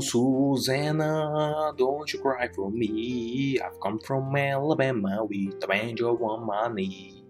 Susanna, 0.00 1.72
don't 1.76 2.12
you 2.12 2.20
cry 2.20 2.48
for 2.54 2.70
me. 2.70 3.58
I've 3.60 3.78
come 3.80 3.98
from 3.98 4.34
Alabama 4.36 5.24
with 5.24 5.62
a 5.62 5.66
band 5.66 6.00
of 6.00 6.20
one 6.20 6.44
money. 6.44 7.24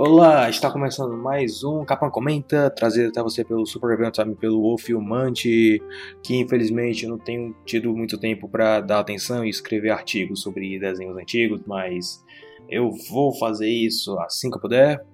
Olá, 0.00 0.48
está 0.48 0.70
começando 0.70 1.16
mais 1.16 1.64
um 1.64 1.84
Capão 1.84 2.08
Comenta, 2.08 2.70
trazido 2.70 3.08
até 3.08 3.20
você 3.20 3.44
pelo 3.44 3.66
Super 3.66 3.90
Event 3.90 4.14
Time, 4.14 4.36
pelo 4.36 4.62
O 4.62 4.78
Filmante, 4.78 5.82
que 6.22 6.36
infelizmente 6.36 7.02
eu 7.02 7.10
não 7.10 7.18
tenho 7.18 7.52
tido 7.64 7.92
muito 7.92 8.16
tempo 8.16 8.48
para 8.48 8.80
dar 8.80 9.00
atenção 9.00 9.44
e 9.44 9.48
escrever 9.48 9.90
artigos 9.90 10.40
sobre 10.40 10.78
desenhos 10.78 11.16
antigos, 11.16 11.62
mas 11.66 12.24
eu 12.68 12.92
vou 13.10 13.36
fazer 13.38 13.68
isso 13.68 14.16
assim 14.20 14.48
que 14.50 14.56
eu 14.56 14.60
puder. 14.60 15.04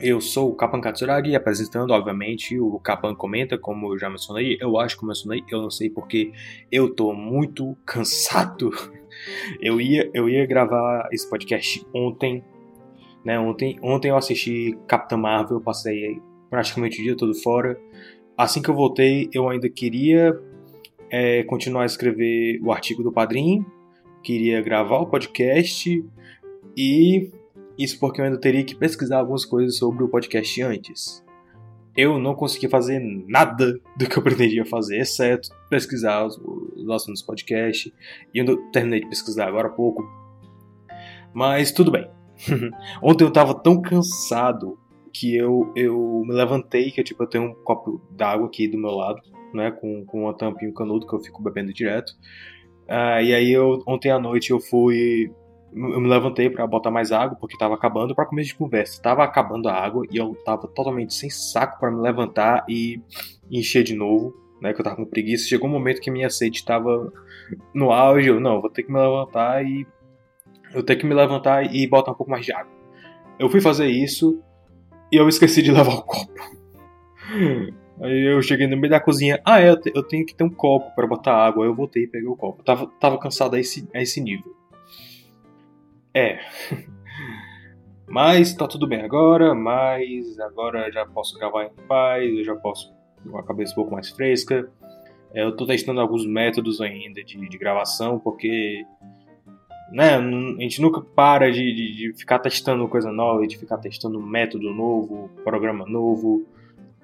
Eu 0.00 0.20
sou 0.20 0.50
o 0.50 0.54
Kapan 0.54 0.80
Katsuragi, 0.80 1.36
apresentando, 1.36 1.92
obviamente, 1.92 2.58
o 2.58 2.78
Kapan 2.80 3.14
Comenta, 3.14 3.56
como 3.56 3.92
eu 3.92 3.98
já 3.98 4.10
mencionei. 4.10 4.58
Eu 4.60 4.78
acho 4.78 4.98
que 4.98 5.04
eu 5.04 5.08
mencionei, 5.08 5.44
eu 5.48 5.62
não 5.62 5.70
sei 5.70 5.88
porque 5.88 6.32
eu 6.70 6.92
tô 6.92 7.12
muito 7.12 7.76
cansado. 7.86 8.70
Eu 9.60 9.80
ia, 9.80 10.10
eu 10.12 10.28
ia 10.28 10.44
gravar 10.46 11.08
esse 11.12 11.28
podcast 11.28 11.86
ontem, 11.94 12.42
né? 13.24 13.38
Ontem, 13.38 13.78
ontem 13.82 14.08
eu 14.08 14.16
assisti 14.16 14.76
Capitã 14.88 15.16
Marvel, 15.16 15.60
passei 15.60 16.20
praticamente 16.50 17.00
o 17.00 17.04
dia 17.04 17.16
todo 17.16 17.32
fora. 17.34 17.78
Assim 18.36 18.60
que 18.60 18.68
eu 18.68 18.74
voltei, 18.74 19.28
eu 19.32 19.48
ainda 19.48 19.68
queria 19.68 20.36
é, 21.08 21.44
continuar 21.44 21.84
a 21.84 21.86
escrever 21.86 22.60
o 22.60 22.72
artigo 22.72 23.04
do 23.04 23.12
Padrim, 23.12 23.64
queria 24.24 24.60
gravar 24.60 24.98
o 24.98 25.06
podcast 25.06 26.04
e 26.76 27.30
isso 27.78 27.98
porque 27.98 28.20
eu 28.20 28.24
ainda 28.24 28.38
teria 28.38 28.64
que 28.64 28.74
pesquisar 28.74 29.18
algumas 29.18 29.44
coisas 29.44 29.76
sobre 29.76 30.04
o 30.04 30.08
podcast 30.08 30.62
antes. 30.62 31.24
Eu 31.96 32.18
não 32.18 32.34
consegui 32.34 32.68
fazer 32.68 33.00
nada 33.28 33.78
do 33.96 34.08
que 34.08 34.16
eu 34.16 34.22
pretendia 34.22 34.64
fazer, 34.64 34.98
exceto 34.98 35.48
pesquisar 35.70 36.24
os, 36.24 36.36
os 36.36 36.88
assuntos 36.90 37.22
do 37.22 37.26
podcast. 37.26 37.92
E 38.32 38.38
eu 38.38 38.70
terminei 38.70 39.00
de 39.00 39.08
pesquisar 39.08 39.48
agora 39.48 39.68
há 39.68 39.72
pouco. 39.72 40.02
Mas 41.32 41.72
tudo 41.72 41.90
bem. 41.90 42.08
Ontem 43.02 43.24
eu 43.24 43.32
tava 43.32 43.54
tão 43.54 43.80
cansado 43.80 44.78
que 45.12 45.36
eu, 45.36 45.72
eu 45.76 46.22
me 46.26 46.34
levantei, 46.34 46.90
que 46.90 47.02
tipo, 47.04 47.22
eu 47.22 47.28
tenho 47.28 47.44
um 47.44 47.54
copo 47.54 48.00
d'água 48.10 48.46
aqui 48.46 48.66
do 48.66 48.76
meu 48.76 48.90
lado, 48.90 49.22
né, 49.52 49.70
com, 49.70 50.04
com 50.04 50.24
uma 50.24 50.34
tampinha 50.34 50.68
e 50.68 50.72
um 50.72 50.74
canudo 50.74 51.06
que 51.06 51.14
eu 51.14 51.20
fico 51.20 51.40
bebendo 51.40 51.72
direto. 51.72 52.10
Uh, 52.88 53.22
e 53.22 53.34
aí 53.34 53.52
eu, 53.52 53.82
ontem 53.86 54.10
à 54.10 54.18
noite 54.18 54.50
eu 54.50 54.60
fui 54.60 55.30
eu 55.74 56.00
me 56.00 56.08
levantei 56.08 56.48
para 56.48 56.64
botar 56.66 56.90
mais 56.90 57.10
água 57.10 57.36
porque 57.38 57.58
tava 57.58 57.74
acabando 57.74 58.14
para 58.14 58.26
começo 58.26 58.48
de 58.48 58.54
conversa. 58.54 59.02
Tava 59.02 59.24
acabando 59.24 59.68
a 59.68 59.74
água 59.74 60.06
e 60.10 60.16
eu 60.16 60.34
tava 60.44 60.68
totalmente 60.68 61.12
sem 61.12 61.28
saco 61.28 61.80
para 61.80 61.90
me 61.90 62.00
levantar 62.00 62.64
e 62.68 63.00
encher 63.50 63.82
de 63.82 63.94
novo, 63.94 64.32
né? 64.62 64.72
Que 64.72 64.80
eu 64.80 64.84
tava 64.84 64.96
com 64.96 65.04
preguiça. 65.04 65.48
Chegou 65.48 65.68
um 65.68 65.72
momento 65.72 66.00
que 66.00 66.10
minha 66.12 66.30
sede 66.30 66.64
tava 66.64 67.12
no 67.74 67.90
auge. 67.90 68.28
Eu, 68.28 68.38
não, 68.38 68.60
vou 68.60 68.70
ter 68.70 68.84
que 68.84 68.92
me 68.92 69.00
levantar 69.00 69.64
e 69.66 69.84
eu 70.72 70.82
tenho 70.82 71.00
que 71.00 71.06
me 71.06 71.14
levantar 71.14 71.74
e 71.74 71.86
botar 71.88 72.12
um 72.12 72.14
pouco 72.14 72.30
mais 72.30 72.44
de 72.44 72.52
água. 72.52 72.72
Eu 73.36 73.48
fui 73.48 73.60
fazer 73.60 73.88
isso 73.88 74.40
e 75.10 75.16
eu 75.16 75.28
esqueci 75.28 75.60
de 75.60 75.72
levar 75.72 75.94
o 75.94 76.02
copo. 76.02 76.32
Aí 78.00 78.32
eu 78.32 78.40
cheguei 78.42 78.68
no 78.68 78.76
meio 78.76 78.90
da 78.90 79.00
cozinha. 79.00 79.40
Ah, 79.44 79.60
é, 79.60 79.70
eu 79.70 80.02
tenho 80.04 80.24
que 80.24 80.34
ter 80.34 80.44
um 80.44 80.50
copo 80.50 80.94
para 80.94 81.06
botar 81.06 81.34
água. 81.34 81.64
Aí 81.64 81.70
eu 81.70 81.74
voltei 81.74 82.04
e 82.04 82.06
peguei 82.06 82.28
o 82.28 82.36
copo. 82.36 82.60
Eu 82.60 82.64
tava, 82.64 82.86
tava 83.00 83.18
cansado 83.18 83.56
a 83.56 83.60
esse, 83.60 83.88
a 83.92 84.00
esse 84.00 84.20
nível. 84.20 84.54
É. 86.14 86.38
Mas 88.06 88.54
tá 88.54 88.68
tudo 88.68 88.86
bem 88.86 89.00
agora, 89.00 89.54
mas 89.54 90.38
agora 90.38 90.90
já 90.92 91.04
posso 91.04 91.36
gravar 91.38 91.64
em 91.64 91.70
paz, 91.88 92.32
eu 92.32 92.44
já 92.44 92.54
posso 92.54 92.94
com 93.28 93.38
a 93.38 93.42
cabeça 93.42 93.72
um 93.72 93.76
pouco 93.76 93.92
mais 93.92 94.10
fresca. 94.10 94.70
É, 95.32 95.42
eu 95.42 95.56
tô 95.56 95.66
testando 95.66 96.00
alguns 96.00 96.24
métodos 96.24 96.80
ainda 96.80 97.24
de, 97.24 97.48
de 97.48 97.58
gravação, 97.58 98.20
porque 98.20 98.84
né, 99.90 100.16
a 100.16 100.62
gente 100.62 100.80
nunca 100.80 101.00
para 101.00 101.50
de, 101.50 101.74
de, 101.74 101.94
de, 101.94 102.12
ficar 102.12 102.38
testando 102.38 102.86
coisa 102.88 103.10
nova, 103.10 103.46
de 103.46 103.58
ficar 103.58 103.78
testando 103.78 104.20
método 104.20 104.72
novo, 104.72 105.30
programa 105.42 105.84
novo. 105.84 106.46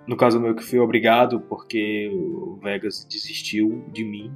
No 0.07 0.17
caso 0.17 0.39
meu 0.39 0.55
que 0.55 0.63
fui 0.63 0.79
obrigado, 0.79 1.41
porque 1.41 2.09
o 2.13 2.59
Vegas 2.63 3.05
desistiu 3.11 3.85
de 3.93 4.05
mim. 4.05 4.33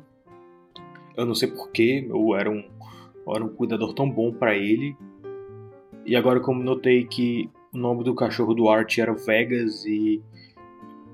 Eu 1.17 1.25
não 1.25 1.35
sei 1.35 1.49
porquê, 1.49 2.07
eu 2.09 2.35
era 2.35 2.51
um 2.51 2.65
era 3.29 3.45
um 3.45 3.49
cuidador 3.49 3.95
tão 3.95 4.11
bom 4.11 4.33
para 4.33 4.57
ele. 4.57 4.97
E 6.05 6.15
agora, 6.17 6.41
como 6.41 6.63
notei 6.63 7.05
que 7.05 7.49
o 7.73 7.79
nome 7.79 8.05
do 8.05 8.15
cachorro 8.15 8.55
do 8.55 8.69
Art 8.69 8.99
era 8.99 9.13
Vegas 9.15 9.85
e 9.85 10.23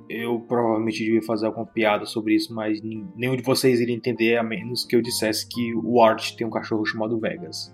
eu 0.08 0.40
provavelmente 0.40 1.04
devia 1.04 1.22
fazer 1.22 1.46
alguma 1.46 1.64
piada 1.64 2.04
sobre 2.04 2.34
isso, 2.34 2.52
mas 2.52 2.82
nenhum 2.82 3.36
de 3.36 3.42
vocês 3.42 3.80
iria 3.80 3.94
entender 3.94 4.36
a 4.36 4.42
menos 4.42 4.84
que 4.84 4.96
eu 4.96 5.00
dissesse 5.00 5.48
que 5.48 5.72
o 5.74 6.02
Art 6.02 6.34
tem 6.34 6.44
um 6.44 6.50
cachorro 6.50 6.84
chamado 6.84 7.18
Vegas. 7.18 7.72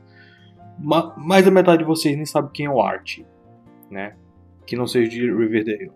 Mais 0.79 1.45
da 1.45 1.51
metade 1.51 1.79
de 1.79 1.85
vocês 1.85 2.15
nem 2.15 2.27
sabe 2.27 2.51
quem 2.53 2.67
é 2.67 2.71
o 2.71 2.83
Art, 2.83 3.21
né? 3.91 4.15
Que 4.67 4.77
não 4.77 4.87
seja 4.87 5.09
de 5.11 5.21
Riverdale. 5.21 5.91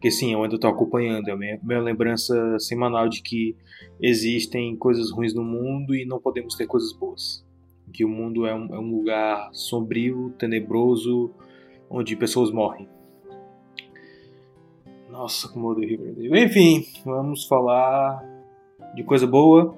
Porque 0.00 0.10
sim, 0.10 0.32
eu 0.32 0.42
ainda 0.42 0.54
estou 0.54 0.70
acompanhando, 0.70 1.28
é 1.28 1.32
a 1.32 1.36
minha, 1.36 1.60
minha 1.62 1.78
lembrança 1.78 2.58
semanal 2.58 3.06
de 3.06 3.20
que 3.20 3.54
existem 4.00 4.74
coisas 4.74 5.10
ruins 5.10 5.34
no 5.34 5.44
mundo 5.44 5.94
e 5.94 6.06
não 6.06 6.18
podemos 6.18 6.54
ter 6.54 6.66
coisas 6.66 6.90
boas. 6.90 7.44
Que 7.92 8.02
o 8.02 8.08
mundo 8.08 8.46
é 8.46 8.54
um, 8.54 8.74
é 8.74 8.78
um 8.78 8.96
lugar 8.96 9.50
sombrio, 9.52 10.32
tenebroso, 10.38 11.30
onde 11.90 12.16
pessoas 12.16 12.50
morrem. 12.50 12.88
Nossa, 15.10 15.46
como 15.48 15.66
eu 15.66 15.72
odeio 15.72 15.90
Riverdale. 15.90 16.44
Enfim, 16.44 16.86
vamos 17.04 17.44
falar 17.44 18.24
de 18.94 19.04
coisa 19.04 19.26
boa. 19.26 19.76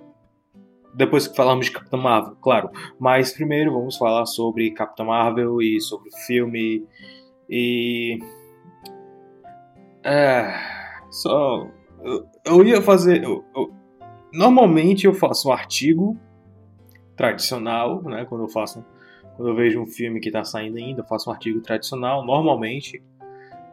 Depois 0.95 1.27
que 1.27 1.35
falamos 1.35 1.67
de 1.67 1.73
Capitã 1.73 1.97
Marvel, 1.97 2.37
claro. 2.41 2.71
Mas 2.97 3.33
primeiro 3.33 3.73
vamos 3.73 3.97
falar 3.97 4.25
sobre 4.27 4.71
Capitã 4.71 5.03
Marvel 5.03 5.61
e 5.61 5.81
sobre 5.81 6.11
o 6.11 6.17
filme. 6.27 6.87
E 7.51 8.21
é. 10.05 10.53
Só. 11.11 11.69
Eu, 12.03 12.27
eu 12.45 12.65
ia 12.65 12.83
fazer. 12.83 13.23
Eu, 13.23 13.45
eu, 13.55 13.73
normalmente 14.33 15.07
eu 15.07 15.15
faço 15.15 15.49
um 15.49 15.53
artigo 15.53 16.17
tradicional, 17.17 18.03
né? 18.03 18.25
Quando 18.25 18.45
eu 18.45 18.49
faço. 18.49 18.85
Quando 19.37 19.49
eu 19.49 19.55
vejo 19.55 19.81
um 19.81 19.87
filme 19.87 20.21
que 20.21 20.29
está 20.29 20.45
saindo 20.45 20.77
ainda, 20.77 21.01
eu 21.01 21.07
faço 21.07 21.31
um 21.31 21.33
artigo 21.33 21.61
tradicional, 21.61 22.25
normalmente. 22.25 23.03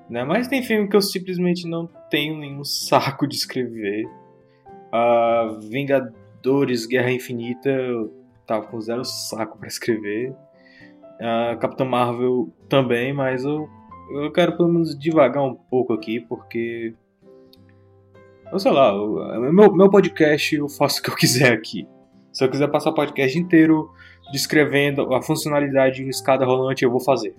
Né? 0.09 0.23
Mas 0.23 0.47
tem 0.47 0.63
filme 0.63 0.87
que 0.87 0.95
eu 0.95 1.01
simplesmente 1.01 1.67
não 1.67 1.87
tenho 2.09 2.37
nenhum 2.37 2.63
saco 2.63 3.27
de 3.27 3.35
escrever. 3.35 4.05
Uh, 4.91 5.59
Vingadores 5.69 6.85
Guerra 6.85 7.11
Infinita, 7.11 7.69
eu 7.69 8.11
tava 8.47 8.65
com 8.67 8.79
zero 8.79 9.03
saco 9.03 9.57
para 9.57 9.67
escrever. 9.67 10.31
Uh, 11.19 11.59
Capitão 11.59 11.85
Marvel 11.85 12.49
também, 12.69 13.11
mas 13.11 13.43
eu 13.43 13.69
eu 14.11 14.31
quero 14.31 14.55
pelo 14.57 14.69
menos 14.69 14.97
devagar 14.97 15.43
um 15.43 15.55
pouco 15.55 15.93
aqui, 15.93 16.19
porque. 16.19 16.93
Eu 18.51 18.59
sei 18.59 18.71
lá, 18.71 18.91
meu, 18.91 19.73
meu 19.73 19.89
podcast 19.89 20.55
eu 20.55 20.67
faço 20.67 20.99
o 20.99 21.03
que 21.03 21.09
eu 21.09 21.15
quiser 21.15 21.53
aqui. 21.53 21.87
Se 22.31 22.43
eu 22.43 22.49
quiser 22.49 22.67
passar 22.67 22.89
o 22.89 22.95
podcast 22.95 23.37
inteiro 23.37 23.91
descrevendo 24.31 25.13
a 25.13 25.21
funcionalidade 25.21 26.03
de 26.03 26.09
escada 26.09 26.45
rolante, 26.45 26.83
eu 26.83 26.91
vou 26.91 26.99
fazer. 26.99 27.35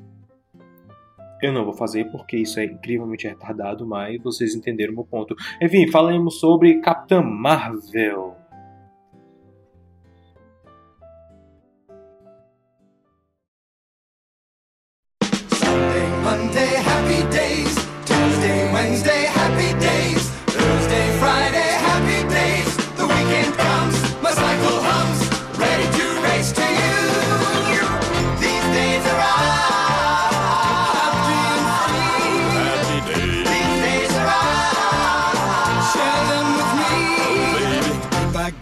Eu 1.42 1.52
não 1.52 1.64
vou 1.64 1.72
fazer 1.72 2.04
porque 2.10 2.36
isso 2.36 2.60
é 2.60 2.64
incrivelmente 2.64 3.26
retardado, 3.26 3.86
mas 3.86 4.22
vocês 4.22 4.54
entenderam 4.54 4.92
o 4.92 4.96
meu 4.96 5.04
ponto. 5.04 5.34
Enfim, 5.60 5.90
falemos 5.90 6.38
sobre 6.38 6.80
Capitã 6.80 7.22
Marvel. 7.22 8.36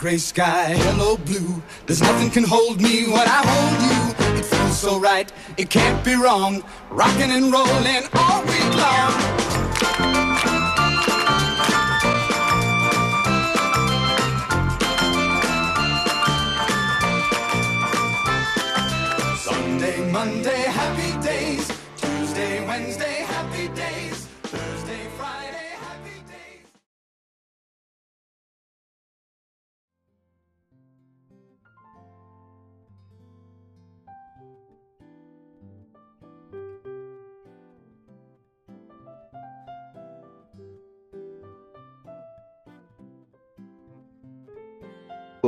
Gray 0.08 0.16
sky, 0.16 0.72
hello 0.75 1.19
blue. 1.19 1.62
There's 1.84 2.00
nothing 2.00 2.31
can 2.31 2.43
hold 2.43 2.81
me 2.81 3.08
when 3.08 3.28
I 3.28 3.43
hold 3.44 3.78
you. 3.88 4.38
It 4.38 4.44
feels 4.46 4.78
so 4.78 4.99
right, 4.99 5.31
it 5.58 5.69
can't 5.69 6.02
be 6.02 6.14
wrong. 6.14 6.62
Rocking 6.88 7.31
and 7.31 7.52
rolling 7.52 8.05
all 8.14 8.40
week 8.44 8.72
long. 8.84 9.12
Sunday, 19.37 20.11
Monday, 20.11 20.62
happy 20.81 20.98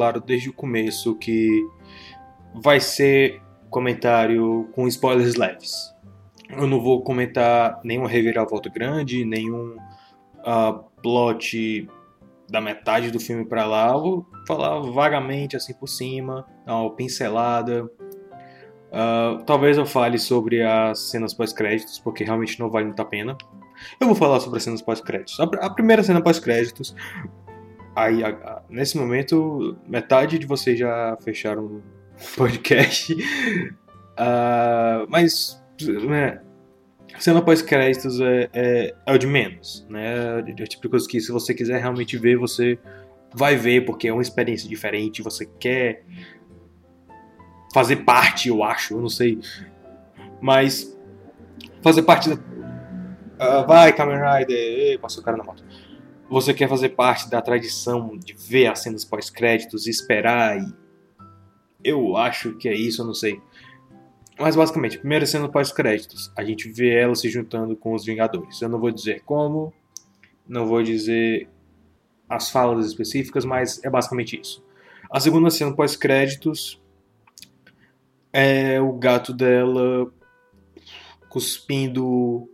Claro, 0.01 0.19
desde 0.19 0.49
o 0.49 0.53
começo 0.55 1.15
que 1.17 1.63
vai 2.55 2.81
ser 2.81 3.43
comentário 3.69 4.67
com 4.73 4.89
spoilers 4.89 5.35
leves. 5.35 5.75
Eu 6.49 6.67
não 6.67 6.81
vou 6.81 7.05
comentar 7.05 7.79
nenhuma 7.85 8.09
reviravolta 8.09 8.71
grande, 8.71 9.27
nenhum 9.27 9.77
ah, 10.39 10.73
plot 11.03 11.87
da 12.49 12.63
metade 12.63 13.11
do 13.11 13.21
filme 13.21 13.45
pra 13.45 13.67
lá. 13.67 13.89
Eu 13.89 14.01
vou 14.01 14.27
falar 14.47 14.81
vagamente 14.81 15.55
assim 15.55 15.75
por 15.75 15.87
cima, 15.87 16.47
dar 16.65 16.77
uma 16.77 16.97
pincelada. 16.97 17.87
Ah, 18.91 19.43
talvez 19.45 19.77
eu 19.77 19.85
fale 19.85 20.19
sobre 20.19 20.63
as 20.63 21.11
cenas 21.11 21.35
pós-créditos, 21.35 21.99
porque 21.99 22.25
realmente 22.25 22.59
não 22.59 22.71
vale 22.71 22.87
muito 22.87 23.01
a 23.01 23.05
pena. 23.05 23.37
Eu 24.01 24.07
vou 24.07 24.17
falar 24.17 24.41
sobre 24.41 24.59
as 24.59 24.65
cenas 24.65 24.83
pós-créditos. 24.83 25.39
A, 25.39 25.45
a 25.45 25.71
primeira 25.71 26.03
cena 26.03 26.23
pós-créditos. 26.23 26.95
Aí, 28.01 28.23
nesse 28.69 28.97
momento, 28.97 29.77
metade 29.87 30.39
de 30.39 30.47
vocês 30.47 30.79
já 30.79 31.17
fecharam 31.23 31.65
o 31.65 31.83
podcast. 32.37 33.15
Ah, 34.23 35.07
mas, 35.09 35.65
né, 36.07 36.43
cena 37.19 37.41
pós-créditos 37.41 38.21
é, 38.21 38.51
é, 38.53 38.95
é 39.07 39.13
o 39.15 39.17
de 39.17 39.27
menos, 39.27 39.87
né? 39.89 40.41
É 40.41 40.63
o 40.63 40.67
tipo 40.67 40.83
de 40.83 40.89
coisa 40.91 41.09
que, 41.09 41.19
se 41.23 41.33
você 41.33 41.55
quiser 41.55 41.81
realmente 41.81 42.19
ver, 42.19 42.37
você 42.37 42.79
vai 43.33 43.57
ver, 43.57 43.87
porque 43.87 44.09
é 44.09 44.13
uma 44.13 44.21
experiência 44.21 44.69
diferente. 44.69 45.23
Você 45.23 45.47
quer 45.59 46.05
fazer 47.73 47.97
parte, 48.05 48.51
eu 48.51 48.63
acho, 48.63 48.93
eu 48.93 49.01
não 49.01 49.09
sei. 49.09 49.39
Mas 50.39 50.95
fazer 51.83 52.03
parte 52.03 52.29
da. 52.29 52.39
Ah, 53.39 53.63
vai, 53.63 53.91
Kamen 53.95 54.19
Rider! 54.19 54.57
Ê, 54.57 54.99
passou 54.99 55.23
o 55.23 55.25
cara 55.25 55.39
na 55.39 55.45
moto. 55.45 55.65
Você 56.31 56.55
quer 56.55 56.69
fazer 56.69 56.91
parte 56.91 57.29
da 57.29 57.43
tradição 57.43 58.17
de 58.17 58.35
ver 58.35 58.69
as 58.69 58.79
cenas 58.79 59.05
pós-créditos 59.05 59.89
e 59.89 59.91
esperar 59.91 60.63
e. 60.63 60.73
Eu 61.83 62.17
acho 62.17 62.55
que 62.57 62.69
é 62.69 62.75
isso, 62.75 63.03
eu 63.03 63.07
não 63.07 63.15
sei. 63.15 63.41
Mas 64.39 64.55
basicamente, 64.55 64.99
primeira 64.99 65.27
cena 65.27 65.49
pós-créditos. 65.49 66.31
A 66.37 66.45
gente 66.45 66.71
vê 66.71 66.95
ela 66.95 67.15
se 67.17 67.29
juntando 67.29 67.75
com 67.75 67.95
os 67.95 68.05
Vingadores. 68.05 68.63
Eu 68.63 68.69
não 68.69 68.79
vou 68.79 68.93
dizer 68.93 69.23
como, 69.25 69.73
não 70.49 70.67
vou 70.67 70.83
dizer 70.83 71.49
as 72.29 72.49
falas 72.49 72.87
específicas, 72.87 73.45
mas 73.45 73.83
é 73.83 73.91
basicamente 73.91 74.41
isso. 74.41 74.63
A 75.11 75.19
segunda 75.19 75.51
cena 75.51 75.75
pós-créditos 75.75 76.81
é 78.33 78.81
o 78.81 78.93
gato 78.93 79.33
dela 79.33 80.13
cuspindo 81.29 82.49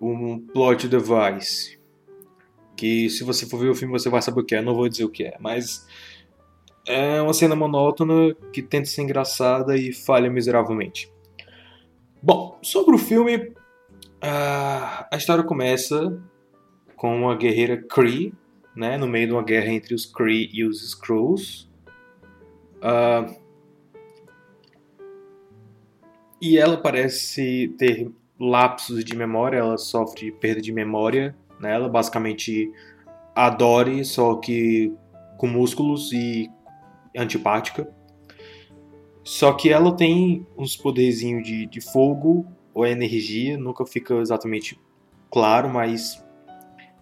um 0.00 0.40
plot 0.40 0.88
device. 0.88 1.78
Que 2.76 3.08
se 3.08 3.22
você 3.24 3.46
for 3.46 3.58
ver 3.58 3.70
o 3.70 3.74
filme 3.74 3.92
você 3.92 4.08
vai 4.08 4.20
saber 4.20 4.40
o 4.40 4.44
que 4.44 4.54
é, 4.54 4.62
não 4.62 4.74
vou 4.74 4.88
dizer 4.88 5.04
o 5.04 5.10
que 5.10 5.24
é, 5.24 5.36
mas 5.40 5.86
é 6.86 7.20
uma 7.20 7.32
cena 7.32 7.56
monótona 7.56 8.34
que 8.52 8.62
tenta 8.62 8.86
ser 8.86 9.02
engraçada 9.02 9.76
e 9.76 9.92
falha 9.92 10.30
miseravelmente. 10.30 11.10
Bom, 12.22 12.58
sobre 12.62 12.94
o 12.94 12.98
filme, 12.98 13.52
a 14.20 15.16
história 15.16 15.44
começa 15.44 16.20
com 16.96 17.16
uma 17.16 17.36
guerreira 17.36 17.76
Kree, 17.76 18.32
né, 18.74 18.96
no 18.96 19.06
meio 19.06 19.26
de 19.28 19.32
uma 19.32 19.42
guerra 19.42 19.68
entre 19.68 19.94
os 19.94 20.06
Kree 20.06 20.50
e 20.52 20.64
os 20.64 20.82
Skrulls. 20.82 21.68
Ah, 22.82 23.26
e 26.40 26.58
ela 26.58 26.76
parece 26.76 27.74
ter 27.78 28.10
lapsos 28.38 29.04
de 29.04 29.16
memória, 29.16 29.58
ela 29.58 29.78
sofre 29.78 30.26
de 30.26 30.32
perda 30.32 30.60
de 30.60 30.72
memória, 30.72 31.34
né? 31.60 31.74
Ela 31.74 31.88
basicamente 31.88 32.70
adore, 33.34 34.04
só 34.04 34.36
que 34.36 34.92
com 35.36 35.46
músculos 35.46 36.12
e 36.12 36.50
antipática. 37.16 37.88
Só 39.22 39.52
que 39.54 39.70
ela 39.70 39.96
tem 39.96 40.46
uns 40.56 40.76
poderzinhos 40.76 41.42
de, 41.46 41.66
de 41.66 41.80
fogo 41.80 42.46
ou 42.74 42.86
energia, 42.86 43.56
nunca 43.56 43.86
fica 43.86 44.14
exatamente 44.16 44.78
claro, 45.30 45.68
mas 45.68 46.22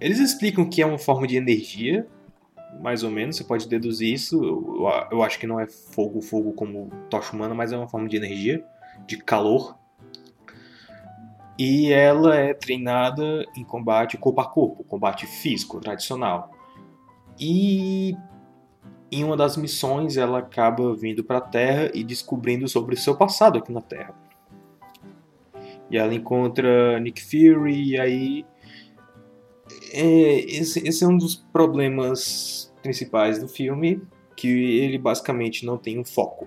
eles 0.01 0.19
explicam 0.19 0.69
que 0.69 0.81
é 0.81 0.87
uma 0.87 0.99
forma 0.99 1.27
de 1.27 1.37
energia, 1.37 2.07
mais 2.81 3.03
ou 3.03 3.11
menos, 3.11 3.37
você 3.37 3.45
pode 3.45 3.69
deduzir 3.69 4.13
isso. 4.13 4.43
Eu- 4.43 4.89
eu 5.11 5.23
acho 5.23 5.39
que 5.39 5.47
não 5.47 5.59
é 5.61 5.67
fogo, 5.67 6.21
fogo 6.21 6.53
como 6.53 6.91
tocha 7.11 7.35
humana, 7.35 7.55
mas 7.55 7.73
é 7.73 7.77
uma 7.77 7.89
forma 7.89 8.09
de 8.09 8.17
energia, 8.17 8.65
de 9.07 9.17
calor. 9.19 9.77
E 11.65 11.93
ela 11.93 12.35
é 12.35 12.53
treinada 12.53 13.47
em 13.57 13.63
combate 13.63 14.19
corpo 14.19 14.41
a 14.41 14.45
corpo, 14.45 14.83
combate 14.83 15.27
físico, 15.27 15.79
tradicional. 15.79 16.51
E 17.39 18.17
em 19.13 19.23
uma 19.23 19.37
das 19.37 19.57
missões 19.57 20.17
ela 20.17 20.41
acaba 20.41 20.93
vindo 20.97 21.23
para 21.23 21.39
a 21.39 21.41
Terra 21.41 21.89
e 21.95 22.03
descobrindo 22.03 22.67
sobre 22.67 22.97
o 22.97 22.99
seu 22.99 23.17
passado 23.17 23.59
aqui 23.59 23.71
na 23.71 23.81
Terra. 23.81 24.13
E 25.89 25.97
ela 25.97 26.13
encontra 26.13 26.99
Nick 26.99 27.23
Fury 27.23 27.91
e 27.91 28.01
aí 28.01 28.45
é, 29.93 30.41
esse, 30.41 30.81
esse 30.85 31.05
é 31.05 31.07
um 31.07 31.17
dos 31.17 31.37
problemas 31.37 32.75
principais 32.83 33.39
do 33.39 33.47
filme, 33.47 34.03
que 34.37 34.49
ele 34.49 34.99
basicamente 34.99 35.65
não 35.65 35.79
tem 35.79 35.97
um 35.97 36.05
foco. 36.05 36.45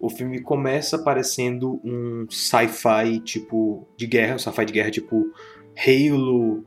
O 0.00 0.08
filme 0.08 0.40
começa 0.40 0.98
parecendo 0.98 1.80
um 1.84 2.26
sci-fi 2.30 3.18
tipo 3.20 3.86
de 3.96 4.06
guerra, 4.06 4.36
um 4.36 4.38
sci-fi 4.38 4.64
de 4.64 4.72
guerra 4.72 4.90
tipo 4.90 5.32
Halo 5.76 6.64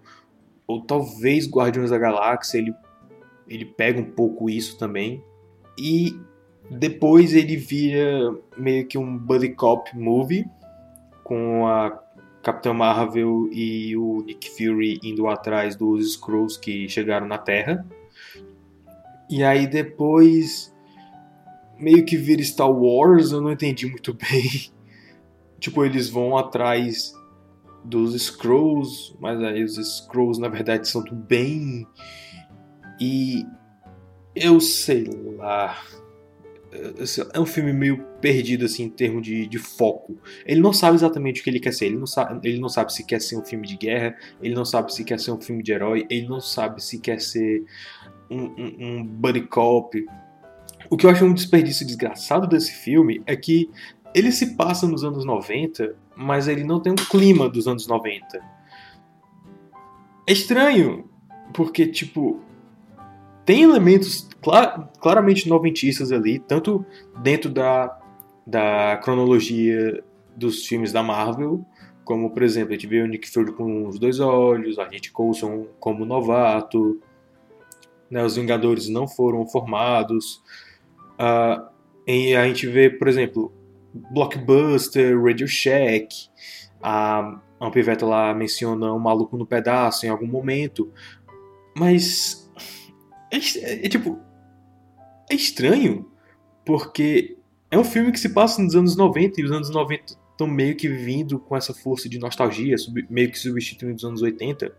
ou 0.67 0.81
talvez 0.81 1.49
Guardiões 1.49 1.89
da 1.89 1.97
Galáxia, 1.97 2.57
ele 2.57 2.73
ele 3.47 3.65
pega 3.65 3.99
um 3.99 4.05
pouco 4.05 4.49
isso 4.49 4.77
também. 4.77 5.21
E 5.77 6.17
depois 6.69 7.33
ele 7.33 7.57
vira 7.57 8.33
meio 8.57 8.87
que 8.87 8.97
um 8.97 9.17
buddy 9.17 9.49
cop 9.49 9.97
movie 9.97 10.45
com 11.23 11.67
a 11.67 12.01
Capitã 12.41 12.73
Marvel 12.73 13.49
e 13.51 13.95
o 13.97 14.23
Nick 14.25 14.49
Fury 14.51 14.99
indo 15.03 15.27
atrás 15.27 15.75
dos 15.75 16.11
Skrulls 16.11 16.57
que 16.57 16.87
chegaram 16.87 17.27
na 17.27 17.37
Terra. 17.37 17.85
E 19.29 19.43
aí 19.43 19.67
depois 19.67 20.70
meio 21.81 22.05
que 22.05 22.17
vira 22.17 22.43
Star 22.43 22.71
Wars, 22.71 23.31
eu 23.31 23.41
não 23.41 23.51
entendi 23.51 23.85
muito 23.85 24.13
bem. 24.13 24.71
tipo, 25.59 25.83
eles 25.83 26.09
vão 26.09 26.37
atrás 26.37 27.13
dos 27.83 28.13
Skrulls, 28.13 29.15
mas 29.19 29.41
aí 29.41 29.63
os 29.63 29.77
Skrulls 29.77 30.39
na 30.39 30.47
verdade 30.47 30.87
são 30.87 31.03
do 31.03 31.15
bem. 31.15 31.87
E 32.99 33.45
eu 34.35 34.59
sei 34.59 35.09
lá. 35.37 35.81
É 37.33 37.39
um 37.39 37.45
filme 37.45 37.73
meio 37.73 38.01
perdido 38.21 38.63
assim 38.63 38.83
em 38.83 38.89
termos 38.89 39.23
de, 39.23 39.45
de 39.45 39.57
foco. 39.57 40.17
Ele 40.45 40.61
não 40.61 40.71
sabe 40.71 40.95
exatamente 40.95 41.41
o 41.41 41.43
que 41.43 41.49
ele 41.49 41.59
quer 41.59 41.73
ser. 41.73 41.87
Ele 41.87 41.97
não, 41.97 42.07
sabe, 42.07 42.47
ele 42.47 42.59
não 42.61 42.69
sabe 42.69 42.93
se 42.93 43.03
quer 43.03 43.19
ser 43.19 43.37
um 43.37 43.43
filme 43.43 43.67
de 43.67 43.75
guerra. 43.75 44.15
Ele 44.41 44.55
não 44.55 44.63
sabe 44.63 44.93
se 44.93 45.03
quer 45.03 45.19
ser 45.19 45.31
um 45.31 45.41
filme 45.41 45.61
de 45.61 45.73
herói. 45.73 46.05
Ele 46.09 46.27
não 46.29 46.39
sabe 46.39 46.81
se 46.81 46.97
quer 46.99 47.19
ser 47.19 47.65
um, 48.29 48.43
um, 48.43 48.75
um 48.79 49.05
buddy 49.05 49.41
cop. 49.41 50.01
O 50.91 50.97
que 50.97 51.05
eu 51.05 51.09
acho 51.09 51.23
um 51.23 51.33
desperdício 51.33 51.87
desgraçado 51.87 52.45
desse 52.45 52.73
filme 52.73 53.23
é 53.25 53.33
que 53.33 53.69
ele 54.13 54.29
se 54.29 54.57
passa 54.57 54.85
nos 54.85 55.05
anos 55.05 55.23
90, 55.23 55.95
mas 56.17 56.49
ele 56.49 56.65
não 56.65 56.81
tem 56.81 56.91
um 56.91 56.97
clima 56.97 57.47
dos 57.47 57.65
anos 57.65 57.87
90. 57.87 58.43
É 60.27 60.33
estranho, 60.33 61.09
porque, 61.53 61.87
tipo, 61.87 62.41
tem 63.45 63.63
elementos 63.63 64.27
clar, 64.41 64.91
claramente 64.99 65.47
noventistas 65.47 66.11
ali, 66.11 66.39
tanto 66.39 66.85
dentro 67.23 67.49
da, 67.49 67.97
da 68.45 68.99
cronologia 69.01 70.03
dos 70.35 70.65
filmes 70.67 70.91
da 70.91 71.01
Marvel, 71.01 71.65
como, 72.03 72.31
por 72.31 72.43
exemplo, 72.43 72.71
a 72.71 72.73
gente 72.73 72.87
vê 72.87 73.01
o 73.01 73.07
Nick 73.07 73.29
Fury 73.29 73.53
com 73.53 73.87
os 73.87 73.97
dois 73.97 74.19
olhos, 74.19 74.77
a 74.77 74.89
gente 74.89 75.09
Coulson 75.13 75.67
como 75.79 76.03
novato, 76.03 76.99
né, 78.09 78.21
os 78.25 78.35
Vingadores 78.35 78.89
não 78.89 79.07
foram 79.07 79.47
formados. 79.47 80.43
Uh, 81.21 81.69
e 82.07 82.35
a 82.35 82.47
gente 82.47 82.65
vê, 82.65 82.89
por 82.89 83.07
exemplo, 83.07 83.53
Blockbuster, 84.11 85.21
Radio 85.21 85.47
Shack, 85.47 86.07
a 86.81 87.39
Ampiveta 87.59 88.05
lá 88.07 88.33
menciona 88.33 88.91
um 88.91 88.99
maluco 88.99 89.37
no 89.37 89.45
pedaço 89.45 90.05
em 90.05 90.09
algum 90.09 90.25
momento, 90.25 90.91
mas 91.77 92.51
é, 93.31 93.37
é, 93.37 93.85
é 93.85 93.89
tipo 93.89 94.19
é 95.29 95.35
estranho 95.35 96.09
porque 96.65 97.37
é 97.69 97.77
um 97.77 97.83
filme 97.83 98.11
que 98.11 98.19
se 98.19 98.29
passa 98.29 98.61
nos 98.61 98.75
anos 98.75 98.95
90 98.95 99.39
e 99.39 99.43
os 99.43 99.51
anos 99.51 99.69
90 99.69 100.17
estão 100.31 100.47
meio 100.47 100.75
que 100.75 100.89
vindo 100.89 101.37
com 101.37 101.55
essa 101.55 101.73
força 101.73 102.09
de 102.09 102.17
nostalgia, 102.17 102.75
meio 103.09 103.31
que 103.31 103.37
substituindo 103.37 103.95
os 103.95 104.03
anos 104.03 104.21
80. 104.21 104.73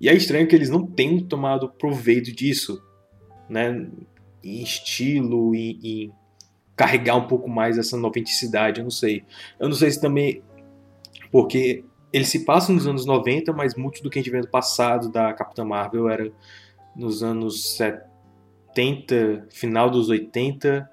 E 0.00 0.08
é 0.08 0.14
estranho 0.14 0.46
que 0.46 0.56
eles 0.56 0.70
não 0.70 0.86
tenham 0.86 1.20
tomado 1.20 1.68
proveito 1.68 2.32
disso, 2.34 2.82
né? 3.48 3.88
Em 4.46 4.62
estilo, 4.62 5.54
em 5.54 6.12
carregar 6.76 7.16
um 7.16 7.26
pouco 7.26 7.48
mais 7.48 7.78
essa 7.78 7.96
noventicidade, 7.96 8.80
eu 8.80 8.84
não 8.84 8.90
sei. 8.90 9.24
Eu 9.58 9.68
não 9.68 9.74
sei 9.74 9.90
se 9.90 10.00
também. 10.00 10.42
Porque 11.32 11.84
ele 12.12 12.24
se 12.24 12.44
passa 12.44 12.72
nos 12.72 12.86
anos 12.86 13.04
90, 13.04 13.52
mas 13.52 13.74
muito 13.74 14.02
do 14.02 14.10
que 14.10 14.18
a 14.18 14.22
gente 14.22 14.30
vê 14.30 14.40
no 14.40 14.48
passado 14.48 15.10
da 15.10 15.32
Capitã 15.32 15.64
Marvel 15.64 16.08
era 16.08 16.30
nos 16.94 17.22
anos 17.22 17.76
70, 17.76 19.48
final 19.50 19.90
dos 19.90 20.08
80, 20.08 20.88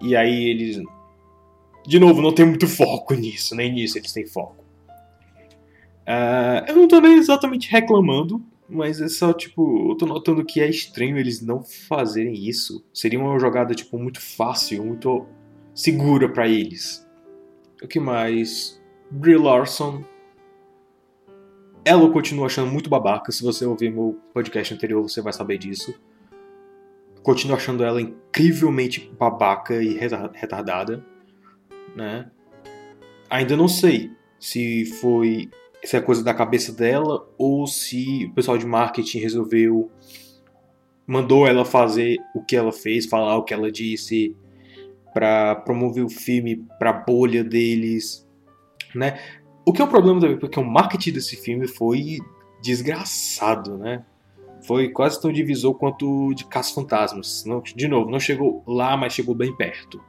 e 0.00 0.16
aí 0.16 0.48
eles. 0.48 0.80
De 1.86 1.98
novo, 1.98 2.22
não 2.22 2.32
tem 2.32 2.46
muito 2.46 2.68
foco 2.68 3.14
nisso, 3.14 3.56
nem 3.56 3.72
nisso 3.72 3.98
eles 3.98 4.12
têm 4.12 4.26
foco. 4.26 4.62
Uh, 6.02 6.64
eu 6.68 6.76
não 6.76 6.88
tô 6.88 7.00
nem 7.00 7.16
exatamente 7.16 7.70
reclamando, 7.70 8.42
mas 8.72 9.00
é 9.00 9.08
só 9.08 9.32
tipo, 9.32 9.90
eu 9.92 9.96
tô 9.96 10.06
notando 10.06 10.44
que 10.44 10.60
é 10.60 10.68
estranho 10.68 11.18
eles 11.18 11.42
não 11.42 11.62
fazerem 11.62 12.32
isso. 12.48 12.84
Seria 12.92 13.20
uma 13.20 13.38
jogada 13.38 13.74
tipo 13.74 13.98
muito 13.98 14.20
fácil, 14.20 14.84
muito 14.84 15.26
segura 15.74 16.28
para 16.28 16.48
eles. 16.48 17.06
O 17.82 17.86
que 17.86 18.00
mais? 18.00 18.82
Brie 19.10 19.36
Larson. 19.36 20.02
Ela 21.84 22.02
eu 22.02 22.12
continuo 22.12 22.46
achando 22.46 22.70
muito 22.70 22.88
babaca. 22.88 23.30
Se 23.30 23.42
você 23.42 23.66
ouvir 23.66 23.90
meu 23.90 24.18
podcast 24.32 24.72
anterior, 24.72 25.02
você 25.02 25.20
vai 25.20 25.32
saber 25.32 25.58
disso. 25.58 25.94
Continuo 27.22 27.56
achando 27.56 27.84
ela 27.84 28.00
incrivelmente 28.00 29.12
babaca 29.18 29.82
e 29.82 29.98
retardada, 29.98 31.04
né? 31.94 32.30
Ainda 33.28 33.56
não 33.56 33.68
sei 33.68 34.12
se 34.38 34.86
foi 35.00 35.50
se 35.84 35.96
é 35.96 36.00
coisa 36.00 36.22
da 36.22 36.32
cabeça 36.32 36.72
dela 36.72 37.28
ou 37.36 37.66
se 37.66 38.26
o 38.26 38.34
pessoal 38.34 38.56
de 38.56 38.66
marketing 38.66 39.18
resolveu 39.18 39.90
mandou 41.06 41.46
ela 41.46 41.64
fazer 41.64 42.18
o 42.34 42.42
que 42.42 42.56
ela 42.56 42.72
fez, 42.72 43.06
falar 43.06 43.36
o 43.36 43.42
que 43.42 43.52
ela 43.52 43.70
disse 43.70 44.36
para 45.12 45.54
promover 45.56 46.04
o 46.04 46.08
filme 46.08 46.64
para 46.78 46.92
bolha 46.92 47.44
deles, 47.44 48.26
né? 48.94 49.18
O 49.64 49.72
que 49.72 49.82
é 49.82 49.84
o 49.84 49.88
problema 49.88 50.20
também, 50.20 50.38
porque 50.38 50.58
o 50.58 50.64
marketing 50.64 51.12
desse 51.12 51.36
filme 51.36 51.68
foi 51.68 52.18
desgraçado, 52.62 53.76
né? 53.76 54.04
Foi 54.66 54.88
quase 54.88 55.20
tão 55.20 55.32
divisor 55.32 55.74
quanto 55.74 56.32
de 56.34 56.46
Caça 56.46 56.72
Fantasmas. 56.72 57.44
Não, 57.44 57.60
de 57.60 57.88
novo, 57.88 58.10
não 58.10 58.20
chegou 58.20 58.62
lá, 58.66 58.96
mas 58.96 59.12
chegou 59.12 59.34
bem 59.34 59.54
perto. 59.54 60.00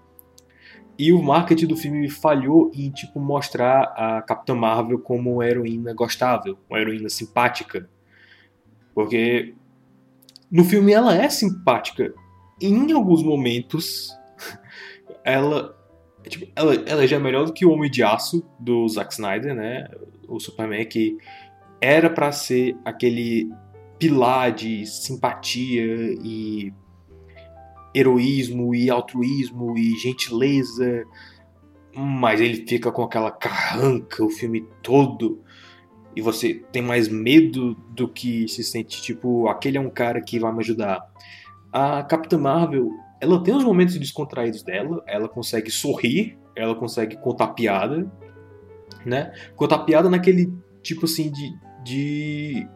E 1.03 1.11
o 1.11 1.21
marketing 1.21 1.67
do 1.67 1.75
filme 1.75 2.07
falhou 2.07 2.71
em 2.73 2.89
tipo 2.89 3.19
mostrar 3.19 3.93
a 3.93 4.21
Capitã 4.21 4.55
Marvel 4.55 4.97
como 4.97 5.33
uma 5.33 5.45
heroína 5.45 5.93
gostável, 5.93 6.57
uma 6.69 6.79
heroína 6.79 7.09
simpática. 7.09 7.89
Porque 8.95 9.53
no 10.49 10.63
filme 10.63 10.93
ela 10.93 11.13
é 11.13 11.29
simpática. 11.29 12.13
Em 12.61 12.89
alguns 12.93 13.21
momentos 13.21 14.17
ela 15.25 15.77
tipo, 16.29 16.49
ela, 16.55 16.73
ela 16.85 17.05
já 17.05 17.17
é 17.17 17.19
melhor 17.19 17.47
do 17.47 17.51
que 17.51 17.65
o 17.65 17.71
Homem 17.71 17.91
de 17.91 18.01
Aço 18.01 18.41
do 18.57 18.87
Zack 18.87 19.11
Snyder, 19.11 19.53
né? 19.53 19.89
O 20.25 20.39
Superman 20.39 20.85
que 20.85 21.17
era 21.81 22.09
para 22.09 22.31
ser 22.31 22.77
aquele 22.85 23.51
pilar 23.99 24.53
de 24.53 24.85
simpatia 24.85 25.83
e 26.23 26.73
heroísmo 27.93 28.73
e 28.73 28.89
altruísmo 28.89 29.77
e 29.77 29.95
gentileza, 29.97 31.05
mas 31.95 32.41
ele 32.41 32.65
fica 32.67 32.91
com 32.91 33.03
aquela 33.03 33.31
carranca 33.31 34.23
o 34.23 34.29
filme 34.29 34.67
todo 34.81 35.41
e 36.15 36.21
você 36.21 36.53
tem 36.71 36.81
mais 36.81 37.07
medo 37.07 37.75
do 37.89 38.07
que 38.07 38.47
se 38.47 38.63
sente 38.63 39.01
tipo, 39.01 39.47
aquele 39.47 39.77
é 39.77 39.81
um 39.81 39.89
cara 39.89 40.21
que 40.21 40.39
vai 40.39 40.53
me 40.53 40.59
ajudar. 40.59 41.03
A 41.71 42.03
Capitã 42.03 42.37
Marvel, 42.37 42.89
ela 43.19 43.43
tem 43.43 43.55
os 43.55 43.63
momentos 43.63 43.97
descontraídos 43.97 44.61
dela, 44.63 45.03
ela 45.07 45.27
consegue 45.27 45.71
sorrir, 45.71 46.37
ela 46.55 46.75
consegue 46.75 47.17
contar 47.17 47.47
piada, 47.49 48.11
né? 49.03 49.33
Contar 49.55 49.79
piada 49.79 50.09
naquele 50.09 50.53
tipo 50.83 51.05
assim 51.05 51.31
de 51.31 51.51
de, 51.83 52.67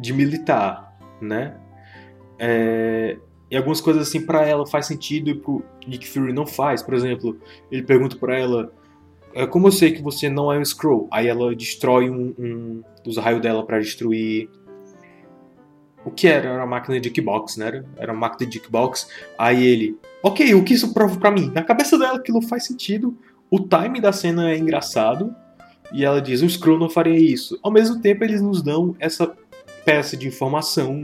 de 0.00 0.12
militar, 0.12 0.96
né? 1.20 1.56
É, 2.38 3.16
e 3.50 3.56
algumas 3.56 3.80
coisas 3.80 4.06
assim 4.08 4.24
para 4.24 4.46
ela 4.46 4.66
faz 4.66 4.86
sentido 4.86 5.30
e 5.30 5.34
pro 5.34 5.62
Nick 5.86 6.08
Fury 6.08 6.32
não 6.32 6.46
faz. 6.46 6.82
Por 6.82 6.94
exemplo, 6.94 7.38
ele 7.70 7.82
pergunta 7.82 8.16
para 8.16 8.38
ela 8.38 8.72
é, 9.32 9.46
como 9.46 9.68
eu 9.68 9.72
sei 9.72 9.92
que 9.92 10.02
você 10.02 10.28
não 10.28 10.52
é 10.52 10.58
um 10.58 10.62
Skrull? 10.62 11.08
Aí 11.10 11.28
ela 11.28 11.54
destrói 11.54 12.10
um, 12.10 12.34
um 12.38 12.82
usa 13.06 13.20
raio 13.20 13.40
dela 13.40 13.64
para 13.64 13.78
destruir 13.78 14.48
o 16.04 16.10
que 16.10 16.26
era? 16.26 16.48
Era 16.48 16.58
uma 16.58 16.66
máquina 16.66 16.98
de 16.98 17.10
Kickbox, 17.10 17.56
né? 17.56 17.84
Era 17.96 18.12
uma 18.12 18.20
máquina 18.20 18.50
de 18.50 18.58
Kickbox. 18.58 19.08
Aí 19.38 19.66
ele, 19.66 19.98
ok, 20.22 20.54
o 20.54 20.64
que 20.64 20.74
isso 20.74 20.92
prova 20.92 21.18
para 21.18 21.30
mim? 21.30 21.50
Na 21.54 21.62
cabeça 21.62 21.98
dela 21.98 22.16
aquilo 22.16 22.42
faz 22.42 22.64
sentido. 22.64 23.16
O 23.50 23.60
time 23.60 24.00
da 24.00 24.12
cena 24.12 24.50
é 24.50 24.56
engraçado. 24.56 25.34
E 25.92 26.04
ela 26.04 26.22
diz, 26.22 26.40
o 26.40 26.46
Skrull 26.46 26.78
não 26.78 26.88
faria 26.88 27.18
isso. 27.18 27.58
Ao 27.62 27.70
mesmo 27.70 28.00
tempo, 28.00 28.24
eles 28.24 28.40
nos 28.40 28.62
dão 28.62 28.94
essa 28.98 29.32
peça 29.84 30.16
de 30.16 30.26
informação 30.28 31.02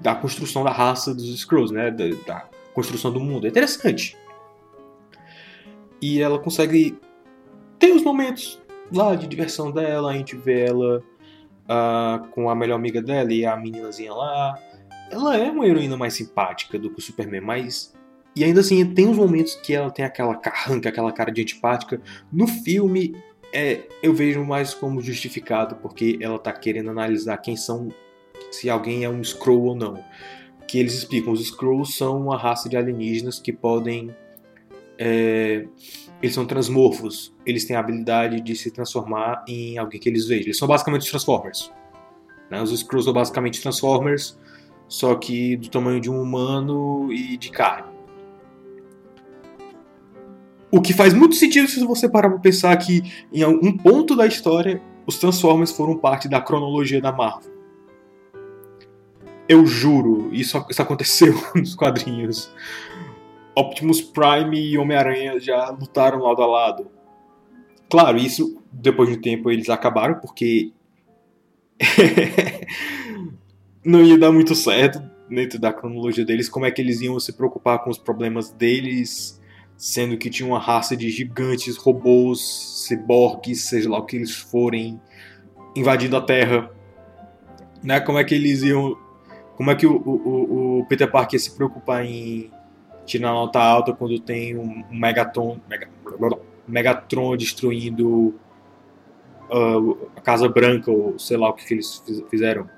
da 0.00 0.14
construção 0.14 0.64
da 0.64 0.70
raça 0.70 1.14
dos 1.14 1.28
Skrulls, 1.28 1.72
né? 1.72 1.90
Da, 1.90 2.04
da, 2.26 2.48
construção 2.74 3.12
do 3.12 3.20
mundo. 3.20 3.46
É 3.46 3.50
interessante. 3.50 4.16
E 6.00 6.20
ela 6.20 6.38
consegue 6.38 6.98
ter 7.78 7.92
os 7.92 8.02
momentos 8.02 8.60
lá 8.90 9.14
de 9.14 9.26
diversão 9.26 9.70
dela, 9.70 10.10
a 10.10 10.14
gente 10.14 10.36
vê 10.36 10.66
ela 10.66 10.98
uh, 10.98 12.26
com 12.28 12.48
a 12.48 12.54
melhor 12.54 12.76
amiga 12.76 13.00
dela 13.00 13.32
e 13.32 13.44
a 13.44 13.56
meninazinha 13.56 14.12
lá. 14.12 14.58
Ela 15.10 15.36
é 15.36 15.50
uma 15.50 15.66
heroína 15.66 15.96
mais 15.96 16.14
simpática 16.14 16.78
do 16.78 16.90
que 16.90 16.98
o 16.98 17.02
Superman, 17.02 17.42
mas. 17.42 17.94
E 18.34 18.42
ainda 18.42 18.60
assim, 18.60 18.84
tem 18.94 19.06
uns 19.06 19.18
momentos 19.18 19.54
que 19.56 19.74
ela 19.74 19.90
tem 19.90 20.04
aquela 20.04 20.34
carranca, 20.34 20.88
aquela 20.88 21.12
cara 21.12 21.30
de 21.30 21.42
antipática. 21.42 22.00
No 22.32 22.46
filme, 22.46 23.14
é, 23.52 23.80
eu 24.02 24.14
vejo 24.14 24.42
mais 24.42 24.72
como 24.72 25.02
justificado, 25.02 25.76
porque 25.76 26.18
ela 26.20 26.38
tá 26.38 26.50
querendo 26.50 26.90
analisar 26.90 27.36
quem 27.36 27.54
são 27.54 27.88
se 28.52 28.70
alguém 28.70 29.04
é 29.04 29.08
um 29.08 29.20
Skrull 29.20 29.64
ou 29.64 29.74
não. 29.74 30.02
Que 30.68 30.78
eles 30.78 30.94
explicam, 30.94 31.32
os 31.32 31.40
Skrulls 31.40 31.96
são 31.96 32.20
uma 32.20 32.36
raça 32.36 32.68
de 32.68 32.76
alienígenas 32.76 33.40
que 33.40 33.52
podem. 33.52 34.14
É, 34.98 35.66
eles 36.22 36.34
são 36.34 36.46
transmorfos, 36.46 37.34
eles 37.44 37.64
têm 37.64 37.74
a 37.74 37.80
habilidade 37.80 38.40
de 38.40 38.54
se 38.54 38.70
transformar 38.70 39.44
em 39.48 39.76
alguém 39.78 39.98
que 39.98 40.08
eles 40.08 40.26
vejam. 40.26 40.44
Eles 40.44 40.58
são 40.58 40.68
basicamente 40.68 41.10
Transformers. 41.10 41.72
Né? 42.48 42.62
Os 42.62 42.70
Skrulls 42.70 43.06
são 43.06 43.12
basicamente 43.12 43.60
Transformers, 43.60 44.38
só 44.86 45.14
que 45.14 45.56
do 45.56 45.68
tamanho 45.68 46.00
de 46.00 46.10
um 46.10 46.20
humano 46.20 47.12
e 47.12 47.36
de 47.36 47.50
carne. 47.50 47.90
O 50.70 50.80
que 50.80 50.92
faz 50.92 51.12
muito 51.12 51.34
sentido 51.34 51.68
se 51.68 51.84
você 51.84 52.08
parar 52.08 52.30
para 52.30 52.38
pensar 52.38 52.74
que 52.76 53.02
em 53.32 53.42
algum 53.42 53.76
ponto 53.76 54.14
da 54.14 54.26
história 54.26 54.80
os 55.06 55.18
Transformers 55.18 55.72
foram 55.72 55.98
parte 55.98 56.28
da 56.28 56.40
cronologia 56.40 57.00
da 57.00 57.12
Marvel. 57.12 57.52
Eu 59.48 59.66
juro, 59.66 60.30
isso, 60.32 60.64
isso 60.70 60.82
aconteceu 60.82 61.34
nos 61.54 61.74
quadrinhos. 61.74 62.52
Optimus 63.54 64.00
Prime 64.00 64.58
e 64.58 64.78
Homem-Aranha 64.78 65.38
já 65.38 65.70
lutaram 65.70 66.22
lado 66.22 66.42
a 66.42 66.46
lado. 66.46 66.90
Claro, 67.90 68.16
isso 68.16 68.62
depois 68.72 69.10
de 69.10 69.16
um 69.16 69.20
tempo 69.20 69.50
eles 69.50 69.68
acabaram 69.68 70.14
porque 70.14 70.72
não 73.84 74.02
ia 74.02 74.18
dar 74.18 74.32
muito 74.32 74.54
certo 74.54 75.02
dentro 75.28 75.58
da 75.58 75.72
cronologia 75.72 76.24
deles. 76.24 76.48
Como 76.48 76.64
é 76.64 76.70
que 76.70 76.80
eles 76.80 77.00
iam 77.00 77.18
se 77.20 77.32
preocupar 77.34 77.82
com 77.84 77.90
os 77.90 77.98
problemas 77.98 78.50
deles, 78.50 79.40
sendo 79.76 80.16
que 80.16 80.30
tinha 80.30 80.48
uma 80.48 80.58
raça 80.58 80.96
de 80.96 81.10
gigantes, 81.10 81.76
robôs, 81.76 82.86
ciborgues, 82.86 83.64
seja 83.64 83.90
lá 83.90 83.98
o 83.98 84.06
que 84.06 84.16
eles 84.16 84.34
forem, 84.34 85.00
invadindo 85.76 86.16
a 86.16 86.20
Terra. 86.20 86.70
Né? 87.82 88.00
Como 88.00 88.18
é 88.18 88.24
que 88.24 88.34
eles 88.34 88.62
iam 88.62 88.96
como 89.56 89.70
é 89.70 89.74
que 89.74 89.86
o, 89.86 89.96
o, 89.96 90.80
o 90.80 90.86
Peter 90.86 91.10
Parker 91.10 91.38
se 91.38 91.54
preocupa 91.54 92.02
em 92.04 92.50
tirar 93.04 93.32
nota 93.32 93.60
alta 93.60 93.92
quando 93.92 94.18
tem 94.20 94.56
um 94.56 94.84
Megatron, 94.90 95.58
Megatron 96.66 97.36
destruindo 97.36 98.34
uh, 99.50 100.08
a 100.16 100.20
Casa 100.20 100.48
Branca 100.48 100.90
ou 100.90 101.18
sei 101.18 101.36
lá 101.36 101.50
o 101.50 101.52
que, 101.52 101.66
que 101.66 101.74
eles 101.74 102.02
fizeram, 102.30 102.68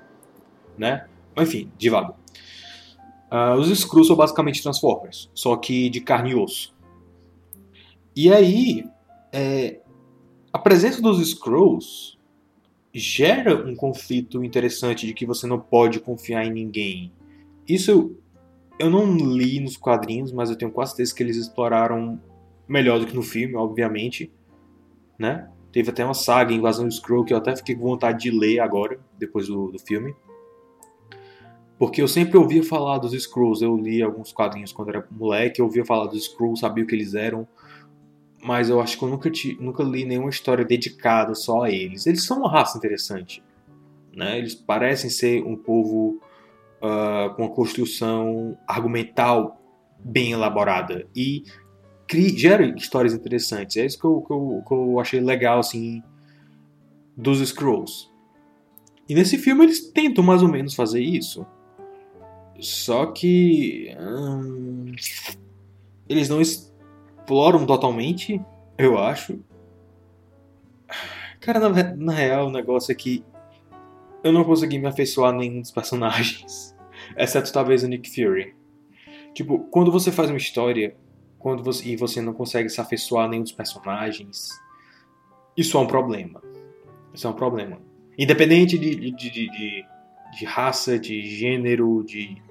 né? 0.77 1.07
Enfim, 1.37 1.71
devagar. 1.77 2.15
Uh, 3.31 3.59
os 3.59 3.69
Skrulls 3.69 4.07
são 4.07 4.15
basicamente 4.15 4.61
Transformers, 4.61 5.29
só 5.33 5.55
que 5.57 5.89
de 5.89 6.01
carne 6.01 6.31
e 6.31 6.35
osso. 6.35 6.73
E 8.15 8.31
aí, 8.31 8.85
é, 9.31 9.81
a 10.53 10.57
presença 10.57 11.01
dos 11.01 11.19
Skrulls 11.19 12.14
gera 12.97 13.53
um 13.67 13.75
conflito 13.75 14.41
interessante 14.41 15.05
de 15.05 15.13
que 15.13 15.25
você 15.25 15.45
não 15.45 15.59
pode 15.59 15.99
confiar 15.99 16.45
em 16.45 16.51
ninguém. 16.51 17.11
Isso 17.67 18.15
eu 18.79 18.89
não 18.89 19.17
li 19.17 19.59
nos 19.59 19.75
quadrinhos, 19.75 20.31
mas 20.31 20.49
eu 20.49 20.55
tenho 20.55 20.71
quase 20.71 20.91
certeza 20.91 21.13
que 21.13 21.21
eles 21.21 21.35
exploraram 21.35 22.21
melhor 22.65 22.99
do 22.99 23.05
que 23.05 23.13
no 23.13 23.21
filme, 23.21 23.55
obviamente, 23.55 24.31
né? 25.19 25.49
Teve 25.73 25.89
até 25.89 26.05
uma 26.05 26.13
saga, 26.13 26.53
Invasão 26.53 26.87
do 26.87 26.91
Skrull, 26.91 27.25
que 27.25 27.33
eu 27.33 27.37
até 27.37 27.53
fiquei 27.53 27.75
com 27.75 27.83
vontade 27.83 28.23
de 28.23 28.31
ler 28.31 28.59
agora, 28.59 28.97
depois 29.19 29.47
do, 29.47 29.71
do 29.71 29.79
filme. 29.79 30.15
Porque 31.77 32.01
eu 32.01 32.07
sempre 32.07 32.37
ouvia 32.37 32.63
falar 32.63 32.97
dos 32.97 33.13
Skrulls, 33.13 33.61
eu 33.61 33.75
li 33.75 34.01
alguns 34.01 34.31
quadrinhos 34.31 34.71
quando 34.71 34.89
era 34.89 35.05
moleque, 35.11 35.59
eu 35.59 35.65
ouvia 35.65 35.83
falar 35.83 36.05
dos 36.05 36.23
Skrulls, 36.23 36.61
sabia 36.61 36.85
o 36.85 36.87
que 36.87 36.95
eles 36.95 37.13
eram, 37.13 37.45
mas 38.45 38.69
eu 38.69 38.79
acho 38.79 38.95
que 38.95 39.03
eu 39.03 39.09
nunca, 39.09 39.31
te, 39.31 39.57
nunca 39.59 39.81
li 39.81 40.05
nenhuma 40.05 40.29
história 40.29 40.63
dedicada 40.63 41.33
só 41.33 41.63
a 41.63 41.71
eles. 41.71 42.05
Eles 42.05 42.23
são 42.23 42.37
uma 42.37 42.51
raça 42.51 42.77
interessante. 42.77 43.43
Né? 44.15 44.37
Eles 44.37 44.53
parecem 44.53 45.09
ser 45.09 45.43
um 45.43 45.55
povo 45.55 46.21
uh, 46.77 47.33
com 47.33 47.41
uma 47.41 47.49
construção 47.49 48.55
argumental 48.67 49.59
bem 49.99 50.33
elaborada 50.33 51.07
e 51.15 51.43
gera 52.37 52.63
histórias 52.77 53.15
interessantes. 53.15 53.77
É 53.77 53.85
isso 53.87 53.99
que 53.99 54.05
eu, 54.05 54.21
que 54.21 54.31
eu, 54.31 54.63
que 54.67 54.73
eu 54.75 54.99
achei 54.99 55.19
legal 55.19 55.57
assim 55.57 56.03
dos 57.17 57.39
Scrolls. 57.39 58.07
E 59.09 59.15
nesse 59.15 59.39
filme 59.39 59.63
eles 59.63 59.89
tentam 59.89 60.23
mais 60.23 60.43
ou 60.43 60.49
menos 60.49 60.75
fazer 60.75 61.01
isso. 61.01 61.43
Só 62.59 63.07
que. 63.07 63.91
Hum, 63.99 64.93
eles 66.07 66.29
não 66.29 66.39
exploram 67.25 67.65
totalmente, 67.65 68.39
eu 68.77 68.99
acho. 68.99 69.39
Cara, 71.39 71.59
na, 71.59 71.95
na 71.95 72.13
real, 72.13 72.47
o 72.47 72.51
negócio 72.51 72.91
é 72.91 72.95
que 72.95 73.23
eu 74.23 74.31
não 74.31 74.43
consegui 74.43 74.77
me 74.77 74.87
afeiçoar 74.87 75.33
a 75.33 75.37
nenhum 75.37 75.59
dos 75.59 75.71
personagens. 75.71 76.75
Exceto 77.17 77.51
talvez 77.51 77.83
o 77.83 77.87
Nick 77.87 78.09
Fury. 78.13 78.55
Tipo, 79.33 79.59
quando 79.71 79.91
você 79.91 80.11
faz 80.11 80.29
uma 80.29 80.37
história 80.37 80.95
quando 81.39 81.63
você, 81.63 81.89
e 81.89 81.95
você 81.95 82.21
não 82.21 82.33
consegue 82.33 82.69
se 82.69 82.79
afeiçoar 82.79 83.25
a 83.25 83.27
nenhum 83.27 83.43
dos 83.43 83.51
personagens, 83.51 84.49
isso 85.57 85.77
é 85.77 85.81
um 85.81 85.87
problema. 85.87 86.41
Isso 87.13 87.25
é 87.25 87.29
um 87.29 87.33
problema. 87.33 87.79
Independente 88.17 88.77
de, 88.77 88.95
de, 88.95 89.11
de, 89.11 89.29
de, 89.31 89.85
de 90.37 90.45
raça, 90.45 90.97
de 90.97 91.21
gênero, 91.21 92.03
de 92.03 92.41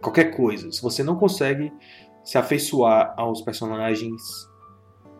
qualquer 0.00 0.36
coisa. 0.36 0.70
Se 0.70 0.80
você 0.80 1.02
não 1.02 1.16
consegue 1.16 1.72
se 2.24 2.38
afeiçoar 2.38 3.14
aos 3.16 3.40
personagens, 3.40 4.22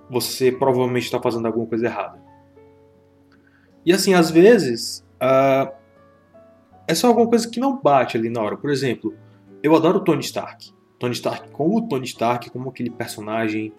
você 0.09 0.51
provavelmente 0.51 1.05
está 1.05 1.21
fazendo 1.21 1.47
alguma 1.47 1.67
coisa 1.67 1.87
errada. 1.87 2.21
E 3.85 3.93
assim, 3.93 4.15
às 4.15 4.31
vezes, 4.31 5.07
uh, 5.23 5.73
é 6.87 6.95
só 6.95 7.09
alguma 7.09 7.29
coisa 7.29 7.49
que 7.49 7.61
não 7.61 7.81
bate 7.81 8.17
ali 8.17 8.29
na 8.29 8.43
hora. 8.43 8.57
Por 8.57 8.71
exemplo, 8.71 9.15
eu 9.63 9.75
adoro 9.75 10.01
Tony 10.01 10.21
Stark. 10.21 10.73
Tony 10.99 11.15
Stark 11.15 11.51
como 11.51 11.89
Tony 11.89 12.05
Stark, 12.05 12.51
como 12.51 12.69
aquele 12.69 12.91
personagem, 12.91 13.73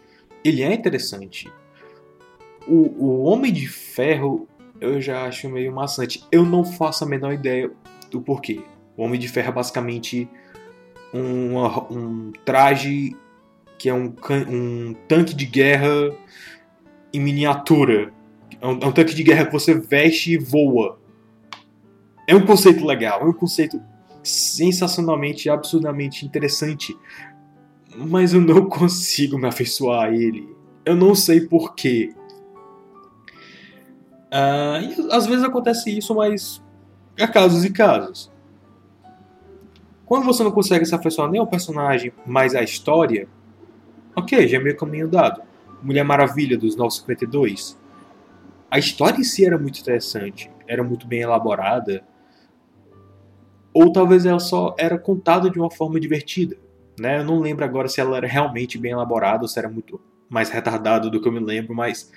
ele 0.44 0.64
é 0.64 0.74
interessante. 0.74 1.52
O, 2.68 3.06
o 3.06 3.24
Homem 3.24 3.52
de 3.54 3.68
Ferro 3.68 4.48
eu 4.82 5.00
já 5.00 5.26
acho 5.26 5.48
meio 5.48 5.72
maçante. 5.72 6.26
Eu 6.32 6.44
não 6.44 6.66
faço 6.66 7.04
a 7.04 7.08
menor 7.08 7.34
ideia 7.34 7.72
do 8.10 8.20
porquê. 8.20 8.62
O 8.98 9.04
Homem 9.04 9.20
de 9.20 9.30
Ferro 9.30 9.50
é 9.50 9.54
basicamente 9.54 10.28
um, 11.14 11.58
um 11.92 12.32
traje 12.46 13.16
que 13.78 13.90
é 13.90 13.94
um, 13.94 14.14
um 14.48 14.94
tanque 15.08 15.34
de 15.34 15.46
guerra 15.46 15.90
em 17.14 17.20
miniatura. 17.20 18.14
É 18.60 18.68
um, 18.68 18.80
é 18.80 18.86
um, 18.86 18.92
tanque 18.92 19.16
de 19.16 19.24
guerra 19.24 19.46
que 19.46 19.52
você 19.52 19.74
veste 19.74 20.34
e 20.34 20.38
voa. 20.38 21.00
É 22.28 22.36
um 22.36 22.46
conceito 22.46 22.86
legal, 22.86 23.22
é 23.22 23.26
um 23.26 23.34
conceito 23.34 23.82
sensacionalmente, 24.24 25.50
absurdamente 25.50 26.26
interessante. 26.26 26.96
Mas 27.96 28.34
eu 28.34 28.42
não 28.42 28.66
consigo 28.70 29.38
me 29.38 29.48
afeiçoar 29.48 30.10
a 30.10 30.16
ele. 30.16 30.48
Eu 30.86 30.96
não 30.96 31.16
sei 31.16 31.42
porquê. 31.42 32.14
Uh, 34.32 35.12
às 35.12 35.26
vezes 35.26 35.44
acontece 35.44 35.98
isso, 35.98 36.16
mas 36.16 36.62
há 37.20 37.28
casos 37.28 37.66
e 37.66 37.70
casos. 37.72 38.32
Quando 40.12 40.26
você 40.26 40.44
não 40.44 40.52
consegue 40.52 40.86
se 40.86 40.94
afeiçoar 40.94 41.32
nem 41.32 41.40
ao 41.40 41.48
personagem, 41.48 42.12
mas 42.26 42.54
à 42.54 42.62
história, 42.62 43.30
ok, 44.14 44.46
já 44.46 44.58
é 44.58 44.60
meio 44.60 44.76
caminho 44.76 45.08
dado. 45.08 45.42
Mulher 45.82 46.04
Maravilha 46.04 46.58
dos 46.58 46.76
952. 46.76 47.80
A 48.70 48.78
história 48.78 49.22
em 49.22 49.24
si 49.24 49.46
era 49.46 49.58
muito 49.58 49.80
interessante, 49.80 50.52
era 50.68 50.84
muito 50.84 51.08
bem 51.08 51.22
elaborada. 51.22 52.04
Ou 53.74 53.90
talvez 53.94 54.26
ela 54.26 54.42
só 54.42 54.76
era 54.78 55.00
contada 55.00 55.50
de 55.50 55.58
uma 55.58 55.72
forma 55.72 55.98
divertida. 55.98 56.58
Né? 57.00 57.20
Eu 57.20 57.24
não 57.24 57.40
lembro 57.40 57.64
agora 57.64 57.88
se 57.88 58.02
ela 58.02 58.18
era 58.18 58.28
realmente 58.28 58.78
bem 58.78 58.92
elaborada 58.92 59.44
ou 59.44 59.48
se 59.48 59.58
era 59.58 59.70
muito 59.70 59.98
mais 60.30 60.50
retardado 60.50 61.10
do 61.10 61.22
que 61.22 61.28
eu 61.30 61.32
me 61.32 61.40
lembro, 61.40 61.74
mas 61.74 62.12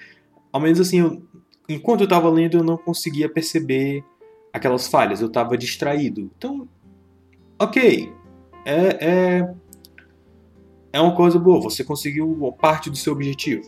ao 0.52 0.60
menos 0.60 0.80
assim, 0.80 0.98
eu, 0.98 1.22
enquanto 1.68 2.00
eu 2.00 2.06
estava 2.06 2.28
lendo, 2.28 2.56
eu 2.56 2.64
não 2.64 2.76
conseguia 2.76 3.28
perceber 3.28 4.02
aquelas 4.52 4.88
falhas, 4.88 5.20
eu 5.20 5.28
estava 5.28 5.56
distraído. 5.56 6.22
Então, 6.36 6.68
ok, 7.64 8.12
é, 8.64 9.06
é, 9.06 9.54
é 10.92 11.00
uma 11.00 11.14
coisa 11.14 11.38
boa, 11.38 11.60
você 11.60 11.82
conseguiu 11.82 12.54
parte 12.60 12.88
do 12.88 12.96
seu 12.96 13.12
objetivo. 13.12 13.62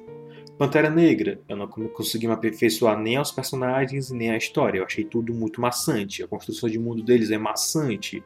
Pantera 0.58 0.88
Negra, 0.88 1.38
eu 1.48 1.56
não 1.56 1.68
consegui 1.68 2.26
me 2.26 2.32
aperfeiçoar 2.32 2.98
nem 2.98 3.16
aos 3.16 3.30
personagens 3.30 4.10
nem 4.10 4.30
à 4.30 4.38
história. 4.38 4.78
Eu 4.78 4.84
achei 4.84 5.04
tudo 5.04 5.34
muito 5.34 5.60
maçante. 5.60 6.22
A 6.22 6.26
construção 6.26 6.68
de 6.68 6.78
mundo 6.78 7.02
deles 7.02 7.30
é 7.30 7.36
maçante. 7.36 8.24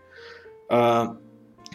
Uh, 0.71 1.19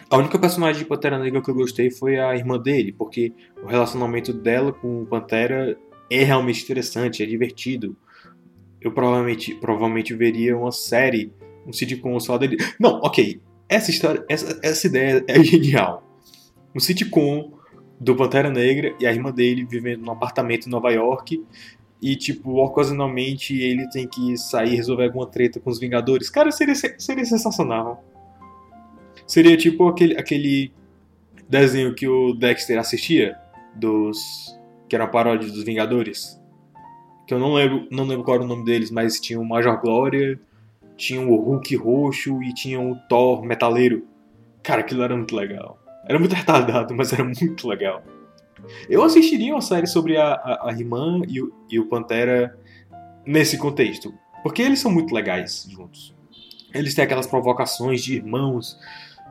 a 0.08 0.16
única 0.16 0.38
personagem 0.38 0.82
de 0.82 0.88
Pantera 0.88 1.18
Negra 1.18 1.42
que 1.42 1.50
eu 1.50 1.54
gostei 1.54 1.90
foi 1.90 2.18
a 2.18 2.34
irmã 2.34 2.58
dele, 2.58 2.92
porque 2.92 3.34
o 3.62 3.66
relacionamento 3.66 4.32
dela 4.32 4.72
com 4.72 5.02
o 5.02 5.06
Pantera 5.06 5.76
é 6.10 6.24
realmente 6.24 6.62
interessante, 6.62 7.22
é 7.22 7.26
divertido. 7.26 7.94
Eu 8.80 8.92
provavelmente, 8.92 9.54
provavelmente 9.56 10.14
veria 10.14 10.56
uma 10.56 10.72
série, 10.72 11.34
um 11.66 11.72
sitcom 11.72 12.18
só 12.18 12.38
dele. 12.38 12.56
Não, 12.80 13.00
ok. 13.02 13.42
Essa 13.68 13.90
história, 13.90 14.24
essa, 14.28 14.58
essa 14.62 14.86
ideia 14.86 15.24
é 15.26 15.42
genial. 15.42 16.02
Um 16.74 16.80
sitcom 16.80 17.52
do 17.98 18.14
Pantera 18.14 18.50
Negra 18.50 18.94
e 19.00 19.06
a 19.06 19.12
irmã 19.12 19.30
dele 19.30 19.64
vivendo 19.64 20.02
num 20.02 20.12
apartamento 20.12 20.66
em 20.66 20.70
Nova 20.70 20.90
York 20.90 21.42
e, 22.00 22.14
tipo, 22.14 22.62
ocasionalmente 22.62 23.58
ele 23.58 23.88
tem 23.88 24.06
que 24.06 24.36
sair 24.36 24.74
e 24.74 24.76
resolver 24.76 25.04
alguma 25.04 25.26
treta 25.26 25.58
com 25.58 25.70
os 25.70 25.78
Vingadores. 25.80 26.28
Cara, 26.28 26.50
seria, 26.52 26.74
seria 26.74 27.24
sensacional. 27.24 28.04
Seria 29.26 29.56
tipo 29.56 29.88
aquele, 29.88 30.16
aquele 30.16 30.72
desenho 31.48 31.94
que 31.94 32.06
o 32.06 32.34
Dexter 32.34 32.78
assistia, 32.78 33.36
dos 33.74 34.18
que 34.88 34.94
era 34.94 35.04
a 35.04 35.08
paródia 35.08 35.50
dos 35.50 35.64
Vingadores. 35.64 36.40
Que 37.26 37.34
eu 37.34 37.40
não 37.40 37.54
lembro, 37.54 37.88
não 37.90 38.04
lembro 38.04 38.24
qual 38.24 38.36
era 38.36 38.44
o 38.44 38.46
nome 38.46 38.64
deles, 38.64 38.90
mas 38.90 39.18
tinha 39.18 39.40
o 39.40 39.44
Major 39.44 39.80
Glória, 39.80 40.38
tinha 40.96 41.20
o 41.20 41.36
Hulk 41.36 41.76
roxo 41.76 42.42
e 42.42 42.52
tinha 42.54 42.80
o 42.80 42.96
Thor 43.08 43.42
metaleiro. 43.42 44.06
Cara, 44.62 44.80
aquilo 44.80 45.02
era 45.02 45.16
muito 45.16 45.34
legal. 45.36 45.78
Era 46.06 46.18
muito 46.18 46.34
retardado, 46.34 46.94
mas 46.94 47.12
era 47.12 47.24
muito 47.24 47.68
legal. 47.68 48.02
Eu 48.88 49.02
assistiria 49.02 49.54
uma 49.54 49.60
série 49.60 49.86
sobre 49.86 50.16
a, 50.16 50.32
a, 50.32 50.70
a 50.70 50.72
e 51.28 51.40
o, 51.40 51.52
e 51.70 51.78
o 51.78 51.86
Pantera 51.86 52.58
nesse 53.24 53.58
contexto. 53.58 54.12
Porque 54.42 54.62
eles 54.62 54.78
são 54.78 54.90
muito 54.90 55.14
legais 55.14 55.66
juntos. 55.68 56.14
Eles 56.72 56.94
têm 56.94 57.04
aquelas 57.04 57.26
provocações 57.26 58.02
de 58.02 58.14
irmãos. 58.14 58.78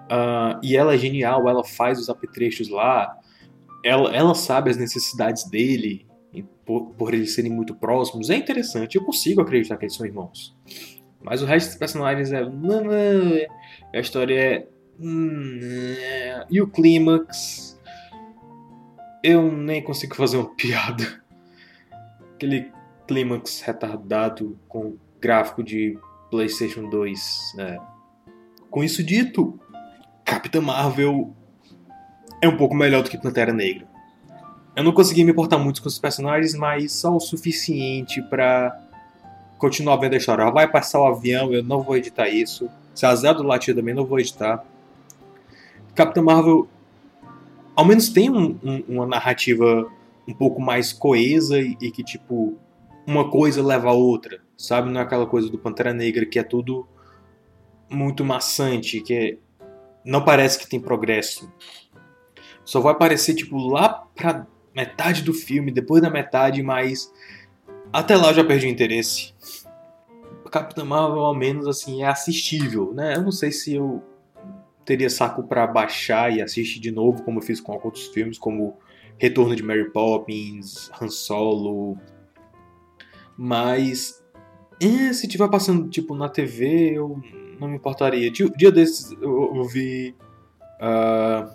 Uh, 0.06 0.60
e 0.62 0.76
ela 0.76 0.94
é 0.94 0.98
genial, 0.98 1.48
ela 1.50 1.64
faz 1.64 2.00
os 2.00 2.10
apetrechos 2.10 2.70
lá. 2.70 3.18
Ela, 3.84 4.16
ela 4.16 4.36
sabe 4.36 4.70
as 4.70 4.78
necessidades 4.78 5.50
dele, 5.50 6.06
por, 6.66 6.92
por 6.92 7.14
eles 7.14 7.34
serem 7.34 7.52
muito 7.52 7.76
próximos. 7.76 8.30
É 8.30 8.36
interessante, 8.36 8.96
eu 8.96 9.06
consigo 9.06 9.42
acreditar 9.42 9.78
que 9.78 9.86
eles 9.86 9.96
são 9.96 10.06
irmãos. 10.06 10.56
Mas 11.26 11.42
o 11.42 11.46
resto 11.46 11.70
dos 11.70 11.76
personagens 11.76 12.32
é. 12.32 12.44
A 13.94 14.00
história 14.00 14.40
é. 14.40 14.68
Hum, 15.00 15.60
e 16.50 16.62
o 16.62 16.68
clímax. 16.68 17.82
Eu 19.24 19.52
nem 19.52 19.82
consigo 19.82 20.16
fazer 20.16 20.38
uma 20.38 20.50
piada. 20.56 21.24
Aquele 22.36 22.72
clímax 23.08 23.62
retardado 23.62 24.58
com 24.68 24.98
gráfico 25.20 25.64
de 25.64 25.98
PlayStation 26.30 26.88
2. 26.90 27.56
É. 27.58 27.80
Com 28.70 28.84
isso 28.84 29.04
dito, 29.04 29.60
Capitã 30.24 30.62
Marvel 30.62 31.36
é 32.40 32.48
um 32.48 32.56
pouco 32.56 32.76
melhor 32.76 33.02
do 33.02 33.10
que 33.10 33.18
Pantera 33.18 33.52
Negra. 33.52 33.88
Eu 34.76 34.84
não 34.84 34.92
consegui 34.92 35.24
me 35.24 35.32
importar 35.32 35.58
muito 35.58 35.82
com 35.82 35.88
os 35.88 35.98
personagens, 35.98 36.54
mas 36.54 36.92
só 36.92 37.16
o 37.16 37.20
suficiente 37.20 38.22
para 38.24 38.85
continuar 39.58 39.98
vendo 39.98 40.14
a 40.14 40.18
história. 40.18 40.50
Vai 40.52 40.70
passar 40.70 41.00
o 41.00 41.08
avião, 41.08 41.54
eu 41.54 41.64
não 41.64 41.82
vou 41.82 41.98
editar 41.98 42.30
isso. 42.30 42.70
Se 42.94 43.06
a 43.06 43.14
do 43.14 43.44
Latir 43.44 43.76
também 43.76 43.94
não 43.94 44.06
vou 44.06 44.20
editar. 44.20 44.64
Capitã 45.94 46.22
Marvel 46.22 46.68
ao 47.76 47.86
menos 47.86 48.10
tem 48.10 48.30
um, 48.30 48.58
um, 48.64 48.84
uma 48.88 49.06
narrativa 49.06 49.92
um 50.28 50.34
pouco 50.34 50.62
mais 50.62 50.94
coesa 50.94 51.60
e, 51.60 51.78
e, 51.82 51.92
que, 51.92 52.04
tipo, 52.04 52.58
uma 53.06 53.30
coisa 53.30 53.62
leva 53.62 53.90
a 53.90 53.94
outra, 53.94 54.40
sabe? 54.58 54.90
Não 54.90 55.00
é 55.00 55.04
aquela 55.04 55.28
coisa 55.28 55.50
do 55.50 55.58
Pantera 55.58 55.94
Negra 55.94 56.26
que 56.26 56.40
é 56.40 56.44
tudo 56.44 56.88
muito 57.90 58.24
maçante, 58.24 59.02
que 59.02 59.14
é, 59.14 59.38
não 60.04 60.24
parece 60.24 60.58
que 60.58 60.68
tem 60.68 60.80
progresso. 60.80 61.52
Só 62.64 62.80
vai 62.80 62.94
aparecer, 62.94 63.36
tipo, 63.36 63.58
lá 63.58 64.08
pra 64.16 64.48
metade 64.74 65.22
do 65.22 65.34
filme, 65.34 65.72
depois 65.72 66.02
da 66.02 66.10
metade, 66.10 66.64
mas 66.64 67.14
até 67.94 68.16
lá 68.16 68.30
eu 68.30 68.36
já 68.36 68.44
perdi 68.44 68.68
o 68.68 68.70
interesse. 68.70 69.35
Capitã 70.50 70.86
Marvel, 70.86 71.20
ao 71.20 71.36
menos, 71.36 71.68
assim, 71.68 72.04
é 72.04 72.08
assistível, 72.08 72.94
né? 72.94 73.16
Eu 73.16 73.24
não 73.24 73.32
sei 73.32 73.52
se 73.52 73.74
eu 73.74 74.04
teria 74.86 75.10
saco 75.10 75.44
para 75.44 75.66
baixar 75.66 76.32
e 76.32 76.42
assistir 76.42 76.80
de 76.80 76.92
novo, 76.92 77.24
como 77.24 77.40
eu 77.40 77.44
fiz 77.44 77.60
com 77.60 77.74
outros 77.74 78.08
filmes, 78.08 78.38
como 78.38 78.78
Retorno 79.18 79.56
de 79.56 79.64
Mary 79.64 79.90
Poppins, 79.92 80.92
Han 81.02 81.10
Solo. 81.10 81.98
Mas 83.38 84.24
é, 84.82 85.12
se 85.14 85.28
tiver 85.28 85.50
passando 85.50 85.90
tipo 85.90 86.16
na 86.16 86.30
TV, 86.30 86.98
eu 86.98 87.20
não 87.60 87.68
me 87.68 87.76
importaria. 87.76 88.32
Dia 88.32 88.72
desses 88.72 89.12
eu, 89.22 89.64
vi 89.64 90.16
uh, 90.80 91.50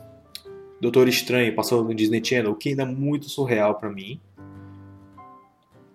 Doutor 0.80 1.08
Estranho 1.08 1.54
passou 1.54 1.84
no 1.84 1.94
Disney 1.94 2.24
Channel, 2.24 2.52
o 2.52 2.56
que 2.56 2.70
ainda 2.70 2.82
é 2.82 2.86
muito 2.86 3.28
surreal 3.28 3.74
para 3.74 3.90
mim. 3.90 4.20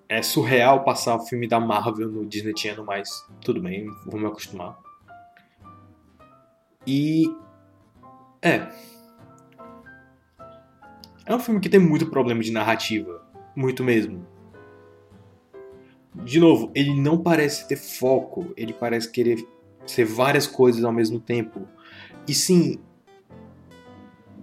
É 0.07 0.21
surreal 0.21 0.83
passar 0.83 1.15
o 1.15 1.25
filme 1.25 1.47
da 1.47 1.59
Marvel 1.59 2.09
no 2.09 2.25
Disney 2.25 2.53
Channel, 2.55 2.85
mas 2.85 3.09
tudo 3.41 3.59
bem, 3.59 3.87
vou 4.05 4.19
me 4.19 4.27
acostumar. 4.27 4.77
E. 6.85 7.25
É. 8.41 8.67
É 11.25 11.33
um 11.33 11.39
filme 11.39 11.59
que 11.59 11.69
tem 11.69 11.79
muito 11.79 12.05
problema 12.11 12.41
de 12.43 12.51
narrativa. 12.51 13.25
Muito 13.55 13.83
mesmo. 13.83 14.27
De 16.13 16.39
novo, 16.39 16.71
ele 16.75 16.93
não 16.93 17.17
parece 17.17 17.67
ter 17.67 17.77
foco. 17.77 18.53
Ele 18.55 18.73
parece 18.73 19.11
querer 19.11 19.43
ser 19.87 20.05
várias 20.05 20.45
coisas 20.45 20.83
ao 20.83 20.91
mesmo 20.91 21.19
tempo. 21.19 21.67
E 22.27 22.33
sim. 22.33 22.79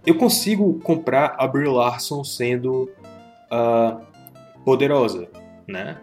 Eu 0.05 0.17
consigo 0.17 0.81
comprar 0.81 1.37
a 1.39 1.47
Brie 1.47 1.69
Larson 1.69 2.25
sendo 2.25 2.91
uh, 3.53 4.05
poderosa, 4.65 5.29
né? 5.67 6.01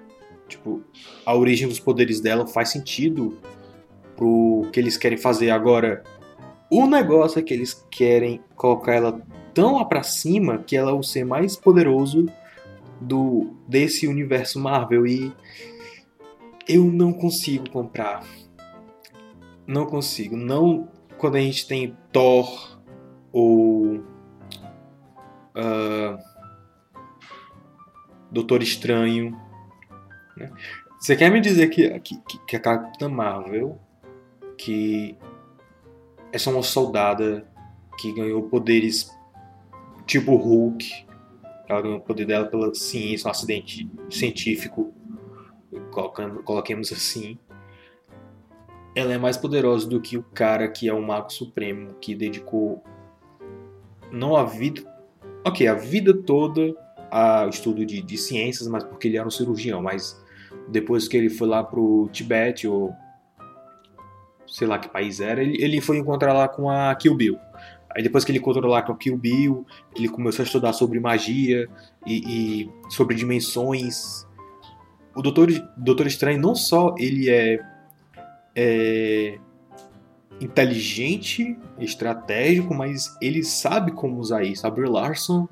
Tipo, 0.48 0.84
a 1.26 1.36
origem 1.36 1.67
dos 1.67 1.80
poderes 1.80 2.19
dela 2.19 2.48
faz 2.48 2.69
sentido 2.69 3.38
pro 4.15 4.67
que 4.74 4.80
eles 4.80 4.98
querem 4.98 5.17
fazer 5.17 5.52
agora. 5.52 6.04
O 6.69 6.86
negócio 6.86 7.39
é 7.39 7.41
que 7.41 7.54
eles 7.54 7.86
querem 7.89 8.41
colocar 8.56 8.93
ela 8.93 9.22
tão 9.54 9.76
lá 9.76 9.86
pra 9.86 10.04
cima 10.04 10.60
que 10.60 10.76
ela 10.76 10.91
é 10.91 10.93
o 10.93 11.04
ser 11.04 11.26
mais 11.26 11.56
poderoso 11.56 12.26
do 13.00 13.56
desse 13.67 14.08
universo 14.08 14.60
Marvel 14.60 15.08
e 15.08 15.34
eu 16.67 16.86
não 16.86 17.13
consigo 17.13 17.69
comprar. 17.69 18.24
Não 19.65 19.86
consigo. 19.86 20.36
Não 20.36 20.88
quando 21.17 21.36
a 21.36 21.39
gente 21.39 21.67
tem 21.67 21.95
Thor 22.12 22.80
ou 23.32 23.98
uh, 25.56 26.17
Doutor 28.32 28.62
Estranho. 28.62 29.49
Né? 30.39 30.52
Você 30.99 31.15
quer 31.15 31.30
me 31.32 31.39
dizer 31.39 31.67
que, 31.69 31.99
que, 31.99 32.19
que 32.45 32.56
a 32.56 32.60
Capitã 32.60 33.08
Marvel, 33.08 33.80
que 34.58 35.15
essa 36.32 36.49
é 36.49 36.54
uma 36.54 36.63
soldada 36.63 37.45
que 37.97 38.12
ganhou 38.13 38.43
poderes 38.43 39.10
tipo 40.06 40.36
Hulk. 40.36 41.06
Ela 41.67 41.82
ganhou 41.82 41.97
o 41.97 42.02
poder 42.02 42.25
dela 42.25 42.45
pela 42.47 42.73
ciência, 42.73 43.28
um 43.28 43.32
acidente 43.32 43.89
científico, 44.10 44.93
coloquemos 46.43 46.91
assim. 46.91 47.38
Ela 48.95 49.13
é 49.13 49.17
mais 49.17 49.38
poderosa 49.38 49.88
do 49.88 50.02
que 50.02 50.17
o 50.17 50.23
cara 50.23 50.67
que 50.67 50.89
é 50.89 50.93
o 50.93 51.02
Mago 51.02 51.32
Supremo, 51.32 51.93
que 52.02 52.15
dedicou 52.15 52.84
não 54.12 54.36
a 54.36 54.43
vida, 54.43 54.82
ok, 55.45 55.67
a 55.67 55.75
vida 55.75 56.13
toda 56.13 56.75
ao 57.12 57.49
estudo 57.49 57.86
de, 57.86 58.02
de 58.02 58.17
ciências, 58.17 58.67
mas 58.67 58.84
porque 58.84 59.08
ele 59.08 59.17
era 59.17 59.28
um 59.28 59.32
cirurgião, 59.32 59.82
mas 59.82 60.19
depois 60.68 61.08
que 61.08 61.18
ele 61.18 61.30
foi 61.30 61.48
lá 61.48 61.64
pro 61.64 62.10
Tibete 62.12 62.68
ou 62.68 62.94
sei 64.48 64.68
lá 64.68 64.80
que 64.80 64.90
país 64.90 65.20
era, 65.20 65.42
ele, 65.42 65.62
ele 65.64 65.82
foi 65.82 65.98
encontrar 65.98 66.34
lá 66.34 66.48
com 66.48 66.70
a 66.70 66.94
Kill 66.96 67.16
Bill. 67.16 67.38
Aí 67.96 68.04
depois 68.04 68.24
que 68.24 68.32
ele 68.32 68.40
encontrou 68.40 68.72
lá 68.72 68.82
com 68.82 68.92
a 68.92 68.98
Kill 68.98 69.18
Bill, 69.18 69.66
ele 69.96 70.10
começou 70.10 70.44
a 70.44 70.46
estudar 70.46 70.74
sobre 70.74 71.00
magia 71.00 71.68
e, 72.06 72.64
e 72.64 72.70
sobre 72.90 73.16
dimensões. 73.16 74.28
O 75.16 75.22
Doutor, 75.22 75.50
Doutor 75.76 76.08
Estranho 76.08 76.40
não 76.40 76.54
só 76.54 76.94
ele 76.98 77.30
é, 77.30 77.60
é 78.56 79.40
inteligente, 80.40 81.58
estratégico, 81.80 82.74
mas 82.74 83.16
ele 83.22 83.44
sabe 83.44 83.92
como 83.92 84.20
usar 84.20 84.44
isso. 84.44 84.66
A 84.66 84.70
Brie 84.70 84.90
Larson, 84.90 85.48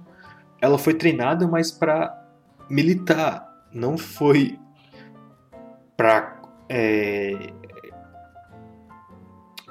ela 0.62 0.78
foi 0.78 0.94
treinada 0.94 1.48
mais 1.48 1.72
para 1.72 2.24
militar, 2.70 3.48
não 3.74 3.98
foi 3.98 4.60
para 5.98 6.40
é, 6.70 7.52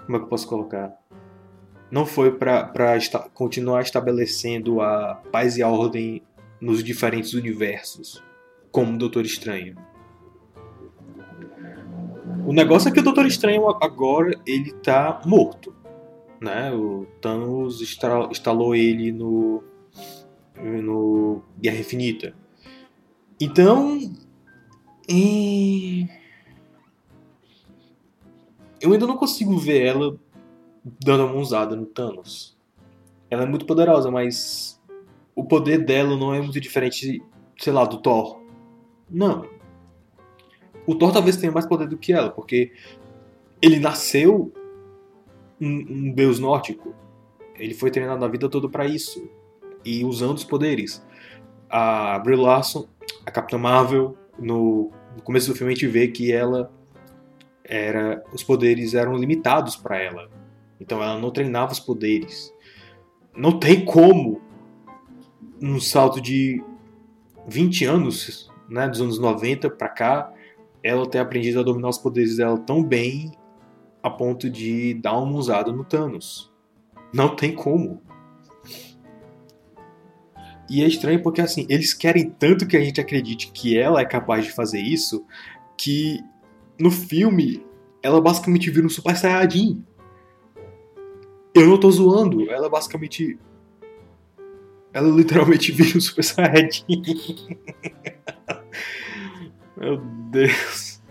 como 0.07 0.17
é 0.17 0.21
que 0.21 0.25
eu 0.25 0.29
posso 0.29 0.49
colocar? 0.49 0.97
Não 1.91 2.07
foi 2.07 2.33
para 2.33 2.71
continuar 3.35 3.83
estabelecendo 3.83 4.81
a 4.81 5.17
paz 5.31 5.57
e 5.57 5.63
a 5.63 5.69
ordem 5.69 6.23
nos 6.61 6.83
diferentes 6.83 7.35
universos, 7.35 8.23
como 8.71 8.95
o 8.95 8.99
Doutor 8.99 9.25
Estranho. 9.25 9.77
O 12.47 12.53
negócio 12.53 12.89
é 12.89 12.93
que 12.93 13.01
o 13.01 13.03
Doutor 13.03 13.27
Estranho 13.27 13.69
agora 13.83 14.39
ele 14.47 14.73
tá 14.73 15.21
morto, 15.25 15.75
né? 16.41 16.73
O 16.73 17.07
Thanos 17.21 17.81
instalou 17.81 18.75
ele 18.75 19.13
no 19.13 19.63
no 20.57 21.43
Guerra 21.61 21.79
Infinita. 21.79 22.35
Então, 23.41 23.99
e 25.09 26.09
eu 28.81 28.93
ainda 28.93 29.07
não 29.07 29.17
consigo 29.17 29.57
ver 29.57 29.85
ela 29.85 30.19
dando 31.05 31.25
uma 31.27 31.37
usada 31.37 31.75
no 31.75 31.87
Thanos. 31.87 32.57
Ela 33.31 33.43
é 33.43 33.47
muito 33.47 33.67
poderosa, 33.67 34.11
mas 34.11 34.81
o 35.35 35.45
poder 35.45 35.85
dela 35.85 36.17
não 36.17 36.33
é 36.33 36.41
muito 36.41 36.61
diferente, 36.61 37.23
sei 37.59 37.73
lá, 37.73 37.85
do 37.85 37.99
Thor. 37.99 38.41
Não. 39.11 39.49
O 40.87 40.95
Thor 40.95 41.13
talvez 41.13 41.37
tenha 41.37 41.51
mais 41.51 41.67
poder 41.67 41.89
do 41.89 41.99
que 41.99 42.13
ela, 42.13 42.31
porque 42.31 42.73
ele 43.61 43.81
nasceu 43.81 44.53
um, 45.61 45.69
um 45.69 46.13
deus 46.13 46.39
nórdico. 46.39 46.95
Ele 47.57 47.75
foi 47.75 47.91
treinado 47.91 48.25
a 48.25 48.29
vida 48.29 48.49
toda 48.49 48.69
para 48.69 48.87
isso. 48.87 49.29
E 49.85 50.05
usando 50.05 50.37
os 50.37 50.45
poderes. 50.45 51.05
A 51.69 52.19
Brie 52.21 52.37
Larson, 52.37 52.87
a 53.25 53.31
Capitã 53.31 53.59
Marvel, 53.59 54.17
no, 54.39 54.91
começo 55.25 55.49
do 55.49 55.57
filme 55.57 55.73
a 55.73 55.75
gente 55.75 55.87
vê 55.87 56.09
que 56.09 56.33
ela 56.33 56.73
era 57.65 58.23
os 58.33 58.43
poderes 58.43 58.95
eram 58.95 59.17
limitados 59.17 59.77
para 59.77 59.99
ela. 59.99 60.31
Então 60.81 61.03
ela 61.03 61.19
não 61.19 61.31
treinava 61.31 61.73
os 61.73 61.81
poderes. 61.81 62.53
Não 63.35 63.59
tem 63.59 63.85
como 63.85 64.41
num 65.61 65.81
salto 65.81 66.21
de 66.21 66.63
20 67.49 67.85
anos, 67.85 68.51
né, 68.69 68.89
dos 68.89 69.01
anos 69.01 69.19
90 69.19 69.71
para 69.71 69.89
cá, 69.89 70.33
ela 70.83 71.09
ter 71.09 71.19
aprendido 71.19 71.61
a 71.61 71.63
dominar 71.63 71.89
os 71.89 71.99
poderes 71.99 72.37
dela 72.37 72.59
tão 72.59 72.83
bem 72.83 73.33
a 74.03 74.11
ponto 74.11 74.49
de 74.49 74.95
dar 74.95 75.19
uma 75.19 75.37
usada 75.37 75.73
no 75.73 75.85
Thanos. 75.85 76.53
Não 77.13 77.35
tem 77.35 77.53
como. 77.53 78.01
E 80.69 80.83
é 80.83 80.87
estranho 80.87 81.23
porque 81.23 81.41
assim, 81.41 81.67
eles 81.69 81.95
querem 81.95 82.31
tanto 82.31 82.67
que 82.67 82.77
a 82.77 82.81
gente 82.81 83.01
acredite 83.01 83.53
que 83.53 83.79
ela 83.79 84.01
é 84.01 84.05
capaz 84.05 84.45
de 84.45 84.53
fazer 84.53 84.81
isso, 84.81 85.25
que 85.79 86.21
no 86.79 86.91
filme, 86.91 87.65
ela 88.03 88.21
basicamente 88.21 88.71
vira 88.71 88.87
um 88.87 88.91
Super 88.91 89.17
Saiyajin. 89.17 89.85
Eu 91.55 91.67
não 91.67 91.81
tô 91.81 91.91
zoando, 91.91 92.51
ela 92.51 92.69
basicamente. 92.69 93.39
Ela 94.93 95.09
literalmente 95.09 95.73
vira 95.73 95.97
um 95.97 96.01
Super 96.01 96.23
Saiyajin. 96.25 96.85
Meu 99.77 99.99
Deus. 100.31 101.03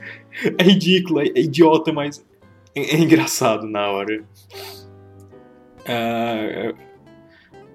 É 0.57 0.63
ridículo, 0.63 1.21
é 1.21 1.39
idiota, 1.39 1.93
mas 1.93 2.25
é, 2.75 2.95
é 2.95 2.97
engraçado 2.97 3.67
na 3.67 3.89
hora. 3.89 4.23
Uh, 5.81 6.75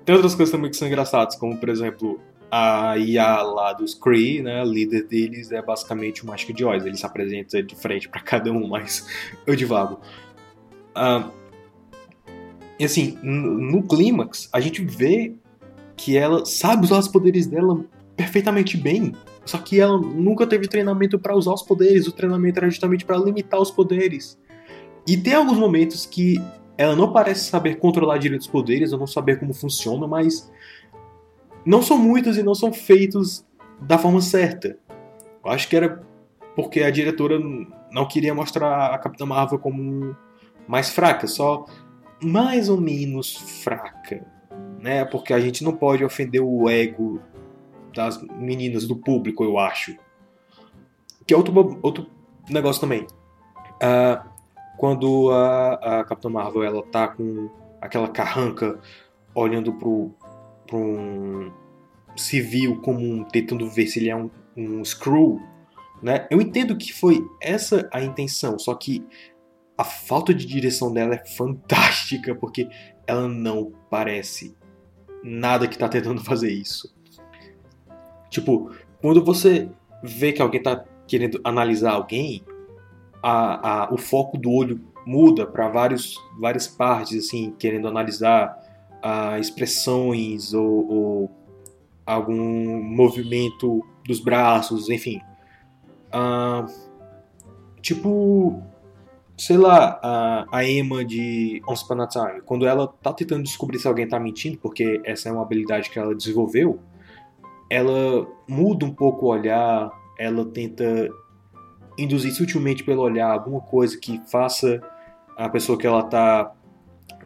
tem 0.04 0.14
outras 0.14 0.34
coisas 0.34 0.52
também 0.52 0.70
que 0.70 0.76
são 0.76 0.88
engraçadas, 0.88 1.36
como 1.36 1.56
por 1.56 1.68
exemplo, 1.68 2.20
a 2.50 2.96
IA 2.98 3.42
lá 3.42 3.72
dos 3.72 3.94
Kree, 3.94 4.42
né, 4.42 4.60
a 4.60 4.64
líder 4.64 5.06
deles 5.06 5.52
é 5.52 5.62
basicamente 5.62 6.24
o 6.24 6.26
Mágico 6.26 6.52
de 6.52 6.64
Oz. 6.64 6.84
Ele 6.84 6.96
se 6.96 7.06
apresenta 7.06 7.62
de 7.62 7.76
frente 7.76 8.08
para 8.08 8.20
cada 8.20 8.50
um, 8.50 8.66
mas 8.66 9.06
eu 9.46 9.54
divago. 9.54 10.00
Uh, 10.96 11.30
E 12.78 12.84
assim, 12.84 13.18
no 13.22 13.82
clímax, 13.82 14.48
a 14.52 14.58
gente 14.58 14.82
vê 14.82 15.34
que 15.96 16.16
ela 16.16 16.46
sabe 16.46 16.84
usar 16.84 16.98
os 16.98 17.08
poderes 17.08 17.46
dela 17.46 17.84
perfeitamente 18.16 18.76
bem. 18.76 19.14
Só 19.44 19.58
que 19.58 19.78
ela 19.78 19.98
nunca 19.98 20.46
teve 20.46 20.66
treinamento 20.66 21.18
para 21.18 21.36
usar 21.36 21.52
os 21.52 21.62
poderes. 21.62 22.06
O 22.06 22.12
treinamento 22.12 22.58
era 22.58 22.70
justamente 22.70 23.04
para 23.04 23.18
limitar 23.18 23.60
os 23.60 23.70
poderes. 23.70 24.38
E 25.06 25.16
tem 25.16 25.34
alguns 25.34 25.58
momentos 25.58 26.06
que 26.06 26.40
ela 26.80 26.96
não 26.96 27.12
parece 27.12 27.44
saber 27.44 27.74
controlar 27.74 28.16
direito 28.16 28.40
os 28.40 28.46
poderes, 28.46 28.90
ou 28.90 28.98
não 28.98 29.06
saber 29.06 29.38
como 29.38 29.52
funciona, 29.52 30.06
mas 30.06 30.50
não 31.62 31.82
são 31.82 31.98
muitos 31.98 32.38
e 32.38 32.42
não 32.42 32.54
são 32.54 32.72
feitos 32.72 33.44
da 33.82 33.98
forma 33.98 34.22
certa. 34.22 34.78
Eu 35.44 35.50
acho 35.50 35.68
que 35.68 35.76
era 35.76 36.02
porque 36.56 36.80
a 36.82 36.90
diretora 36.90 37.38
não 37.92 38.08
queria 38.08 38.34
mostrar 38.34 38.94
a 38.94 38.98
Capitã 38.98 39.26
Marvel 39.26 39.58
como 39.58 40.16
mais 40.66 40.88
fraca, 40.88 41.26
só 41.26 41.66
mais 42.22 42.70
ou 42.70 42.80
menos 42.80 43.36
fraca, 43.62 44.26
né? 44.80 45.04
Porque 45.04 45.34
a 45.34 45.40
gente 45.40 45.62
não 45.62 45.76
pode 45.76 46.02
ofender 46.02 46.40
o 46.40 46.66
ego 46.66 47.20
das 47.94 48.22
meninas 48.22 48.86
do 48.86 48.96
público, 48.96 49.44
eu 49.44 49.58
acho. 49.58 49.98
Que 51.26 51.34
é 51.34 51.36
outro, 51.36 51.78
outro 51.82 52.06
negócio 52.48 52.80
também. 52.80 53.06
Uh, 53.82 54.29
quando 54.80 55.30
a, 55.30 55.74
a 56.00 56.04
Capitã 56.04 56.30
Marvel 56.30 56.64
ela 56.64 56.82
tá 56.82 57.06
com 57.06 57.50
aquela 57.82 58.08
carranca 58.08 58.80
olhando 59.34 59.74
pro, 59.74 60.10
pro 60.66 60.78
um 60.78 61.52
civil 62.16 62.80
comum, 62.80 63.22
tentando 63.22 63.68
ver 63.68 63.86
se 63.86 63.98
ele 63.98 64.08
é 64.08 64.16
um, 64.16 64.30
um 64.56 64.82
Screw, 64.82 65.38
né? 66.02 66.26
Eu 66.30 66.40
entendo 66.40 66.78
que 66.78 66.94
foi 66.94 67.22
essa 67.42 67.90
a 67.92 68.02
intenção, 68.02 68.58
só 68.58 68.74
que 68.74 69.04
a 69.76 69.84
falta 69.84 70.32
de 70.32 70.46
direção 70.46 70.90
dela 70.90 71.14
é 71.14 71.26
fantástica, 71.26 72.34
porque 72.34 72.66
ela 73.06 73.28
não 73.28 73.74
parece 73.90 74.56
nada 75.22 75.68
que 75.68 75.76
tá 75.76 75.90
tentando 75.90 76.24
fazer 76.24 76.50
isso. 76.50 76.90
Tipo, 78.30 78.74
quando 79.02 79.22
você 79.22 79.68
vê 80.02 80.32
que 80.32 80.40
alguém 80.40 80.62
tá 80.62 80.82
querendo 81.06 81.38
analisar 81.44 81.92
alguém, 81.92 82.42
a, 83.22 83.84
a, 83.84 83.92
o 83.92 83.98
foco 83.98 84.38
do 84.38 84.50
olho 84.50 84.80
muda 85.06 85.46
para 85.46 85.68
várias 85.68 86.66
partes, 86.66 87.26
assim, 87.26 87.54
querendo 87.58 87.88
analisar 87.88 88.56
a 89.02 89.38
expressões 89.38 90.52
ou, 90.52 90.90
ou 90.90 91.30
algum 92.04 92.82
movimento 92.82 93.84
dos 94.06 94.20
braços, 94.20 94.88
enfim. 94.88 95.20
Uh, 96.12 96.66
tipo, 97.80 98.62
sei 99.38 99.56
lá, 99.56 99.98
a, 100.02 100.46
a 100.52 100.64
Emma 100.64 101.04
de 101.04 101.62
Once 101.66 101.84
Upon 101.84 102.02
a 102.02 102.06
Time, 102.06 102.40
quando 102.44 102.66
ela 102.66 102.86
tá 102.86 103.12
tentando 103.12 103.42
descobrir 103.42 103.78
se 103.78 103.88
alguém 103.88 104.06
tá 104.06 104.18
mentindo, 104.20 104.58
porque 104.58 105.00
essa 105.04 105.28
é 105.28 105.32
uma 105.32 105.42
habilidade 105.42 105.88
que 105.88 105.98
ela 105.98 106.14
desenvolveu, 106.14 106.80
ela 107.70 108.26
muda 108.48 108.84
um 108.84 108.92
pouco 108.92 109.26
o 109.26 109.28
olhar, 109.28 109.90
ela 110.18 110.44
tenta 110.44 111.08
induzir 112.02 112.32
sutilmente 112.32 112.82
pelo 112.82 113.02
olhar 113.02 113.30
alguma 113.30 113.60
coisa 113.60 113.98
que 113.98 114.20
faça 114.30 114.80
a 115.36 115.48
pessoa 115.48 115.78
que 115.78 115.86
ela 115.86 116.02
tá 116.02 116.52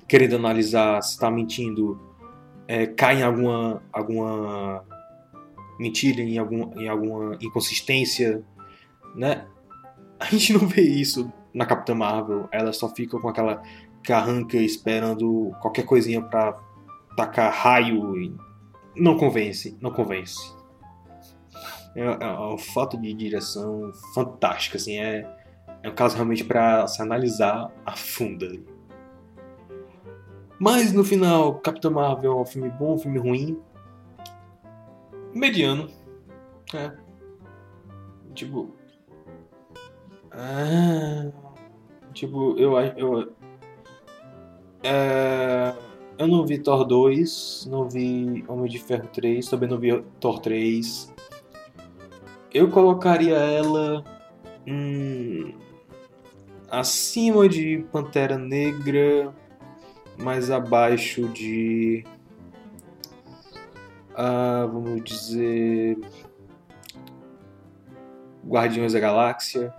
querendo 0.06 0.36
analisar 0.36 1.02
se 1.02 1.12
está 1.12 1.30
mentindo 1.30 2.00
é, 2.66 2.86
cai 2.86 3.20
em 3.20 3.22
alguma, 3.22 3.82
alguma 3.92 4.84
mentira, 5.78 6.22
em, 6.22 6.38
algum, 6.38 6.78
em 6.80 6.88
alguma 6.88 7.36
inconsistência, 7.40 8.42
né? 9.14 9.46
A 10.18 10.26
gente 10.26 10.52
não 10.52 10.66
vê 10.66 10.82
isso 10.82 11.30
na 11.52 11.66
Capitã 11.66 11.94
Marvel. 11.94 12.48
Ela 12.52 12.72
só 12.72 12.88
fica 12.88 13.18
com 13.18 13.28
aquela 13.28 13.62
carranca 14.02 14.56
esperando 14.56 15.52
qualquer 15.60 15.84
coisinha 15.84 16.22
para 16.22 16.58
tacar 17.16 17.52
raio 17.52 18.16
e 18.16 18.34
não 18.96 19.16
convence, 19.16 19.76
não 19.80 19.90
convence. 19.90 20.53
É, 21.94 22.00
é, 22.00 22.24
é 22.24 22.38
um 22.40 22.58
fato 22.58 22.96
de 22.96 23.12
direção 23.14 23.92
fantástica, 24.14 24.76
assim, 24.76 24.98
é, 24.98 25.28
é 25.82 25.88
um 25.88 25.94
caso 25.94 26.16
realmente 26.16 26.44
para 26.44 26.86
se 26.86 27.00
analisar 27.00 27.70
a 27.84 27.96
fundo. 27.96 28.64
Mas 30.58 30.92
no 30.92 31.04
final, 31.04 31.56
Capitão 31.56 31.90
Marvel 31.90 32.32
é 32.32 32.40
um 32.40 32.46
filme 32.46 32.70
bom, 32.70 32.94
um 32.94 32.98
filme 32.98 33.18
ruim. 33.18 33.60
Mediano. 35.34 35.90
É. 36.72 36.92
Tipo. 38.34 38.74
Ah, 40.30 41.30
tipo, 42.12 42.56
eu 42.56 42.76
acho. 42.76 42.98
Eu, 42.98 43.32
é, 44.82 45.74
eu 46.18 46.28
não 46.28 46.46
vi 46.46 46.58
Thor 46.58 46.84
2, 46.84 47.68
não 47.70 47.88
vi 47.88 48.44
Homem 48.48 48.68
de 48.68 48.78
Ferro 48.78 49.08
3, 49.12 49.48
também 49.48 49.68
não 49.68 49.78
vi 49.78 50.02
Thor 50.20 50.40
3. 50.40 51.13
Eu 52.54 52.70
colocaria 52.70 53.34
ela 53.36 54.04
hum, 54.64 55.52
acima 56.70 57.48
de 57.48 57.84
Pantera 57.90 58.38
Negra 58.38 59.34
mais 60.16 60.52
abaixo 60.52 61.28
de. 61.30 62.04
Ah, 64.14 64.68
vamos 64.72 65.02
dizer. 65.02 65.98
Guardiões 68.46 68.92
da 68.92 69.00
Galáxia. 69.00 69.74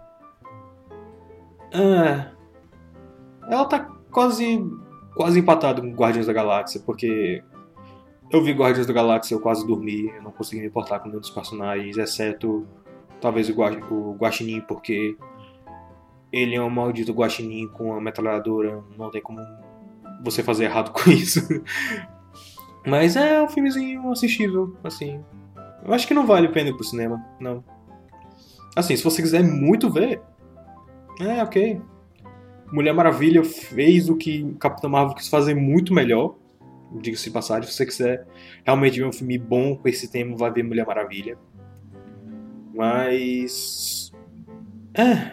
Ah, 1.73 2.31
ela 3.49 3.65
tá 3.65 3.79
quase 4.11 4.61
quase 5.15 5.39
empatado 5.39 5.81
com 5.81 5.93
Guardiões 5.93 6.27
da 6.27 6.33
Galáxia, 6.33 6.81
porque 6.85 7.41
eu 8.31 8.43
vi 8.43 8.51
Guardiões 8.51 8.87
da 8.87 8.93
Galáxia, 8.93 9.35
eu 9.35 9.39
quase 9.39 9.65
dormi, 9.65 10.09
eu 10.09 10.21
não 10.21 10.31
consegui 10.31 10.61
me 10.61 10.67
importar 10.67 10.99
com 10.99 11.07
nenhum 11.07 11.19
dos 11.19 11.29
personagens, 11.29 11.97
exceto 11.97 12.67
talvez 13.21 13.49
o, 13.49 13.53
Gua 13.53 13.71
o 13.89 14.15
Guaxinim, 14.15 14.61
porque 14.61 15.17
ele 16.31 16.55
é 16.55 16.61
um 16.61 16.69
maldito 16.69 17.13
Guaxinim 17.13 17.67
com 17.67 17.93
a 17.93 18.01
metralhadora, 18.01 18.83
não 18.97 19.09
tem 19.09 19.21
como 19.21 19.39
você 20.23 20.43
fazer 20.43 20.65
errado 20.65 20.91
com 20.93 21.09
isso. 21.09 21.39
Mas 22.85 23.15
é 23.15 23.41
um 23.41 23.47
filmezinho 23.47 24.11
assistível, 24.11 24.75
assim. 24.83 25.23
Eu 25.83 25.93
acho 25.93 26.07
que 26.07 26.13
não 26.13 26.25
vale 26.25 26.47
a 26.47 26.51
pena 26.51 26.69
ir 26.69 26.73
pro 26.73 26.83
cinema, 26.83 27.23
não. 27.39 27.63
Assim, 28.75 28.95
se 28.95 29.03
você 29.03 29.21
quiser 29.21 29.43
muito 29.43 29.89
ver, 29.89 30.21
é 31.19 31.41
ok. 31.41 31.81
Mulher 32.71 32.93
Maravilha 32.93 33.43
fez 33.43 34.09
o 34.09 34.15
que 34.15 34.53
Capitão 34.59 34.89
Marvel 34.89 35.15
quis 35.15 35.29
fazer 35.29 35.55
muito 35.55 35.93
melhor. 35.93 36.35
Diga-se 37.01 37.25
de 37.25 37.31
passagem, 37.31 37.69
se 37.69 37.75
você 37.75 37.85
quiser 37.85 38.27
realmente 38.65 38.99
ver 38.99 39.05
um 39.05 39.13
filme 39.13 39.37
bom 39.37 39.75
com 39.75 39.87
esse 39.87 40.09
tema, 40.09 40.35
vai 40.35 40.51
ver 40.51 40.63
Mulher 40.63 40.85
Maravilha. 40.85 41.37
Mas. 42.73 44.11
É. 44.93 45.31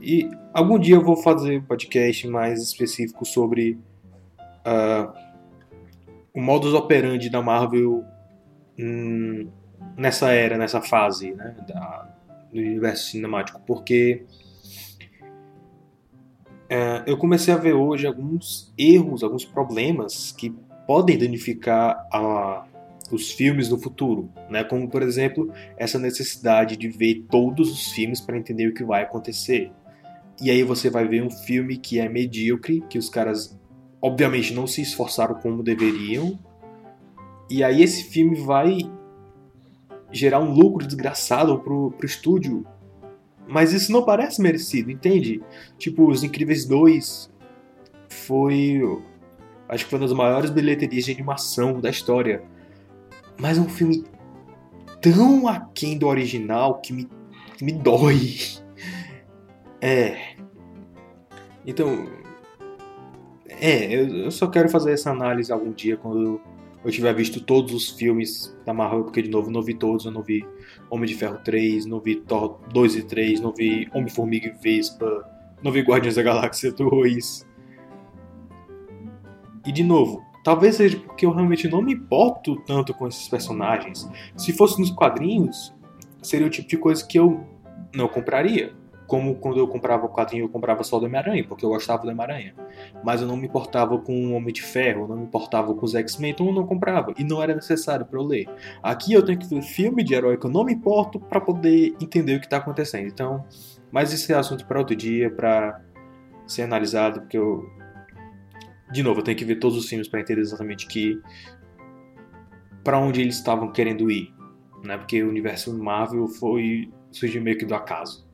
E 0.00 0.28
algum 0.52 0.78
dia 0.78 0.96
eu 0.96 1.04
vou 1.04 1.16
fazer 1.16 1.58
um 1.58 1.62
podcast 1.62 2.26
mais 2.26 2.62
específico 2.62 3.24
sobre 3.24 3.78
uh, 4.66 5.12
o 6.34 6.40
modus 6.40 6.72
operandi 6.72 7.28
da 7.28 7.42
Marvel 7.42 8.04
hum, 8.78 9.48
nessa 9.96 10.30
era, 10.32 10.56
nessa 10.56 10.80
fase 10.80 11.32
né, 11.32 11.54
da, 11.68 12.08
do 12.52 12.58
universo 12.58 13.10
cinemático, 13.10 13.60
porque 13.66 14.24
uh, 16.70 17.02
eu 17.06 17.16
comecei 17.16 17.52
a 17.52 17.56
ver 17.56 17.74
hoje 17.74 18.06
alguns 18.06 18.72
erros, 18.78 19.22
alguns 19.22 19.44
problemas 19.44 20.32
que 20.32 20.54
podem 20.86 21.18
danificar 21.18 22.06
a, 22.12 22.64
os 23.10 23.30
filmes 23.30 23.68
no 23.68 23.78
futuro, 23.78 24.30
né? 24.48 24.64
Como 24.64 24.88
por 24.88 25.02
exemplo 25.02 25.52
essa 25.76 25.98
necessidade 25.98 26.76
de 26.76 26.88
ver 26.88 27.26
todos 27.30 27.70
os 27.70 27.92
filmes 27.92 28.20
para 28.20 28.38
entender 28.38 28.68
o 28.68 28.74
que 28.74 28.84
vai 28.84 29.02
acontecer. 29.02 29.70
E 30.40 30.50
aí 30.50 30.62
você 30.62 30.88
vai 30.88 31.06
ver 31.06 31.22
um 31.22 31.30
filme 31.30 31.76
que 31.76 31.98
é 31.98 32.08
medíocre, 32.08 32.82
que 32.88 32.98
os 32.98 33.10
caras 33.10 33.58
obviamente 34.00 34.54
não 34.54 34.66
se 34.66 34.80
esforçaram 34.80 35.34
como 35.34 35.62
deveriam. 35.62 36.38
E 37.50 37.62
aí 37.62 37.82
esse 37.82 38.04
filme 38.04 38.36
vai 38.36 38.78
gerar 40.10 40.40
um 40.40 40.52
lucro 40.52 40.86
desgraçado 40.86 41.58
pro, 41.60 41.90
pro 41.92 42.06
estúdio. 42.06 42.64
Mas 43.50 43.72
isso 43.72 43.90
não 43.90 44.04
parece 44.04 44.40
merecido, 44.40 44.90
entende? 44.90 45.42
Tipo, 45.76 46.08
Os 46.08 46.22
Incríveis 46.22 46.64
2 46.64 47.30
foi. 48.08 48.80
Acho 49.68 49.84
que 49.84 49.90
foi 49.90 49.98
uma 49.98 50.06
das 50.06 50.16
maiores 50.16 50.50
bilheterias 50.50 51.04
de 51.04 51.12
animação 51.12 51.80
da 51.80 51.90
história. 51.90 52.42
Mas 53.38 53.58
é 53.58 53.60
um 53.60 53.68
filme 53.68 54.04
tão 55.00 55.48
aquém 55.48 55.98
do 55.98 56.06
original 56.06 56.80
que 56.80 56.92
me, 56.92 57.08
que 57.56 57.64
me 57.64 57.72
dói. 57.72 58.38
É. 59.82 60.34
Então. 61.66 62.06
É, 63.48 63.94
eu, 63.94 64.30
só 64.30 64.46
quero 64.46 64.68
fazer 64.68 64.92
essa 64.92 65.10
análise 65.10 65.50
algum 65.50 65.72
dia 65.72 65.96
quando 65.96 66.38
eu 66.84 66.90
tiver 66.90 67.14
visto 67.14 67.40
todos 67.40 67.72
os 67.72 67.88
filmes 67.88 68.54
da 68.66 68.74
Marvel, 68.74 69.04
porque 69.04 69.22
de 69.22 69.30
novo 69.30 69.50
não 69.50 69.62
vi 69.62 69.72
todos, 69.72 70.04
eu 70.04 70.12
não 70.12 70.22
vi 70.22 70.46
Homem 70.90 71.06
de 71.06 71.14
Ferro 71.14 71.38
3, 71.44 71.86
não 71.86 72.00
vi 72.00 72.16
Thor 72.16 72.60
2 72.72 72.96
e 72.96 73.02
3, 73.04 73.40
não 73.40 73.52
vi 73.52 73.88
Homem-Formiga 73.94 74.48
e 74.48 74.62
Vespa, 74.62 75.24
não 75.62 75.70
vi 75.70 75.80
Guardiões 75.80 76.16
da 76.16 76.22
Galáxia 76.22 76.72
2. 76.72 77.46
E 79.66 79.72
de 79.72 79.84
novo, 79.84 80.24
talvez 80.42 80.76
seja 80.76 80.98
porque 80.98 81.24
eu 81.24 81.32
realmente 81.32 81.68
não 81.68 81.80
me 81.80 81.92
importo 81.92 82.56
tanto 82.66 82.92
com 82.92 83.06
esses 83.06 83.28
personagens. 83.28 84.08
Se 84.36 84.52
fosse 84.52 84.80
nos 84.80 84.90
quadrinhos, 84.90 85.72
seria 86.22 86.46
o 86.46 86.50
tipo 86.50 86.68
de 86.68 86.76
coisa 86.76 87.06
que 87.06 87.18
eu 87.18 87.46
não 87.94 88.08
compraria. 88.08 88.74
Como 89.10 89.34
quando 89.34 89.58
eu 89.58 89.66
comprava 89.66 90.06
o 90.06 90.08
quadrinho, 90.08 90.44
eu 90.44 90.48
comprava 90.48 90.84
só 90.84 91.00
do 91.00 91.06
Homem-Aranha, 91.06 91.42
porque 91.42 91.64
eu 91.64 91.70
gostava 91.70 92.04
do 92.04 92.10
Homem-Aranha. 92.10 92.54
Mas 93.02 93.20
eu 93.20 93.26
não 93.26 93.36
me 93.36 93.48
importava 93.48 93.98
com 93.98 94.28
o 94.28 94.34
Homem 94.34 94.54
de 94.54 94.62
Ferro, 94.62 95.02
eu 95.02 95.08
não 95.08 95.16
me 95.16 95.24
importava 95.24 95.74
com 95.74 95.84
os 95.84 95.96
X-Men, 95.96 96.30
então 96.30 96.46
eu 96.46 96.52
não 96.52 96.64
comprava. 96.64 97.12
E 97.18 97.24
não 97.24 97.42
era 97.42 97.52
necessário 97.52 98.06
para 98.06 98.20
eu 98.20 98.22
ler. 98.22 98.48
Aqui 98.80 99.12
eu 99.12 99.24
tenho 99.24 99.36
que 99.36 99.48
ver 99.48 99.62
filme 99.62 100.04
de 100.04 100.14
herói 100.14 100.36
que 100.36 100.46
eu 100.46 100.50
não 100.50 100.62
me 100.62 100.74
importo 100.74 101.18
para 101.18 101.40
poder 101.40 101.92
entender 102.00 102.36
o 102.36 102.38
que 102.38 102.46
está 102.46 102.58
acontecendo. 102.58 103.08
Então, 103.08 103.44
mas 103.90 104.12
isso 104.12 104.32
é 104.32 104.36
assunto 104.36 104.64
para 104.64 104.78
outro 104.78 104.94
dia, 104.94 105.28
para 105.28 105.80
ser 106.46 106.62
analisado, 106.62 107.22
porque 107.22 107.36
eu. 107.36 107.68
De 108.92 109.02
novo, 109.02 109.18
eu 109.18 109.24
tenho 109.24 109.36
que 109.36 109.44
ver 109.44 109.56
todos 109.56 109.76
os 109.76 109.88
filmes 109.88 110.06
para 110.06 110.20
entender 110.20 110.40
exatamente 110.40 110.86
que. 110.86 111.20
para 112.84 112.96
onde 112.96 113.20
eles 113.20 113.34
estavam 113.34 113.72
querendo 113.72 114.08
ir. 114.08 114.32
Né? 114.84 114.96
Porque 114.96 115.20
o 115.20 115.28
universo 115.28 115.76
Marvel 115.76 116.28
foi 116.28 116.88
surgiu 117.10 117.42
meio 117.42 117.58
que 117.58 117.66
do 117.66 117.74
acaso. 117.74 118.29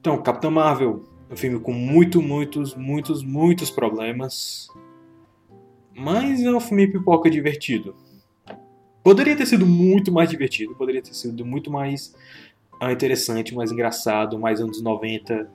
Então, 0.00 0.20
Capitão 0.22 0.50
Marvel, 0.50 1.04
um 1.30 1.36
filme 1.36 1.60
com 1.60 1.72
muito, 1.72 2.22
muitos, 2.22 2.74
muitos, 2.74 3.22
muitos 3.22 3.70
problemas. 3.70 4.68
Mas 5.94 6.42
é 6.42 6.50
um 6.50 6.58
filme 6.58 6.86
pipoca 6.86 7.30
divertido. 7.30 7.94
Poderia 9.02 9.36
ter 9.36 9.44
sido 9.44 9.66
muito 9.66 10.10
mais 10.10 10.30
divertido, 10.30 10.74
poderia 10.74 11.02
ter 11.02 11.14
sido 11.14 11.44
muito 11.44 11.70
mais 11.70 12.14
ah, 12.80 12.92
interessante, 12.92 13.54
mais 13.54 13.70
engraçado, 13.70 14.38
mais 14.38 14.60
anos 14.60 14.82
90. 14.82 15.50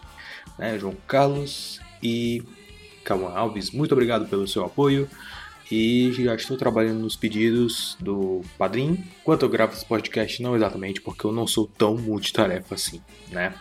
né? 0.58 0.78
João 0.78 0.96
Carlos 1.08 1.80
e 2.02 2.44
Cauã 3.04 3.32
Alves. 3.34 3.72
Muito 3.72 3.92
obrigado 3.94 4.28
pelo 4.28 4.48
seu 4.48 4.64
apoio 4.66 5.10
e 5.72 6.12
já 6.12 6.36
estou 6.36 6.58
trabalhando 6.58 7.00
nos 7.00 7.16
pedidos 7.16 7.96
do 8.00 8.42
Padrim. 8.58 9.04
Enquanto 9.22 9.44
eu 9.44 9.50
gravo 9.50 9.74
esse 9.74 9.86
podcast, 9.86 10.44
não 10.44 10.56
exatamente, 10.56 11.02
porque 11.02 11.26
eu 11.26 11.32
não 11.32 11.48
sou 11.48 11.66
tão 11.66 11.96
multitarefa 11.96 12.76
assim, 12.76 13.02
né? 13.32 13.54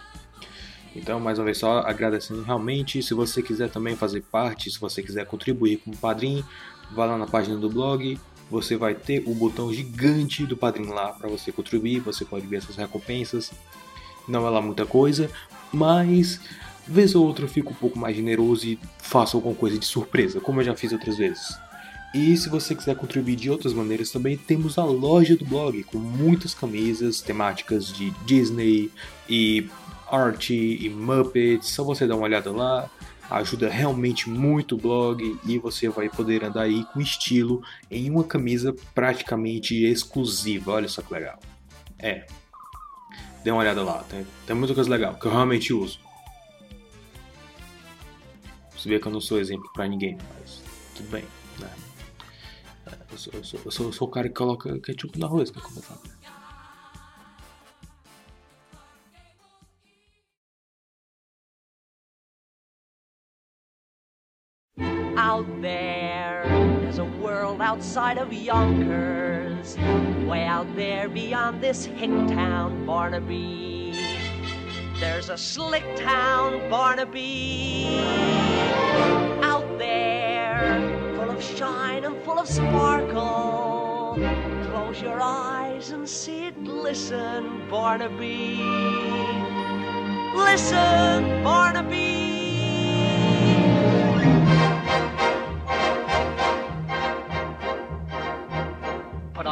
Então, 0.94 1.20
mais 1.20 1.38
uma 1.38 1.44
vez 1.44 1.58
só 1.58 1.78
agradecendo 1.78 2.42
realmente. 2.42 3.02
Se 3.02 3.14
você 3.14 3.42
quiser 3.42 3.70
também 3.70 3.94
fazer 3.94 4.22
parte, 4.22 4.70
se 4.70 4.80
você 4.80 5.02
quiser 5.02 5.24
contribuir 5.24 5.76
como 5.78 5.96
Padrim, 5.96 6.44
vá 6.92 7.04
lá 7.04 7.16
na 7.16 7.26
página 7.26 7.56
do 7.56 7.70
blog. 7.70 8.18
Você 8.50 8.76
vai 8.76 8.96
ter 8.96 9.22
o 9.26 9.32
botão 9.32 9.72
gigante 9.72 10.44
do 10.44 10.56
Padrim 10.56 10.86
lá 10.86 11.12
para 11.12 11.28
você 11.28 11.52
contribuir. 11.52 12.00
Você 12.00 12.24
pode 12.24 12.44
ver 12.46 12.56
essas 12.56 12.74
recompensas. 12.74 13.52
Não 14.28 14.46
é 14.46 14.50
lá 14.50 14.60
muita 14.60 14.86
coisa, 14.86 15.30
mas 15.72 16.40
vez 16.86 17.14
ou 17.14 17.26
outra 17.26 17.44
eu 17.44 17.48
fico 17.48 17.72
um 17.72 17.76
pouco 17.76 17.98
mais 17.98 18.16
generoso 18.16 18.66
e 18.66 18.78
faço 18.98 19.36
alguma 19.36 19.54
coisa 19.54 19.78
de 19.78 19.86
surpresa, 19.86 20.40
como 20.40 20.60
eu 20.60 20.64
já 20.64 20.76
fiz 20.76 20.92
outras 20.92 21.16
vezes. 21.16 21.58
E 22.12 22.36
se 22.36 22.48
você 22.48 22.74
quiser 22.74 22.96
contribuir 22.96 23.36
de 23.36 23.48
outras 23.48 23.72
maneiras 23.72 24.10
também, 24.10 24.36
temos 24.36 24.76
a 24.78 24.84
loja 24.84 25.36
do 25.36 25.44
blog 25.44 25.84
com 25.84 25.98
muitas 25.98 26.52
camisas 26.52 27.20
temáticas 27.20 27.92
de 27.92 28.10
Disney 28.26 28.90
e 29.28 29.68
Archie 30.10 30.78
e 30.84 30.88
Muppets. 30.88 31.68
Só 31.68 31.84
você 31.84 32.08
dar 32.08 32.16
uma 32.16 32.24
olhada 32.24 32.50
lá, 32.50 32.90
ajuda 33.30 33.68
realmente 33.68 34.28
muito 34.28 34.74
o 34.74 34.78
blog 34.78 35.38
e 35.46 35.58
você 35.58 35.88
vai 35.88 36.08
poder 36.08 36.42
andar 36.42 36.62
aí 36.62 36.84
com 36.92 37.00
estilo 37.00 37.62
em 37.88 38.10
uma 38.10 38.24
camisa 38.24 38.74
praticamente 38.92 39.84
exclusiva. 39.84 40.72
Olha 40.72 40.88
só 40.88 41.02
que 41.02 41.14
legal. 41.14 41.38
É. 41.96 42.26
Dê 43.42 43.50
uma 43.50 43.60
olhada 43.60 43.82
lá, 43.82 44.02
tem, 44.04 44.26
tem 44.46 44.54
muita 44.54 44.74
coisa 44.74 44.90
legal 44.90 45.14
que 45.14 45.26
eu 45.26 45.30
realmente 45.32 45.72
uso. 45.72 45.98
Você 48.76 48.88
vê 48.88 48.98
que 48.98 49.06
eu 49.06 49.12
não 49.12 49.20
sou 49.20 49.38
exemplo 49.38 49.70
para 49.72 49.86
ninguém, 49.86 50.16
mas 50.38 50.62
tudo 50.94 51.10
bem, 51.10 51.24
né? 51.58 51.70
Eu 53.10 53.18
sou, 53.18 53.32
eu, 53.34 53.44
sou, 53.44 53.60
eu, 53.64 53.70
sou, 53.70 53.86
eu 53.86 53.92
sou 53.92 54.08
o 54.08 54.10
cara 54.10 54.28
que 54.28 54.34
coloca 54.34 54.78
ketchup 54.80 55.18
no 55.18 55.26
arroz, 55.26 55.50
que 55.50 55.60
como 55.60 55.78
eu 55.78 55.82
falo. 55.82 56.00
Out 65.16 65.46
there, 65.60 65.99
outside 67.70 68.18
of 68.18 68.32
Yonkers. 68.32 69.76
Way 70.26 70.44
out 70.44 70.66
there 70.74 71.08
beyond 71.08 71.62
this 71.62 71.84
hick 71.84 72.10
town, 72.26 72.84
Barnaby. 72.84 73.94
There's 74.98 75.28
a 75.28 75.38
slick 75.38 75.84
town, 75.94 76.68
Barnaby. 76.68 78.00
Out 79.44 79.78
there, 79.78 81.14
full 81.14 81.30
of 81.30 81.40
shine 81.40 82.02
and 82.02 82.20
full 82.24 82.40
of 82.40 82.48
sparkle. 82.48 84.18
Close 84.72 85.00
your 85.00 85.20
eyes 85.22 85.92
and 85.92 86.08
see 86.08 86.46
it 86.46 86.64
glisten, 86.64 87.68
Barnaby. 87.70 88.64
Listen, 90.34 91.44
Barnaby. 91.44 92.39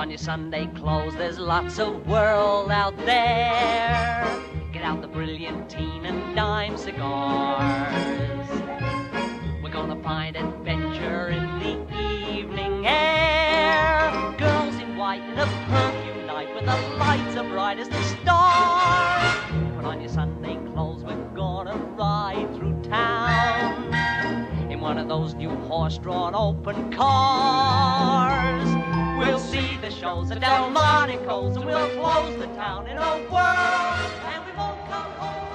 On 0.09 0.13
your 0.13 0.17
Sunday 0.17 0.67
clothes, 0.69 1.15
there's 1.17 1.39
lots 1.39 1.79
of 1.79 2.07
world 2.07 2.71
out 2.71 2.97
there. 3.05 4.27
Get 4.73 4.83
out 4.83 5.03
the 5.03 5.07
brilliant 5.07 5.69
brilliantine 5.69 6.07
and 6.07 6.35
dime 6.35 6.79
cigars. 6.79 8.49
We're 9.63 9.69
gonna 9.71 10.03
find 10.03 10.35
adventure 10.35 11.29
in 11.29 11.59
the 11.59 12.33
evening 12.33 12.87
air. 12.87 14.35
Girls 14.39 14.77
in 14.77 14.97
white 14.97 15.23
in 15.25 15.39
a 15.39 15.47
perfume 15.69 16.27
night 16.27 16.55
with 16.55 16.65
the 16.65 16.77
lights 16.97 17.37
as 17.37 17.47
bright 17.51 17.79
as 17.79 17.91
the 17.91 18.03
stars. 18.05 19.77
Put 19.77 19.85
on 19.85 20.01
your 20.01 20.09
Sunday 20.09 20.57
clothes, 20.73 21.05
we're 21.05 21.23
gonna 21.37 21.77
ride 21.99 22.49
through 22.57 22.81
town 22.85 23.93
in 24.73 24.81
one 24.81 24.97
of 24.97 25.07
those 25.07 25.35
new 25.35 25.51
horse-drawn 25.51 26.35
open 26.35 26.91
cars. 26.95 28.88
We'll 29.19 29.41
see 29.41 29.77
the 29.79 29.91
shows 29.91 30.31
at 30.31 30.41
Delmonico's 30.41 31.57
and 31.57 31.67
we'll 31.67 31.91
close 31.99 32.39
the 32.39 32.47
town 32.55 32.87
in 32.87 32.97
a 32.97 33.19
whirl. 33.29 33.43
And 34.31 34.47
we 34.47 34.53
won't 34.57 34.79
come 34.89 35.13
home 35.19 35.49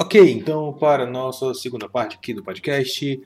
Ok, 0.00 0.32
então 0.32 0.72
para 0.72 1.04
a 1.04 1.06
nossa 1.06 1.54
segunda 1.54 1.88
parte 1.88 2.16
aqui 2.16 2.34
do 2.34 2.42
podcast, 2.42 3.22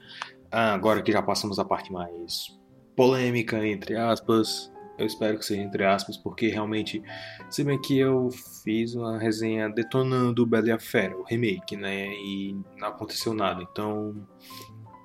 agora 0.50 1.00
que 1.00 1.10
já 1.10 1.22
passamos 1.22 1.58
a 1.58 1.64
parte 1.64 1.90
mais 1.90 2.56
polêmica, 2.94 3.66
entre 3.66 3.96
aspas, 3.96 4.70
eu 4.98 5.06
espero 5.06 5.38
que 5.38 5.44
seja 5.44 5.62
entre 5.62 5.84
aspas, 5.84 6.16
porque 6.16 6.48
realmente, 6.48 7.02
se 7.50 7.62
bem 7.62 7.80
que 7.80 7.98
eu 7.98 8.30
fiz 8.64 8.94
uma 8.94 9.18
resenha 9.18 9.68
detonando 9.68 10.42
o 10.42 10.46
Bela 10.46 10.68
e 10.68 10.72
a 10.72 10.78
Fera, 10.78 11.16
o 11.16 11.24
remake, 11.24 11.76
né, 11.76 12.08
e 12.14 12.56
não 12.78 12.88
aconteceu 12.88 13.34
nada, 13.34 13.62
então 13.62 14.14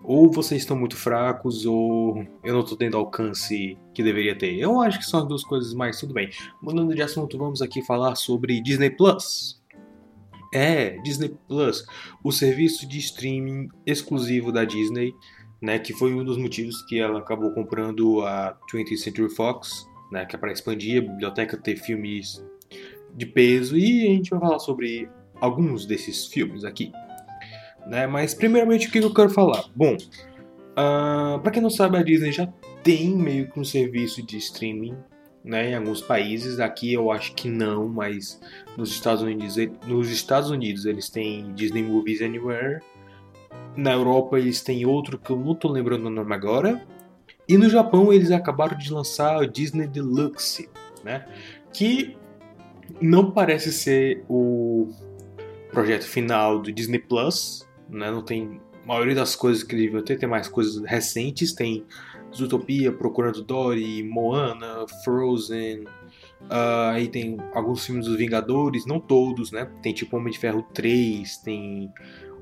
ou 0.04 0.32
vocês 0.32 0.62
estão 0.62 0.76
muito 0.76 0.96
fracos 0.96 1.66
ou 1.66 2.26
eu 2.44 2.54
não 2.54 2.62
estou 2.62 2.78
tendo 2.78 2.98
alcance 2.98 3.78
que 3.94 4.02
deveria 4.02 4.36
ter. 4.36 4.58
Eu 4.58 4.82
acho 4.82 4.98
que 4.98 5.06
são 5.06 5.22
as 5.22 5.28
duas 5.28 5.44
coisas, 5.44 5.74
mas 5.74 6.00
tudo 6.00 6.14
bem. 6.14 6.30
Mudando 6.62 6.96
de 6.96 7.02
assunto, 7.02 7.38
vamos 7.38 7.62
aqui 7.62 7.84
falar 7.84 8.16
sobre 8.16 8.62
Disney 8.62 8.89
Plus. 8.89 9.62
É, 10.54 10.98
Disney 11.02 11.38
Plus, 11.48 11.86
o 12.24 12.32
serviço 12.32 12.88
de 12.88 12.98
streaming 12.98 13.70
exclusivo 13.86 14.52
da 14.52 14.66
Disney, 14.66 15.14
né, 15.62 15.78
que 15.78 15.93
foi 15.93 16.14
um 16.14 16.24
dos 16.24 16.38
motivos 16.38 16.82
que 16.84 16.99
ela 16.99 17.20
acabou 17.20 17.51
comprando 17.51 18.22
a 18.22 18.57
20th 18.72 18.97
Century 18.97 19.30
Fox, 19.30 19.88
né, 20.12 20.26
que 20.26 20.36
é 20.36 20.39
para 20.39 20.51
expandir 20.51 21.03
a 21.03 21.07
biblioteca, 21.07 21.55
ter 21.55 21.76
filmes 21.76 22.43
de 23.14 23.26
peso 23.26 23.78
e 23.78 24.07
a 24.07 24.09
gente 24.09 24.30
vai 24.32 24.39
falar 24.39 24.59
sobre 24.59 25.09
alguns 25.39 25.86
desses 25.86 26.26
filmes 26.26 26.64
aqui. 26.64 26.91
Né? 27.86 28.07
Mas 28.07 28.34
primeiramente 28.34 28.88
o 28.88 28.91
que 28.91 28.99
eu 28.99 29.14
quero 29.14 29.30
falar? 29.30 29.66
Bom, 29.76 29.93
uh, 29.95 29.97
ah, 30.76 31.39
para 31.41 31.51
quem 31.51 31.62
não 31.62 31.70
sabe 31.70 31.97
a 31.97 32.03
Disney 32.03 32.32
já 32.32 32.47
tem 32.84 33.09
meio 33.16 33.49
que 33.51 33.59
um 33.59 33.64
serviço 33.64 34.26
de 34.26 34.38
streaming 34.38 34.95
né, 35.43 35.72
em 35.72 35.76
alguns 35.76 36.01
países. 36.01 36.59
Aqui 36.59 36.93
eu 36.93 37.12
acho 37.12 37.34
que 37.34 37.49
não, 37.49 37.88
mas 37.88 38.39
nos 38.78 38.91
Estados 38.91 39.24
Unidos, 39.24 39.55
nos 39.86 40.09
Estados 40.09 40.49
Unidos 40.49 40.86
eles 40.86 41.09
têm 41.09 41.53
Disney 41.53 41.84
Movies 41.84 42.22
Anywhere. 42.22 42.82
Na 43.76 43.93
Europa 43.93 44.38
eles 44.38 44.62
têm 44.62 44.86
outro 44.86 45.18
que 45.18 45.32
eu 45.32 45.38
não 45.38 45.54
estou 45.54 45.72
lembrando 45.72 46.06
o 46.06 46.10
nome 46.10 46.34
agora. 46.34 46.86
E 47.47 47.58
no 47.58 47.70
Japão 47.70 48.12
eles 48.12 48.32
acabaram 48.32 48.78
de 48.78 48.91
lançar 48.91 49.38
o 49.38 49.47
Disney 49.47 49.88
Deluxe, 49.88 50.70
né? 51.04 51.26
Que 51.74 52.16
não 53.02 53.32
parece 53.32 53.72
ser 53.72 54.24
o 54.30 54.89
projeto 55.72 56.04
final 56.04 56.60
do 56.60 56.72
Disney 56.72 56.99
Plus, 56.99 57.68
né? 57.89 58.12
Não 58.12 58.22
tem 58.22 58.62
a 58.84 58.88
maioria 58.88 59.16
das 59.16 59.36
coisas 59.36 59.64
que 59.64 59.76
deviam 59.76 60.04
ter, 60.04 60.18
tem 60.18 60.28
mais 60.28 60.47
coisas 60.47 60.84
recentes, 60.84 61.54
tem 61.54 61.86
Zootopia, 62.36 62.91
Procurando 62.91 63.43
Dory, 63.43 64.04
Moana, 64.04 64.86
Frozen, 65.04 65.84
uh, 66.49 66.91
aí 66.93 67.08
tem 67.08 67.38
alguns 67.54 67.86
filmes 67.86 68.06
dos 68.06 68.18
Vingadores, 68.18 68.86
não 68.86 68.99
todos, 68.99 69.52
né? 69.52 69.70
Tem 69.82 69.93
tipo 69.93 70.18
Homem 70.18 70.32
de 70.32 70.39
Ferro 70.39 70.64
3, 70.74 71.38
tem 71.38 71.91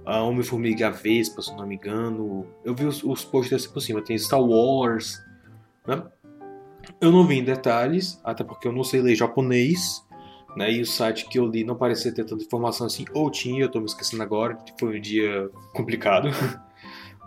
uh, 0.09 0.27
Homem-Formiga 0.27 0.89
Vespa, 0.89 1.41
se 1.41 1.55
não 1.55 1.67
me 1.67 1.75
engano. 1.75 2.47
Eu 2.65 2.73
vi 2.73 2.85
os, 2.85 3.03
os 3.03 3.23
posters 3.23 3.67
por 3.67 3.79
cima, 3.79 4.01
tem 4.01 4.17
Star 4.17 4.41
Wars, 4.41 5.23
né? 5.87 6.03
Eu 6.99 7.11
não 7.11 7.25
vi 7.25 7.37
em 7.37 7.43
detalhes, 7.43 8.19
até 8.23 8.43
porque 8.43 8.67
eu 8.67 8.71
não 8.71 8.83
sei 8.83 9.01
ler 9.01 9.15
japonês, 9.15 10.03
né? 10.57 10.71
E 10.71 10.81
o 10.81 10.85
site 10.85 11.27
que 11.29 11.37
eu 11.37 11.45
li 11.45 11.63
não 11.63 11.75
parecia 11.75 12.11
ter 12.11 12.25
tanta 12.25 12.43
informação 12.43 12.87
assim, 12.87 13.05
ou 13.13 13.29
tinha, 13.29 13.61
eu 13.61 13.69
tô 13.69 13.79
me 13.79 13.85
esquecendo 13.85 14.23
agora, 14.23 14.57
foi 14.79 14.97
um 14.97 15.01
dia 15.01 15.49
complicado. 15.73 16.29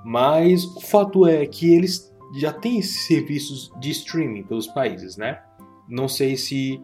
Mas 0.05 0.65
o 0.65 0.81
fato 0.81 1.27
é 1.27 1.47
que 1.47 1.73
eles 1.73 2.13
já 2.35 2.53
têm 2.53 2.79
esses 2.79 3.07
serviços 3.07 3.71
de 3.79 3.91
streaming 3.91 4.43
pelos 4.43 4.67
países, 4.67 5.17
né? 5.17 5.41
Não 5.89 6.09
sei 6.09 6.37
se 6.37 6.83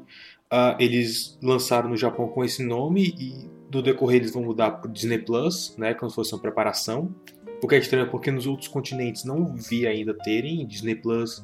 uh, 0.52 0.76
eles 0.78 1.36
lançaram 1.42 1.88
no 1.88 1.96
Japão 1.96 2.28
com 2.28 2.44
esse 2.44 2.62
nome 2.62 3.14
e 3.18 3.57
no 3.72 3.82
decorrer 3.82 4.16
eles 4.16 4.32
vão 4.32 4.42
mudar 4.42 4.70
para 4.72 4.90
Disney 4.90 5.18
Plus, 5.18 5.74
né? 5.76 5.94
Como 5.94 6.10
se 6.10 6.16
fosse 6.16 6.32
uma 6.34 6.40
preparação. 6.40 7.14
O 7.62 7.66
que 7.66 7.74
é 7.74 7.78
estranho 7.78 8.08
porque 8.10 8.30
nos 8.30 8.46
outros 8.46 8.68
continentes 8.68 9.24
não 9.24 9.54
vi 9.54 9.86
ainda 9.86 10.14
terem 10.14 10.66
Disney 10.66 10.94
Plus. 10.94 11.38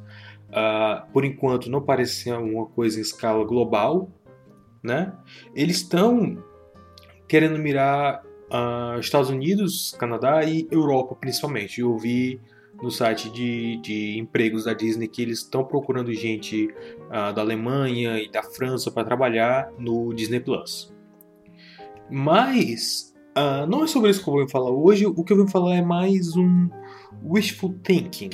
Uh, 0.51 1.11
por 1.12 1.25
enquanto 1.25 1.68
não 1.68 1.83
parece 1.83 2.14
ser 2.22 2.35
uma 2.35 2.66
coisa 2.66 2.99
em 2.99 3.03
escala 3.03 3.45
global, 3.45 4.09
né? 4.83 5.12
Eles 5.55 5.79
estão 5.79 6.43
querendo 7.27 7.59
mirar 7.59 8.22
uh, 8.22 9.01
Estados 9.01 9.31
Unidos, 9.31 9.97
Canadá 9.99 10.45
e 10.45 10.68
Europa 10.70 11.16
principalmente. 11.16 11.81
Eu 11.81 11.99
vi 11.99 12.41
no 12.81 12.91
site 12.91 13.31
de, 13.31 13.81
de 13.81 14.18
empregos 14.18 14.64
da 14.64 14.75
Disney 14.75 15.09
que 15.09 15.22
eles 15.22 15.41
estão 15.41 15.64
procurando 15.64 16.12
gente 16.12 16.66
uh, 17.09 17.33
da 17.33 17.41
Alemanha 17.41 18.18
e 18.20 18.31
da 18.31 18.43
França 18.43 18.91
para 18.91 19.05
trabalhar 19.05 19.72
no 19.79 20.14
Disney 20.14 20.41
Plus. 20.41 20.94
Mas 22.15 23.12
uh, 23.37 23.67
não 23.67 23.83
é 23.83 23.89
sobre 23.89 24.09
isso 24.09 24.23
que 24.23 24.31
eu 24.31 24.35
vou 24.35 24.49
falar 24.49 24.71
hoje. 24.71 25.05
O 25.05 25.25
que 25.25 25.33
eu 25.33 25.37
vou 25.37 25.49
falar 25.49 25.75
é 25.75 25.83
mais 25.83 26.37
um 26.37 26.69
wishful 27.25 27.75
thinking, 27.83 28.31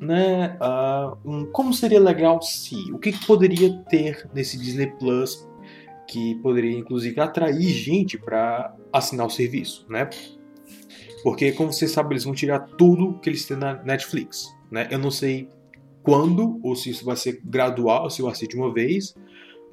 né? 0.00 0.56
Uh, 0.60 1.18
um, 1.28 1.46
como 1.46 1.74
seria 1.74 1.98
legal 1.98 2.40
se? 2.40 2.76
O 2.92 2.98
que, 3.00 3.10
que 3.10 3.26
poderia 3.26 3.82
ter 3.88 4.30
nesse 4.32 4.56
Disney 4.56 4.92
Plus 5.00 5.44
que 6.06 6.36
poderia 6.36 6.78
inclusive 6.78 7.20
atrair 7.20 7.68
gente 7.68 8.16
para 8.16 8.72
assinar 8.92 9.26
o 9.26 9.30
serviço, 9.30 9.84
né? 9.90 10.08
Porque, 11.24 11.50
como 11.50 11.72
você 11.72 11.88
sabe, 11.88 12.12
eles 12.12 12.22
vão 12.22 12.32
tirar 12.32 12.60
tudo 12.60 13.18
que 13.18 13.28
eles 13.28 13.44
têm 13.44 13.56
na 13.56 13.82
Netflix, 13.82 14.56
né? 14.70 14.86
Eu 14.88 15.00
não 15.00 15.10
sei 15.10 15.48
quando, 16.00 16.60
ou 16.62 16.76
se 16.76 16.90
isso 16.90 17.04
vai 17.04 17.16
ser 17.16 17.40
gradual, 17.44 18.08
se 18.08 18.22
vai 18.22 18.36
ser 18.36 18.46
de 18.46 18.54
uma 18.54 18.72
vez, 18.72 19.16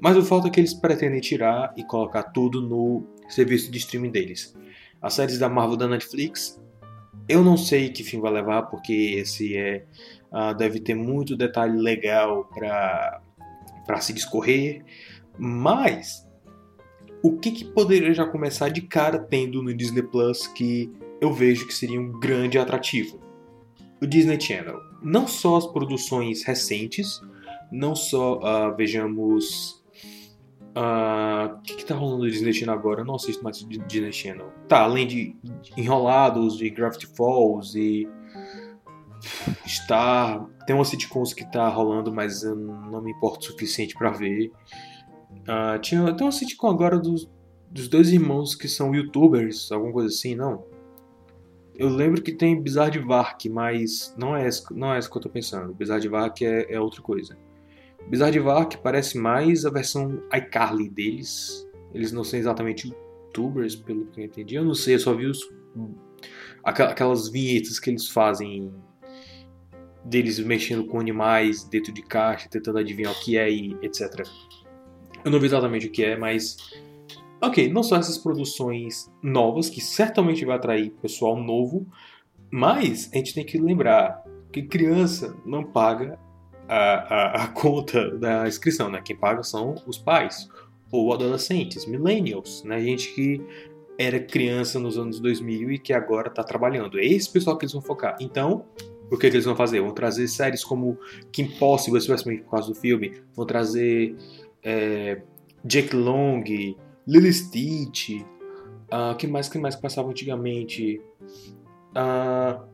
mas 0.00 0.16
o 0.16 0.24
fato 0.24 0.48
é 0.48 0.50
que 0.50 0.58
eles 0.58 0.74
pretendem 0.74 1.20
tirar 1.20 1.72
e 1.76 1.84
colocar 1.84 2.24
tudo 2.24 2.60
no 2.60 3.13
serviço 3.28 3.70
de 3.70 3.78
streaming 3.78 4.10
deles. 4.10 4.54
As 5.00 5.14
séries 5.14 5.38
da 5.38 5.48
Marvel 5.48 5.76
da 5.76 5.88
Netflix, 5.88 6.60
eu 7.28 7.42
não 7.42 7.56
sei 7.56 7.90
que 7.90 8.02
fim 8.02 8.20
vai 8.20 8.32
levar, 8.32 8.62
porque 8.64 8.92
esse 8.92 9.56
é 9.56 9.84
uh, 10.32 10.54
deve 10.54 10.80
ter 10.80 10.94
muito 10.94 11.36
detalhe 11.36 11.78
legal 11.78 12.48
para 12.54 14.00
se 14.00 14.12
discorrer, 14.12 14.84
mas 15.38 16.26
o 17.22 17.38
que, 17.38 17.50
que 17.50 17.64
poderia 17.64 18.12
já 18.12 18.26
começar 18.26 18.68
de 18.68 18.82
cara 18.82 19.18
tendo 19.18 19.62
no 19.62 19.72
Disney 19.72 20.02
Plus 20.02 20.46
que 20.46 20.92
eu 21.20 21.32
vejo 21.32 21.66
que 21.66 21.72
seria 21.72 21.98
um 21.98 22.20
grande 22.20 22.58
atrativo? 22.58 23.18
O 24.02 24.06
Disney 24.06 24.38
Channel. 24.38 24.78
Não 25.02 25.26
só 25.26 25.56
as 25.56 25.66
produções 25.66 26.42
recentes, 26.42 27.20
não 27.72 27.94
só 27.94 28.38
uh, 28.38 28.76
vejamos. 28.76 29.82
Ah, 30.74 31.56
o 31.56 31.62
que, 31.62 31.76
que 31.76 31.84
tá 31.84 31.94
rolando 31.94 32.24
no 32.24 32.30
Disney 32.30 32.52
Channel 32.52 32.74
agora? 32.74 33.02
Eu 33.02 33.04
não 33.04 33.14
assisto 33.14 33.44
mais 33.44 33.64
Disney 33.86 34.12
Channel. 34.12 34.52
Tá, 34.68 34.80
além 34.80 35.06
de 35.06 35.36
Enrolados, 35.76 36.56
de 36.56 36.68
Gravity 36.70 37.06
Falls 37.06 37.78
e. 37.78 38.08
Star. 39.66 40.44
Tem 40.66 40.74
umas 40.74 40.88
sitcoms 40.88 41.32
que 41.32 41.50
tá 41.50 41.68
rolando, 41.68 42.12
mas 42.12 42.42
eu 42.42 42.54
não 42.54 43.00
me 43.00 43.12
importo 43.12 43.40
o 43.40 43.52
suficiente 43.52 43.94
para 43.94 44.10
ver. 44.10 44.52
Uh, 45.42 45.78
tinha 45.80 46.06
até 46.08 46.24
uma 46.24 46.32
sitcom 46.32 46.68
agora 46.68 46.98
dos, 46.98 47.28
dos 47.70 47.88
dois 47.88 48.12
irmãos 48.12 48.54
que 48.54 48.68
são 48.68 48.94
youtubers, 48.94 49.72
alguma 49.72 49.92
coisa 49.92 50.08
assim, 50.08 50.34
não? 50.34 50.64
Eu 51.74 51.88
lembro 51.88 52.22
que 52.22 52.32
tem 52.32 52.60
Bizarre 52.60 52.92
de 52.92 52.98
Vark, 53.00 53.48
mas 53.48 54.14
não 54.16 54.36
é 54.36 54.46
essa, 54.46 54.72
não 54.72 54.94
é 54.94 54.98
essa 54.98 55.10
que 55.10 55.16
eu 55.16 55.22
tô 55.22 55.28
pensando. 55.28 55.74
Bizarre 55.74 56.02
de 56.02 56.08
Vark 56.08 56.42
é, 56.42 56.72
é 56.72 56.80
outra 56.80 57.02
coisa. 57.02 57.36
Bizarre 58.08 58.32
de 58.32 58.40
Vark 58.40 58.76
parece 58.82 59.18
mais 59.18 59.64
a 59.64 59.70
versão 59.70 60.22
iCarly 60.32 60.88
deles. 60.88 61.66
Eles 61.92 62.12
não 62.12 62.24
são 62.24 62.38
exatamente 62.38 62.88
youtubers, 62.88 63.74
pelo 63.74 64.06
que 64.06 64.20
eu 64.20 64.24
entendi. 64.24 64.54
Eu 64.56 64.64
não 64.64 64.74
sei, 64.74 64.94
eu 64.94 64.98
só 64.98 65.14
vi 65.14 65.26
os, 65.26 65.40
aquelas 66.62 67.28
vinhetas 67.28 67.78
que 67.78 67.90
eles 67.90 68.08
fazem 68.08 68.72
deles 70.04 70.38
mexendo 70.38 70.84
com 70.86 71.00
animais 71.00 71.64
dentro 71.64 71.92
de 71.92 72.02
caixa, 72.02 72.48
tentando 72.48 72.78
adivinhar 72.78 73.12
o 73.12 73.20
que 73.20 73.38
é 73.38 73.50
e 73.50 73.76
etc. 73.82 74.26
Eu 75.24 75.30
não 75.30 75.40
vi 75.40 75.46
exatamente 75.46 75.86
o 75.86 75.90
que 75.90 76.04
é, 76.04 76.16
mas. 76.16 76.56
Ok, 77.40 77.70
não 77.70 77.82
são 77.82 77.98
essas 77.98 78.16
produções 78.16 79.10
novas, 79.22 79.68
que 79.68 79.80
certamente 79.80 80.44
vai 80.44 80.56
atrair 80.56 80.90
pessoal 81.02 81.36
novo, 81.36 81.86
mas 82.50 83.10
a 83.12 83.16
gente 83.16 83.34
tem 83.34 83.44
que 83.44 83.58
lembrar 83.58 84.24
que 84.50 84.62
criança 84.62 85.36
não 85.44 85.62
paga 85.62 86.18
a, 86.68 86.76
a, 86.76 87.44
a 87.44 87.48
conta 87.54 88.10
da 88.18 88.46
inscrição, 88.46 88.90
né? 88.90 89.00
Quem 89.04 89.16
paga 89.16 89.42
são 89.42 89.74
os 89.86 89.98
pais, 89.98 90.48
ou 90.90 91.12
adolescentes, 91.12 91.86
millennials, 91.86 92.62
né? 92.64 92.80
Gente 92.80 93.14
que 93.14 93.40
era 93.98 94.18
criança 94.18 94.78
nos 94.78 94.98
anos 94.98 95.20
2000 95.20 95.72
e 95.72 95.78
que 95.78 95.92
agora 95.92 96.28
está 96.28 96.42
trabalhando. 96.42 96.98
É 96.98 97.04
esse 97.04 97.30
pessoal 97.30 97.56
que 97.56 97.64
eles 97.64 97.72
vão 97.72 97.82
focar. 97.82 98.16
Então, 98.20 98.64
o 99.10 99.16
que, 99.16 99.30
que, 99.30 99.36
eles 99.36 99.44
vão 99.44 99.54
fazer? 99.54 99.80
Vão 99.80 99.92
trazer 99.92 100.26
séries 100.28 100.64
como 100.64 100.98
Kim 101.30 101.46
Possible, 101.58 101.98
especialmente 101.98 102.42
por 102.42 102.50
causa 102.50 102.68
do 102.68 102.74
filme. 102.74 103.20
Vão 103.34 103.46
trazer 103.46 104.16
é, 104.62 105.20
Jack 105.64 105.94
Long, 105.94 106.42
Lily 107.06 107.32
Stitch, 107.32 108.20
uh, 108.90 109.14
que 109.16 109.26
mais 109.26 109.48
que 109.48 109.58
mais 109.58 109.76
que 109.76 109.82
passava 109.82 110.08
antigamente? 110.08 111.00
Uh, 111.90 112.73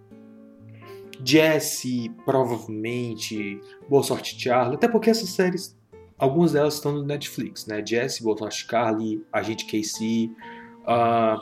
Jesse, 1.25 2.11
provavelmente, 2.25 3.61
Boa 3.89 4.03
Sorte 4.03 4.41
Charlie, 4.41 4.77
até 4.77 4.89
porque 4.89 5.11
essas 5.11 5.31
séries, 5.31 5.77
algumas 6.19 6.53
delas 6.53 6.75
estão 6.75 6.93
no 6.93 7.05
Netflix, 7.05 7.67
né? 7.67 7.85
Jesse, 7.85 8.23
Boa 8.23 8.37
Sorte 8.37 8.67
Charlie, 8.69 9.23
Agente 9.33 9.67
Casey, 9.67 10.31
uh, 10.83 11.41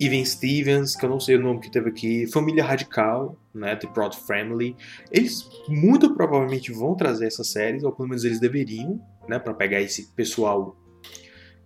Even 0.00 0.24
Stevens, 0.24 0.96
que 0.96 1.04
eu 1.04 1.10
não 1.10 1.20
sei 1.20 1.36
o 1.36 1.40
nome 1.40 1.60
que 1.60 1.70
teve 1.70 1.88
aqui, 1.90 2.26
Família 2.26 2.64
Radical, 2.64 3.38
né, 3.54 3.76
The 3.76 3.86
Proud 3.88 4.16
Family. 4.16 4.76
Eles 5.10 5.48
muito 5.68 6.12
provavelmente 6.14 6.72
vão 6.72 6.96
trazer 6.96 7.26
essas 7.26 7.48
séries, 7.48 7.84
ou 7.84 7.92
pelo 7.92 8.08
menos 8.08 8.24
eles 8.24 8.40
deveriam, 8.40 9.00
né, 9.28 9.38
para 9.38 9.54
pegar 9.54 9.80
esse 9.80 10.08
pessoal 10.12 10.76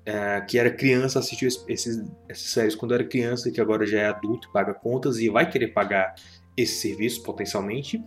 é, 0.04 0.40
que 0.42 0.58
era 0.58 0.70
criança, 0.70 1.18
assistiu 1.18 1.48
esses, 1.66 2.04
essas 2.28 2.50
séries 2.50 2.74
quando 2.74 2.94
era 2.94 3.04
criança, 3.04 3.50
que 3.50 3.60
agora 3.60 3.86
já 3.86 4.00
é 4.00 4.06
adulto, 4.06 4.50
paga 4.52 4.74
contas 4.74 5.18
e 5.18 5.28
vai 5.28 5.50
querer 5.50 5.68
pagar 5.68 6.14
esse 6.56 6.80
serviço 6.80 7.22
potencialmente. 7.22 7.98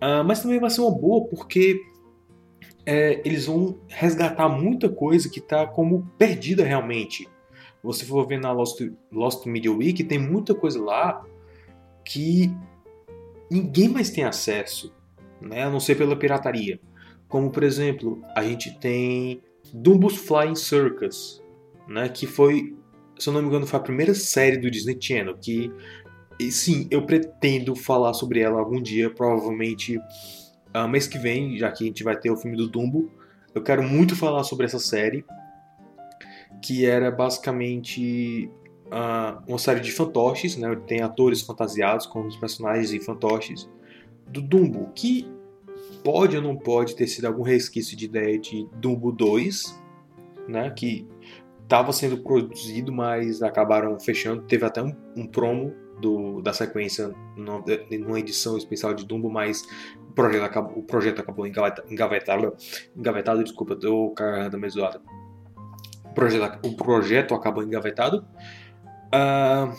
Uh, 0.00 0.22
mas 0.26 0.42
também 0.42 0.60
vai 0.60 0.70
ser 0.70 0.80
uma 0.80 0.96
boa 0.96 1.26
porque 1.26 1.80
é, 2.86 3.20
eles 3.24 3.46
vão 3.46 3.80
resgatar 3.88 4.48
muita 4.48 4.88
coisa 4.88 5.28
que 5.28 5.40
está 5.40 5.66
como 5.66 6.06
perdida 6.16 6.64
realmente 6.64 7.28
você 7.82 8.04
for 8.04 8.26
ver 8.26 8.40
na 8.40 8.52
Lost, 8.52 8.80
Lost 9.10 9.46
Media 9.46 9.72
Week, 9.72 10.02
tem 10.04 10.18
muita 10.18 10.54
coisa 10.54 10.82
lá 10.82 11.24
que 12.04 12.50
ninguém 13.50 13.88
mais 13.88 14.10
tem 14.10 14.24
acesso, 14.24 14.94
né? 15.40 15.64
a 15.64 15.70
não 15.70 15.80
ser 15.80 15.96
pela 15.96 16.16
pirataria. 16.16 16.80
Como, 17.28 17.50
por 17.50 17.62
exemplo, 17.62 18.22
a 18.34 18.42
gente 18.42 18.78
tem 18.78 19.42
Dumbo's 19.72 20.16
Flying 20.16 20.54
Circus, 20.54 21.42
né? 21.86 22.08
que 22.08 22.26
foi, 22.26 22.76
se 23.18 23.28
eu 23.28 23.32
não 23.32 23.42
me 23.42 23.48
engano, 23.48 23.66
foi 23.66 23.78
a 23.78 23.82
primeira 23.82 24.14
série 24.14 24.56
do 24.56 24.70
Disney 24.70 24.98
Channel, 25.00 25.36
que, 25.36 25.72
sim, 26.50 26.86
eu 26.90 27.04
pretendo 27.04 27.74
falar 27.74 28.14
sobre 28.14 28.40
ela 28.40 28.60
algum 28.60 28.80
dia, 28.80 29.10
provavelmente 29.10 29.98
uh, 29.98 30.88
mês 30.88 31.06
que 31.06 31.18
vem, 31.18 31.58
já 31.58 31.70
que 31.70 31.84
a 31.84 31.86
gente 31.86 32.04
vai 32.04 32.16
ter 32.16 32.30
o 32.30 32.36
filme 32.36 32.56
do 32.56 32.68
Dumbo. 32.68 33.10
Eu 33.54 33.62
quero 33.62 33.82
muito 33.82 34.14
falar 34.14 34.44
sobre 34.44 34.66
essa 34.66 34.78
série, 34.78 35.24
que 36.62 36.86
era 36.86 37.10
basicamente 37.10 38.48
uh, 38.86 39.42
uma 39.48 39.58
série 39.58 39.80
de 39.80 39.90
fantoches, 39.90 40.56
né? 40.56 40.74
Tem 40.86 41.02
atores 41.02 41.42
fantasiados 41.42 42.06
com 42.06 42.26
os 42.26 42.36
personagens 42.36 42.92
e 42.92 43.00
fantoches 43.00 43.68
do 44.26 44.40
Dumbo, 44.40 44.92
que 44.94 45.28
pode 46.04 46.36
ou 46.36 46.42
não 46.42 46.56
pode 46.56 46.94
ter 46.94 47.06
sido 47.06 47.26
algum 47.26 47.42
resquício 47.42 47.96
de 47.96 48.04
ideia 48.04 48.38
de 48.38 48.68
Dumbo 48.74 49.10
2, 49.10 49.76
né? 50.48 50.70
Que 50.70 51.06
estava 51.62 51.92
sendo 51.92 52.18
produzido, 52.18 52.92
mas 52.92 53.42
acabaram 53.42 53.98
fechando. 53.98 54.42
Teve 54.42 54.64
até 54.64 54.82
um, 54.82 54.94
um 55.16 55.26
promo 55.26 55.74
do, 56.00 56.40
da 56.42 56.52
sequência 56.52 57.14
numa 57.36 58.18
edição 58.18 58.56
especial 58.56 58.94
de 58.94 59.04
Dumbo, 59.04 59.30
mas 59.30 59.66
o 60.08 60.12
projeto 60.12 60.42
acabou, 60.44 60.78
o 60.78 60.82
projeto 60.82 61.20
acabou 61.20 61.46
engavetado, 61.46 62.54
engavetado, 62.96 63.42
desculpa, 63.42 63.76
tô 63.76 64.10
carregando 64.10 64.56
a 64.56 64.60
mesoada. 64.60 65.00
O 66.04 66.14
projeto, 66.14 66.66
o 66.66 66.76
projeto 66.76 67.34
acabou 67.34 67.62
engavetado. 67.62 68.24
Uh, 69.14 69.72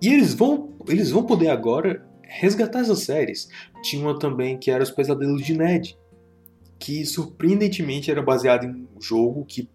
e 0.00 0.12
eles 0.12 0.34
vão, 0.34 0.76
eles 0.86 1.10
vão 1.10 1.24
poder 1.24 1.48
agora 1.48 2.06
resgatar 2.22 2.80
essas 2.80 3.00
séries. 3.00 3.48
Tinha 3.82 4.02
uma 4.02 4.18
também 4.18 4.58
que 4.58 4.70
era 4.70 4.82
Os 4.82 4.90
Pesadelos 4.90 5.44
de 5.44 5.56
Ned, 5.56 5.98
que 6.78 7.04
surpreendentemente 7.04 8.10
era 8.10 8.22
baseado 8.22 8.64
em 8.64 8.70
um 8.70 9.00
jogo 9.00 9.44
que 9.44 9.68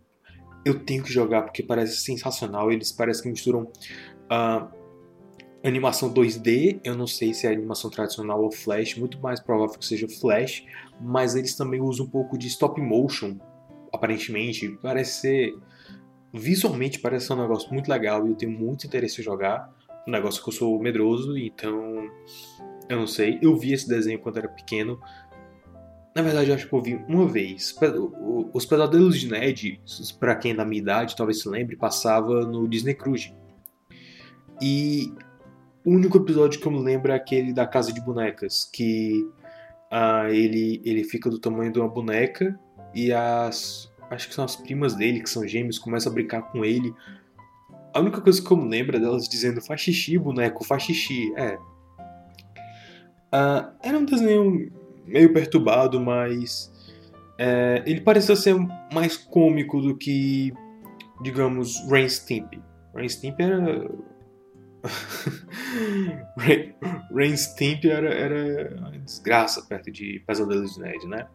eu 0.66 0.80
tenho 0.80 1.04
que 1.04 1.12
jogar 1.12 1.42
porque 1.42 1.62
parece 1.62 1.98
sensacional. 1.98 2.72
Eles 2.72 2.92
parecem 2.92 3.24
que 3.24 3.30
misturam 3.30 3.64
uh, 3.64 4.83
animação 5.64 6.14
2D, 6.14 6.82
eu 6.84 6.96
não 6.96 7.08
sei 7.08 7.34
se 7.34 7.48
é 7.48 7.52
animação 7.52 7.90
tradicional 7.90 8.44
ou 8.44 8.52
flash, 8.52 8.96
muito 8.96 9.20
mais 9.20 9.40
provável 9.40 9.80
que 9.80 9.86
seja 9.86 10.08
flash, 10.08 10.66
mas 11.00 11.36
eles 11.36 11.56
também 11.56 11.82
usam 11.82 12.06
um 12.06 12.10
pouco 12.10 12.38
de 12.38 12.48
stop 12.48 12.82
motion, 12.82 13.38
aparentemente. 13.92 14.78
Parece 14.82 15.22
ser. 15.22 15.56
Visualmente 16.34 17.00
parece 17.00 17.28
ser 17.28 17.34
um 17.34 17.42
negócio 17.42 17.72
muito 17.72 17.88
legal 17.88 18.26
e 18.26 18.32
eu 18.32 18.36
tenho 18.36 18.52
muito 18.52 18.86
interesse 18.86 19.22
em 19.22 19.24
jogar. 19.24 19.72
Um 20.06 20.12
negócio 20.12 20.44
que 20.44 20.50
eu 20.50 20.54
sou 20.54 20.80
medroso, 20.80 21.38
então. 21.38 22.10
Eu 22.90 22.98
não 22.98 23.08
sei. 23.08 23.40
Eu 23.42 23.56
vi 23.56 23.72
esse 23.72 23.88
desenho 23.88 24.20
quando 24.20 24.38
era 24.38 24.50
pequeno. 24.50 25.00
Na 26.14 26.22
verdade, 26.22 26.50
eu 26.50 26.56
acho 26.56 26.68
que 26.68 26.74
eu 26.74 26.82
vi 26.82 26.96
uma 27.08 27.26
vez. 27.26 27.76
Os 28.54 28.66
Pesadelos 28.66 29.20
de 29.20 29.30
Ned, 29.30 29.82
para 30.20 30.36
quem 30.36 30.52
é 30.52 30.56
da 30.56 30.66
minha 30.66 30.82
idade 30.82 31.16
talvez 31.16 31.42
se 31.42 31.50
lembre, 31.50 31.76
passava 31.76 32.46
no 32.46 32.68
Disney 32.68 32.94
Cruise. 32.94 33.34
E 34.62 35.12
o 35.86 35.92
único 35.92 36.18
episódio 36.18 36.60
que 36.60 36.66
eu 36.66 36.72
me 36.72 36.82
lembro 36.82 37.12
é 37.12 37.16
aquele 37.16 37.54
da 37.54 37.68
Casa 37.68 37.92
de 37.92 38.00
Bonecas, 38.02 38.70
que 38.72 39.28
uh, 39.92 40.28
ele, 40.30 40.82
ele 40.86 41.04
fica 41.04 41.30
do 41.30 41.40
tamanho 41.40 41.72
de 41.72 41.80
uma 41.80 41.90
boneca 41.90 42.58
e 42.94 43.12
as. 43.12 43.92
Acho 44.10 44.28
que 44.28 44.36
são 44.36 44.46
as 44.46 44.56
primas 44.56 44.96
dele, 44.96 45.22
que 45.22 45.30
são 45.30 45.48
gêmeos, 45.48 45.80
começam 45.80 46.12
a 46.12 46.16
brincar 46.16 46.44
com 46.44 46.64
ele. 46.64 46.94
A 47.94 48.00
única 48.00 48.22
coisa 48.22 48.42
que 48.42 48.52
eu 48.52 48.58
me 48.58 48.70
lembro 48.70 48.98
é 48.98 49.00
delas 49.00 49.28
dizendo 49.28 49.62
faz 49.62 49.82
xixi, 49.82 50.18
boneco, 50.18 50.64
faz 50.64 50.84
xixi. 50.84 51.34
É. 51.36 51.56
Uh, 53.34 53.74
era 53.82 53.98
um 53.98 54.06
desenho 54.06 54.72
meio 55.06 55.34
perturbado, 55.34 56.00
mas. 56.00 56.72
É, 57.36 57.82
ele 57.88 58.02
parecia 58.02 58.36
ser 58.36 58.56
mais 58.94 59.18
cômico 59.18 59.82
do 59.82 59.98
que, 59.98 60.54
digamos, 61.24 61.84
Rain 61.90 62.08
Stimpy. 62.08 62.62
Rain 62.94 63.10
Stimpy 63.10 63.42
era 63.42 63.90
Rain 67.14 67.38
Stimp 67.38 67.86
era, 67.86 68.14
era 68.14 68.76
uma 68.78 68.92
desgraça 69.00 69.62
perto 69.64 69.92
de 69.92 70.22
Pesadelos 70.28 70.74
de 70.76 70.82
Ned, 70.82 71.08
né? 71.08 71.28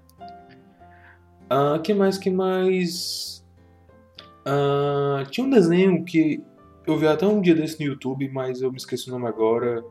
Uh, 1.50 1.80
que 1.82 1.94
mais, 1.94 2.18
que 2.18 2.30
mais? 2.30 3.44
Uh, 4.46 5.24
tinha 5.30 5.46
um 5.46 5.50
desenho 5.50 6.04
que 6.04 6.42
eu 6.86 6.96
vi 6.96 7.06
até 7.06 7.26
um 7.26 7.40
dia 7.40 7.54
desse 7.54 7.80
no 7.80 7.86
YouTube, 7.86 8.28
mas 8.30 8.60
eu 8.60 8.70
me 8.70 8.76
esqueci 8.76 9.08
o 9.08 9.12
nome 9.12 9.26
agora. 9.26 9.84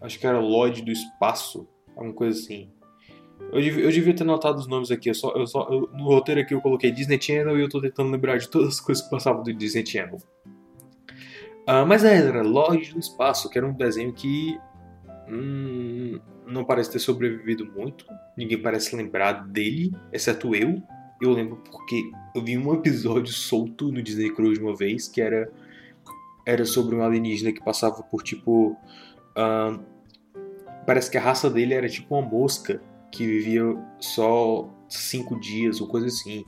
Acho 0.00 0.18
que 0.18 0.26
era 0.26 0.40
Lloyd 0.40 0.82
do 0.82 0.90
Espaço, 0.90 1.68
alguma 1.96 2.14
coisa 2.14 2.38
assim. 2.38 2.70
Eu 3.52 3.60
devia, 3.60 3.84
eu 3.84 3.90
devia 3.90 4.14
ter 4.14 4.24
notado 4.24 4.56
os 4.58 4.66
nomes 4.66 4.90
aqui. 4.90 5.10
Eu 5.10 5.14
só, 5.14 5.32
eu 5.32 5.46
só, 5.46 5.68
eu, 5.70 5.88
no 5.92 6.04
roteiro 6.04 6.40
aqui 6.40 6.54
eu 6.54 6.60
coloquei 6.60 6.90
Disney 6.90 7.20
Channel 7.20 7.58
e 7.58 7.62
eu 7.62 7.68
tô 7.68 7.80
tentando 7.80 8.10
lembrar 8.10 8.38
de 8.38 8.48
todas 8.48 8.68
as 8.68 8.80
coisas 8.80 9.04
que 9.04 9.10
passavam 9.10 9.42
do 9.42 9.52
Disney 9.52 9.84
Channel. 9.84 10.18
Uh, 11.68 11.86
mas 11.86 12.04
é, 12.04 12.16
era 12.16 12.42
Lorde 12.42 12.92
do 12.92 12.98
Espaço, 12.98 13.48
que 13.48 13.56
era 13.56 13.66
um 13.66 13.72
desenho 13.72 14.12
que 14.12 14.58
hum, 15.28 16.18
não 16.46 16.64
parece 16.64 16.90
ter 16.90 16.98
sobrevivido 16.98 17.66
muito. 17.66 18.04
Ninguém 18.36 18.60
parece 18.60 18.94
lembrar 18.96 19.46
dele, 19.46 19.92
exceto 20.12 20.54
eu. 20.54 20.82
Eu 21.20 21.32
lembro 21.32 21.56
porque 21.70 22.10
eu 22.34 22.42
vi 22.42 22.58
um 22.58 22.74
episódio 22.74 23.32
solto 23.32 23.92
no 23.92 24.02
Disney 24.02 24.32
Cruise 24.32 24.60
uma 24.60 24.74
vez, 24.74 25.06
que 25.08 25.20
era, 25.20 25.50
era 26.44 26.64
sobre 26.64 26.96
um 26.96 27.02
alienígena 27.02 27.52
que 27.52 27.64
passava 27.64 28.02
por 28.02 28.22
tipo. 28.22 28.76
Uh, 29.36 29.80
parece 30.84 31.10
que 31.10 31.16
a 31.16 31.22
raça 31.22 31.48
dele 31.48 31.74
era 31.74 31.88
tipo 31.88 32.14
uma 32.16 32.28
mosca 32.28 32.82
que 33.12 33.24
vivia 33.24 33.62
só 34.00 34.68
cinco 34.88 35.38
dias 35.38 35.80
ou 35.80 35.86
coisa 35.86 36.08
assim. 36.08 36.44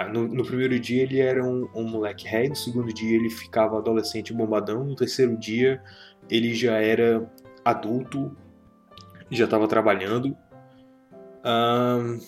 Ah, 0.00 0.08
no, 0.08 0.26
no, 0.26 0.42
primeiro 0.42 0.80
dia 0.80 1.02
ele 1.02 1.20
era 1.20 1.44
um, 1.44 1.68
um 1.74 1.86
moleque 1.86 2.26
rei, 2.26 2.48
no 2.48 2.56
segundo 2.56 2.90
dia 2.90 3.16
ele 3.16 3.28
ficava 3.28 3.76
adolescente 3.76 4.32
bombadão, 4.32 4.82
no 4.82 4.96
terceiro 4.96 5.36
dia 5.36 5.82
ele 6.30 6.54
já 6.54 6.76
era 6.76 7.30
adulto, 7.62 8.34
já 9.30 9.44
estava 9.44 9.68
trabalhando. 9.68 10.34
Um, 11.44 12.18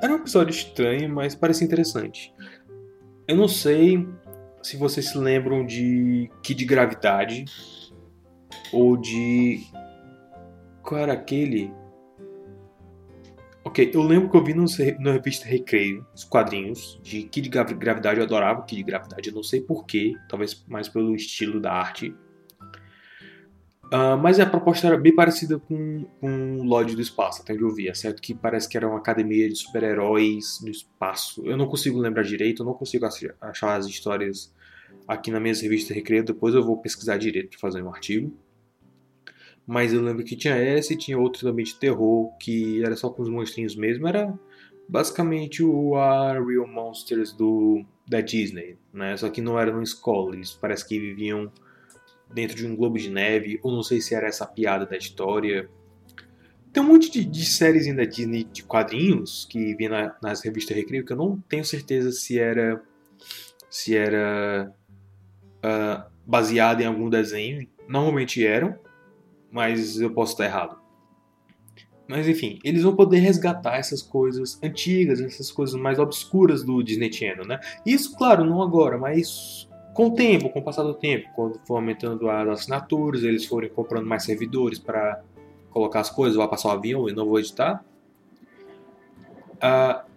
era 0.00 0.12
um 0.12 0.16
episódio 0.18 0.52
estranho, 0.52 1.12
mas 1.12 1.34
parecia 1.34 1.66
interessante. 1.66 2.32
Eu 3.26 3.34
não 3.34 3.48
sei 3.48 4.08
se 4.62 4.76
vocês 4.76 5.08
se 5.08 5.18
lembram 5.18 5.66
de 5.66 6.30
Kid 6.44 6.64
Gravidade 6.64 7.46
ou 8.72 8.96
de. 8.96 9.66
Qual 10.84 11.00
era 11.00 11.14
aquele? 11.14 11.72
Ok, 13.68 13.90
eu 13.92 14.02
lembro 14.02 14.30
que 14.30 14.36
eu 14.38 14.42
vi 14.42 14.54
na 14.98 15.12
revista 15.12 15.46
Recreio 15.46 16.06
os 16.14 16.24
quadrinhos 16.24 16.98
de 17.02 17.24
Kid 17.24 17.50
Gravidade, 17.50 18.16
eu 18.18 18.24
adorava 18.24 18.62
Kid 18.62 18.82
Gravidade, 18.82 19.28
eu 19.28 19.34
não 19.34 19.42
sei 19.42 19.60
porquê, 19.60 20.14
talvez 20.26 20.64
mais 20.66 20.88
pelo 20.88 21.14
estilo 21.14 21.60
da 21.60 21.74
arte. 21.74 22.16
Uh, 23.92 24.16
mas 24.22 24.40
a 24.40 24.46
proposta 24.46 24.86
era 24.86 24.96
bem 24.96 25.14
parecida 25.14 25.58
com, 25.58 26.06
com 26.18 26.62
Lodge 26.62 26.96
do 26.96 27.02
Espaço, 27.02 27.42
até 27.42 27.52
onde 27.52 27.62
eu 27.62 27.74
vi, 27.74 27.90
é 27.90 27.94
certo 27.94 28.22
que 28.22 28.34
parece 28.34 28.66
que 28.66 28.74
era 28.74 28.88
uma 28.88 29.00
academia 29.00 29.46
de 29.46 29.56
super-heróis 29.56 30.60
no 30.62 30.70
espaço. 30.70 31.46
Eu 31.46 31.58
não 31.58 31.66
consigo 31.66 31.98
lembrar 31.98 32.22
direito, 32.22 32.62
eu 32.62 32.66
não 32.66 32.72
consigo 32.72 33.04
achar 33.38 33.76
as 33.76 33.84
histórias 33.84 34.50
aqui 35.06 35.30
na 35.30 35.38
minha 35.38 35.52
revista 35.52 35.92
Recreio, 35.92 36.24
depois 36.24 36.54
eu 36.54 36.64
vou 36.64 36.78
pesquisar 36.78 37.18
direito 37.18 37.50
para 37.50 37.58
fazer 37.58 37.82
um 37.82 37.90
artigo. 37.90 38.34
Mas 39.68 39.92
eu 39.92 40.00
lembro 40.00 40.24
que 40.24 40.34
tinha 40.34 40.54
essa 40.54 40.94
e 40.94 40.96
tinha 40.96 41.18
outro 41.18 41.46
também 41.46 41.62
de 41.62 41.74
terror, 41.74 42.34
que 42.38 42.82
era 42.82 42.96
só 42.96 43.10
com 43.10 43.20
os 43.20 43.28
monstrinhos 43.28 43.76
mesmo. 43.76 44.08
Era 44.08 44.32
basicamente 44.88 45.62
o 45.62 45.94
a 45.94 46.32
Real 46.32 46.66
Monsters 46.66 47.34
do, 47.34 47.84
da 48.08 48.22
Disney, 48.22 48.78
né? 48.90 49.14
Só 49.18 49.28
que 49.28 49.42
não 49.42 49.58
era 49.60 49.70
numa 49.70 49.82
escola, 49.82 50.34
eles 50.34 50.54
parece 50.54 50.88
que 50.88 50.98
viviam 50.98 51.52
dentro 52.32 52.56
de 52.56 52.66
um 52.66 52.74
globo 52.74 52.96
de 52.96 53.10
neve, 53.10 53.60
ou 53.62 53.70
não 53.70 53.82
sei 53.82 54.00
se 54.00 54.14
era 54.14 54.26
essa 54.26 54.46
piada 54.46 54.86
da 54.86 54.96
história. 54.96 55.68
Tem 56.72 56.82
um 56.82 56.86
monte 56.86 57.10
de, 57.10 57.22
de 57.26 57.44
séries 57.44 57.94
da 57.94 58.04
Disney 58.06 58.44
de 58.44 58.62
quadrinhos 58.62 59.46
que 59.50 59.74
vinha 59.74 59.90
na, 59.90 60.16
nas 60.22 60.42
revistas 60.42 60.74
Recreio 60.74 61.04
que 61.04 61.12
eu 61.12 61.16
não 61.18 61.38
tenho 61.46 61.64
certeza 61.64 62.10
se 62.10 62.38
era 62.38 62.82
se 63.68 63.94
era 63.94 64.74
uh, 65.58 66.10
baseado 66.24 66.80
em 66.80 66.86
algum 66.86 67.10
desenho. 67.10 67.68
Normalmente 67.86 68.46
eram, 68.46 68.78
mas 69.50 70.00
eu 70.00 70.10
posso 70.10 70.32
estar 70.32 70.44
errado. 70.44 70.78
Mas 72.08 72.26
enfim, 72.26 72.58
eles 72.64 72.82
vão 72.82 72.96
poder 72.96 73.18
resgatar 73.18 73.76
essas 73.76 74.00
coisas 74.00 74.58
antigas, 74.62 75.20
essas 75.20 75.52
coisas 75.52 75.78
mais 75.78 75.98
obscuras 75.98 76.64
do 76.64 76.82
Disney 76.82 77.12
Channel, 77.12 77.46
né? 77.46 77.60
Isso, 77.84 78.16
claro, 78.16 78.44
não 78.44 78.62
agora, 78.62 78.96
mas 78.96 79.68
com 79.92 80.06
o 80.06 80.14
tempo, 80.14 80.48
com 80.48 80.60
o 80.60 80.62
passar 80.62 80.84
do 80.84 80.94
tempo, 80.94 81.28
quando 81.34 81.60
for 81.66 81.76
aumentando 81.76 82.30
as 82.30 82.60
assinaturas, 82.60 83.22
eles 83.24 83.44
forem 83.44 83.68
comprando 83.68 84.06
mais 84.06 84.24
servidores 84.24 84.78
para 84.78 85.22
colocar 85.70 86.00
as 86.00 86.08
coisas, 86.08 86.36
vai 86.36 86.48
passar 86.48 86.68
o 86.68 86.72
avião 86.72 87.08
e 87.08 87.12
não 87.12 87.26
vou 87.26 87.38
editar. 87.38 87.84
Uh, 89.56 90.08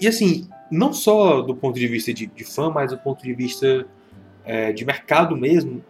e 0.00 0.08
assim, 0.08 0.48
não 0.70 0.92
só 0.92 1.42
do 1.42 1.54
ponto 1.54 1.78
de 1.78 1.86
vista 1.86 2.12
de, 2.12 2.26
de 2.26 2.44
fã, 2.44 2.70
mas 2.70 2.90
do 2.90 2.98
ponto 2.98 3.22
de 3.22 3.32
vista 3.34 3.86
é, 4.44 4.72
de 4.72 4.84
mercado 4.84 5.36
mesmo, 5.36 5.84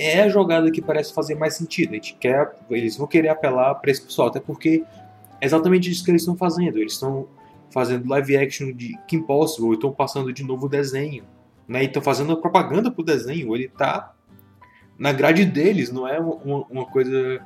é 0.00 0.22
a 0.22 0.28
jogada 0.28 0.70
que 0.70 0.80
parece 0.80 1.12
fazer 1.12 1.34
mais 1.34 1.54
sentido. 1.54 1.98
Quer, 2.18 2.56
eles 2.70 2.96
vão 2.96 3.06
querer 3.06 3.28
apelar 3.28 3.74
para 3.74 3.90
esse 3.90 4.02
pessoal, 4.02 4.28
até 4.28 4.40
porque 4.40 4.82
é 5.40 5.46
exatamente 5.46 5.90
isso 5.90 6.04
que 6.04 6.10
eles 6.10 6.22
estão 6.22 6.36
fazendo. 6.36 6.78
Eles 6.78 6.94
estão 6.94 7.28
fazendo 7.70 8.08
live 8.08 8.36
action 8.36 8.72
de 8.72 8.98
Kim 9.06 9.22
Possible, 9.22 9.74
estão 9.74 9.92
passando 9.92 10.32
de 10.32 10.42
novo 10.42 10.66
o 10.66 10.68
desenho, 10.68 11.24
né? 11.68 11.82
E 11.82 11.86
estão 11.86 12.02
fazendo 12.02 12.36
propaganda 12.36 12.90
pro 12.90 13.04
desenho. 13.04 13.54
Ele 13.54 13.68
tá 13.68 14.14
na 14.98 15.12
grade 15.12 15.44
deles, 15.44 15.90
não 15.90 16.08
é 16.08 16.18
uma, 16.18 16.66
uma 16.68 16.86
coisa 16.86 17.40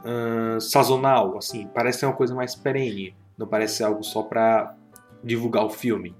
uh, 0.00 0.60
sazonal, 0.60 1.36
assim. 1.38 1.68
Parece 1.74 2.00
ser 2.00 2.06
uma 2.06 2.14
coisa 2.14 2.34
mais 2.34 2.54
perene. 2.54 3.14
Não 3.36 3.46
parece 3.46 3.78
ser 3.78 3.84
algo 3.84 4.02
só 4.02 4.22
para 4.22 4.76
divulgar 5.22 5.64
o 5.64 5.70
filme. 5.70 6.14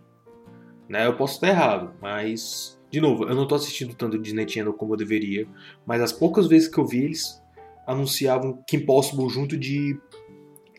Né? 0.89 1.07
Eu 1.07 1.17
posso 1.17 1.35
estar 1.35 1.49
errado, 1.49 1.93
mas 2.01 2.79
de 2.95 3.01
novo, 3.01 3.25
eu 3.25 3.35
não 3.35 3.43
estou 3.43 3.57
assistindo 3.57 3.93
tanto 3.93 4.17
Disney 4.17 4.49
Channel 4.49 4.73
como 4.73 4.93
eu 4.93 4.97
deveria, 4.97 5.49
mas 5.85 6.01
as 6.01 6.13
poucas 6.13 6.47
vezes 6.47 6.69
que 6.69 6.79
eu 6.79 6.87
vi 6.87 7.03
eles 7.03 7.43
anunciavam 7.85 8.63
Kim 8.69 8.87
Possible 8.87 9.29
junto 9.29 9.57
de 9.57 9.99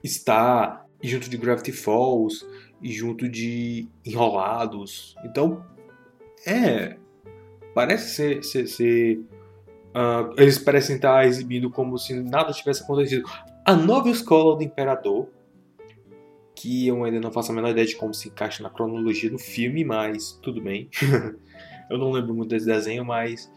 Star, 0.05 0.85
e 1.03 1.09
junto 1.09 1.29
de 1.29 1.35
Gravity 1.35 1.73
Falls, 1.73 2.47
e 2.81 2.89
junto 2.89 3.27
de 3.27 3.89
Enrolados. 4.05 5.13
Então, 5.25 5.65
é. 6.47 6.95
Parece 7.73 8.15
ser. 8.15 8.43
ser, 8.45 8.67
ser 8.67 9.17
uh, 9.17 10.33
eles 10.37 10.57
parecem 10.57 10.95
estar 10.95 11.27
exibindo 11.27 11.69
como 11.69 11.97
se 11.97 12.13
nada 12.13 12.53
tivesse 12.53 12.81
acontecido. 12.81 13.29
A 13.65 13.75
nova 13.75 14.09
escola 14.09 14.55
do 14.55 14.63
Imperador, 14.63 15.27
que 16.55 16.87
eu 16.87 17.03
ainda 17.03 17.19
não 17.19 17.31
faço 17.33 17.51
a 17.51 17.55
menor 17.55 17.71
ideia 17.71 17.85
de 17.85 17.97
como 17.97 18.13
se 18.13 18.29
encaixa 18.29 18.63
na 18.63 18.69
cronologia 18.69 19.29
do 19.29 19.37
filme, 19.37 19.83
mas 19.83 20.39
tudo 20.41 20.61
bem. 20.61 20.89
eu 21.89 21.97
não 21.97 22.11
lembro 22.11 22.33
muito 22.33 22.49
desse 22.49 22.65
desenho, 22.65 23.05
mas. 23.05 23.51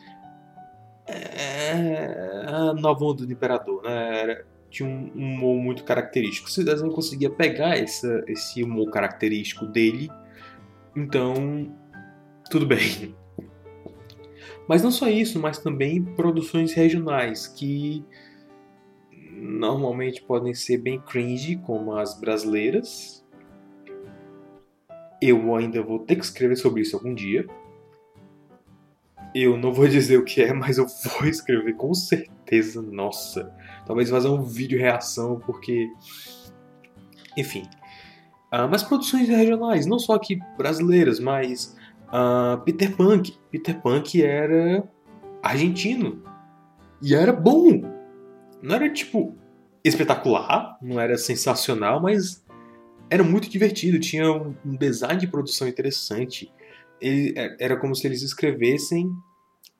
É 1.07 2.19
a 2.47 2.75
nova 2.75 3.05
onda 3.05 3.25
do 3.25 3.33
Imperador, 3.33 3.83
né? 3.83 4.21
Era, 4.21 4.47
tinha 4.71 4.89
um 4.89 5.11
humor 5.15 5.57
muito 5.57 5.85
característico. 5.85 6.49
Esse 6.49 6.65
desenho 6.65 6.93
conseguia 6.93 7.31
pegar 7.31 7.79
essa, 7.79 8.23
esse 8.27 8.63
humor 8.63 8.91
característico 8.91 9.67
dele, 9.67 10.11
então 10.95 11.75
tudo 12.51 12.67
bem. 12.67 13.15
Mas 14.69 14.83
não 14.83 14.91
só 14.91 15.09
isso, 15.09 15.39
mas 15.41 15.59
também 15.59 16.05
produções 16.05 16.75
regionais 16.75 17.47
que 17.47 18.05
normalmente 19.33 20.21
podem 20.23 20.53
ser 20.53 20.79
bem 20.79 21.01
cringe, 21.01 21.57
como 21.57 21.97
as 21.97 22.21
brasileiras. 22.21 23.25
Eu 25.23 25.55
ainda 25.57 25.83
vou 25.83 26.01
ter 26.01 26.17
que 26.17 26.25
escrever 26.25 26.57
sobre 26.57 26.83
isso 26.83 26.97
algum 26.97 27.15
dia. 27.15 27.47
Eu 29.41 29.57
não 29.57 29.73
vou 29.73 29.87
dizer 29.89 30.19
o 30.19 30.25
que 30.25 30.43
é, 30.43 30.53
mas 30.53 30.79
eu 30.79 30.87
vou 30.87 31.29
escrever 31.29 31.75
com 31.75 31.95
certeza. 31.95 32.83
Nossa, 32.83 33.55
talvez 33.87 34.11
fazer 34.11 34.29
um 34.29 34.43
vídeo 34.43 34.79
reação, 34.79 35.41
porque. 35.45 35.89
Enfim. 37.37 37.63
Uh, 38.53 38.67
mas 38.69 38.83
produções 38.83 39.29
regionais, 39.29 39.87
não 39.87 39.99
só 39.99 40.15
aqui 40.15 40.39
brasileiras, 40.57 41.21
mas 41.21 41.77
uh, 42.09 42.61
Peter 42.65 42.97
Punk. 42.97 43.37
Peter 43.51 43.81
Punk 43.81 44.23
era 44.23 44.83
argentino. 45.43 46.23
E 47.01 47.15
era 47.15 47.33
bom. 47.33 47.83
Não 48.61 48.75
era 48.75 48.91
tipo 48.91 49.37
espetacular, 49.85 50.77
não 50.83 50.99
era 50.99 51.17
sensacional, 51.17 52.01
mas 52.03 52.45
era 53.09 53.23
muito 53.23 53.49
divertido. 53.49 54.01
Tinha 54.01 54.33
um 54.33 54.55
design 54.77 55.21
de 55.21 55.29
produção 55.29 55.69
interessante. 55.69 56.53
Ele, 57.01 57.35
é, 57.37 57.57
era 57.61 57.77
como 57.77 57.95
se 57.95 58.05
eles 58.07 58.23
escrevessem 58.23 59.09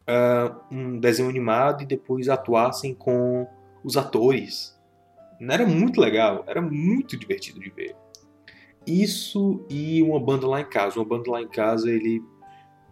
uh, 0.09 0.57
um 0.71 0.99
desenho 0.99 1.29
animado 1.29 1.83
e 1.83 1.87
depois 1.87 2.29
atuassem 2.29 2.95
com 2.95 3.47
os 3.85 3.97
atores. 3.97 4.77
Era 5.41 5.67
muito 5.67 6.01
legal, 6.01 6.45
era 6.47 6.61
muito 6.61 7.17
divertido 7.17 7.61
de 7.61 7.71
ver. 7.71 7.95
Isso 8.87 9.65
e 9.69 10.03
uma 10.03 10.19
banda 10.19 10.47
lá 10.49 10.61
em 10.61 10.69
casa. 10.69 10.99
Uma 10.99 11.05
banda 11.05 11.31
lá 11.31 11.43
em 11.43 11.49
casa 11.49 11.91
ele 11.91 12.23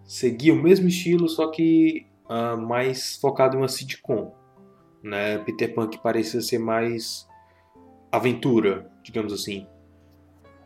seguia 0.04 0.52
o 0.52 0.62
mesmo 0.62 0.86
estilo, 0.86 1.28
só 1.28 1.50
que 1.50 2.06
uh, 2.26 2.56
mais 2.56 3.16
focado 3.16 3.56
em 3.56 3.60
uma 3.60 3.68
sitcom. 3.68 4.32
Né? 5.02 5.38
Peter 5.38 5.74
Pan 5.74 5.88
que 5.88 5.98
parecia 5.98 6.40
ser 6.40 6.58
mais 6.58 7.26
aventura, 8.12 8.90
digamos 9.02 9.32
assim. 9.32 9.66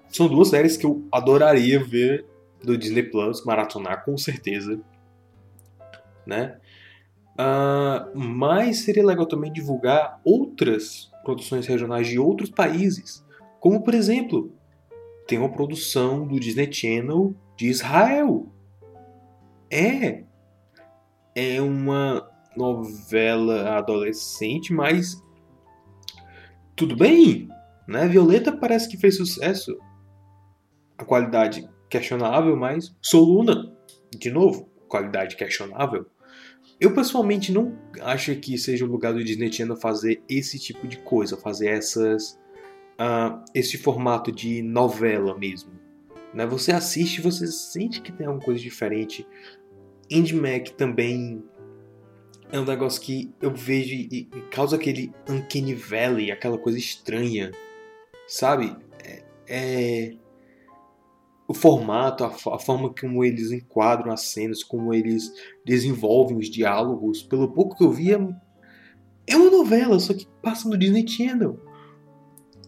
São 0.09 0.28
duas 0.28 0.48
séries 0.48 0.76
que 0.76 0.84
eu 0.84 1.07
adoraria 1.12 1.82
ver 1.82 2.26
do 2.62 2.76
Disney 2.76 3.05
Plus, 3.05 3.44
maratonar 3.44 4.05
com 4.05 4.18
certeza. 4.18 4.80
Né? 6.26 6.58
Uh, 7.32 8.18
mas 8.18 8.80
seria 8.80 9.04
legal 9.04 9.26
também 9.26 9.52
divulgar 9.52 10.20
outras 10.24 11.10
produções 11.24 11.66
regionais 11.66 12.06
de 12.06 12.18
outros 12.18 12.50
países. 12.50 13.24
Como, 13.60 13.82
por 13.82 13.94
exemplo, 13.94 14.52
tem 15.26 15.38
uma 15.38 15.52
produção 15.52 16.26
do 16.26 16.40
Disney 16.40 16.72
Channel 16.72 17.34
de 17.56 17.68
Israel. 17.68 18.46
É. 19.70 20.24
É 21.34 21.60
uma 21.60 22.28
novela 22.56 23.76
adolescente, 23.76 24.72
mas 24.72 25.22
tudo 26.74 26.96
bem, 26.96 27.48
né? 27.86 28.08
Violeta 28.08 28.50
parece 28.50 28.88
que 28.88 28.96
fez 28.96 29.16
sucesso. 29.16 29.78
A 30.96 31.04
qualidade 31.04 31.68
questionável, 31.88 32.56
mas 32.56 32.96
Soluna, 33.02 33.70
de 34.18 34.30
novo, 34.30 34.69
qualidade 34.91 35.36
questionável. 35.36 36.05
Eu 36.78 36.93
pessoalmente 36.95 37.53
não 37.53 37.78
acho 38.03 38.34
que 38.36 38.59
seja 38.59 38.84
o 38.84 38.88
lugar 38.88 39.14
do 39.14 39.24
Disney 39.24 39.53
Channel 39.53 39.76
fazer 39.76 40.22
esse 40.28 40.59
tipo 40.59 40.86
de 40.86 40.99
coisa, 40.99 41.36
fazer 41.36 41.68
essas 41.68 42.38
uh, 43.01 43.43
esse 43.55 43.78
formato 43.78 44.30
de 44.30 44.61
novela 44.62 45.36
mesmo. 45.38 45.70
Né? 46.34 46.47
Você 46.47 46.72
assiste, 46.72 47.20
você 47.20 47.47
sente 47.47 48.01
que 48.01 48.12
tem 48.12 48.26
alguma 48.26 48.45
coisa 48.45 48.61
diferente. 48.61 49.26
Indie 50.11 50.34
Mac 50.34 50.68
também 50.70 51.43
é 52.53 52.59
um 52.59 52.64
negócio 52.64 53.01
que 53.01 53.32
eu 53.41 53.55
vejo 53.55 53.95
e, 53.95 54.28
e 54.34 54.41
causa 54.51 54.76
aquele 54.76 55.12
uncanny 55.28 55.74
valley, 55.74 56.30
aquela 56.30 56.59
coisa 56.59 56.78
estranha, 56.78 57.53
sabe? 58.26 58.76
É, 59.05 59.22
é 59.49 60.14
o 61.51 61.55
formato, 61.55 62.22
a, 62.22 62.28
a, 62.28 62.59
forma 62.61 62.94
como 62.94 63.24
eles 63.24 63.51
enquadram 63.51 64.12
as 64.12 64.26
cenas, 64.26 64.62
como 64.62 64.94
eles 64.94 65.32
desenvolvem 65.64 66.38
os 66.38 66.48
diálogos. 66.48 67.24
Pelo 67.24 67.53
pouco 67.53 67.76
que 67.76 67.82
eu 67.82 67.90
via, 67.90 68.20
é 69.26 69.36
uma 69.36 69.51
novela, 69.51 69.98
só 69.98 70.14
que 70.14 70.28
passa 70.40 70.68
no 70.68 70.78
Disney 70.78 71.05
Channel. 71.09 71.59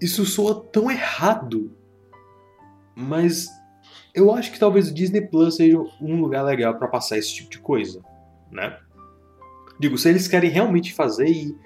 Isso 0.01 0.27
soa 0.27 0.65
tão 0.65 0.91
errado. 0.91 1.73
Mas 2.97 3.47
eu 4.13 4.35
acho 4.35 4.51
que 4.51 4.59
talvez 4.59 4.89
o 4.89 4.95
Disney 4.95 5.29
Plus 5.29 5.55
seja 5.55 5.79
um 6.01 6.21
lugar 6.21 6.43
legal 6.43 6.77
para 6.77 6.89
passar 6.89 7.17
esse 7.17 7.33
tipo 7.33 7.51
de 7.51 7.61
coisa, 7.61 8.03
né? 8.51 8.77
Digo, 9.79 9.97
se 9.97 10.09
eles 10.09 10.27
querem 10.27 10.51
realmente 10.51 10.93
fazer 10.93 11.29
e 11.29 11.57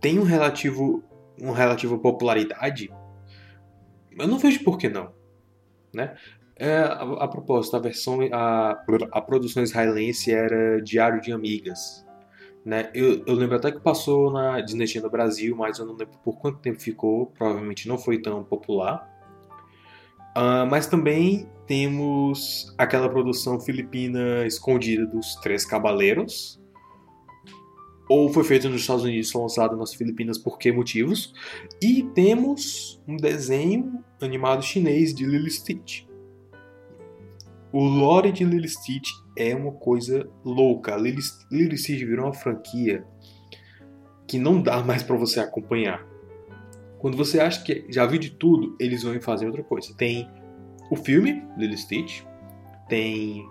tem 0.00 0.18
um 0.18 0.24
relativo, 0.24 1.04
uma 1.38 1.54
relativa 1.54 1.98
popularidade, 1.98 2.90
eu 4.18 4.26
não 4.26 4.38
vejo 4.38 4.64
por 4.64 4.78
que 4.78 4.88
não, 4.88 5.19
né? 5.92 6.16
É, 6.56 6.78
a, 6.78 7.02
a, 7.02 7.28
propósito, 7.28 7.76
a 7.76 7.80
versão, 7.80 8.18
a, 8.32 8.82
a 9.12 9.20
produção 9.22 9.62
israelense 9.62 10.30
era 10.30 10.80
Diário 10.82 11.20
de 11.20 11.32
Amigas, 11.32 12.06
né? 12.64 12.90
Eu, 12.94 13.24
eu 13.26 13.34
lembro 13.34 13.56
até 13.56 13.72
que 13.72 13.80
passou 13.80 14.30
na 14.30 14.60
Disney 14.60 15.00
no 15.00 15.08
Brasil, 15.08 15.56
mas 15.56 15.78
eu 15.78 15.86
não 15.86 15.94
lembro 15.94 16.18
por 16.22 16.38
quanto 16.38 16.58
tempo 16.58 16.78
ficou, 16.78 17.26
provavelmente 17.26 17.88
não 17.88 17.96
foi 17.96 18.20
tão 18.20 18.44
popular. 18.44 19.08
Uh, 20.36 20.68
mas 20.70 20.86
também 20.86 21.48
temos 21.66 22.74
aquela 22.76 23.08
produção 23.08 23.58
filipina 23.58 24.46
escondida 24.46 25.06
dos 25.06 25.34
Três 25.36 25.64
Cabaleiros, 25.64 26.60
ou 28.08 28.28
foi 28.28 28.44
feito 28.44 28.68
nos 28.68 28.82
Estados 28.82 29.04
Unidos, 29.04 29.30
foi 29.30 29.40
lançado 29.40 29.76
nas 29.76 29.94
Filipinas 29.94 30.36
por 30.36 30.58
que 30.58 30.72
motivos. 30.72 31.32
E 31.80 32.02
temos 32.14 33.00
um 33.06 33.16
desenho 33.16 34.04
animado 34.20 34.62
chinês 34.62 35.14
de 35.14 35.24
Lily 35.24 35.50
Stitch. 35.50 36.04
O 37.72 37.84
lore 37.84 38.32
de 38.32 38.44
Lily 38.44 38.68
Stitch 38.68 39.10
é 39.36 39.54
uma 39.54 39.72
coisa 39.72 40.28
louca. 40.44 40.96
Lily 40.96 41.22
Stitch 41.78 42.00
virou 42.00 42.26
uma 42.26 42.34
franquia 42.34 43.04
que 44.26 44.38
não 44.38 44.60
dá 44.60 44.82
mais 44.82 45.02
para 45.02 45.16
você 45.16 45.40
acompanhar. 45.40 46.06
Quando 46.98 47.16
você 47.16 47.40
acha 47.40 47.62
que 47.62 47.86
já 47.88 48.04
viu 48.06 48.18
de 48.18 48.30
tudo, 48.30 48.76
eles 48.78 49.02
vão 49.02 49.20
fazer 49.20 49.46
outra 49.46 49.62
coisa. 49.62 49.94
Tem 49.96 50.28
o 50.90 50.96
filme 50.96 51.42
Lily 51.56 51.78
Stitch, 51.78 52.22
tem 52.88 53.48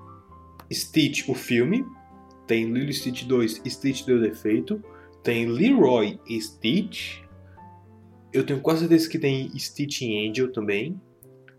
Stitch 0.72 1.28
o 1.28 1.34
filme, 1.34 1.86
tem 2.46 2.66
Lilo 2.66 2.92
Stitch 2.92 3.24
2, 3.24 3.62
Stitch 3.68 4.06
deu 4.06 4.20
defeito, 4.20 4.84
tem 5.24 5.48
Leroy 5.48 6.20
e 6.28 6.40
Stitch, 6.42 7.22
eu 8.32 8.46
tenho 8.46 8.62
quase 8.62 8.82
certeza 8.82 9.10
que 9.10 9.20
tem 9.20 9.50
Stitch 9.58 10.02
Angel 10.04 10.52
também, 10.52 11.00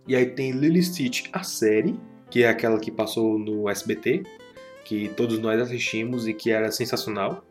E 0.07 0.17
aí 0.17 0.27
tem 0.27 0.53
Lily 0.53 0.83
Stitch, 0.83 1.29
a 1.33 1.43
série, 1.43 1.99
que 2.31 2.43
é 2.43 2.49
aquela 2.49 2.79
que 2.79 2.91
passou 2.91 3.39
no 3.39 3.69
SBT, 3.69 4.23
que 4.85 5.09
todos 5.11 5.39
nós 5.39 5.61
assistimos 5.61 6.27
e 6.27 6.35
que 6.35 6.51
era 6.51 6.71
sensacional. 6.73 7.45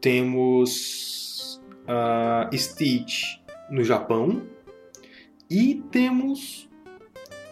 Temos 0.00 1.60
uh, 1.88 2.56
Stitch 2.56 3.38
no 3.70 3.82
Japão. 3.82 4.42
E 5.48 5.82
temos 5.90 6.68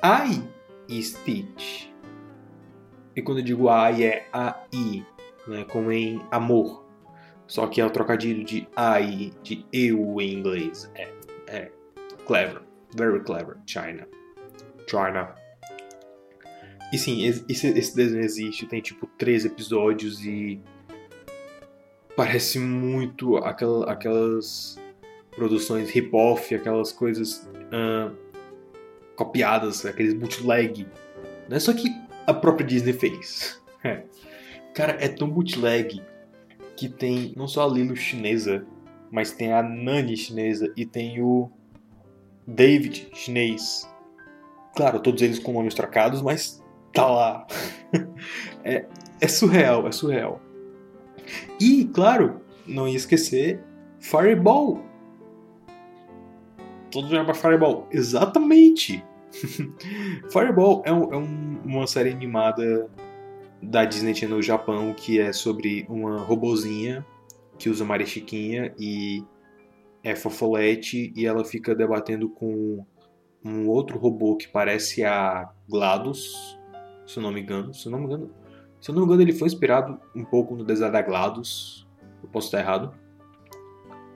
Ai 0.00 0.42
Stitch. 0.90 1.88
E 3.16 3.22
quando 3.22 3.38
eu 3.38 3.44
digo 3.44 3.68
ai 3.68 4.04
é 4.04 4.28
AI, 4.32 5.04
né, 5.48 5.64
como 5.64 5.90
em 5.90 6.20
amor. 6.30 6.87
Só 7.48 7.66
que 7.66 7.80
é 7.80 7.84
o 7.84 7.90
trocadilho 7.90 8.44
de 8.44 8.68
I, 8.76 9.32
de 9.42 9.64
eu 9.72 10.20
em 10.20 10.34
inglês. 10.34 10.88
É, 10.94 11.10
é 11.46 11.70
clever. 12.26 12.60
Very 12.94 13.20
clever. 13.20 13.56
China. 13.66 14.06
China. 14.86 15.34
E 16.92 16.98
sim, 16.98 17.24
esse, 17.26 17.66
esse 17.66 17.96
desenho 17.96 18.22
existe, 18.22 18.66
tem 18.66 18.80
tipo 18.80 19.06
três 19.18 19.44
episódios 19.44 20.24
e 20.24 20.60
parece 22.14 22.58
muito 22.58 23.36
aquela, 23.38 23.90
aquelas 23.90 24.78
produções 25.34 25.90
hip-off, 25.90 26.54
aquelas 26.54 26.92
coisas 26.92 27.48
uh, 27.72 28.14
copiadas, 29.16 29.86
aqueles 29.86 30.14
bootleg. 30.14 30.86
Né? 31.48 31.58
Só 31.58 31.72
que 31.72 31.88
a 32.26 32.34
própria 32.34 32.66
Disney 32.66 32.92
fez. 32.92 33.58
É. 33.84 34.02
Cara, 34.74 34.96
é 34.98 35.06
tão 35.06 35.30
bootleg 35.30 36.02
que 36.78 36.88
tem 36.88 37.34
não 37.36 37.48
só 37.48 37.68
a 37.68 37.72
Lilo 37.72 37.96
chinesa, 37.96 38.64
mas 39.10 39.32
tem 39.32 39.52
a 39.52 39.60
Nani 39.60 40.16
chinesa 40.16 40.72
e 40.76 40.86
tem 40.86 41.20
o 41.20 41.50
David 42.46 43.08
chinês. 43.12 43.92
Claro, 44.76 45.00
todos 45.00 45.20
eles 45.20 45.40
com 45.40 45.52
nomes 45.52 45.74
trocados, 45.74 46.22
mas 46.22 46.62
tá 46.94 47.04
lá. 47.04 47.46
é, 48.62 48.86
é 49.20 49.26
surreal, 49.26 49.88
é 49.88 49.92
surreal. 49.92 50.40
E, 51.60 51.86
claro, 51.86 52.42
não 52.64 52.86
ia 52.86 52.96
esquecer 52.96 53.60
Fireball. 53.98 54.80
Todos 56.92 57.10
olham 57.10 57.24
pra 57.24 57.34
Fireball. 57.34 57.88
Exatamente! 57.90 59.04
Fireball 60.30 60.82
é, 60.86 60.92
um, 60.92 61.12
é 61.12 61.16
um, 61.16 61.60
uma 61.64 61.86
série 61.88 62.12
animada 62.12 62.88
da 63.62 63.84
Disney 63.84 64.14
no 64.26 64.42
Japão, 64.42 64.94
que 64.94 65.20
é 65.20 65.32
sobre 65.32 65.86
uma 65.88 66.18
robozinha 66.18 67.04
que 67.58 67.68
usa 67.68 67.84
Maria 67.84 68.06
Chiquinha 68.06 68.72
e 68.78 69.24
é 70.02 70.14
fofolete 70.14 71.12
e 71.16 71.26
ela 71.26 71.44
fica 71.44 71.74
debatendo 71.74 72.28
com 72.28 72.84
um 73.44 73.68
outro 73.68 73.98
robô 73.98 74.36
que 74.36 74.48
parece 74.48 75.04
a 75.04 75.50
GLaDOS, 75.68 76.58
se 77.06 77.18
eu 77.18 77.22
não 77.22 77.32
me 77.32 77.40
engano. 77.40 77.74
Se 77.74 77.86
eu 77.86 77.92
não 77.92 77.98
me 77.98 78.04
engano, 78.06 78.30
se 78.80 78.90
eu 78.90 78.94
não 78.94 79.02
me 79.02 79.06
engano 79.06 79.22
ele 79.22 79.32
foi 79.32 79.48
inspirado 79.48 80.00
um 80.14 80.24
pouco 80.24 80.54
no 80.54 80.64
design 80.64 80.92
da 80.92 81.02
GLaDOS. 81.02 81.86
Eu 82.22 82.28
posso 82.28 82.46
estar 82.46 82.60
errado. 82.60 82.94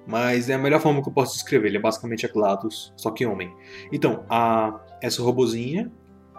Mas 0.06 0.50
é 0.50 0.54
a 0.54 0.58
melhor 0.58 0.80
forma 0.80 1.00
que 1.02 1.08
eu 1.08 1.12
posso 1.12 1.34
descrever. 1.34 1.68
Ele 1.68 1.76
é 1.76 1.80
basicamente 1.80 2.26
a 2.26 2.28
GLaDOS, 2.28 2.92
só 2.96 3.10
que 3.10 3.24
homem. 3.24 3.54
Então, 3.92 4.24
a, 4.28 4.80
essa 5.00 5.22
robozinha 5.22 5.92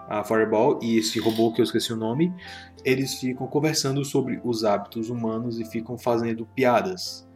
a 0.08 0.24
Fireball 0.24 0.80
e 0.82 0.98
esse 0.98 1.20
robô 1.20 1.54
que 1.54 1.62
eu 1.62 1.64
esqueci 1.64 1.92
o 1.94 1.98
nome, 1.98 2.34
eles 2.84 3.16
ficam 3.16 3.48
conversando 3.48 4.04
sobre 4.04 4.42
os 4.44 4.64
hábitos 4.64 5.10
humanos 5.10 5.60
e 5.60 5.66
ficam 5.66 5.98
fazendo 5.98 6.46
piadas. 6.46 7.28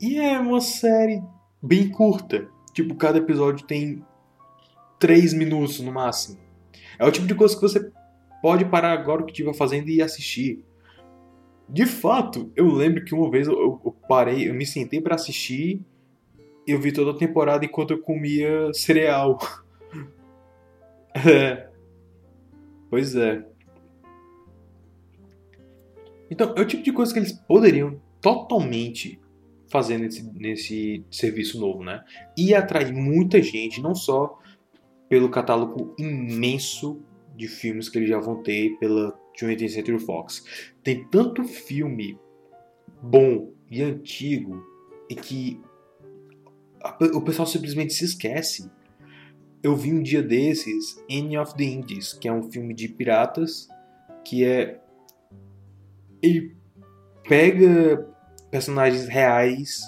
E 0.00 0.18
é 0.18 0.38
uma 0.38 0.60
série 0.60 1.22
bem 1.62 1.88
curta. 1.88 2.48
Tipo, 2.72 2.94
cada 2.94 3.18
episódio 3.18 3.66
tem 3.66 4.04
3 4.98 5.32
minutos 5.32 5.80
no 5.80 5.92
máximo. 5.92 6.38
É 6.98 7.06
o 7.06 7.10
tipo 7.10 7.26
de 7.26 7.34
coisa 7.34 7.54
que 7.54 7.62
você 7.62 7.90
pode 8.42 8.64
parar 8.66 8.92
agora 8.92 9.22
o 9.22 9.24
que 9.24 9.32
estiver 9.32 9.54
fazendo 9.54 9.88
e 9.88 10.02
assistir. 10.02 10.62
De 11.68 11.86
fato, 11.86 12.52
eu 12.54 12.66
lembro 12.66 13.04
que 13.04 13.14
uma 13.14 13.30
vez 13.30 13.46
eu, 13.46 13.80
eu 13.84 13.96
parei, 14.06 14.48
eu 14.48 14.54
me 14.54 14.66
sentei 14.66 15.00
para 15.00 15.14
assistir, 15.14 15.80
eu 16.66 16.78
vi 16.80 16.92
toda 16.92 17.12
a 17.12 17.16
temporada 17.16 17.64
enquanto 17.64 17.92
eu 17.92 18.02
comia 18.02 18.72
cereal. 18.74 19.38
É. 21.14 21.68
Pois 22.90 23.16
é. 23.16 23.44
Então, 26.30 26.54
é 26.56 26.60
o 26.60 26.64
tipo 26.64 26.82
de 26.82 26.92
coisa 26.92 27.12
que 27.12 27.18
eles 27.18 27.32
poderiam 27.32 28.00
totalmente 28.20 29.20
fazer 29.68 29.98
nesse, 29.98 30.22
nesse 30.32 31.04
serviço 31.10 31.58
novo, 31.58 31.82
né? 31.82 32.04
E 32.38 32.54
atrair 32.54 32.92
muita 32.92 33.42
gente, 33.42 33.82
não 33.82 33.96
só 33.96 34.38
pelo 35.08 35.28
catálogo 35.28 35.94
imenso 35.98 37.02
de 37.36 37.48
filmes 37.48 37.88
que 37.88 37.98
eles 37.98 38.08
já 38.08 38.20
vão 38.20 38.42
ter 38.42 38.78
pela 38.78 39.18
20th 39.36 39.68
Century 39.68 39.98
Fox. 39.98 40.72
Tem 40.82 41.04
tanto 41.08 41.42
filme 41.44 42.18
bom 43.02 43.52
e 43.70 43.82
antigo 43.82 44.62
e 45.10 45.14
que 45.14 45.60
o 47.12 47.20
pessoal 47.20 47.46
simplesmente 47.46 47.92
se 47.92 48.04
esquece 48.04 48.70
eu 49.64 49.74
vi 49.74 49.94
um 49.94 50.02
dia 50.02 50.22
desses 50.22 51.02
Anne 51.10 51.38
of 51.38 51.56
the 51.56 51.64
Indies, 51.64 52.12
que 52.12 52.28
é 52.28 52.32
um 52.32 52.50
filme 52.50 52.74
de 52.74 52.86
piratas 52.86 53.66
que 54.22 54.44
é 54.44 54.78
ele 56.22 56.54
pega 57.26 58.06
personagens 58.50 59.08
reais, 59.08 59.80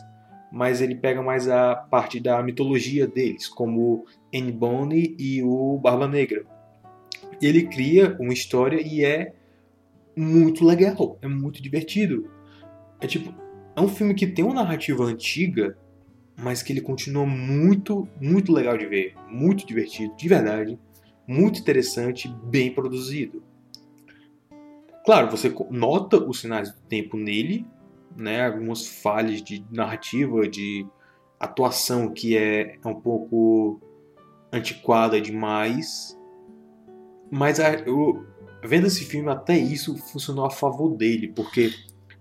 mas 0.50 0.80
ele 0.80 0.94
pega 0.94 1.22
mais 1.22 1.46
a 1.48 1.76
parte 1.76 2.18
da 2.18 2.42
mitologia 2.42 3.06
deles, 3.06 3.48
como 3.48 4.06
Anne 4.34 4.50
Bonny 4.50 5.14
e 5.18 5.42
o 5.42 5.78
Barba 5.78 6.08
Negra. 6.08 6.44
Ele 7.40 7.66
cria 7.66 8.16
uma 8.18 8.32
história 8.32 8.80
e 8.80 9.04
é 9.04 9.34
muito 10.16 10.64
legal, 10.64 11.18
é 11.20 11.28
muito 11.28 11.62
divertido. 11.62 12.30
É 12.98 13.06
tipo, 13.06 13.34
é 13.74 13.80
um 13.80 13.88
filme 13.88 14.14
que 14.14 14.26
tem 14.26 14.42
uma 14.42 14.54
narrativa 14.54 15.04
antiga, 15.04 15.76
mas 16.36 16.62
que 16.62 16.72
ele 16.72 16.80
continua 16.80 17.24
muito, 17.24 18.08
muito 18.20 18.52
legal 18.52 18.76
de 18.76 18.86
ver, 18.86 19.14
muito 19.28 19.66
divertido, 19.66 20.14
de 20.16 20.28
verdade, 20.28 20.78
muito 21.26 21.60
interessante, 21.60 22.28
bem 22.44 22.72
produzido. 22.72 23.42
Claro, 25.04 25.30
você 25.30 25.52
nota 25.70 26.18
os 26.22 26.40
sinais 26.40 26.70
do 26.70 26.80
tempo 26.82 27.16
nele, 27.16 27.66
né, 28.16 28.46
algumas 28.46 28.86
falhas 28.86 29.42
de 29.42 29.64
narrativa, 29.70 30.48
de 30.48 30.86
atuação 31.38 32.12
que 32.12 32.36
é, 32.36 32.78
é 32.82 32.88
um 32.88 33.00
pouco 33.00 33.80
antiquada 34.52 35.20
demais, 35.20 36.18
mas 37.30 37.60
a, 37.60 37.74
eu, 37.74 38.24
vendo 38.64 38.86
esse 38.86 39.04
filme 39.04 39.28
até 39.30 39.56
isso 39.56 39.96
funcionou 39.96 40.44
a 40.44 40.50
favor 40.50 40.96
dele, 40.96 41.32
porque 41.34 41.72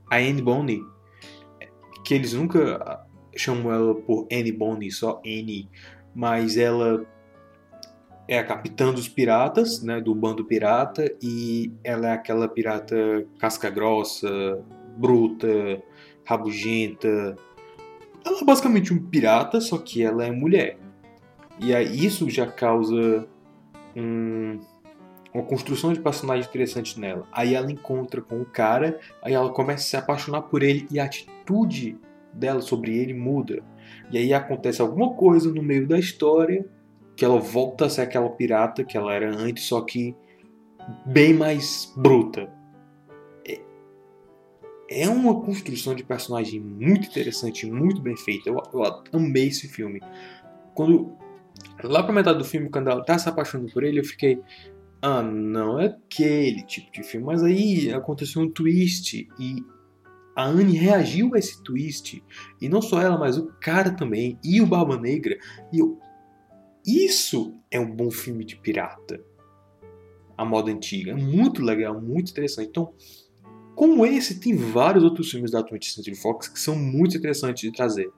a 0.10 0.18
Anne 0.18 0.42
Bonny, 0.42 0.82
que 2.04 2.14
eles 2.14 2.34
nunca 2.34 3.05
chamo 3.36 3.72
ela 3.72 3.94
por 3.94 4.28
Annie 4.32 4.52
Bonny, 4.52 4.92
só 4.92 5.22
Annie, 5.26 5.70
mas 6.14 6.58
ela 6.58 7.06
é 8.28 8.40
a 8.40 8.44
capitã 8.44 8.92
dos 8.92 9.08
piratas, 9.08 9.82
né, 9.84 10.02
do 10.02 10.16
bando 10.16 10.46
pirata, 10.46 11.12
e 11.22 11.72
ela 11.84 12.10
é 12.10 12.14
aquela 12.14 12.48
pirata 12.48 12.96
casca 13.38 13.70
grossa, 13.70 14.60
bruta, 14.98 15.82
rabugenta. 16.24 17.38
Ela 18.26 18.40
é 18.40 18.44
basicamente 18.44 18.94
um 18.94 18.98
pirata, 18.98 19.62
só 19.62 19.78
que 19.78 20.02
ela 20.02 20.26
é 20.26 20.32
mulher. 20.32 20.78
E 21.60 21.74
aí 21.74 22.06
isso 22.06 22.30
já 22.30 22.48
causa 22.48 23.28
um, 23.96 24.60
uma 25.34 25.44
construção 25.44 25.94
de 25.94 26.00
personagem 26.00 26.46
interessante 26.46 27.00
nela. 27.00 27.28
Aí 27.32 27.54
ela 27.54 27.72
encontra 27.72 28.22
com 28.22 28.42
o 28.42 28.46
cara, 28.46 29.00
aí 29.22 29.34
ela 29.34 29.52
começa 29.52 29.84
a 29.84 29.88
se 29.88 29.98
apaixonar 29.98 30.44
por 30.44 30.64
ele 30.64 30.88
e 30.90 31.00
a 31.00 31.06
atitude 31.06 31.98
dela 32.36 32.62
sobre 32.62 32.98
ele 32.98 33.14
muda. 33.14 33.64
E 34.12 34.18
aí 34.18 34.34
acontece 34.34 34.82
alguma 34.82 35.14
coisa 35.14 35.52
no 35.52 35.64
meio 35.64 35.88
da 35.88 35.98
história 35.98 36.66
que 37.16 37.24
ela 37.24 37.40
volta 37.40 37.86
a 37.86 37.90
ser 37.90 38.02
aquela 38.02 38.30
pirata 38.30 38.84
que 38.84 38.98
ela 38.98 39.14
era 39.14 39.34
antes, 39.34 39.64
só 39.64 39.82
que 39.82 40.16
bem 41.06 41.34
mais 41.34 41.92
bruta. 41.96 42.50
É, 43.48 43.60
é 44.90 45.10
uma 45.10 45.42
construção 45.42 45.96
de 45.96 46.04
personagem 46.04 46.60
muito 46.60 47.08
interessante, 47.08 47.66
muito 47.66 48.02
bem 48.02 48.18
feita. 48.18 48.50
Eu, 48.50 48.62
eu 48.74 49.04
amei 49.14 49.48
esse 49.48 49.68
filme. 49.68 50.02
Quando 50.74 51.18
lá 51.84 52.04
pra 52.04 52.14
metade 52.14 52.38
do 52.38 52.46
filme, 52.46 52.70
quando 52.70 52.90
ela 52.90 53.04
tá 53.04 53.18
se 53.18 53.30
apaixonando 53.30 53.72
por 53.72 53.84
ele, 53.84 54.00
eu 54.00 54.06
fiquei. 54.06 54.42
Ah, 55.02 55.22
não, 55.22 55.80
é 55.80 55.86
aquele 55.88 56.64
tipo 56.64 56.92
de 56.92 57.04
filme. 57.04 57.26
Mas 57.26 57.44
aí 57.44 57.94
aconteceu 57.94 58.42
um 58.42 58.50
twist 58.50 59.28
e 59.40 59.64
a 60.36 60.44
Anne 60.46 60.78
reagiu 60.78 61.34
a 61.34 61.40
esse 61.40 61.64
twist. 61.64 62.22
E 62.62 62.68
não 62.68 62.82
só 62.82 63.02
ela, 63.02 63.18
mas 63.18 63.38
o 63.38 63.48
cara 63.62 63.92
também. 63.92 64.38
E 64.44 64.62
o 64.62 64.68
Barba 64.68 64.98
Negra. 64.98 65.38
E 65.72 65.80
eu... 65.80 66.00
Isso 66.86 67.56
é 67.72 67.80
um 67.80 67.90
bom 67.90 68.12
filme 68.12 68.44
de 68.44 68.56
pirata. 68.58 69.24
A 70.38 70.44
moda 70.44 70.72
antiga. 70.72 71.12
É 71.12 71.16
muito 71.16 71.64
legal, 71.64 72.00
muito 72.00 72.32
interessante. 72.32 72.68
Então, 72.68 72.94
como 73.76 74.06
esse, 74.06 74.40
tem 74.40 74.56
vários 74.56 75.04
outros 75.04 75.32
filmes 75.32 75.52
da 75.52 75.64
20th 75.64 75.96
Century 75.96 76.16
Fox 76.16 76.48
que 76.48 76.60
são 76.60 76.76
muito 76.76 77.18
interessantes 77.18 77.62
de 77.62 77.72
trazer. 77.72 78.10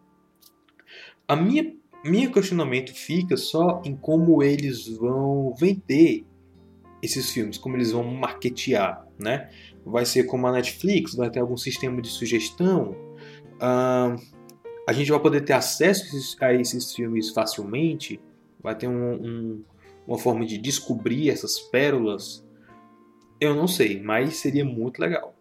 A 1.28 1.36
minha 1.36 1.76
Meu 2.03 2.32
questionamento 2.32 2.93
fica 2.93 3.36
só 3.36 3.82
em 3.84 3.95
como 3.95 4.41
eles 4.43 4.88
vão 4.88 5.53
vender 5.59 6.26
esses 7.01 7.32
filmes, 7.32 7.57
como 7.57 7.76
eles 7.76 7.91
vão 7.91 8.03
marketear, 8.03 9.05
né? 9.20 9.49
Vai 9.90 10.06
ser 10.06 10.24
como 10.24 10.48
a 10.48 10.52
Netflix, 10.52 11.16
vai 11.16 11.30
ter 11.30 11.40
algum 11.40 11.58
sistema 11.58 12.02
de 12.02 12.10
sugestão. 12.10 12.96
Uh, 13.56 14.22
a 14.88 14.94
gente 14.94 15.12
vai 15.12 15.20
poder 15.20 15.42
ter 15.42 15.54
acesso 15.54 16.06
a 16.42 16.54
esses 16.54 16.94
filmes 16.94 17.30
facilmente. 17.32 18.20
Vai 18.62 18.76
ter 18.76 18.88
um, 18.88 19.14
um, 19.14 19.64
uma 20.08 20.18
forma 20.18 20.46
de 20.46 20.58
descobrir 20.58 21.30
essas 21.30 21.60
pérolas. 21.60 22.46
Eu 23.40 23.56
não 23.56 23.68
sei, 23.68 24.02
mas 24.02 24.38
seria 24.38 24.66
muito 24.66 25.00
legal. 25.00 25.34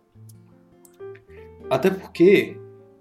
Até 1.69 1.91
porque 1.91 2.57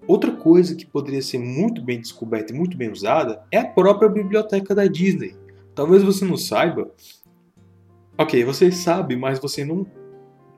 outra 0.06 0.32
coisa 0.32 0.74
que 0.74 0.86
poderia 0.86 1.22
ser 1.22 1.38
muito 1.38 1.82
bem 1.82 2.00
descoberta 2.00 2.52
e 2.52 2.56
muito 2.56 2.76
bem 2.76 2.90
usada 2.90 3.44
é 3.50 3.58
a 3.58 3.66
própria 3.66 4.08
biblioteca 4.08 4.74
da 4.74 4.86
Disney. 4.86 5.36
Talvez 5.74 6.02
você 6.02 6.24
não 6.24 6.36
saiba, 6.36 6.90
Ok, 8.18 8.42
você 8.44 8.72
sabe, 8.72 9.14
mas 9.14 9.38
você 9.38 9.62
não 9.62 9.86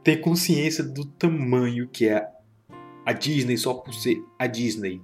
tem 0.02 0.20
consciência 0.20 0.84
do 0.84 1.04
tamanho 1.04 1.88
que 1.88 2.08
é 2.08 2.28
a 3.04 3.12
Disney 3.12 3.56
só 3.56 3.74
por 3.74 3.94
ser 3.94 4.22
a 4.38 4.46
Disney. 4.46 5.02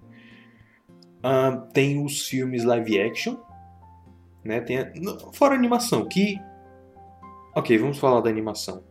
Uh, 1.20 1.72
tem 1.72 2.04
os 2.04 2.26
filmes 2.26 2.64
live 2.64 3.00
action, 3.00 3.36
né? 4.44 4.60
Tem 4.60 4.78
a, 4.78 4.92
fora 5.32 5.54
a 5.54 5.58
animação, 5.58 6.06
que 6.06 6.38
ok, 7.54 7.78
vamos 7.78 7.98
falar 7.98 8.20
da 8.20 8.28
animação. 8.28 8.84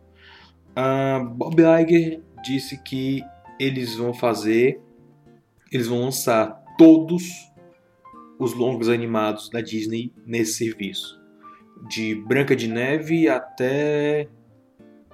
Uh, 0.70 1.24
Bob 1.28 1.62
Iger 1.62 2.22
disse 2.42 2.82
que 2.82 3.22
eles 3.58 3.94
vão 3.94 4.12
fazer, 4.12 4.80
eles 5.70 5.86
vão 5.86 6.00
lançar 6.00 6.62
todos 6.76 7.24
os 8.38 8.52
longos 8.52 8.88
animados 8.88 9.48
da 9.48 9.60
Disney 9.60 10.12
nesse 10.26 10.54
serviço 10.54 11.24
de 11.88 12.14
Branca 12.14 12.54
de 12.54 12.68
Neve 12.68 13.28
até 13.28 14.28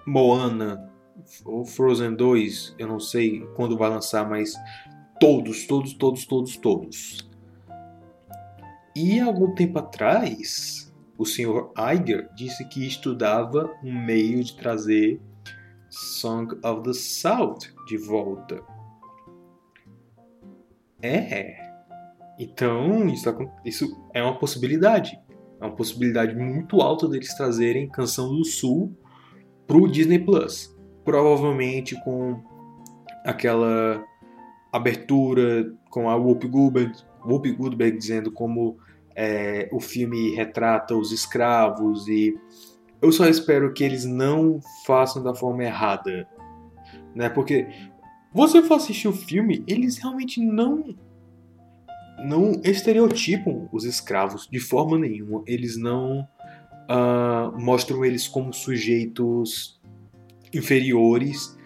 Moana 0.06 0.90
ou 1.44 1.64
Frozen 1.64 2.14
2, 2.14 2.74
eu 2.78 2.88
não 2.88 3.00
sei 3.00 3.40
quando 3.54 3.76
vai 3.76 3.90
lançar, 3.90 4.28
mas 4.28 4.54
todos, 5.18 5.66
todos, 5.66 5.92
todos, 5.94 6.24
todos, 6.24 6.56
todos. 6.56 7.30
E 8.96 9.20
algum 9.20 9.54
tempo 9.54 9.78
atrás, 9.78 10.92
o 11.16 11.24
Sr. 11.24 11.70
Iger 11.76 12.28
disse 12.34 12.64
que 12.68 12.86
estudava 12.86 13.70
um 13.84 14.04
meio 14.04 14.42
de 14.42 14.56
trazer 14.56 15.20
Song 15.88 16.54
of 16.64 16.82
the 16.82 16.92
South 16.92 17.58
de 17.86 17.96
volta. 17.98 18.62
É. 21.02 21.56
Então, 22.38 23.06
isso, 23.08 23.28
isso 23.64 24.08
é 24.14 24.22
uma 24.22 24.38
possibilidade. 24.38 25.20
É 25.60 25.64
uma 25.64 25.76
possibilidade 25.76 26.34
muito 26.34 26.80
alta 26.80 27.06
deles 27.06 27.34
trazerem 27.34 27.88
Canção 27.88 28.30
do 28.30 28.44
Sul 28.44 28.96
pro 29.70 29.86
Disney 29.86 30.18
Plus. 30.18 30.76
Provavelmente 31.04 31.94
com 32.02 32.42
aquela 33.24 34.04
abertura 34.72 35.72
com 35.88 36.10
a 36.10 36.16
Whoopi 36.16 36.48
Goldberg, 36.48 36.92
Whoopi 37.24 37.52
Goldberg 37.52 37.96
dizendo 37.96 38.32
como 38.32 38.78
é, 39.14 39.68
o 39.72 39.78
filme 39.78 40.34
retrata 40.34 40.96
os 40.96 41.12
escravos 41.12 42.08
e 42.08 42.36
eu 43.00 43.12
só 43.12 43.28
espero 43.28 43.72
que 43.72 43.84
eles 43.84 44.04
não 44.04 44.60
façam 44.84 45.22
da 45.22 45.34
forma 45.34 45.62
errada, 45.64 46.28
né? 47.14 47.28
Porque 47.28 47.68
você 48.32 48.62
for 48.62 48.74
assistir 48.74 49.06
o 49.06 49.12
filme, 49.12 49.64
eles 49.68 49.98
realmente 49.98 50.44
não 50.44 50.84
não 52.24 52.60
estereotipam 52.64 53.68
os 53.72 53.84
escravos 53.84 54.48
de 54.50 54.58
forma 54.58 54.98
nenhuma. 54.98 55.42
Eles 55.46 55.76
não 55.76 56.26
uh, 56.90 57.58
mostram 57.60 58.04
eles 58.04 58.26
como 58.26 58.52
sujeitos 58.52 59.80
inferiores. 60.52 61.56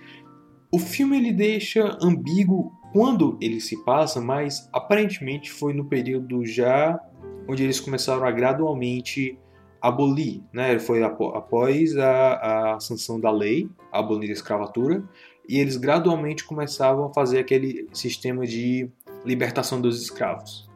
O 0.70 0.79
filme 0.79 1.16
ele 1.16 1.33
deixa 1.33 1.97
ambíguo 2.03 2.72
quando 2.93 3.39
ele 3.41 3.61
se 3.61 3.83
passa, 3.85 4.20
mas 4.20 4.68
aparentemente 4.72 5.51
foi 5.51 5.72
no 5.72 5.87
período 5.87 6.45
já 6.45 7.01
onde 7.49 7.62
eles 7.62 7.81
começaram 7.81 8.25
a 8.25 8.31
gradualmente 8.31 9.39
abolir, 9.81 10.43
né? 10.53 10.79
Foi 10.79 11.03
após 11.03 11.97
a, 11.97 12.75
a 12.75 12.81
sanção 12.81 13.20
da 13.20 13.31
lei, 13.31 13.68
abolir 13.93 14.31
a 14.31 14.33
escravatura, 14.33 15.05
e 15.47 15.59
eles 15.59 15.77
gradualmente 15.77 16.45
começavam 16.45 17.07
a 17.07 17.12
fazer 17.12 17.39
aquele 17.39 17.87
sistema 17.93 18.47
de 18.47 18.89
libertação 19.25 19.81
dos 19.81 20.01
escravos. 20.01 20.70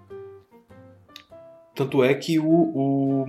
Tanto 1.74 2.02
é 2.02 2.12
que 2.14 2.38
o, 2.38 2.44
o, 2.44 3.26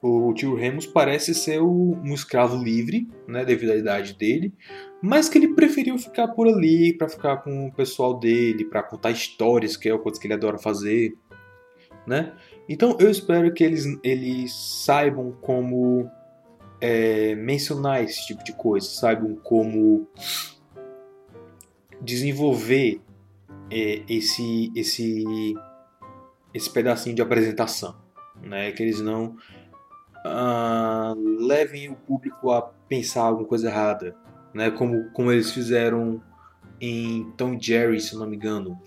o 0.00 0.32
tio 0.32 0.54
Remus 0.54 0.86
parece 0.86 1.34
ser 1.34 1.60
um 1.60 2.14
escravo 2.14 2.62
livre, 2.62 3.08
né, 3.26 3.44
devido 3.44 3.72
à 3.72 3.76
idade 3.76 4.14
dele, 4.14 4.54
mas 5.02 5.28
que 5.28 5.38
ele 5.38 5.54
preferiu 5.54 5.98
ficar 5.98 6.28
por 6.28 6.46
ali 6.46 6.96
para 6.96 7.08
ficar 7.08 7.38
com 7.38 7.66
o 7.66 7.72
pessoal 7.72 8.18
dele, 8.18 8.64
para 8.64 8.82
contar 8.82 9.10
histórias, 9.10 9.76
que 9.76 9.88
é 9.88 9.94
o 9.94 9.98
coisa 9.98 10.20
que 10.20 10.26
ele 10.26 10.34
adora 10.34 10.58
fazer, 10.58 11.14
né? 12.06 12.32
Então 12.68 12.96
eu 13.00 13.10
espero 13.10 13.52
que 13.52 13.64
eles, 13.64 13.84
eles 14.02 14.52
saibam 14.84 15.32
como 15.40 16.08
é, 16.80 17.34
mencionar 17.34 18.02
esse 18.02 18.26
tipo 18.26 18.44
de 18.44 18.52
coisa, 18.52 18.86
saibam 18.86 19.36
como 19.36 20.06
desenvolver 22.00 23.00
é, 23.70 24.02
esse, 24.08 24.70
esse, 24.74 25.54
esse 26.54 26.70
pedacinho 26.70 27.16
de 27.16 27.22
apresentação, 27.22 27.96
né? 28.42 28.70
Que 28.72 28.82
eles 28.82 29.00
não 29.00 29.36
ah, 30.24 31.14
levem 31.16 31.90
o 31.90 31.94
público 31.94 32.50
a 32.50 32.62
pensar 32.62 33.22
alguma 33.22 33.46
coisa 33.46 33.68
errada, 33.68 34.16
né? 34.54 34.70
Como, 34.70 35.10
como 35.10 35.32
eles 35.32 35.52
fizeram 35.52 36.22
em 36.80 37.30
Tom 37.36 37.58
Jerry, 37.60 38.00
se 38.00 38.16
não 38.16 38.26
me 38.26 38.36
engano, 38.36 38.80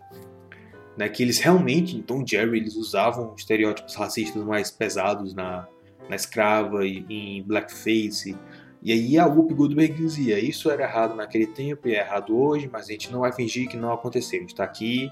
né? 0.97 1.09
Que 1.09 1.23
eles 1.23 1.39
realmente 1.39 1.95
em 1.95 2.01
Tom 2.01 2.25
Jerry 2.25 2.57
eles 2.57 2.75
usavam 2.75 3.33
estereótipos 3.35 3.95
racistas 3.95 4.43
mais 4.43 4.71
pesados 4.71 5.33
na, 5.33 5.67
na 6.09 6.15
escrava 6.15 6.85
e 6.85 7.05
em 7.09 7.43
blackface 7.43 8.35
e 8.83 8.91
aí 8.91 9.17
a 9.19 9.27
Whoopi 9.27 9.53
Goldberg 9.53 9.93
dizia, 9.93 10.39
isso 10.39 10.71
era 10.71 10.83
errado 10.83 11.15
naquele 11.15 11.45
tempo 11.45 11.87
e 11.87 11.93
é 11.93 11.99
errado 11.99 12.35
hoje, 12.35 12.67
mas 12.71 12.85
a 12.85 12.91
gente 12.91 13.11
não 13.11 13.19
vai 13.19 13.31
fingir 13.31 13.69
que 13.69 13.77
não 13.77 13.93
aconteceu. 13.93 14.39
A 14.39 14.41
gente 14.41 14.53
está 14.53 14.63
aqui 14.63 15.11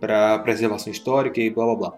para 0.00 0.38
preservação 0.40 0.92
histórica 0.92 1.40
e 1.40 1.48
blá 1.48 1.64
blá 1.64 1.74
blá. 1.76 1.94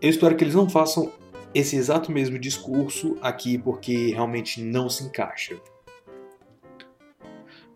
Eu 0.00 0.08
espero 0.08 0.36
que 0.36 0.44
eles 0.44 0.54
não 0.54 0.70
façam 0.70 1.10
esse 1.56 1.76
exato 1.76 2.12
mesmo 2.12 2.38
discurso 2.38 3.16
aqui 3.22 3.56
porque 3.56 4.08
realmente 4.08 4.62
não 4.62 4.88
se 4.88 5.04
encaixa. 5.04 5.56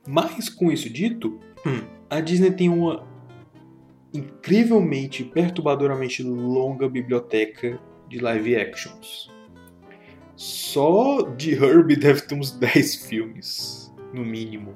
Mas 0.07 0.49
com 0.49 0.71
isso 0.71 0.91
dito, 0.91 1.41
hum, 1.67 1.87
a 2.09 2.21
Disney 2.21 2.51
tem 2.51 2.69
uma 2.69 3.09
incrivelmente, 4.13 5.25
perturbadoramente 5.25 6.23
longa 6.23 6.89
biblioteca 6.89 7.81
de 8.09 8.19
live 8.19 8.57
actions. 8.57 9.31
Só 10.37 11.23
de 11.23 11.53
Herbie 11.53 11.97
deve 11.97 12.23
ter 12.23 12.35
uns 12.35 12.51
10 12.51 13.07
filmes, 13.07 13.95
no 14.13 14.25
mínimo. 14.25 14.75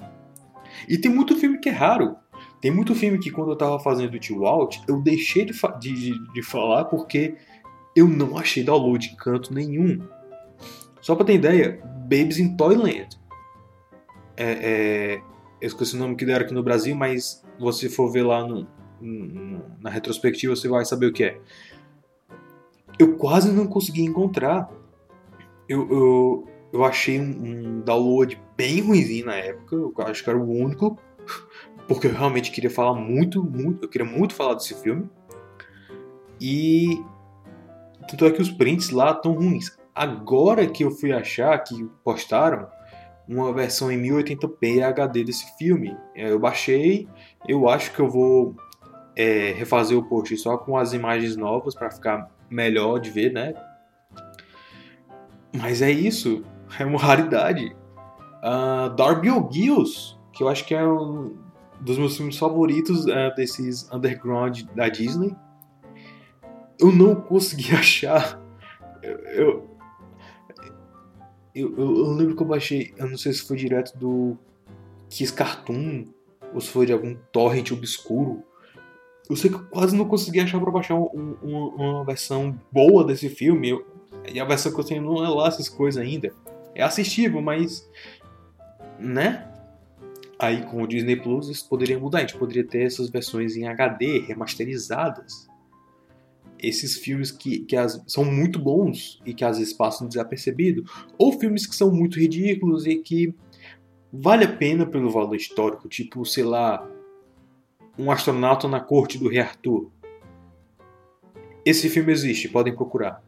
E 0.88 0.96
tem 0.96 1.10
muito 1.10 1.36
filme 1.36 1.58
que 1.58 1.68
é 1.68 1.72
raro. 1.72 2.16
Tem 2.60 2.70
muito 2.70 2.94
filme 2.94 3.18
que 3.18 3.30
quando 3.30 3.50
eu 3.50 3.56
tava 3.56 3.78
fazendo 3.80 4.18
o 4.30 4.38
Walt, 4.40 4.78
eu 4.88 5.02
deixei 5.02 5.44
de, 5.44 5.52
de, 5.78 6.32
de, 6.32 6.42
falar 6.42 6.86
porque 6.86 7.36
eu 7.94 8.08
não 8.08 8.36
achei 8.36 8.62
download 8.64 9.08
em 9.08 9.16
canto 9.16 9.52
nenhum. 9.52 10.00
Só 11.00 11.14
pra 11.14 11.24
ter 11.24 11.34
ideia, 11.34 11.80
Babies 12.02 12.38
in 12.38 12.56
Toyland. 12.56 13.08
É, 14.36 14.52
é, 14.52 15.22
eu 15.60 15.68
esqueci 15.68 15.94
o 15.94 15.98
nome 15.98 16.16
que 16.16 16.24
deram 16.24 16.44
aqui 16.44 16.54
no 16.54 16.62
Brasil, 16.62 16.94
mas 16.94 17.44
você 17.58 17.88
for 17.88 18.10
ver 18.10 18.22
lá 18.22 18.46
no, 18.46 18.66
no, 19.00 19.62
na 19.80 19.90
retrospectiva, 19.90 20.56
você 20.56 20.68
vai 20.68 20.84
saber 20.84 21.06
o 21.06 21.12
que 21.12 21.24
é. 21.24 21.40
Eu 22.98 23.16
quase 23.16 23.52
não 23.52 23.66
consegui 23.66 24.02
encontrar 24.02 24.68
eu, 25.68 25.88
eu, 25.90 26.48
eu 26.72 26.84
achei 26.84 27.20
um, 27.20 27.24
um 27.24 27.80
download 27.80 28.40
bem 28.56 28.80
ruimzinho 28.80 29.26
na 29.26 29.34
época, 29.34 29.76
eu 29.76 29.92
acho 29.98 30.22
que 30.22 30.30
era 30.30 30.38
o 30.38 30.50
único, 30.50 30.98
porque 31.88 32.06
eu 32.06 32.12
realmente 32.12 32.50
queria 32.50 32.70
falar 32.70 32.94
muito, 32.94 33.42
muito, 33.42 33.84
eu 33.84 33.88
queria 33.88 34.06
muito 34.06 34.34
falar 34.34 34.54
desse 34.54 34.74
filme. 34.74 35.08
E 36.40 37.02
tanto 38.08 38.26
é 38.26 38.30
que 38.30 38.42
os 38.42 38.50
prints 38.50 38.90
lá 38.90 39.12
estão 39.12 39.32
ruins. 39.32 39.76
Agora 39.94 40.66
que 40.66 40.84
eu 40.84 40.90
fui 40.90 41.12
achar 41.12 41.58
que 41.58 41.84
postaram 42.02 42.66
uma 43.26 43.52
versão 43.52 43.90
em 43.90 44.00
1080p 44.00 44.82
HD 44.82 45.24
desse 45.24 45.56
filme, 45.56 45.96
é, 46.14 46.30
eu 46.30 46.38
baixei. 46.38 47.08
Eu 47.46 47.68
acho 47.68 47.92
que 47.92 48.00
eu 48.00 48.08
vou 48.08 48.54
é, 49.16 49.52
refazer 49.52 49.96
o 49.96 50.02
post 50.02 50.36
só 50.36 50.56
com 50.56 50.76
as 50.76 50.92
imagens 50.92 51.36
novas 51.36 51.74
para 51.74 51.90
ficar 51.90 52.30
melhor 52.50 52.98
de 52.98 53.10
ver, 53.10 53.32
né? 53.32 53.54
Mas 55.56 55.80
é 55.80 55.90
isso, 55.90 56.44
é 56.78 56.84
uma 56.84 56.98
raridade. 56.98 57.74
Uh, 58.42 58.94
Darby 58.94 59.30
O'Gills, 59.30 60.18
que 60.32 60.42
eu 60.42 60.48
acho 60.48 60.66
que 60.66 60.74
é 60.74 60.86
um 60.86 61.36
dos 61.80 61.98
meus 61.98 62.16
filmes 62.16 62.36
favoritos 62.36 63.06
uh, 63.06 63.34
desses 63.36 63.90
underground 63.90 64.62
da 64.74 64.88
Disney. 64.88 65.34
Eu 66.78 66.92
não 66.92 67.14
consegui 67.14 67.72
achar. 67.76 68.40
Eu, 69.02 69.18
eu, 69.18 69.70
eu, 71.54 71.78
eu 71.78 72.12
lembro 72.12 72.36
que 72.36 72.42
eu 72.42 72.46
baixei, 72.46 72.94
eu 72.96 73.08
não 73.08 73.16
sei 73.16 73.32
se 73.32 73.46
foi 73.46 73.56
direto 73.56 73.96
do 73.96 74.36
Kiss 75.08 75.32
Cartoon 75.32 76.04
ou 76.52 76.60
se 76.60 76.68
foi 76.68 76.86
de 76.86 76.92
algum 76.92 77.14
torrent 77.32 77.70
obscuro. 77.70 78.42
Eu 79.28 79.36
sei 79.36 79.50
que 79.50 79.56
eu 79.56 79.64
quase 79.66 79.96
não 79.96 80.06
consegui 80.06 80.40
achar 80.40 80.60
pra 80.60 80.70
baixar 80.70 80.94
um, 80.94 81.36
um, 81.42 81.66
uma 81.76 82.04
versão 82.04 82.58
boa 82.70 83.04
desse 83.04 83.28
filme. 83.28 83.70
Eu, 83.70 83.86
e 84.30 84.38
a 84.38 84.44
versão 84.44 84.72
que 84.72 84.78
eu 84.78 84.84
tenho 84.84 85.02
não 85.02 85.24
é 85.24 85.28
lá 85.28 85.48
essas 85.48 85.68
coisas 85.68 86.02
ainda. 86.02 86.32
É 86.74 86.82
assistível, 86.82 87.40
mas. 87.40 87.88
Né? 88.98 89.50
Aí 90.38 90.62
com 90.66 90.82
o 90.82 90.86
Disney 90.86 91.16
Plus 91.16 91.48
isso 91.48 91.68
poderia 91.68 91.98
mudar. 91.98 92.18
A 92.18 92.20
gente 92.22 92.36
poderia 92.36 92.66
ter 92.66 92.82
essas 92.82 93.08
versões 93.08 93.56
em 93.56 93.66
HD, 93.66 94.20
remasterizadas. 94.20 95.48
Esses 96.66 96.96
filmes 96.96 97.30
que, 97.30 97.60
que 97.60 97.76
as, 97.76 98.02
são 98.06 98.24
muito 98.24 98.58
bons 98.58 99.20
e 99.24 99.34
que 99.34 99.44
às 99.44 99.58
vezes 99.58 99.72
passam 99.72 100.08
desapercebido. 100.08 100.84
Ou 101.18 101.38
filmes 101.38 101.66
que 101.66 101.74
são 101.74 101.90
muito 101.90 102.18
ridículos 102.18 102.86
e 102.86 102.96
que 102.96 103.34
vale 104.12 104.44
a 104.44 104.56
pena 104.56 104.86
pelo 104.86 105.10
valor 105.10 105.36
histórico. 105.36 105.88
Tipo, 105.88 106.24
sei 106.24 106.44
lá, 106.44 106.88
um 107.98 108.10
astronauta 108.10 108.68
na 108.68 108.80
corte 108.80 109.18
do 109.18 109.28
rei 109.28 109.40
Arthur. 109.40 109.90
Esse 111.64 111.88
filme 111.88 112.12
existe, 112.12 112.48
podem 112.48 112.74
procurar. 112.74 113.22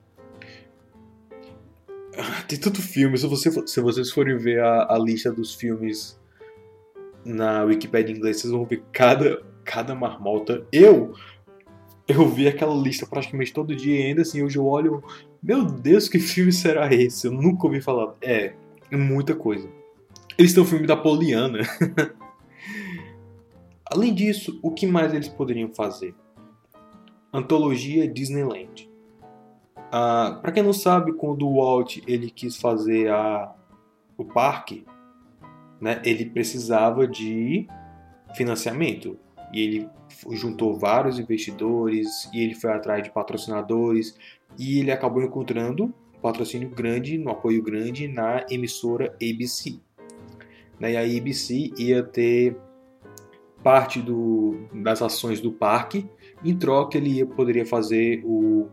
Tem 2.48 2.58
tanto 2.58 2.80
filme, 2.80 3.16
se, 3.18 3.26
você, 3.26 3.50
se 3.66 3.80
vocês 3.80 4.10
forem 4.10 4.36
ver 4.38 4.60
a, 4.60 4.94
a 4.94 4.98
lista 4.98 5.30
dos 5.30 5.54
filmes 5.54 6.18
na 7.24 7.64
Wikipedia 7.64 8.14
em 8.14 8.18
inglês, 8.18 8.40
vocês 8.40 8.52
vão 8.52 8.64
ver 8.64 8.82
cada, 8.92 9.42
cada 9.64 9.94
marmota. 9.94 10.66
Eu 10.72 11.14
eu 12.08 12.28
vi 12.28 12.46
aquela 12.46 12.74
lista 12.74 13.06
praticamente 13.06 13.52
todo 13.52 13.74
dia 13.74 14.00
e 14.00 14.02
ainda 14.04 14.22
assim 14.22 14.42
hoje 14.42 14.58
eu 14.58 14.64
olho, 14.64 15.02
meu 15.42 15.64
Deus, 15.64 16.08
que 16.08 16.18
filme 16.18 16.52
será 16.52 16.92
esse? 16.92 17.26
Eu 17.26 17.32
nunca 17.32 17.66
ouvi 17.66 17.80
falar. 17.80 18.14
É, 18.22 18.54
é 18.90 18.96
muita 18.96 19.34
coisa. 19.34 19.68
Eles 20.38 20.52
têm 20.52 20.62
o 20.62 20.66
filme 20.66 20.86
da 20.86 20.96
Poliana. 20.96 21.60
Além 23.90 24.14
disso, 24.14 24.58
o 24.62 24.70
que 24.70 24.86
mais 24.86 25.12
eles 25.14 25.28
poderiam 25.28 25.72
fazer? 25.72 26.14
Antologia 27.32 28.06
Disneyland. 28.08 28.88
Ah, 29.90 30.38
para 30.42 30.52
quem 30.52 30.62
não 30.62 30.72
sabe, 30.72 31.12
quando 31.12 31.46
o 31.46 31.56
Walt 31.56 31.98
ele 32.06 32.30
quis 32.30 32.56
fazer 32.56 33.10
a, 33.10 33.52
o 34.16 34.24
parque, 34.24 34.84
né, 35.80 36.00
ele 36.04 36.26
precisava 36.26 37.06
de 37.06 37.66
financiamento 38.34 39.18
e 39.56 39.60
ele 39.60 39.88
juntou 40.32 40.78
vários 40.78 41.18
investidores 41.18 42.28
e 42.30 42.42
ele 42.42 42.54
foi 42.54 42.70
atrás 42.70 43.02
de 43.02 43.10
patrocinadores 43.10 44.14
e 44.58 44.80
ele 44.80 44.90
acabou 44.90 45.22
encontrando 45.22 45.84
um 45.84 46.20
patrocínio 46.20 46.68
grande, 46.68 47.18
um 47.18 47.30
apoio 47.30 47.62
grande 47.62 48.06
na 48.06 48.44
emissora 48.50 49.16
ABC. 49.22 49.78
Né, 50.78 50.92
e 50.92 50.96
a 50.96 51.00
ABC 51.00 51.72
ia 51.78 52.02
ter 52.02 52.54
parte 53.62 54.02
do, 54.02 54.68
das 54.74 55.00
ações 55.00 55.40
do 55.40 55.50
parque. 55.50 56.06
Em 56.44 56.54
troca, 56.54 56.98
ele 56.98 57.24
poderia 57.24 57.64
fazer 57.64 58.22
o 58.26 58.68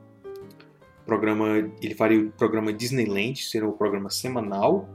programa, 1.06 1.72
ele 1.82 1.96
faria 1.96 2.20
o 2.20 2.32
programa 2.32 2.74
Disneyland, 2.74 3.42
seria 3.42 3.68
um 3.68 3.72
programa 3.72 4.10
semanal, 4.10 4.90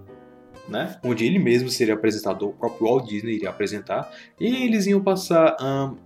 né? 0.69 0.99
Onde 1.03 1.25
ele 1.25 1.39
mesmo 1.39 1.69
seria 1.69 1.95
apresentador, 1.95 2.51
o 2.51 2.53
próprio 2.53 2.87
Walt 2.87 3.09
Disney 3.09 3.37
iria 3.37 3.51
apresentar, 3.51 4.13
e 4.39 4.65
eles 4.65 4.87
iam 4.87 5.03
passar 5.03 5.57
um, 5.61 5.97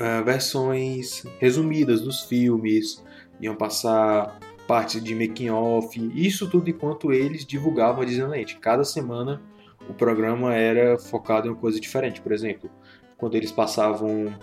uh, 0.00 0.24
versões 0.24 1.24
resumidas 1.38 2.00
dos 2.00 2.22
filmes, 2.22 3.04
iam 3.40 3.54
passar 3.54 4.38
parte 4.66 5.00
de 5.00 5.14
making 5.14 5.50
off, 5.50 6.10
isso 6.14 6.48
tudo 6.48 6.70
enquanto 6.70 7.12
eles 7.12 7.44
divulgavam 7.44 8.02
a 8.02 8.04
Disneyland. 8.04 8.56
Cada 8.60 8.84
semana 8.84 9.42
o 9.88 9.92
programa 9.92 10.54
era 10.54 10.98
focado 10.98 11.46
em 11.46 11.50
uma 11.50 11.56
coisa 11.56 11.78
diferente. 11.78 12.20
Por 12.20 12.32
exemplo, 12.32 12.70
quando 13.18 13.34
eles 13.36 13.52
passavam 13.52 14.34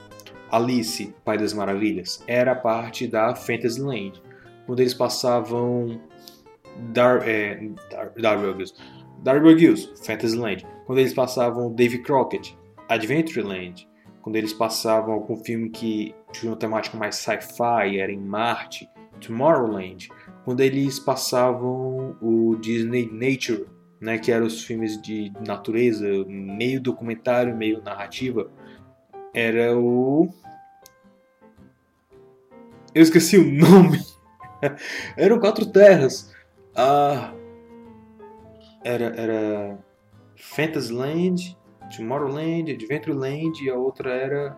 Alice, 0.52 1.14
Pai 1.26 1.38
das 1.38 1.54
Maravilhas, 1.54 2.24
era 2.28 2.54
parte 2.54 3.08
da 3.08 3.34
Fantasyland. 3.34 4.22
Quando 4.66 4.80
eles 4.80 4.94
passavam 4.94 6.00
Dar, 6.94 7.28
é, 7.28 7.70
Dar, 7.90 8.12
Darby 9.24 9.76
Fantasyland. 10.04 10.66
Quando 10.86 11.00
eles 11.00 11.14
passavam 11.14 11.74
Davy 11.74 12.00
Crockett, 12.00 12.58
Adventureland. 12.90 13.88
Quando 14.22 14.36
eles 14.36 14.54
passavam 14.54 15.14
algum 15.14 15.36
filme 15.38 15.70
que 15.70 16.14
tinha 16.32 16.52
uma 16.52 16.58
temática 16.58 16.98
mais 16.98 17.16
sci-fi, 17.16 17.98
era 18.00 18.12
em 18.12 18.20
Marte, 18.20 18.88
Tomorrowland. 19.20 20.10
Quando 20.46 20.62
eles 20.62 21.00
passavam 21.00 22.16
o 22.22 22.56
Disney 22.58 23.10
Nature 23.12 23.66
né, 24.02 24.18
que 24.18 24.32
eram 24.32 24.48
os 24.48 24.64
filmes 24.64 25.00
de 25.00 25.32
natureza, 25.46 26.08
meio 26.28 26.82
documentário, 26.82 27.56
meio 27.56 27.82
narrativa, 27.84 28.50
era 29.32 29.78
o. 29.78 30.28
Eu 32.96 33.04
esqueci 33.04 33.38
o 33.38 33.50
nome. 33.50 34.00
Eram 35.16 35.40
Quatro 35.40 35.66
Terras. 35.68 36.31
Ah, 36.84 37.32
era, 38.84 39.06
era 39.16 39.86
Fantasyland, 40.36 41.56
Tomorrowland, 41.96 42.72
Adventureland 42.72 43.64
e 43.64 43.70
a 43.70 43.76
outra 43.76 44.12
era 44.12 44.58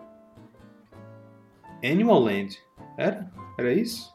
Animal 1.84 2.20
Land. 2.20 2.58
Era? 2.96 3.30
Era 3.58 3.74
isso? 3.74 4.10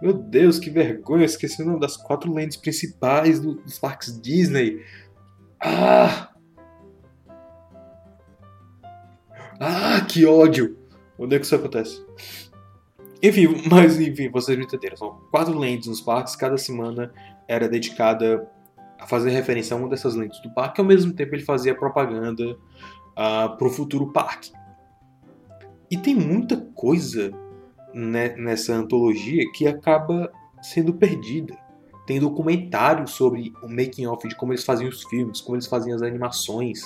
Meu 0.00 0.14
Deus, 0.14 0.58
que 0.58 0.70
vergonha, 0.70 1.24
eu 1.24 1.26
esqueci 1.26 1.60
o 1.60 1.66
nome 1.66 1.80
das 1.80 1.98
quatro 1.98 2.32
lentes 2.32 2.56
principais 2.56 3.38
do, 3.38 3.56
dos 3.56 3.78
parques 3.78 4.18
Disney. 4.18 4.82
Ah! 5.60 6.30
Ah, 9.60 10.00
que 10.08 10.24
ódio! 10.24 10.78
Onde 11.18 11.36
é 11.36 11.38
que 11.38 11.44
isso 11.44 11.56
acontece? 11.56 12.02
Enfim, 13.26 13.62
mas 13.68 13.98
enfim, 14.00 14.28
vocês 14.30 14.56
me 14.56 14.64
entenderam. 14.64 14.96
São 14.96 15.20
quatro 15.30 15.58
lentes 15.58 15.88
nos 15.88 16.00
parques, 16.00 16.36
cada 16.36 16.56
semana 16.56 17.12
era 17.48 17.68
dedicada 17.68 18.48
a 18.98 19.06
fazer 19.06 19.30
referência 19.30 19.74
a 19.74 19.78
uma 19.78 19.88
dessas 19.88 20.14
lentes 20.14 20.40
do 20.40 20.50
parque, 20.50 20.80
ao 20.80 20.86
mesmo 20.86 21.12
tempo 21.12 21.34
ele 21.34 21.44
fazia 21.44 21.74
propaganda 21.74 22.52
uh, 22.52 22.58
ah, 23.14 23.48
para 23.56 23.66
o 23.66 23.70
futuro 23.70 24.12
parque. 24.12 24.52
E 25.90 25.96
tem 25.96 26.14
muita 26.14 26.56
coisa 26.56 27.30
né, 27.92 28.34
nessa 28.36 28.74
antologia 28.74 29.44
que 29.52 29.66
acaba 29.66 30.32
sendo 30.62 30.94
perdida. 30.94 31.54
Tem 32.06 32.18
documentário 32.18 33.06
sobre 33.06 33.52
o 33.62 33.68
making 33.68 34.06
of 34.06 34.26
de 34.26 34.34
como 34.36 34.52
eles 34.52 34.64
faziam 34.64 34.88
os 34.88 35.02
filmes, 35.04 35.40
como 35.40 35.56
eles 35.56 35.66
faziam 35.66 35.94
as 35.94 36.02
animações. 36.02 36.80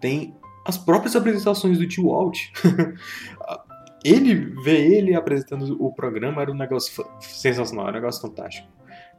Tem 0.00 0.34
as 0.64 0.78
próprias 0.78 1.16
apresentações 1.16 1.78
do 1.78 1.88
tio 1.88 2.08
Walt. 2.08 2.38
ele 4.04 4.34
ver 4.62 4.90
ele 4.90 5.14
apresentando 5.14 5.76
o 5.82 5.92
programa 5.92 6.42
era 6.42 6.50
um 6.50 6.56
negócio 6.56 7.04
sensacional, 7.20 7.88
era 7.88 7.98
um 7.98 8.00
negócio 8.00 8.20
fantástico. 8.20 8.68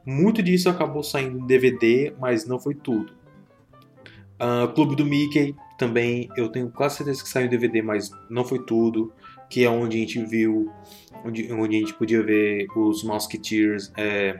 Muito 0.04 0.42
disso 0.42 0.68
acabou 0.68 1.02
saindo 1.02 1.38
em 1.38 1.46
DVD, 1.46 2.14
mas 2.18 2.46
não 2.46 2.58
foi 2.58 2.74
tudo. 2.74 3.12
Uh, 4.34 4.72
Clube 4.74 4.96
do 4.96 5.04
Mickey 5.04 5.54
também, 5.78 6.28
eu 6.36 6.48
tenho 6.48 6.68
quase 6.70 6.96
certeza 6.96 7.22
que 7.22 7.28
saiu 7.28 7.46
em 7.46 7.50
DVD, 7.50 7.80
mas 7.80 8.10
não 8.28 8.44
foi 8.44 8.58
tudo 8.64 9.12
que 9.48 9.64
é 9.64 9.70
onde 9.70 9.96
a 9.96 10.00
gente 10.00 10.24
viu, 10.24 10.70
onde, 11.24 11.50
onde 11.52 11.76
a 11.76 11.78
gente 11.78 11.94
podia 11.94 12.22
ver 12.22 12.66
os 12.76 13.04
Musketeers 13.04 13.92
é, 13.96 14.36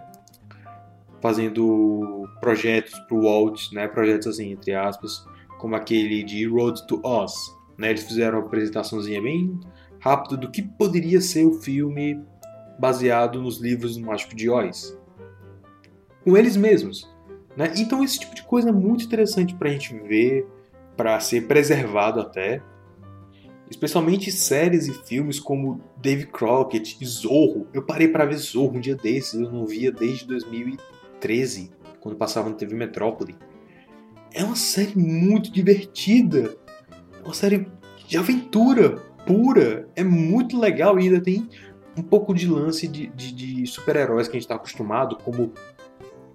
fazendo 1.20 2.28
projetos 2.40 2.98
para 3.00 3.16
o 3.16 3.22
Walt, 3.22 3.72
né, 3.72 3.86
projetos 3.88 4.26
assim, 4.26 4.52
entre 4.52 4.74
aspas, 4.74 5.24
como 5.58 5.76
aquele 5.76 6.22
de 6.22 6.46
Road 6.46 6.86
to 6.86 7.00
Oz. 7.04 7.32
Né, 7.78 7.90
eles 7.90 8.04
fizeram 8.04 8.38
uma 8.38 8.46
apresentaçãozinha 8.46 9.22
bem 9.22 9.58
rápida 10.04 10.36
do 10.36 10.50
que 10.50 10.60
poderia 10.60 11.18
ser 11.18 11.46
o 11.46 11.54
filme 11.54 12.22
baseado 12.78 13.40
nos 13.40 13.58
livros 13.58 13.96
do 13.96 14.04
Mágico 14.04 14.36
de 14.36 14.50
Oz. 14.50 14.94
Com 16.22 16.36
eles 16.36 16.58
mesmos. 16.58 17.10
Né? 17.56 17.72
Então 17.78 18.04
esse 18.04 18.18
tipo 18.20 18.34
de 18.34 18.42
coisa 18.42 18.68
é 18.68 18.72
muito 18.72 19.06
interessante 19.06 19.54
para 19.54 19.70
a 19.70 19.72
gente 19.72 19.94
ver, 20.00 20.46
para 20.94 21.18
ser 21.20 21.46
preservado 21.46 22.20
até, 22.20 22.62
Especialmente 23.70 24.30
séries 24.30 24.86
e 24.86 24.92
filmes 24.92 25.40
como 25.40 25.80
Dave 25.96 26.26
Crockett 26.26 26.98
e 27.00 27.06
Zorro. 27.06 27.66
Eu 27.72 27.82
parei 27.82 28.06
para 28.06 28.26
ver 28.26 28.36
Zorro 28.36 28.76
um 28.76 28.80
dia 28.80 28.94
desses, 28.94 29.40
eu 29.40 29.50
não 29.50 29.66
via 29.66 29.90
desde 29.90 30.26
2013, 30.26 31.72
quando 31.98 32.14
passava 32.14 32.50
no 32.50 32.54
TV 32.54 32.74
Metrópole. 32.74 33.34
É 34.32 34.44
uma 34.44 34.54
série 34.54 34.96
muito 34.96 35.50
divertida. 35.50 36.54
É 37.18 37.24
uma 37.24 37.32
série 37.32 37.66
de 38.06 38.18
aventura 38.18 39.02
pura. 39.26 39.88
É 39.94 40.04
muito 40.04 40.58
legal 40.58 40.98
e 40.98 41.04
ainda 41.04 41.20
tem 41.20 41.48
um 41.96 42.02
pouco 42.02 42.34
de 42.34 42.48
lance 42.48 42.88
de, 42.88 43.06
de, 43.08 43.32
de 43.32 43.66
super-heróis 43.66 44.26
que 44.26 44.32
a 44.32 44.38
gente 44.38 44.44
está 44.44 44.56
acostumado, 44.56 45.16
como 45.16 45.52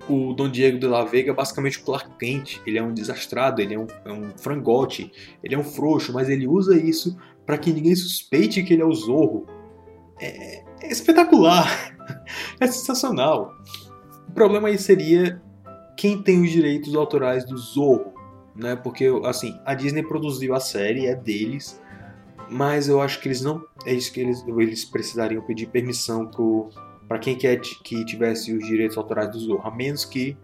o 0.09 0.33
Don 0.33 0.49
Diego 0.49 0.79
de 0.79 0.87
la 0.87 1.03
Vega 1.03 1.33
basicamente 1.33 1.79
o 1.79 1.83
Clark 1.83 2.09
Kent. 2.17 2.59
Ele 2.65 2.77
é 2.77 2.83
um 2.83 2.93
desastrado, 2.93 3.61
ele 3.61 3.75
é 3.75 3.79
um, 3.79 3.87
é 4.05 4.11
um 4.11 4.31
frangote, 4.37 5.11
ele 5.43 5.55
é 5.55 5.57
um 5.57 5.63
frouxo, 5.63 6.11
mas 6.13 6.29
ele 6.29 6.47
usa 6.47 6.75
isso 6.75 7.17
para 7.45 7.57
que 7.57 7.71
ninguém 7.71 7.95
suspeite 7.95 8.63
que 8.63 8.73
ele 8.73 8.81
é 8.81 8.85
o 8.85 8.93
Zorro. 8.93 9.45
É, 10.19 10.63
é 10.81 10.91
espetacular, 10.91 11.95
é 12.59 12.67
sensacional. 12.67 13.53
O 14.27 14.31
problema 14.31 14.67
aí 14.67 14.77
seria 14.77 15.41
quem 15.95 16.21
tem 16.21 16.41
os 16.41 16.49
direitos 16.49 16.95
autorais 16.95 17.45
do 17.45 17.57
Zorro, 17.57 18.13
né? 18.55 18.75
Porque 18.75 19.07
assim, 19.25 19.59
a 19.65 19.73
Disney 19.73 20.03
produziu 20.03 20.55
a 20.55 20.59
série, 20.59 21.07
é 21.07 21.15
deles, 21.15 21.81
mas 22.49 22.87
eu 22.87 23.01
acho 23.01 23.21
que 23.21 23.27
eles 23.27 23.41
não, 23.41 23.63
é 23.85 23.93
isso 23.93 24.11
que 24.11 24.19
eles, 24.19 24.43
eles 24.47 24.83
precisariam 24.83 25.41
pedir 25.43 25.67
permissão 25.67 26.29
para 27.07 27.19
quem 27.19 27.35
quer 27.35 27.59
que 27.59 28.03
tivesse 28.05 28.51
os 28.53 28.65
direitos 28.65 28.97
autorais 28.97 29.31
do 29.31 29.39
Zorro, 29.39 29.67
a 29.67 29.71
menos 29.71 30.03
que 30.03 30.35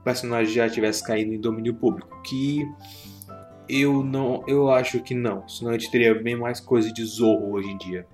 o 0.00 0.04
personagem 0.04 0.52
já 0.52 0.68
tivesse 0.68 1.02
caído 1.02 1.32
em 1.32 1.40
domínio 1.40 1.74
público, 1.74 2.20
que 2.22 2.68
eu 3.68 4.02
não, 4.02 4.44
eu 4.46 4.70
acho 4.70 5.02
que 5.02 5.14
não, 5.14 5.48
senão 5.48 5.70
a 5.70 5.74
gente 5.74 5.90
teria 5.90 6.14
bem 6.14 6.36
mais 6.36 6.60
coisa 6.60 6.92
de 6.92 7.02
Zorro 7.04 7.52
hoje 7.52 7.70
em 7.70 7.78
dia. 7.78 8.06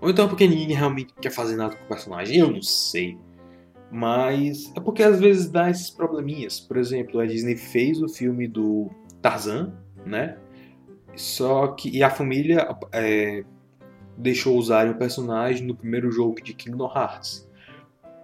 Ou 0.00 0.10
então 0.10 0.28
porque 0.28 0.46
ninguém 0.46 0.76
realmente 0.76 1.14
quer 1.20 1.30
fazer 1.30 1.56
nada 1.56 1.74
com 1.74 1.84
o 1.84 1.88
personagem, 1.88 2.38
eu 2.38 2.50
não 2.50 2.62
sei. 2.62 3.18
Mas 3.90 4.70
é 4.76 4.80
porque 4.80 5.02
às 5.02 5.18
vezes 5.18 5.48
dá 5.48 5.70
esses 5.70 5.90
probleminhas. 5.90 6.60
Por 6.60 6.76
exemplo, 6.76 7.20
a 7.20 7.26
Disney 7.26 7.56
fez 7.56 8.02
o 8.02 8.08
filme 8.08 8.46
do 8.46 8.90
Tarzan, 9.22 9.72
né? 10.04 10.36
Só 11.16 11.68
que 11.68 11.88
e 11.88 12.02
a 12.02 12.10
família 12.10 12.68
é, 12.92 13.42
deixou 14.16 14.56
usarem 14.56 14.92
o 14.92 14.98
personagem 14.98 15.66
no 15.66 15.74
primeiro 15.74 16.12
jogo 16.12 16.40
de 16.42 16.54
Kingdom 16.54 16.92
Hearts. 16.94 17.48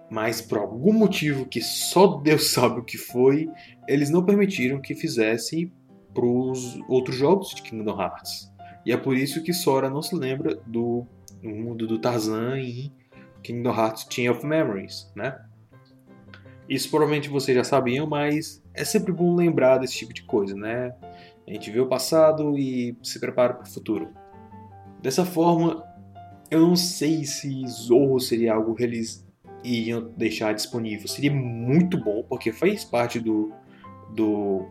Mas 0.09 0.41
por 0.41 0.59
algum 0.59 0.93
motivo 0.93 1.45
que 1.45 1.59
só 1.59 2.17
Deus 2.17 2.47
sabe 2.53 2.79
o 2.79 2.83
que 2.83 2.97
foi, 2.97 3.49
eles 3.87 4.09
não 4.09 4.23
permitiram 4.23 4.79
que 4.79 4.93
fizessem 4.93 5.71
para 6.13 6.25
os 6.25 6.79
outros 6.87 7.15
jogos 7.15 7.49
de 7.49 7.63
Kingdom 7.63 7.99
Hearts. 7.99 8.51
E 8.85 8.91
é 8.91 8.97
por 8.97 9.17
isso 9.17 9.41
que 9.41 9.53
Sora 9.53 9.89
não 9.89 10.01
se 10.01 10.15
lembra 10.15 10.55
do 10.67 11.07
mundo 11.41 11.87
do 11.87 11.97
Tarzan 11.97 12.59
em 12.59 12.93
Kingdom 13.41 13.73
Hearts 13.73 14.05
Chain 14.09 14.29
of 14.29 14.45
Memories, 14.45 15.11
né? 15.15 15.39
Isso 16.69 16.89
provavelmente 16.89 17.29
vocês 17.29 17.57
já 17.57 17.63
sabiam, 17.63 18.07
mas 18.07 18.63
é 18.73 18.85
sempre 18.85 19.11
bom 19.11 19.35
lembrar 19.35 19.79
desse 19.79 19.97
tipo 19.97 20.13
de 20.13 20.23
coisa, 20.23 20.55
né? 20.55 20.93
A 21.47 21.51
gente 21.51 21.71
vê 21.71 21.79
o 21.79 21.87
passado 21.87 22.57
e 22.57 22.97
se 23.03 23.19
prepara 23.19 23.53
para 23.53 23.65
o 23.65 23.69
futuro. 23.69 24.09
Dessa 25.01 25.25
forma, 25.25 25.83
eu 26.49 26.61
não 26.61 26.75
sei 26.75 27.25
se 27.25 27.67
Zorro 27.67 28.19
seria 28.19 28.53
algo 28.53 28.75
que 28.75 28.83
eles 28.83 29.25
iriam 29.63 30.11
deixar 30.15 30.53
disponível. 30.53 31.07
Seria 31.07 31.31
muito 31.31 31.97
bom, 31.97 32.23
porque 32.23 32.51
faz 32.51 32.83
parte 32.85 33.19
do, 33.19 33.51
do 34.13 34.65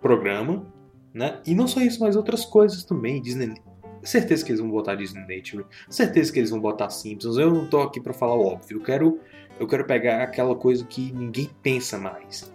programa, 0.00 0.64
né? 1.12 1.40
E 1.46 1.54
não 1.54 1.66
só 1.66 1.80
isso, 1.80 2.00
mas 2.00 2.16
outras 2.16 2.44
coisas 2.44 2.84
também. 2.84 3.20
Disney. 3.20 3.54
Certeza 4.02 4.44
que 4.44 4.52
eles 4.52 4.60
vão 4.60 4.70
botar 4.70 4.94
Disney 4.94 5.22
Nature. 5.22 5.66
Certeza 5.88 6.32
que 6.32 6.38
eles 6.38 6.50
vão 6.50 6.60
botar 6.60 6.90
Simpsons. 6.90 7.36
Eu 7.36 7.52
não 7.52 7.66
tô 7.66 7.80
aqui 7.80 8.00
para 8.00 8.12
falar 8.12 8.36
o 8.36 8.46
óbvio. 8.46 8.78
Eu 8.78 8.82
quero, 8.82 9.20
eu 9.58 9.66
quero 9.66 9.84
pegar 9.84 10.22
aquela 10.22 10.54
coisa 10.54 10.84
que 10.84 11.12
ninguém 11.12 11.50
pensa 11.62 11.98
mais. 11.98 12.52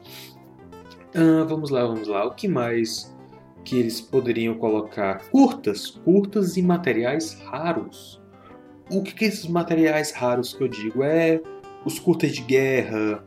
Ah, 1.13 1.43
vamos 1.43 1.69
lá, 1.69 1.85
vamos 1.85 2.07
lá. 2.07 2.25
O 2.25 2.31
que 2.31 2.47
mais 2.47 3.13
que 3.63 3.77
eles 3.79 4.01
poderiam 4.01 4.55
colocar 4.55 5.29
curtas, 5.29 5.89
curtas 5.89 6.57
e 6.57 6.61
materiais 6.61 7.39
raros. 7.45 8.21
O 8.89 9.01
que, 9.01 9.13
que 9.13 9.25
esses 9.25 9.47
materiais 9.47 10.11
raros 10.11 10.53
que 10.53 10.63
eu 10.63 10.67
digo 10.67 11.03
é 11.03 11.41
os 11.85 11.99
curtas 11.99 12.31
de 12.31 12.41
guerra, 12.41 13.23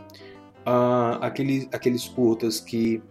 uh, 0.66 1.18
aqueles, 1.20 1.68
aqueles 1.72 2.06
curtas 2.08 2.60
que 2.60 3.02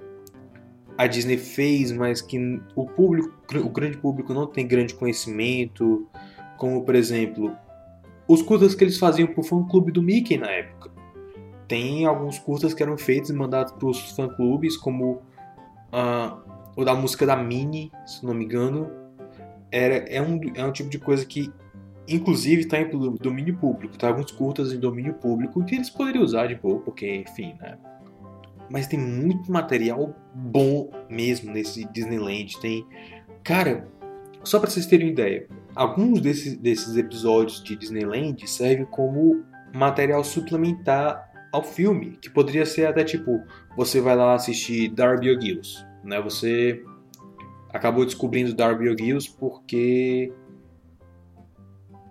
a 0.97 1.07
Disney 1.07 1.38
fez, 1.38 1.91
mas 1.91 2.21
que 2.21 2.61
o 2.76 2.86
público, 2.86 3.34
o 3.55 3.69
grande 3.69 3.97
público 3.97 4.34
não 4.34 4.45
tem 4.45 4.67
grande 4.67 4.93
conhecimento, 4.93 6.07
como 6.57 6.84
por 6.84 6.95
exemplo 6.95 7.55
os 8.28 8.41
curtas 8.41 8.74
que 8.74 8.84
eles 8.84 8.97
faziam 8.97 9.28
para 9.28 9.41
o 9.41 9.43
fã 9.43 9.63
clube 9.67 9.91
do 9.91 10.01
Mickey 10.01 10.38
na 10.38 10.49
época. 10.49 10.91
Tem 11.67 12.05
alguns 12.05 12.39
curtas 12.39 12.74
que 12.74 12.84
eram 12.84 12.97
feitos 12.97 13.30
e 13.30 13.34
mandados 13.34 13.74
para 13.74 13.88
os 13.88 14.11
fã 14.11 14.30
clubes, 14.30 14.78
como 14.78 15.21
uh, 15.91 16.52
ou 16.76 16.84
da 16.84 16.95
música 16.95 17.26
da 17.26 17.36
Mini, 17.36 17.91
se 18.05 18.26
não 18.26 18.34
me 18.34 18.45
engano, 18.45 18.89
era, 19.71 19.95
é, 19.95 20.21
um, 20.21 20.39
é 20.55 20.65
um 20.65 20.71
tipo 20.71 20.89
de 20.89 20.99
coisa 20.99 21.26
que, 21.26 21.51
inclusive, 22.07 22.61
está 22.61 22.80
em 22.80 22.89
domínio 23.17 23.57
público. 23.57 23.97
Tá 23.97 24.07
alguns 24.07 24.32
curtas 24.32 24.71
em 24.71 24.80
domínio 24.80 25.13
público 25.15 25.63
que 25.63 25.76
eles 25.76 25.89
poderiam 25.89 26.24
usar 26.24 26.47
de 26.47 26.55
boa, 26.55 26.80
porque, 26.80 27.15
enfim, 27.15 27.55
né? 27.59 27.78
Mas 28.69 28.88
tem 28.88 28.99
muito 28.99 29.51
material 29.51 30.15
bom 30.34 30.89
mesmo 31.09 31.51
nesse 31.51 31.86
Disneyland. 31.86 32.59
Tem. 32.59 32.86
Cara, 33.43 33.88
só 34.43 34.59
para 34.59 34.69
vocês 34.69 34.86
terem 34.86 35.07
uma 35.07 35.13
ideia, 35.13 35.47
alguns 35.76 36.21
desses, 36.21 36.57
desses 36.57 36.95
episódios 36.97 37.63
de 37.63 37.76
Disneyland 37.76 38.47
servem 38.47 38.86
como 38.86 39.43
material 39.74 40.24
suplementar 40.24 41.32
ao 41.51 41.63
filme, 41.63 42.17
que 42.21 42.30
poderia 42.30 42.65
ser 42.65 42.88
até 42.88 43.03
tipo, 43.03 43.41
você 43.78 44.01
vai 44.01 44.15
lá 44.15 44.34
assistir 44.34 44.89
Darby 44.89 45.32
O'Gills, 45.32 45.86
né? 46.03 46.21
Você 46.21 46.83
acabou 47.69 48.05
descobrindo 48.05 48.53
Darby 48.53 48.89
O'Gills 48.89 49.29
porque 49.39 50.31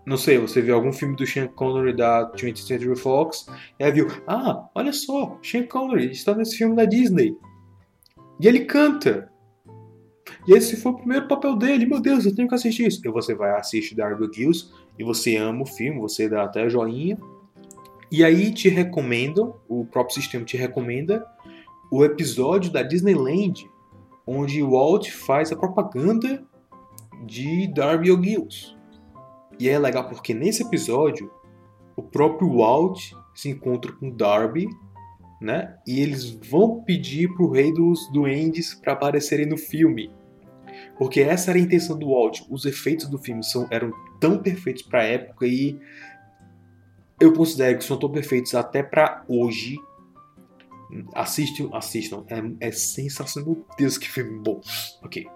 não 0.05 0.17
sei, 0.17 0.37
você 0.37 0.61
viu 0.61 0.75
algum 0.75 0.93
filme 0.93 1.15
do 1.15 1.25
Sean 1.25 1.47
Connery 1.47 1.97
da 1.97 2.33
20th 2.33 2.67
Century 2.67 2.99
Fox 2.99 3.47
e 3.79 3.85
aí 3.85 3.93
viu, 3.93 4.09
ah, 4.27 4.69
olha 4.75 4.93
só, 4.93 5.39
Sean 5.43 5.65
Connery 5.65 6.11
está 6.11 6.35
nesse 6.35 6.57
filme 6.57 6.75
da 6.75 6.85
Disney. 6.85 7.37
E 8.41 8.49
ele 8.49 8.65
canta. 8.65 9.31
E 10.47 10.53
esse 10.53 10.77
foi 10.77 10.91
o 10.91 10.97
primeiro 10.97 11.29
papel 11.29 11.55
dele. 11.55 11.87
Meu 11.87 12.01
Deus, 12.01 12.27
eu 12.27 12.35
tenho 12.35 12.49
que 12.49 12.55
assistir 12.55 12.89
isso. 12.89 13.01
E 13.05 13.09
você 13.09 13.33
vai 13.33 13.53
assistir 13.53 13.95
Darby 13.95 14.25
O'Gills 14.25 14.73
e 14.99 15.05
você 15.05 15.37
ama 15.37 15.63
o 15.63 15.67
filme, 15.67 16.01
você 16.01 16.29
dá 16.29 16.43
até 16.43 16.69
joinha. 16.69 17.17
E 18.11 18.25
aí 18.25 18.53
te 18.53 18.69
recomendam, 18.69 19.55
o 19.69 19.87
próprio 19.87 20.15
sistema 20.15 20.45
te 20.45 20.57
recomenda 20.57 21.25
o 21.91 22.05
episódio 22.05 22.73
da 22.73 22.83
Disneyland 22.83 23.71
onde 24.27 24.63
Walt 24.63 25.11
faz 25.11 25.53
a 25.53 25.57
propaganda 25.57 26.43
de 27.25 27.67
Darby 27.73 28.11
O'Gills. 28.11 28.77
E 29.59 29.69
é 29.69 29.79
legal 29.79 30.09
porque 30.09 30.35
nesse 30.35 30.63
episódio 30.63 31.31
o 31.97 32.03
próprio 32.03 32.57
Walt 32.57 33.13
se 33.35 33.51
encontra 33.51 33.93
com 33.93 34.11
Darby, 34.11 34.67
né? 35.41 35.77
E 35.87 36.01
eles 36.01 36.31
vão 36.31 36.83
pedir 36.83 37.33
pro 37.35 37.51
Rei 37.51 37.73
dos 37.73 38.11
Duendes 38.13 38.75
para 38.75 38.93
aparecerem 38.93 39.47
no 39.47 39.57
filme. 39.57 40.11
Porque 40.97 41.21
essa 41.21 41.51
era 41.51 41.59
a 41.59 41.63
intenção 41.63 41.99
do 41.99 42.09
Walt. 42.09 42.41
Os 42.49 42.65
efeitos 42.65 43.09
do 43.09 43.19
filme 43.19 43.43
são, 43.43 43.67
eram 43.71 43.93
tão 44.21 44.39
perfeitos 44.39 44.83
para 44.83 45.01
a 45.01 45.05
época 45.05 45.47
e 45.47 45.79
eu 47.21 47.33
considero 47.33 47.79
que 47.79 47.85
são 47.85 47.99
tão 47.99 48.11
perfeitos 48.11 48.55
até 48.55 48.83
para 48.83 49.25
hoje 49.29 49.79
Assistam, 51.15 51.71
assistam. 51.73 52.25
É, 52.29 52.69
é 52.69 52.73
sensacional. 52.73 53.55
Meu 53.55 53.67
Deus, 53.79 53.99
que 53.99 54.09
filme 54.09 54.41
bom. 54.43 54.61
Ok. 55.03 55.27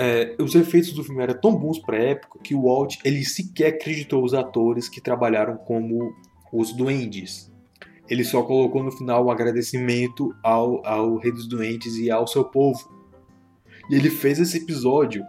É, 0.00 0.36
os 0.40 0.54
efeitos 0.54 0.92
do 0.92 1.02
filme 1.02 1.22
eram 1.22 1.40
tão 1.40 1.56
bons 1.56 1.78
para 1.80 1.96
época 1.96 2.38
que 2.38 2.54
o 2.54 2.62
Walt 2.62 2.98
ele 3.04 3.24
sequer 3.24 3.74
acreditou 3.74 4.24
os 4.24 4.32
atores 4.32 4.88
que 4.88 5.00
trabalharam 5.00 5.56
como 5.56 6.14
os 6.52 6.72
duendes. 6.72 7.50
Ele 8.08 8.24
só 8.24 8.42
colocou 8.42 8.82
no 8.82 8.92
final 8.92 9.24
o 9.24 9.30
agradecimento 9.30 10.34
ao, 10.42 10.86
ao 10.86 11.16
Rei 11.16 11.32
dos 11.32 11.46
Duendes 11.46 11.96
e 11.96 12.10
ao 12.10 12.26
seu 12.26 12.44
povo. 12.44 12.88
E 13.90 13.94
ele 13.94 14.08
fez 14.08 14.38
esse 14.38 14.58
episódio 14.58 15.22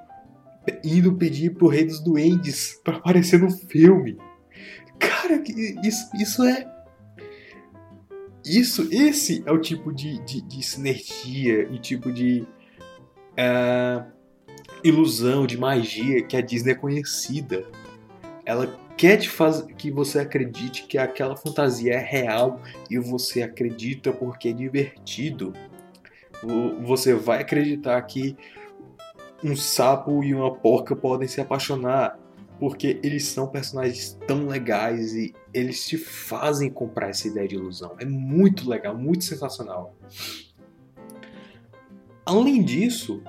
indo 0.83 1.15
pedir 1.15 1.55
pro 1.55 1.67
Rei 1.67 1.85
dos 1.85 1.99
Duendes 1.99 2.79
para 2.83 2.97
aparecer 2.97 3.39
no 3.39 3.49
filme. 3.49 4.17
Cara, 4.99 5.41
isso, 5.83 6.09
isso 6.15 6.43
é 6.43 6.65
isso, 8.45 8.87
esse 8.91 9.43
é 9.45 9.51
o 9.51 9.59
tipo 9.59 9.91
de, 9.93 10.19
de, 10.19 10.41
de 10.41 10.63
sinergia 10.63 11.67
e 11.71 11.77
tipo 11.77 12.11
de 12.11 12.47
uh, 13.37 14.05
ilusão, 14.83 15.45
de 15.45 15.57
magia 15.57 16.23
que 16.23 16.37
a 16.37 16.41
Disney 16.41 16.71
é 16.71 16.75
conhecida. 16.75 17.65
Ela 18.45 18.79
quer 18.97 19.17
te 19.17 19.29
fazer 19.29 19.73
que 19.73 19.91
você 19.91 20.19
acredite 20.19 20.85
que 20.87 20.97
aquela 20.97 21.35
fantasia 21.35 21.93
é 21.93 21.99
real 21.99 22.61
e 22.89 22.97
você 22.97 23.41
acredita 23.41 24.11
porque 24.11 24.49
é 24.49 24.53
divertido. 24.53 25.53
Você 26.85 27.13
vai 27.13 27.41
acreditar 27.41 28.01
que 28.03 28.35
um 29.43 29.55
sapo 29.55 30.23
e 30.23 30.33
uma 30.33 30.53
porca 30.53 30.95
podem 30.95 31.27
se 31.27 31.39
apaixonar 31.39 32.17
porque 32.59 32.99
eles 33.01 33.25
são 33.25 33.47
personagens 33.47 34.19
tão 34.27 34.47
legais 34.47 35.13
e 35.13 35.33
eles 35.53 35.87
te 35.87 35.97
fazem 35.97 36.69
comprar 36.69 37.09
essa 37.09 37.27
ideia 37.27 37.47
de 37.47 37.55
ilusão. 37.55 37.95
É 37.99 38.05
muito 38.05 38.69
legal, 38.69 38.95
muito 38.97 39.23
sensacional. 39.23 39.95
Além 42.25 42.61
disso, 42.61 43.23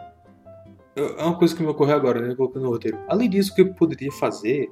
é 0.96 1.24
uma 1.24 1.38
coisa 1.38 1.54
que 1.54 1.62
me 1.62 1.68
ocorreu 1.68 1.94
agora, 1.94 2.20
né? 2.20 2.34
Colocando 2.34 2.64
no 2.64 2.70
roteiro. 2.70 2.98
Além 3.08 3.30
disso, 3.30 3.52
o 3.52 3.54
que 3.54 3.62
eu 3.62 3.72
poderia 3.72 4.10
fazer 4.12 4.70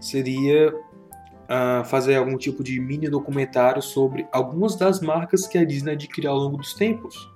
seria 0.00 0.72
uh, 0.72 1.84
fazer 1.84 2.14
algum 2.14 2.36
tipo 2.36 2.62
de 2.62 2.78
mini 2.80 3.08
documentário 3.08 3.82
sobre 3.82 4.26
algumas 4.30 4.76
das 4.76 5.00
marcas 5.00 5.46
que 5.46 5.58
a 5.58 5.64
Disney 5.64 5.92
adquiriu 5.92 6.30
ao 6.30 6.38
longo 6.38 6.56
dos 6.56 6.74
tempos. 6.74 7.28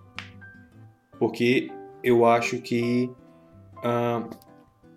Porque 1.19 1.71
eu 2.05 2.25
acho 2.25 2.59
que 2.59 3.11
uh, 3.79 4.31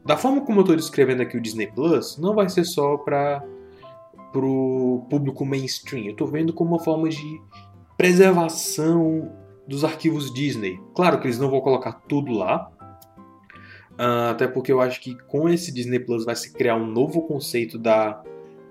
da 0.05 0.15
forma 0.15 0.41
como 0.41 0.59
eu 0.59 0.61
estou 0.61 0.75
descrevendo 0.75 1.23
aqui 1.23 1.35
o 1.35 1.41
Disney 1.41 1.65
Plus, 1.65 2.17
não 2.19 2.35
vai 2.35 2.47
ser 2.47 2.63
só 2.63 2.95
para 2.95 3.43
o 4.35 5.03
público 5.09 5.43
mainstream. 5.43 6.05
Eu 6.05 6.11
estou 6.11 6.27
vendo 6.27 6.53
como 6.53 6.75
uma 6.75 6.83
forma 6.83 7.09
de 7.09 7.41
preservação 7.97 9.31
dos 9.67 9.83
arquivos 9.83 10.31
Disney. 10.31 10.79
Claro 10.93 11.19
que 11.19 11.25
eles 11.25 11.39
não 11.39 11.49
vão 11.49 11.59
colocar 11.59 11.93
tudo 12.07 12.31
lá, 12.33 12.69
uh, 13.93 14.29
até 14.29 14.47
porque 14.47 14.71
eu 14.71 14.79
acho 14.79 15.01
que 15.01 15.15
com 15.25 15.49
esse 15.49 15.73
Disney 15.73 15.99
Plus 15.99 16.23
vai 16.23 16.35
se 16.35 16.53
criar 16.53 16.75
um 16.75 16.85
novo 16.85 17.23
conceito 17.23 17.79
da, 17.79 18.21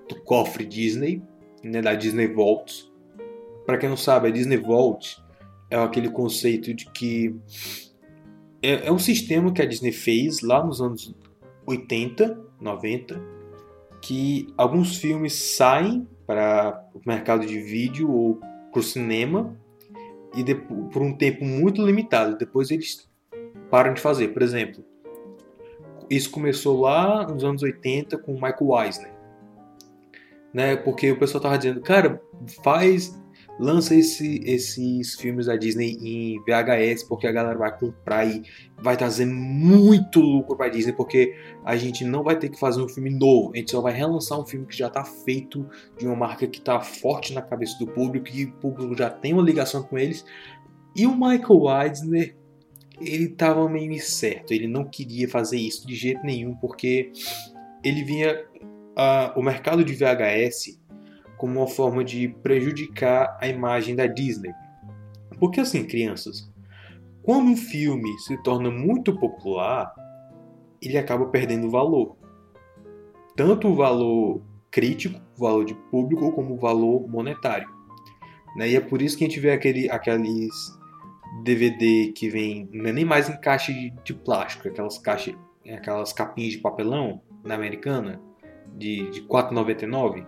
do 0.07 0.15
cofre 0.23 0.65
Disney, 0.65 1.21
né, 1.61 1.81
da 1.81 1.95
Disney 1.95 2.27
Vault. 2.27 2.89
Para 3.65 3.77
quem 3.77 3.89
não 3.89 3.97
sabe, 3.97 4.29
a 4.29 4.31
Disney 4.31 4.57
Vault 4.57 5.21
é 5.69 5.75
aquele 5.75 6.09
conceito 6.09 6.73
de 6.73 6.85
que 6.91 7.35
é, 8.61 8.87
é 8.87 8.91
um 8.91 8.99
sistema 8.99 9.51
que 9.51 9.61
a 9.61 9.65
Disney 9.65 9.91
fez 9.91 10.41
lá 10.41 10.63
nos 10.63 10.79
anos 10.79 11.13
80, 11.65 12.39
90, 12.59 13.21
que 14.01 14.47
alguns 14.57 14.97
filmes 14.97 15.33
saem 15.33 16.07
para 16.27 16.87
o 16.93 17.01
mercado 17.05 17.45
de 17.45 17.59
vídeo 17.59 18.11
ou 18.11 18.39
para 18.71 18.79
o 18.79 18.83
cinema 18.83 19.55
e 20.35 20.43
por 20.91 21.01
um 21.01 21.13
tempo 21.13 21.45
muito 21.45 21.85
limitado. 21.85 22.37
Depois 22.37 22.71
eles 22.71 23.09
param 23.69 23.93
de 23.93 24.01
fazer. 24.01 24.29
Por 24.29 24.41
exemplo, 24.41 24.83
isso 26.09 26.29
começou 26.29 26.81
lá 26.81 27.25
nos 27.27 27.43
anos 27.43 27.63
80 27.63 28.17
com 28.17 28.33
o 28.33 28.35
Michael 28.35 28.85
Eisner. 28.85 29.13
Né? 30.53 30.75
Porque 30.75 31.11
o 31.11 31.19
pessoal 31.19 31.41
tava 31.41 31.57
dizendo, 31.57 31.81
cara, 31.81 32.21
faz 32.63 33.19
lança 33.59 33.95
esse, 33.95 34.41
esses 34.45 35.15
filmes 35.15 35.45
da 35.45 35.55
Disney 35.55 35.97
em 36.01 36.39
VHS 36.41 37.03
porque 37.03 37.27
a 37.27 37.31
galera 37.31 37.57
vai 37.57 37.77
comprar 37.77 38.25
e 38.25 38.43
vai 38.77 38.97
trazer 38.97 39.25
muito 39.25 40.19
lucro 40.19 40.57
para 40.57 40.69
Disney 40.69 40.93
porque 40.93 41.35
a 41.63 41.75
gente 41.77 42.03
não 42.03 42.23
vai 42.23 42.37
ter 42.37 42.49
que 42.49 42.59
fazer 42.59 42.81
um 42.81 42.89
filme 42.89 43.09
novo, 43.09 43.51
a 43.53 43.57
gente 43.57 43.71
só 43.71 43.81
vai 43.81 43.93
relançar 43.93 44.39
um 44.39 44.45
filme 44.45 44.65
que 44.65 44.77
já 44.77 44.87
está 44.87 45.03
feito 45.03 45.67
de 45.97 46.05
uma 46.05 46.15
marca 46.15 46.47
que 46.47 46.59
está 46.59 46.79
forte 46.81 47.33
na 47.33 47.41
cabeça 47.41 47.77
do 47.79 47.87
público 47.87 48.27
e 48.33 48.45
o 48.45 48.51
público 48.53 48.95
já 48.97 49.09
tem 49.09 49.33
uma 49.33 49.43
ligação 49.43 49.83
com 49.83 49.97
eles. 49.97 50.25
E 50.95 51.05
o 51.05 51.13
Michael 51.13 51.83
Eisner 51.83 52.35
ele 53.01 53.25
estava 53.25 53.67
meio 53.67 53.91
incerto, 53.91 54.53
ele 54.53 54.67
não 54.67 54.85
queria 54.85 55.27
fazer 55.27 55.57
isso 55.57 55.85
de 55.85 55.95
jeito 55.95 56.23
nenhum 56.23 56.55
porque 56.55 57.11
ele 57.83 58.03
vinha 58.03 58.41
uh, 58.95 59.37
o 59.37 59.43
mercado 59.43 59.83
de 59.83 59.93
VHS 59.93 60.79
como 61.45 61.59
uma 61.59 61.67
forma 61.67 62.03
de 62.03 62.27
prejudicar 62.41 63.37
a 63.39 63.47
imagem 63.47 63.95
da 63.95 64.07
Disney. 64.07 64.51
Porque 65.39 65.59
assim, 65.59 65.85
crianças, 65.85 66.51
quando 67.21 67.51
um 67.51 67.55
filme 67.55 68.09
se 68.21 68.35
torna 68.41 68.71
muito 68.71 69.15
popular, 69.19 69.93
ele 70.81 70.97
acaba 70.97 71.27
perdendo 71.27 71.69
valor. 71.69 72.17
Tanto 73.35 73.67
o 73.67 73.75
valor 73.75 74.41
crítico, 74.71 75.21
o 75.37 75.41
valor 75.41 75.65
de 75.65 75.75
público, 75.75 76.31
como 76.31 76.55
o 76.55 76.59
valor 76.59 77.07
monetário. 77.07 77.69
Né? 78.57 78.69
E 78.69 78.75
é 78.75 78.81
por 78.81 78.99
isso 78.99 79.15
que 79.15 79.23
a 79.23 79.27
gente 79.27 79.39
vê 79.39 79.51
aquele, 79.51 79.87
aqueles 79.91 80.51
DVD 81.43 82.11
que 82.15 82.27
vem 82.27 82.67
é 82.73 82.91
nem 82.91 83.05
mais 83.05 83.29
em 83.29 83.39
caixa 83.39 83.71
de, 83.71 83.93
de 84.03 84.15
plástico, 84.15 84.67
aquelas 84.67 84.97
caixas, 84.97 85.35
aquelas 85.71 86.11
capinhas 86.11 86.53
de 86.53 86.57
papelão 86.57 87.21
na 87.43 87.53
americana 87.53 88.19
de, 88.75 89.11
de 89.11 89.21
4,99 89.21 90.25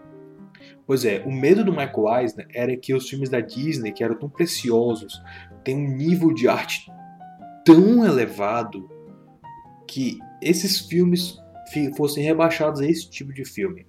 Pois 0.88 1.04
é, 1.04 1.22
o 1.26 1.32
medo 1.32 1.66
do 1.66 1.72
Michael 1.72 2.22
Eisner 2.22 2.48
era 2.54 2.78
que 2.78 2.94
os 2.94 3.10
filmes 3.10 3.30
da 3.30 3.42
Disney, 3.42 3.92
que 3.92 4.02
eram 4.02 4.18
tão 4.18 4.30
preciosos, 4.30 5.22
têm 5.62 5.76
um 5.76 5.98
nível 5.98 6.34
de 6.34 6.48
arte 6.48 6.90
tão 7.66 8.06
elevado 8.06 8.90
que 9.86 10.18
esses 10.42 10.80
filmes 10.80 11.38
fossem 11.98 12.24
rebaixados 12.24 12.80
a 12.80 12.88
esse 12.88 13.10
tipo 13.10 13.34
de 13.34 13.44
filme. 13.44 13.86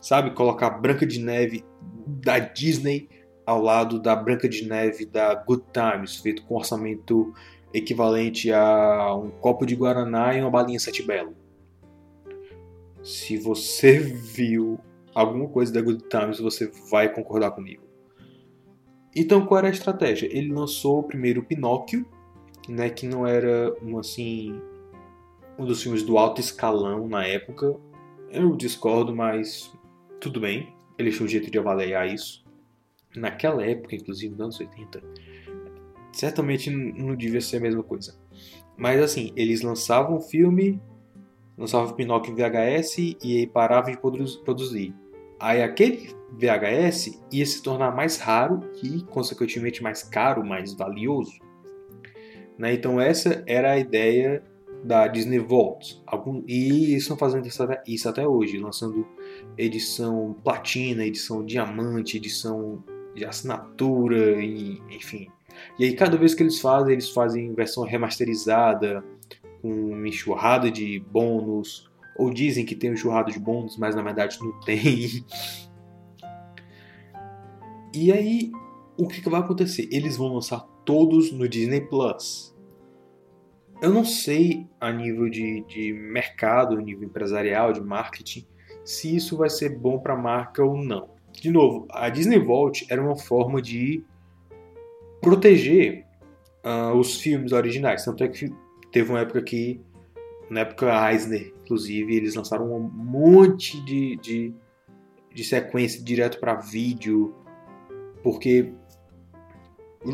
Sabe, 0.00 0.30
colocar 0.30 0.70
Branca 0.70 1.06
de 1.06 1.20
Neve 1.20 1.62
da 2.06 2.38
Disney 2.38 3.08
ao 3.44 3.60
lado 3.60 4.00
da 4.00 4.16
Branca 4.16 4.48
de 4.48 4.66
Neve 4.66 5.04
da 5.04 5.34
Good 5.34 5.64
Times, 5.70 6.16
feito 6.16 6.42
com 6.44 6.54
orçamento 6.54 7.34
equivalente 7.74 8.50
a 8.50 9.14
um 9.14 9.30
copo 9.30 9.66
de 9.66 9.76
guaraná 9.76 10.34
e 10.34 10.40
uma 10.40 10.50
balinha 10.50 10.80
sete 10.80 11.02
belo. 11.02 11.36
Se 13.02 13.36
você 13.36 13.98
viu 13.98 14.80
alguma 15.16 15.48
coisa 15.48 15.72
da 15.72 15.80
Good 15.80 16.04
Times 16.10 16.38
você 16.38 16.70
vai 16.90 17.10
concordar 17.10 17.50
comigo. 17.52 17.82
Então 19.14 19.46
qual 19.46 19.58
era 19.58 19.68
a 19.68 19.70
estratégia? 19.70 20.26
Ele 20.30 20.52
lançou 20.52 21.02
primeiro 21.02 21.42
Pinóquio, 21.42 22.06
né, 22.68 22.90
que 22.90 23.06
não 23.06 23.26
era 23.26 23.74
um 23.82 23.98
assim 23.98 24.60
um 25.58 25.64
dos 25.64 25.82
filmes 25.82 26.02
do 26.02 26.18
alto 26.18 26.38
escalão 26.38 27.08
na 27.08 27.26
época. 27.26 27.74
Eu 28.30 28.54
discordo, 28.54 29.16
mas 29.16 29.72
tudo 30.20 30.38
bem. 30.38 30.74
Ele 30.98 31.10
tinha 31.10 31.24
um 31.24 31.28
jeito 31.28 31.50
de 31.50 31.58
avaliar 31.58 32.12
isso. 32.12 32.44
Naquela 33.16 33.64
época, 33.64 33.96
inclusive 33.96 34.32
nos 34.32 34.40
anos 34.40 34.60
80, 34.60 35.02
certamente 36.12 36.68
não 36.68 37.16
devia 37.16 37.40
ser 37.40 37.56
a 37.56 37.60
mesma 37.60 37.82
coisa. 37.82 38.14
Mas 38.76 39.00
assim, 39.00 39.32
eles 39.34 39.62
lançavam 39.62 40.18
o 40.18 40.20
filme, 40.20 40.78
lançavam 41.56 41.90
o 41.90 41.94
Pinóquio 41.94 42.32
em 42.32 42.36
VHS 42.36 42.98
e 42.98 43.38
aí 43.38 43.46
paravam 43.46 43.90
de 43.90 43.98
produzir. 44.44 44.94
Aí 45.38 45.62
aquele 45.62 46.14
VHS 46.32 47.20
ia 47.32 47.46
se 47.46 47.62
tornar 47.62 47.94
mais 47.94 48.18
raro 48.18 48.60
e, 48.82 49.02
consequentemente, 49.04 49.82
mais 49.82 50.02
caro, 50.02 50.44
mais 50.44 50.74
valioso. 50.74 51.38
Né? 52.58 52.74
Então 52.74 53.00
essa 53.00 53.42
era 53.46 53.72
a 53.72 53.78
ideia 53.78 54.42
da 54.82 55.06
Disney 55.08 55.38
Vault. 55.38 56.00
Algum, 56.06 56.42
e 56.46 56.94
estão 56.94 57.16
fazendo 57.16 57.46
isso 57.86 58.08
até 58.08 58.26
hoje, 58.26 58.58
lançando 58.58 59.06
edição 59.58 60.36
platina, 60.44 61.04
edição 61.04 61.44
diamante, 61.44 62.16
edição 62.16 62.82
de 63.14 63.24
assinatura, 63.24 64.42
e, 64.42 64.80
enfim. 64.90 65.28
E 65.78 65.84
aí 65.84 65.94
cada 65.94 66.16
vez 66.16 66.34
que 66.34 66.42
eles 66.42 66.60
fazem, 66.60 66.92
eles 66.92 67.10
fazem 67.10 67.54
versão 67.54 67.84
remasterizada, 67.84 69.02
com 69.62 70.06
enxurrada 70.06 70.70
de 70.70 71.00
bônus, 71.00 71.90
ou 72.18 72.32
dizem 72.32 72.64
que 72.64 72.74
tem 72.74 72.92
o 72.92 72.96
churrado 72.96 73.30
de 73.30 73.38
bônus, 73.38 73.76
mas 73.76 73.94
na 73.94 74.02
verdade 74.02 74.38
não 74.40 74.58
tem. 74.60 75.24
E 77.94 78.12
aí, 78.12 78.52
o 78.96 79.08
que, 79.08 79.22
que 79.22 79.28
vai 79.30 79.40
acontecer? 79.40 79.88
Eles 79.90 80.16
vão 80.16 80.34
lançar 80.34 80.60
todos 80.84 81.32
no 81.32 81.48
Disney 81.48 81.80
Plus. 81.80 82.54
Eu 83.80 83.90
não 83.90 84.04
sei 84.04 84.66
a 84.80 84.90
nível 84.92 85.28
de, 85.28 85.62
de 85.66 85.92
mercado, 85.92 86.76
a 86.76 86.80
nível 86.80 87.04
empresarial, 87.08 87.72
de 87.72 87.80
marketing, 87.80 88.46
se 88.84 89.14
isso 89.14 89.36
vai 89.36 89.50
ser 89.50 89.78
bom 89.78 89.98
para 89.98 90.14
a 90.14 90.16
marca 90.16 90.64
ou 90.64 90.76
não. 90.76 91.10
De 91.32 91.50
novo, 91.50 91.86
a 91.90 92.08
Disney 92.08 92.38
Vault 92.38 92.86
era 92.88 93.02
uma 93.02 93.16
forma 93.16 93.60
de 93.60 94.02
proteger 95.20 96.06
uh, 96.64 96.96
os 96.96 97.20
filmes 97.20 97.52
originais. 97.52 98.04
Tanto 98.04 98.24
é 98.24 98.28
que 98.28 98.50
teve 98.90 99.10
uma 99.10 99.20
época 99.20 99.42
que 99.42 99.80
na 100.48 100.60
época 100.60 101.10
Eisner, 101.10 101.52
inclusive, 101.64 102.14
eles 102.14 102.34
lançaram 102.34 102.72
um 102.72 102.80
monte 102.80 103.84
de, 103.84 104.16
de, 104.16 104.54
de 105.34 105.44
sequência 105.44 106.02
direto 106.02 106.38
para 106.38 106.54
vídeo, 106.54 107.34
porque 108.22 108.72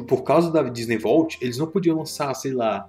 por 0.07 0.23
causa 0.23 0.51
da 0.51 0.63
Disney 0.63 0.97
Vault, 0.97 1.39
eles 1.43 1.59
não 1.59 1.67
podiam 1.67 1.99
lançar, 1.99 2.33
sei 2.35 2.53
lá, 2.53 2.89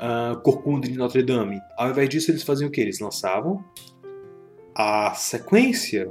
uh, 0.00 0.40
Corcunda 0.40 0.88
de 0.88 0.96
Notre 0.96 1.22
Dame. 1.22 1.60
Ao 1.76 1.90
invés 1.90 2.08
disso, 2.08 2.30
eles 2.30 2.42
faziam 2.42 2.68
o 2.68 2.70
que? 2.70 2.80
Eles 2.80 2.98
lançavam 3.00 3.62
a 4.74 5.12
sequência. 5.14 6.10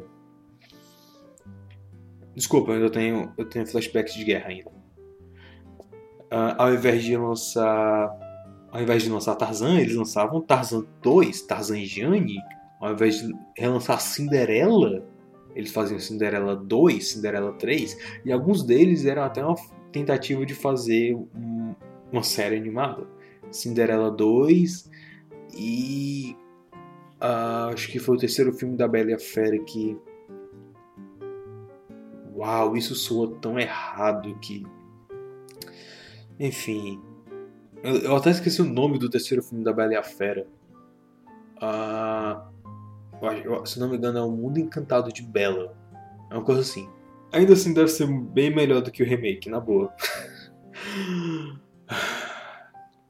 Desculpa, 2.35 2.73
eu 2.73 2.89
tenho, 2.89 3.33
eu 3.37 3.45
tenho 3.45 3.65
flashbacks 3.65 4.13
de 4.13 4.23
guerra 4.23 4.49
ainda. 4.49 4.69
Uh, 6.31 6.55
ao 6.57 6.73
invés 6.73 7.03
de 7.03 7.17
lançar 7.17 8.09
ao 8.71 8.81
invés 8.81 9.03
de 9.03 9.09
lançar 9.09 9.35
Tarzan, 9.35 9.79
eles 9.79 9.95
lançavam 9.95 10.41
Tarzan 10.41 10.85
2, 11.01 11.41
Tarzan 11.41 11.79
e 11.79 11.85
Jane. 11.85 12.37
Ao 12.79 12.93
invés 12.93 13.19
de 13.19 13.33
relançar 13.57 13.99
Cinderela, 13.99 15.05
eles 15.53 15.71
faziam 15.71 15.99
Cinderela 15.99 16.55
2, 16.55 17.05
Cinderela 17.05 17.51
3. 17.53 18.21
E 18.23 18.31
alguns 18.31 18.63
deles 18.63 19.05
eram 19.05 19.23
até 19.23 19.43
uma 19.43 19.57
tentativa 19.91 20.45
de 20.45 20.55
fazer 20.55 21.13
um, 21.15 21.75
uma 22.11 22.23
série 22.23 22.55
animada. 22.55 23.05
Cinderela 23.51 24.09
2 24.09 24.89
e. 25.57 26.35
Uh, 27.21 27.73
acho 27.73 27.89
que 27.89 27.99
foi 27.99 28.15
o 28.15 28.19
terceiro 28.19 28.51
filme 28.53 28.75
da 28.75 28.87
Bela 28.87 29.11
e 29.11 29.13
a 29.13 29.19
Fera 29.19 29.59
que. 29.59 29.97
Uau, 32.33 32.77
isso 32.77 32.95
soa 32.95 33.35
tão 33.41 33.59
errado 33.59 34.33
que. 34.39 34.65
Enfim, 36.39 36.99
eu, 37.83 37.97
eu, 37.97 38.15
até 38.15 38.29
esqueci 38.31 38.61
o 38.61 38.65
nome 38.65 38.97
do 38.97 39.09
terceiro 39.09 39.43
filme 39.43 39.63
da 39.63 39.73
Bela 39.73 39.93
e 39.93 39.95
a 39.95 40.03
Fera. 40.03 40.45
Ah, 41.59 42.49
eu 43.43 43.65
se 43.65 43.79
não 43.79 43.89
me 43.89 43.97
engano, 43.97 44.17
é 44.17 44.21
o 44.21 44.31
Mundo 44.31 44.59
Encantado 44.59 45.11
de 45.11 45.21
Bela. 45.21 45.75
É 46.29 46.35
uma 46.35 46.43
coisa 46.43 46.61
assim. 46.61 46.89
Ainda 47.31 47.53
assim 47.53 47.73
deve 47.73 47.89
ser 47.89 48.07
bem 48.07 48.53
melhor 48.53 48.81
do 48.81 48.91
que 48.91 49.03
o 49.03 49.05
remake, 49.05 49.49
na 49.49 49.59
boa. 49.59 49.93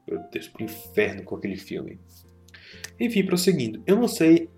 Meu 0.06 0.20
Deus, 0.30 0.48
pro 0.48 0.64
inferno 0.64 1.24
com 1.24 1.36
aquele 1.36 1.56
filme. 1.56 2.00
Enfim, 3.00 3.24
prosseguindo. 3.24 3.82
Eu 3.86 3.96
não 3.96 4.08
sei 4.08 4.50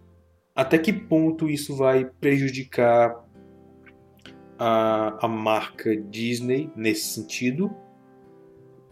até 0.54 0.78
que 0.78 0.92
ponto 0.92 1.48
isso 1.48 1.76
vai 1.76 2.04
prejudicar 2.04 3.24
a, 4.58 5.24
a 5.24 5.28
marca 5.28 5.96
Disney 5.96 6.70
nesse 6.76 7.14
sentido. 7.14 7.74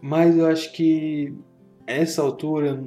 Mas 0.03 0.37
eu 0.37 0.45
acho 0.47 0.73
que 0.73 1.33
essa 1.87 2.21
altura 2.21 2.83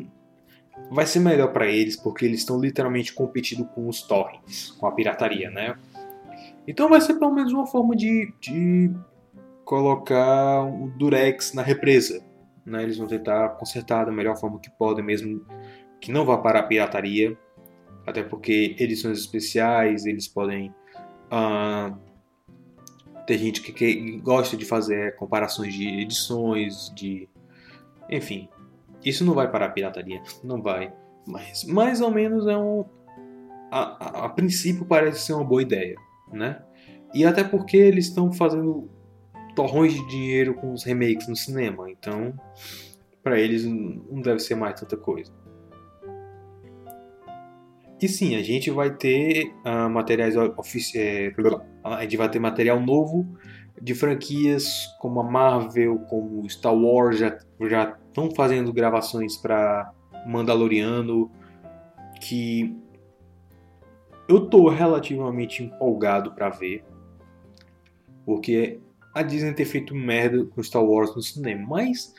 vai 0.91 1.07
ser 1.07 1.21
melhor 1.21 1.51
para 1.51 1.67
eles, 1.67 1.97
porque 1.97 2.27
eles 2.27 2.41
estão 2.41 2.61
literalmente 2.61 3.15
competindo 3.15 3.65
com 3.65 3.89
os 3.89 4.03
torrents, 4.03 4.73
com 4.73 4.87
a 4.87 4.93
pirataria, 4.93 5.51
né? 5.51 5.79
Então 6.69 6.91
vai 6.91 7.01
ser 7.01 7.15
pelo 7.15 7.33
menos 7.33 7.55
uma 7.55 7.67
forma 7.67 7.97
de, 7.97 8.31
de 8.39 8.93
colocar 9.65 10.65
o 10.67 10.93
Durex 10.99 11.55
na 11.55 11.63
represa. 11.63 12.23
Né? 12.67 12.83
Eles 12.83 12.99
vão 12.99 13.07
tentar 13.07 13.49
consertar 13.51 14.05
da 14.05 14.13
melhor 14.13 14.37
forma 14.37 14.61
que 14.61 14.69
podem, 14.69 15.03
mesmo 15.03 15.41
que 15.99 16.13
não 16.13 16.27
vá 16.27 16.37
para 16.37 16.59
a 16.59 16.65
pirataria. 16.65 17.35
Até 18.07 18.23
porque 18.23 18.77
edições 18.79 19.19
especiais, 19.19 20.05
eles 20.05 20.29
podem. 20.29 20.71
ah, 21.31 21.97
ter 23.27 23.39
gente 23.39 23.61
que, 23.61 23.73
que 23.73 24.19
gosta 24.19 24.57
de 24.57 24.65
fazer 24.65 25.17
comparações 25.17 25.75
de 25.75 26.01
edições, 26.01 26.93
de. 26.95 27.29
Enfim. 28.11 28.49
Isso 29.05 29.25
não 29.25 29.35
vai 29.35 29.51
para 29.51 29.67
a 29.67 29.69
pirataria. 29.69 30.23
Não 30.43 30.63
vai. 30.63 30.93
Mas 31.27 31.65
mais 31.65 32.01
ou 32.01 32.11
menos 32.11 32.47
é 32.47 32.57
um. 32.57 32.85
A, 33.71 33.81
a, 33.81 34.25
a 34.27 34.29
princípio 34.29 34.85
parece 34.85 35.27
ser 35.27 35.33
uma 35.33 35.45
boa 35.45 35.61
ideia, 35.61 35.97
né? 36.33 36.63
E 37.13 37.25
até 37.25 37.43
porque 37.43 37.77
eles 37.77 38.07
estão 38.07 38.33
fazendo 38.33 38.89
torrões 39.55 39.95
de 39.95 40.07
dinheiro 40.07 40.55
com 40.55 40.73
os 40.73 40.85
remakes 40.85 41.27
no 41.27 41.35
cinema, 41.35 41.91
então 41.91 42.35
para 43.23 43.41
eles 43.41 43.65
não 43.65 44.21
deve 44.21 44.39
ser 44.39 44.55
mais 44.55 44.79
tanta 44.79 44.97
coisa. 44.97 45.33
E 48.01 48.09
sim, 48.09 48.37
a 48.37 48.43
gente 48.43 48.71
vai 48.71 48.95
ter 48.95 49.55
ah, 49.65 49.89
materiais 49.89 50.37
oficiais. 50.37 51.35
a 51.83 52.03
gente 52.03 52.17
vai 52.17 52.29
ter 52.29 52.39
material 52.39 52.81
novo 52.81 53.27
de 53.81 53.95
franquias 53.95 54.87
como 54.99 55.21
a 55.21 55.25
Marvel, 55.25 55.99
como 56.09 56.49
Star 56.49 56.75
Wars, 56.75 57.19
já 57.19 57.39
já 57.63 57.97
estão 58.09 58.31
fazendo 58.35 58.73
gravações 58.73 59.37
para 59.37 59.93
Mandaloriano, 60.27 61.31
que 62.21 62.77
eu 64.29 64.47
tô 64.47 64.69
relativamente 64.69 65.63
empolgado 65.63 66.33
para 66.33 66.49
ver, 66.49 66.85
porque 68.25 68.81
a 69.15 69.23
Disney 69.23 69.53
ter 69.53 69.65
feito 69.65 69.95
merda 69.95 70.45
com 70.45 70.63
Star 70.63 70.85
Wars 70.85 71.15
no 71.15 71.23
cinema, 71.23 71.67
mas 71.67 72.13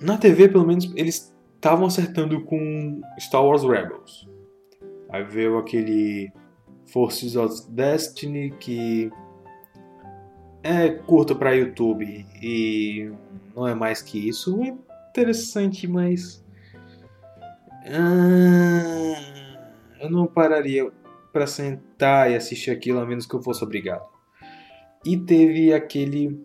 na 0.00 0.18
TV 0.18 0.48
pelo 0.48 0.66
menos 0.66 0.92
eles 0.96 1.34
estavam 1.58 1.86
acertando 1.86 2.40
com 2.44 3.00
Star 3.18 3.44
Wars 3.44 3.64
Rebels. 3.64 4.28
Aí 5.10 5.24
veio 5.24 5.58
aquele 5.58 6.32
Forces 6.86 7.34
of 7.34 7.68
Destiny 7.70 8.52
que 8.58 9.10
é 10.62 10.88
curto 10.88 11.34
para 11.34 11.54
YouTube 11.54 12.24
e 12.40 13.10
não 13.54 13.66
é 13.66 13.74
mais 13.74 14.00
que 14.00 14.28
isso. 14.28 14.62
É 14.62 14.74
interessante, 15.10 15.88
mas 15.88 16.44
ah, 17.86 19.20
eu 20.00 20.08
não 20.10 20.26
pararia 20.26 20.90
para 21.32 21.46
sentar 21.46 22.30
e 22.30 22.36
assistir 22.36 22.70
aquilo 22.70 23.00
a 23.00 23.06
menos 23.06 23.26
que 23.26 23.34
eu 23.34 23.42
fosse 23.42 23.64
obrigado. 23.64 24.06
E 25.04 25.16
teve 25.16 25.72
aquele 25.72 26.40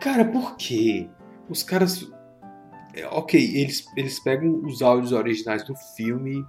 Cara, 0.00 0.24
por 0.24 0.56
quê? 0.56 1.08
Os 1.48 1.62
caras 1.62 2.12
Ok, 3.10 3.40
eles, 3.54 3.86
eles 3.96 4.20
pegam 4.20 4.62
os 4.64 4.82
áudios 4.82 5.12
originais 5.12 5.64
do 5.64 5.74
filme 5.96 6.44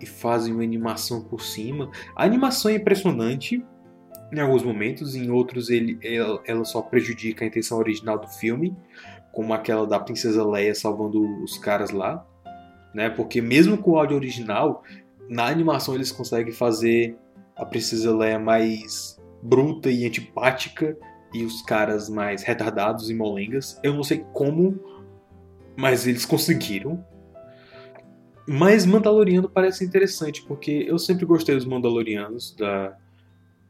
e 0.00 0.06
fazem 0.06 0.52
uma 0.52 0.62
animação 0.62 1.22
por 1.22 1.42
cima. 1.42 1.90
A 2.16 2.24
animação 2.24 2.70
é 2.70 2.74
impressionante 2.74 3.62
em 4.32 4.40
alguns 4.40 4.62
momentos, 4.62 5.14
em 5.14 5.30
outros 5.30 5.70
ele, 5.70 5.98
ela, 6.02 6.42
ela 6.46 6.64
só 6.64 6.82
prejudica 6.82 7.44
a 7.44 7.48
intenção 7.48 7.78
original 7.78 8.18
do 8.18 8.28
filme, 8.28 8.76
como 9.32 9.52
aquela 9.52 9.86
da 9.86 9.98
Princesa 9.98 10.44
Leia 10.44 10.74
salvando 10.74 11.20
os 11.42 11.58
caras 11.58 11.90
lá, 11.90 12.26
né? 12.94 13.10
Porque 13.10 13.40
mesmo 13.40 13.78
com 13.78 13.92
o 13.92 13.98
áudio 13.98 14.16
original, 14.16 14.82
na 15.28 15.46
animação 15.46 15.94
eles 15.94 16.10
conseguem 16.10 16.52
fazer 16.52 17.16
a 17.56 17.64
Princesa 17.64 18.14
Leia 18.16 18.38
mais 18.38 19.20
bruta 19.42 19.90
e 19.90 20.06
antipática 20.06 20.96
e 21.32 21.44
os 21.44 21.62
caras 21.62 22.08
mais 22.08 22.42
retardados 22.42 23.10
e 23.10 23.14
molengas. 23.14 23.78
Eu 23.82 23.94
não 23.94 24.02
sei 24.02 24.24
como, 24.32 24.80
mas 25.76 26.06
eles 26.06 26.24
conseguiram. 26.24 27.04
Mas 28.46 28.84
Mandaloriano 28.84 29.48
parece 29.48 29.84
interessante, 29.84 30.42
porque 30.42 30.84
eu 30.86 30.98
sempre 30.98 31.24
gostei 31.24 31.54
dos 31.54 31.64
Mandalorianos, 31.64 32.54
da, 32.56 32.96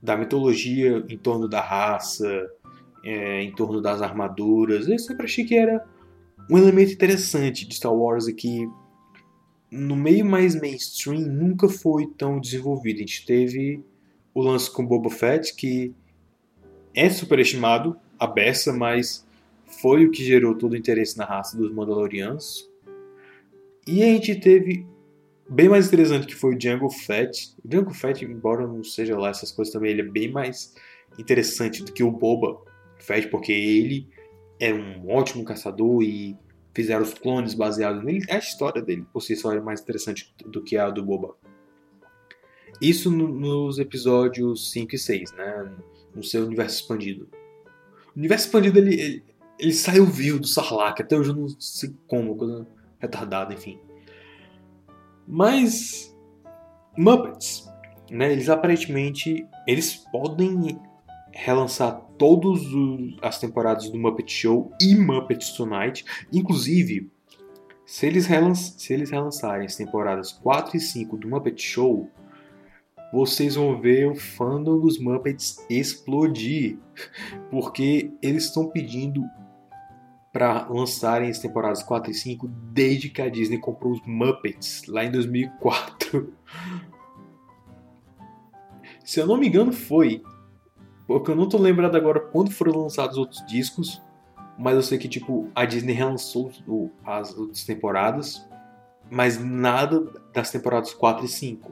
da 0.02 0.16
mitologia 0.16 1.04
em 1.08 1.16
torno 1.16 1.48
da 1.48 1.60
raça, 1.60 2.48
é, 3.04 3.42
em 3.42 3.52
torno 3.52 3.80
das 3.80 4.02
armaduras. 4.02 4.88
Eu 4.88 4.98
sempre 4.98 5.24
achei 5.26 5.44
que 5.44 5.56
era 5.56 5.84
um 6.50 6.58
elemento 6.58 6.92
interessante 6.92 7.66
de 7.66 7.74
Star 7.74 7.94
Wars 7.94 8.26
e 8.26 8.34
que 8.34 8.68
no 9.70 9.96
meio 9.96 10.24
mais 10.24 10.58
mainstream 10.60 11.20
nunca 11.20 11.68
foi 11.68 12.06
tão 12.06 12.40
desenvolvido. 12.40 12.96
A 12.96 13.00
gente 13.00 13.24
teve 13.24 13.82
o 14.32 14.42
lance 14.42 14.70
com 14.70 14.84
Boba 14.84 15.10
Fett, 15.10 15.54
que 15.54 15.94
é 16.94 17.08
superestimado, 17.10 17.96
a 18.18 18.26
beça, 18.26 18.72
mas 18.72 19.26
foi 19.80 20.06
o 20.06 20.10
que 20.10 20.24
gerou 20.24 20.54
todo 20.56 20.72
o 20.72 20.76
interesse 20.76 21.16
na 21.16 21.24
raça 21.24 21.56
dos 21.56 21.72
Mandalorianos. 21.72 22.70
E 23.86 24.02
a 24.02 24.06
gente 24.06 24.34
teve 24.36 24.86
bem 25.48 25.68
mais 25.68 25.86
interessante 25.88 26.26
que 26.26 26.34
foi 26.34 26.54
o 26.54 26.58
Django 26.58 26.88
Fett. 26.90 27.54
O 27.64 27.68
Django 27.68 27.92
Fett, 27.92 28.24
embora 28.24 28.66
não 28.66 28.82
seja 28.82 29.18
lá 29.18 29.28
essas 29.28 29.52
coisas 29.52 29.72
também, 29.72 29.90
ele 29.90 30.00
é 30.02 30.04
bem 30.04 30.30
mais 30.30 30.74
interessante 31.18 31.82
do 31.82 31.92
que 31.92 32.02
o 32.02 32.10
Boba 32.10 32.60
Fett, 32.98 33.28
porque 33.28 33.52
ele 33.52 34.08
era 34.58 34.74
um 34.74 35.10
ótimo 35.10 35.44
caçador 35.44 36.02
e 36.02 36.36
fizeram 36.74 37.02
os 37.02 37.14
clones 37.14 37.54
baseados 37.54 38.02
nele. 38.02 38.24
A 38.30 38.38
história 38.38 38.80
dele, 38.82 39.04
por 39.12 39.20
si 39.20 39.36
só, 39.36 39.52
é 39.52 39.60
mais 39.60 39.80
interessante 39.80 40.34
do 40.46 40.62
que 40.62 40.76
a 40.76 40.88
do 40.90 41.04
Boba. 41.04 41.36
Isso 42.80 43.10
no- 43.10 43.28
nos 43.28 43.78
episódios 43.78 44.72
5 44.72 44.94
e 44.94 44.98
6, 44.98 45.32
né? 45.32 45.72
No 46.14 46.22
seu 46.22 46.44
universo 46.46 46.80
expandido. 46.82 47.28
O 48.14 48.18
universo 48.18 48.46
expandido, 48.46 48.78
ele, 48.78 48.94
ele, 49.00 49.24
ele 49.58 49.72
saiu 49.72 50.06
vivo 50.06 50.38
do 50.38 50.46
Sarlacc. 50.46 51.00
Até 51.00 51.16
hoje 51.16 51.30
eu 51.30 51.36
não 51.36 51.48
sei 51.48 51.94
como, 52.06 52.36
coisa 52.36 52.66
retardada, 52.98 53.54
enfim. 53.54 53.78
Mas... 55.26 56.14
Muppets, 56.96 57.68
né? 58.10 58.32
Eles 58.32 58.48
aparentemente... 58.48 59.46
Eles 59.66 59.94
podem 59.94 60.78
relançar 61.32 62.00
todas 62.16 62.60
as 63.20 63.38
temporadas 63.38 63.90
do 63.90 63.98
Muppet 63.98 64.30
Show 64.32 64.70
e 64.80 64.94
Muppets 64.94 65.50
Tonight. 65.50 66.04
Inclusive, 66.32 67.10
se 67.84 68.06
eles, 68.06 68.26
relan 68.26 68.54
se 68.54 68.92
eles 68.92 69.10
relançarem 69.10 69.66
as 69.66 69.76
temporadas 69.76 70.32
4 70.32 70.76
e 70.76 70.80
5 70.80 71.16
do 71.16 71.28
Muppet 71.28 71.60
Show, 71.60 72.08
vocês 73.12 73.56
vão 73.56 73.80
ver 73.80 74.08
o 74.08 74.14
fandom 74.14 74.80
dos 74.80 74.98
Muppets 74.98 75.64
explodir. 75.68 76.78
Porque 77.50 78.10
eles 78.22 78.44
estão 78.44 78.68
pedindo 78.68 79.22
para 80.34 80.66
lançarem 80.68 81.30
as 81.30 81.38
temporadas 81.38 81.84
4 81.84 82.10
e 82.10 82.14
5 82.14 82.48
desde 82.48 83.08
que 83.08 83.22
a 83.22 83.28
Disney 83.28 83.56
comprou 83.56 83.92
os 83.92 84.00
Muppets 84.04 84.82
lá 84.88 85.04
em 85.04 85.10
2004. 85.12 86.34
Se 89.04 89.20
eu 89.20 89.28
não 89.28 89.36
me 89.36 89.46
engano, 89.46 89.72
foi. 89.72 90.24
Porque 91.06 91.30
eu 91.30 91.36
não 91.36 91.48
tô 91.48 91.56
lembrado 91.56 91.94
agora 91.94 92.18
quando 92.18 92.50
foram 92.50 92.82
lançados 92.82 93.12
os 93.12 93.18
outros 93.18 93.46
discos. 93.46 94.02
Mas 94.58 94.74
eu 94.74 94.82
sei 94.82 94.98
que, 94.98 95.08
tipo, 95.08 95.48
a 95.54 95.64
Disney 95.64 95.92
relançou 95.92 96.50
as 97.04 97.32
outras 97.36 97.62
temporadas. 97.62 98.44
Mas 99.08 99.38
nada 99.38 100.00
das 100.32 100.50
temporadas 100.50 100.92
4 100.92 101.26
e 101.26 101.28
5. 101.28 101.70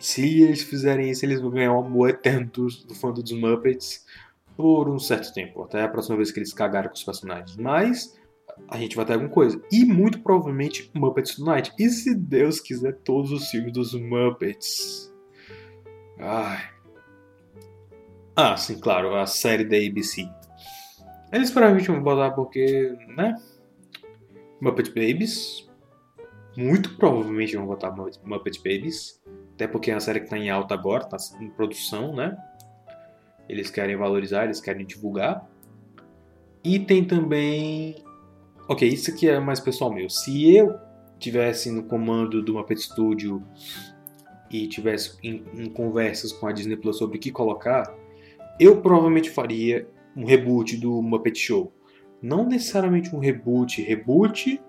Se 0.00 0.42
eles 0.42 0.62
fizerem 0.62 1.10
isso, 1.10 1.24
eles 1.24 1.40
vão 1.40 1.50
ganhar 1.50 1.74
um 1.74 1.86
amor 1.86 2.10
eterno 2.10 2.50
do, 2.52 2.66
do 2.66 2.94
fã 2.94 3.12
dos 3.12 3.30
Muppets 3.30 4.04
por 4.56 4.88
um 4.88 4.98
certo 4.98 5.32
tempo. 5.32 5.62
Até 5.62 5.82
a 5.82 5.88
próxima 5.88 6.16
vez 6.16 6.30
que 6.30 6.38
eles 6.38 6.52
cagarem 6.52 6.88
com 6.88 6.96
os 6.96 7.04
personagens. 7.04 7.56
Mas 7.56 8.18
a 8.68 8.78
gente 8.78 8.96
vai 8.96 9.04
ter 9.04 9.14
alguma 9.14 9.30
coisa. 9.30 9.60
E 9.70 9.84
muito 9.84 10.20
provavelmente 10.20 10.90
Muppets 10.94 11.36
Tonight. 11.36 11.72
E 11.78 11.88
se 11.88 12.14
Deus 12.14 12.60
quiser, 12.60 12.94
todos 13.04 13.32
os 13.32 13.48
filmes 13.50 13.72
dos 13.72 13.94
Muppets. 13.94 15.12
Ai. 16.18 16.74
Ah, 18.36 18.56
sim, 18.56 18.78
claro, 18.78 19.14
a 19.14 19.26
série 19.26 19.64
da 19.64 19.76
ABC. 19.76 20.28
Eles 21.32 21.50
provavelmente 21.50 21.88
vão 21.88 22.02
botar 22.02 22.30
porque, 22.32 22.96
né? 23.16 23.34
Muppet 24.60 24.88
Babies. 24.88 25.68
muito 26.56 26.96
provavelmente 26.96 27.56
vão 27.56 27.66
botar 27.66 27.90
Muppet 27.90 28.58
Babies, 28.58 29.20
até 29.54 29.66
porque 29.66 29.90
é 29.90 29.94
uma 29.94 30.00
série 30.00 30.20
que 30.20 30.26
está 30.26 30.38
em 30.38 30.48
alta 30.50 30.74
agora, 30.74 31.04
está 31.04 31.16
em 31.40 31.50
produção, 31.50 32.14
né? 32.14 32.36
Eles 33.48 33.70
querem 33.70 33.96
valorizar, 33.96 34.44
eles 34.44 34.60
querem 34.60 34.86
divulgar. 34.86 35.48
E 36.62 36.78
tem 36.78 37.04
também. 37.04 37.96
Ok, 38.68 38.88
isso 38.88 39.10
aqui 39.10 39.28
é 39.28 39.38
mais 39.38 39.60
pessoal 39.60 39.92
meu. 39.92 40.08
Se 40.08 40.54
eu 40.54 40.74
tivesse 41.18 41.70
no 41.70 41.84
comando 41.84 42.42
do 42.42 42.54
Muppet 42.54 42.80
Studio 42.80 43.42
e 44.50 44.66
tivesse 44.66 45.16
em, 45.22 45.44
em 45.54 45.68
conversas 45.68 46.32
com 46.32 46.46
a 46.46 46.52
Disney 46.52 46.76
Plus 46.76 46.96
sobre 46.96 47.18
o 47.18 47.20
que 47.20 47.30
colocar, 47.30 47.94
eu 48.58 48.80
provavelmente 48.80 49.30
faria 49.30 49.86
um 50.16 50.24
reboot 50.24 50.76
do 50.76 51.02
Muppet 51.02 51.38
Show. 51.38 51.72
Não 52.22 52.46
necessariamente 52.46 53.14
um 53.14 53.18
reboot, 53.18 53.82
reboot, 53.82 54.60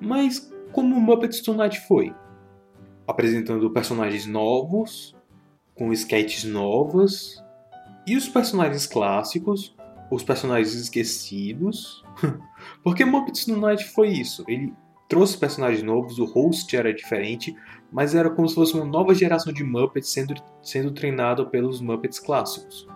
mas 0.00 0.52
como 0.72 0.96
o 0.96 1.00
Muppets 1.00 1.40
Tonight 1.40 1.80
foi. 1.86 2.12
Apresentando 3.06 3.70
personagens 3.70 4.26
novos, 4.26 5.14
com 5.74 5.92
sketches 5.92 6.44
novas, 6.44 7.42
e 8.06 8.16
os 8.16 8.28
personagens 8.28 8.86
clássicos, 8.86 9.74
os 10.10 10.22
personagens 10.22 10.74
esquecidos. 10.74 12.04
Porque 12.82 13.04
Muppets 13.04 13.44
Tonight 13.44 13.84
foi 13.92 14.08
isso. 14.08 14.44
Ele 14.46 14.72
trouxe 15.08 15.36
personagens 15.36 15.82
novos, 15.82 16.18
o 16.18 16.24
host 16.24 16.76
era 16.76 16.92
diferente, 16.92 17.54
mas 17.92 18.14
era 18.14 18.30
como 18.30 18.48
se 18.48 18.54
fosse 18.54 18.74
uma 18.74 18.84
nova 18.84 19.14
geração 19.14 19.52
de 19.52 19.64
Muppets 19.64 20.08
sendo, 20.08 20.34
sendo 20.62 20.92
treinado 20.92 21.46
pelos 21.48 21.80
Muppets 21.80 22.18
clássicos. 22.18 22.86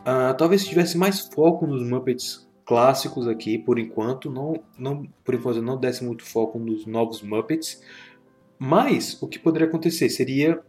Uh, 0.00 0.36
talvez 0.36 0.66
tivesse 0.66 0.96
mais 0.96 1.20
foco 1.20 1.66
nos 1.66 1.82
Muppets 1.88 2.48
clássicos 2.64 3.28
aqui, 3.28 3.58
por 3.58 3.78
enquanto, 3.78 4.30
não, 4.30 4.54
não, 4.78 5.06
por 5.24 5.34
enquanto 5.34 5.62
não 5.62 5.78
desse 5.78 6.04
muito 6.04 6.24
foco 6.24 6.58
nos 6.58 6.86
novos 6.86 7.22
Muppets, 7.22 7.82
mas 8.58 9.20
o 9.20 9.28
que 9.28 9.38
poderia 9.38 9.68
acontecer 9.68 10.08
seria 10.08 10.60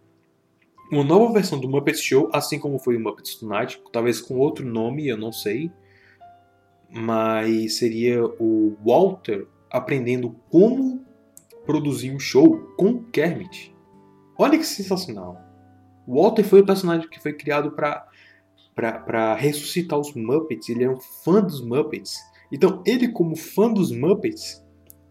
uma 0.92 1.04
nova 1.04 1.34
versão 1.34 1.60
do 1.60 1.70
Muppet 1.70 1.98
Show, 1.98 2.30
assim 2.34 2.60
como 2.60 2.80
foi 2.80 2.96
o 2.96 3.00
Muppets 3.00 3.36
Tonight, 3.36 3.82
talvez 3.92 4.22
com 4.22 4.38
outro 4.38 4.66
nome, 4.66 5.08
eu 5.08 5.18
não 5.18 5.32
sei, 5.32 5.72
mas 6.90 7.78
seria 7.78 8.24
o 8.26 8.78
Walter 8.86 9.48
aprendendo 9.70 10.36
como 10.50 11.06
produzir 11.66 12.12
um 12.12 12.20
show 12.20 12.58
com 12.78 13.04
Kermit. 13.06 13.76
Olha 14.38 14.58
que 14.58 14.66
sensacional! 14.66 15.38
Walter 16.08 16.44
foi 16.44 16.62
o 16.62 16.66
personagem 16.66 17.10
que 17.10 17.20
foi 17.20 17.34
criado 17.34 17.72
para 17.72 18.08
para 18.78 19.34
ressuscitar 19.34 19.98
os 19.98 20.14
Muppets. 20.14 20.70
Ele 20.70 20.84
é 20.84 20.90
um 20.90 21.00
fã 21.00 21.42
dos 21.42 21.66
Muppets. 21.66 22.20
Então, 22.52 22.84
ele 22.86 23.08
como 23.08 23.36
fã 23.36 23.74
dos 23.74 23.92
Muppets, 23.92 24.64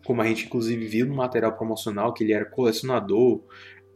como 0.07 0.23
a 0.23 0.27
gente 0.27 0.47
inclusive 0.47 0.87
viu 0.87 1.05
no 1.05 1.17
material 1.17 1.53
promocional 1.57 2.15
que 2.15 2.23
ele 2.23 2.33
era 2.33 2.45
colecionador 2.45 3.43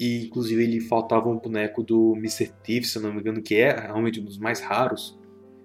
e 0.01 0.25
inclusive 0.25 0.65
ele 0.65 0.81
faltava 0.81 1.29
um 1.29 1.39
boneco 1.39 1.83
do 1.83 2.15
Mr. 2.17 2.51
Thief, 2.65 2.87
se 2.87 2.97
eu 2.97 3.03
não 3.03 3.13
me 3.13 3.21
engano, 3.21 3.43
que 3.43 3.57
é 3.57 3.79
realmente 3.79 4.19
um 4.19 4.25
dos 4.25 4.39
mais 4.39 4.59
raros. 4.59 5.21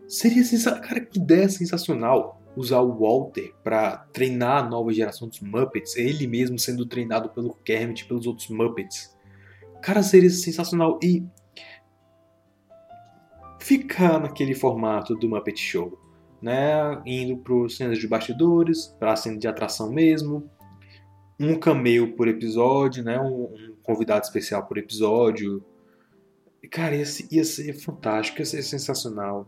Seria 0.10 0.44
sensacional, 0.44 0.82
cara, 0.82 1.00
que 1.00 1.18
ideia 1.18 1.48
sensacional 1.48 2.42
usar 2.54 2.82
o 2.82 2.94
Walter 3.00 3.54
para 3.64 3.98
treinar 4.12 4.66
a 4.66 4.70
nova 4.70 4.92
geração 4.92 5.30
dos 5.30 5.40
Muppets, 5.40 5.96
ele 5.96 6.28
mesmo 6.28 6.60
sendo 6.60 6.86
treinado 6.86 7.30
pelo 7.30 7.54
Kermit 7.54 8.04
e 8.04 8.08
pelos 8.10 8.28
outros 8.28 8.50
Muppets. 8.50 9.16
Cara, 9.82 10.04
seria 10.04 10.30
sensacional 10.30 11.00
e 11.02 11.26
ficar 13.62 14.20
naquele 14.20 14.54
formato 14.54 15.16
do 15.16 15.30
Muppet 15.30 15.58
Show, 15.58 15.98
né? 16.42 17.02
Indo 17.06 17.38
para 17.38 17.70
cenas 17.70 18.00
de 18.00 18.08
bastidores, 18.08 18.88
para 19.00 19.16
cena 19.16 19.38
de 19.38 19.48
atração 19.48 19.90
mesmo, 19.90 20.50
um 21.40 21.58
cameo 21.58 22.16
por 22.18 22.28
episódio, 22.28 23.02
né? 23.02 23.20
Um, 23.20 23.46
um 23.46 23.75
convidado 23.86 24.26
especial 24.26 24.66
por 24.66 24.78
episódio. 24.78 25.64
Cara, 26.72 26.96
ia, 26.96 27.06
ia 27.32 27.44
ser 27.44 27.74
fantástico, 27.74 28.40
ia 28.40 28.46
ser 28.46 28.64
sensacional. 28.64 29.48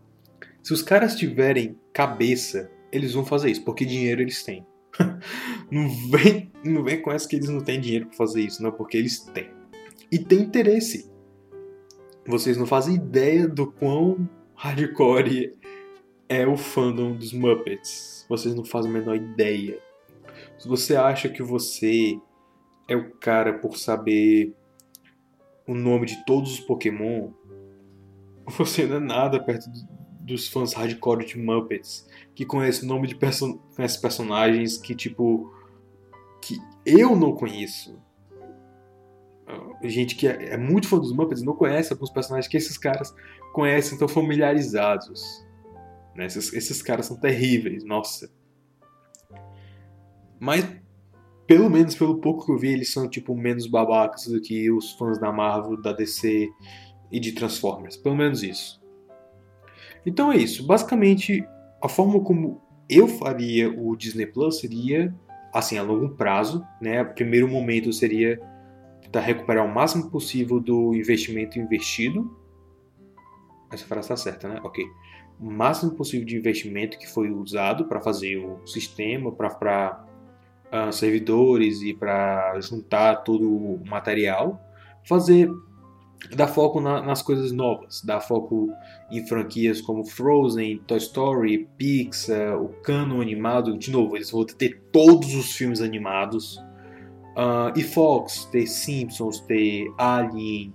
Se 0.62 0.74
os 0.74 0.82
caras 0.82 1.16
tiverem 1.16 1.80
cabeça 1.92 2.70
eles 2.92 3.14
vão 3.14 3.26
fazer 3.26 3.52
isso, 3.52 3.64
porque 3.64 3.86
dinheiro 3.86 4.22
eles 4.22 4.44
têm. 4.44 4.66
não, 5.70 5.90
vem, 6.10 6.52
não 6.64 6.84
vem 6.84 7.02
com 7.02 7.12
essa 7.12 7.28
que 7.28 7.36
eles 7.36 7.50
não 7.50 7.62
têm 7.62 7.80
dinheiro 7.80 8.08
para 8.08 8.18
fazer 8.18 8.42
isso, 8.42 8.62
não, 8.64 8.72
porque 8.72 8.98
eles 8.98 9.20
têm. 9.20 9.50
E 10.12 10.18
tem 10.18 10.40
interesse. 10.40 11.12
Vocês 12.26 12.58
não 12.58 12.66
fazem 12.66 12.96
ideia 12.96 13.48
do 13.48 13.72
quão 13.72 14.30
hardcore 14.56 15.56
é 16.28 16.46
o 16.46 16.58
fandom 16.58 17.16
dos 17.16 17.34
Muppets. 17.34 18.26
Vocês 18.30 18.54
não 18.56 18.66
fazem 18.66 18.92
a 18.92 18.94
menor 18.94 19.16
ideia. 19.16 19.80
Se 20.58 20.68
você 20.68 20.96
acha 20.96 21.30
que 21.30 21.42
você 21.42 22.20
é 22.88 22.96
o 22.96 23.12
cara 23.12 23.60
por 23.60 23.78
saber 23.78 24.56
o 25.68 25.74
nome 25.74 26.06
de 26.06 26.26
todos 26.26 26.54
os 26.54 26.60
Pokémon, 26.60 27.32
você 28.58 28.86
não 28.86 28.98
é 28.98 29.00
nada 29.00 29.44
perto 29.44 29.70
dos 30.22 30.48
fãs 30.48 30.74
hardcore 30.74 31.26
de 31.26 31.38
Muppets 31.38 32.08
que 32.36 32.46
conhece 32.46 32.84
o 32.84 32.88
nome 32.88 33.08
de 33.08 33.16
perso 33.16 33.60
conhece 33.76 34.00
personagens 34.02 34.78
que, 34.78 34.94
tipo, 34.94 35.54
que 36.42 36.58
eu 36.86 37.16
não 37.16 37.34
conheço. 37.34 38.00
Ah, 39.48 39.78
gente 39.84 40.16
que 40.16 40.28
é, 40.28 40.54
é 40.54 40.58
muito 40.58 40.88
fã 40.88 40.98
dos 41.00 41.14
Muppets 41.14 41.44
não 41.44 41.56
conhece 41.56 41.92
alguns 41.92 42.10
personagens 42.10 42.50
que 42.50 42.58
esses 42.58 42.78
caras 42.78 43.14
conhecem, 43.54 43.94
estão 43.94 44.08
familiarizados. 44.08 45.46
Né? 46.16 46.26
Esses, 46.26 46.54
esses 46.54 46.82
caras 46.82 47.06
são 47.06 47.18
terríveis, 47.18 47.84
nossa. 47.84 48.30
Mas, 50.40 50.66
pelo 51.48 51.70
menos 51.70 51.96
pelo 51.96 52.20
pouco 52.20 52.46
que 52.46 52.52
eu 52.52 52.58
vi, 52.58 52.74
eles 52.74 52.92
são 52.92 53.10
tipo 53.10 53.34
menos 53.34 53.66
babacas 53.68 54.28
do 54.28 54.42
que 54.42 54.70
os 54.70 54.92
fãs 54.92 55.18
da 55.18 55.32
Marvel, 55.32 55.82
da 55.82 55.94
DC 55.94 56.50
e 57.10 57.20
de 57.20 57.32
Transformers. 57.32 57.96
Pelo 57.96 58.16
menos 58.16 58.44
isso. 58.44 58.82
Então 60.06 60.32
é 60.32 60.38
isso. 60.38 60.68
Basicamente, 60.68 61.48
a 61.82 61.88
forma 61.88 62.20
como 62.20 62.62
eu 62.90 63.08
faria 63.08 63.70
o 63.70 63.96
Disney 63.96 64.26
Plus 64.26 64.60
seria 64.60 65.16
assim 65.54 65.78
a 65.78 65.84
longo 65.84 66.10
prazo, 66.16 66.66
né? 66.82 67.02
O 67.02 67.14
primeiro 67.14 67.48
momento 67.48 67.92
seria 67.94 68.40
tentar 69.02 69.22
recuperar 69.22 69.66
o 69.66 69.74
máximo 69.74 70.10
possível 70.10 70.60
do 70.60 70.94
investimento 70.94 71.58
investido. 71.58 72.30
Essa 73.72 73.86
frase 73.86 74.06
está 74.06 74.18
certa, 74.18 74.50
né? 74.50 74.60
Ok. 74.64 74.86
O 75.40 75.50
máximo 75.50 75.92
possível 75.92 76.26
de 76.26 76.36
investimento 76.36 76.98
que 76.98 77.08
foi 77.08 77.32
usado 77.32 77.86
para 77.86 78.02
fazer 78.02 78.38
o 78.38 78.66
sistema, 78.68 79.32
para 79.32 80.06
uh, 80.72 80.92
servidores 80.92 81.82
e 81.82 81.94
para 81.94 82.60
juntar 82.60 83.18
todo 83.18 83.48
o 83.48 83.84
material. 83.86 84.62
Fazer 85.08 85.50
dá 86.36 86.48
foco 86.48 86.82
na, 86.82 87.02
nas 87.02 87.22
coisas 87.22 87.52
novas, 87.52 88.02
dá 88.04 88.20
foco 88.20 88.70
em 89.12 89.26
franquias 89.28 89.80
como 89.82 90.04
Frozen, 90.06 90.80
Toy 90.88 90.98
Story, 90.98 91.70
Pixar, 91.78 92.62
o 92.62 92.70
canon 92.82 93.22
animado. 93.22 93.78
De 93.78 93.92
novo, 93.92 94.16
eles 94.16 94.32
vão 94.32 94.46
ter 94.46 94.82
todos 94.92 95.34
os 95.36 95.54
filmes 95.54 95.82
animados. 95.82 96.58
Uh, 97.38 97.72
e 97.76 97.84
Fox, 97.84 98.46
ter 98.46 98.66
Simpsons, 98.66 99.40
ter 99.42 99.86
Alien, 99.98 100.74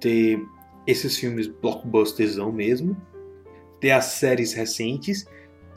ter 0.00 0.40
esses 0.86 1.16
filmes 1.18 1.48
blockbustersão 1.48 2.52
mesmo, 2.52 2.96
ter 3.80 3.90
as 3.90 4.04
séries 4.04 4.54
recentes 4.54 5.26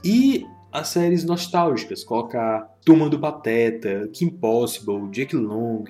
e 0.06 0.45
as 0.72 0.90
séries 0.90 1.24
nostálgicas, 1.24 2.04
colocar 2.04 2.70
Turma 2.86 3.10
do 3.10 3.20
Pateta, 3.20 4.08
Kim 4.14 4.30
Possible, 4.30 5.10
Jake 5.12 5.36
Long, 5.36 5.84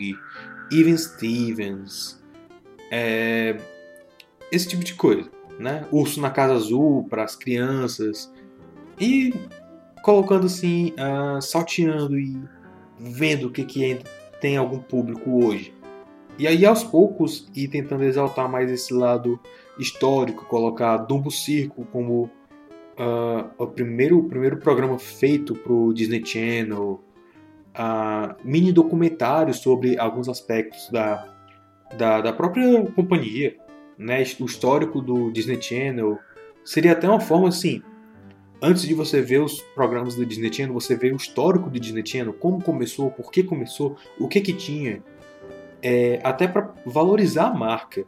Even 0.72 0.98
Stevens, 0.98 2.22
é, 2.92 3.58
esse 4.52 4.68
tipo 4.68 4.84
de 4.84 4.94
coisa, 4.94 5.30
né? 5.60 5.86
Urso 5.92 6.22
na 6.22 6.30
Casa 6.30 6.54
Azul 6.54 7.06
para 7.10 7.24
as 7.24 7.36
crianças 7.36 8.32
e 9.00 9.34
colocando 10.02 10.46
assim, 10.46 10.94
uh, 10.94 11.42
salteando 11.42 12.18
e 12.18 12.42
vendo 12.98 13.48
o 13.48 13.52
que, 13.52 13.64
que 13.64 14.00
tem 14.40 14.58
algum 14.58 14.80
público 14.80 15.46
hoje. 15.46 15.74
E 16.38 16.48
aí 16.48 16.66
aos 16.66 16.84
poucos 16.84 17.50
ir 17.54 17.68
tentando 17.68 18.04
exaltar 18.04 18.50
mais 18.50 18.72
esse 18.72 18.94
lado 18.94 19.40
histórico, 19.78 20.46
colocar 20.46 20.98
Dumbo 20.98 21.30
Circo 21.30 21.86
como 21.92 22.30
uh, 23.00 23.50
o, 23.58 23.68
primeiro, 23.68 24.20
o 24.20 24.28
primeiro 24.28 24.58
programa 24.58 25.00
feito 25.00 25.56
para 25.56 25.74
o 25.74 25.94
Disney 25.94 26.24
Channel, 26.26 27.02
uh, 27.76 28.36
mini 28.44 28.72
documentários 28.72 29.58
sobre 29.58 29.98
alguns 29.98 30.30
aspectos 30.30 30.90
da 30.92 31.40
da, 31.98 32.22
da 32.22 32.34
própria 32.34 32.84
companhia, 32.92 33.56
né? 33.98 34.24
O 34.40 34.46
histórico 34.46 35.02
do 35.02 35.32
Disney 35.32 35.62
Channel 35.62 36.18
seria 36.64 36.92
até 36.92 37.08
uma 37.08 37.20
forma 37.20 37.50
assim. 37.50 37.82
Antes 38.62 38.84
de 38.84 38.94
você 38.94 39.22
ver 39.22 39.42
os 39.42 39.62
programas 39.62 40.16
do 40.16 40.26
Disney 40.26 40.52
Channel, 40.52 40.74
você 40.74 40.96
vê 40.96 41.12
o 41.12 41.16
histórico 41.16 41.70
do 41.70 41.80
Disney 41.80 42.06
Channel, 42.06 42.34
como 42.34 42.62
começou, 42.62 43.10
por 43.10 43.32
que 43.32 43.42
começou, 43.42 43.96
o 44.20 44.28
que 44.28 44.42
que 44.42 44.54
tinha, 44.54 45.02
é, 45.82 46.20
até 46.24 46.46
para 46.46 46.74
valorizar 46.86 47.48
a 47.48 47.54
marca, 47.54 48.06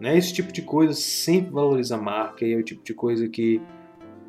né? 0.00 0.16
Esse 0.16 0.32
tipo 0.32 0.52
de 0.52 0.62
coisa 0.62 0.94
sempre 0.94 1.52
valoriza 1.52 1.96
a 1.96 2.00
marca 2.00 2.44
e 2.44 2.52
é 2.52 2.56
o 2.56 2.62
tipo 2.62 2.82
de 2.82 2.94
coisa 2.94 3.28
que 3.28 3.60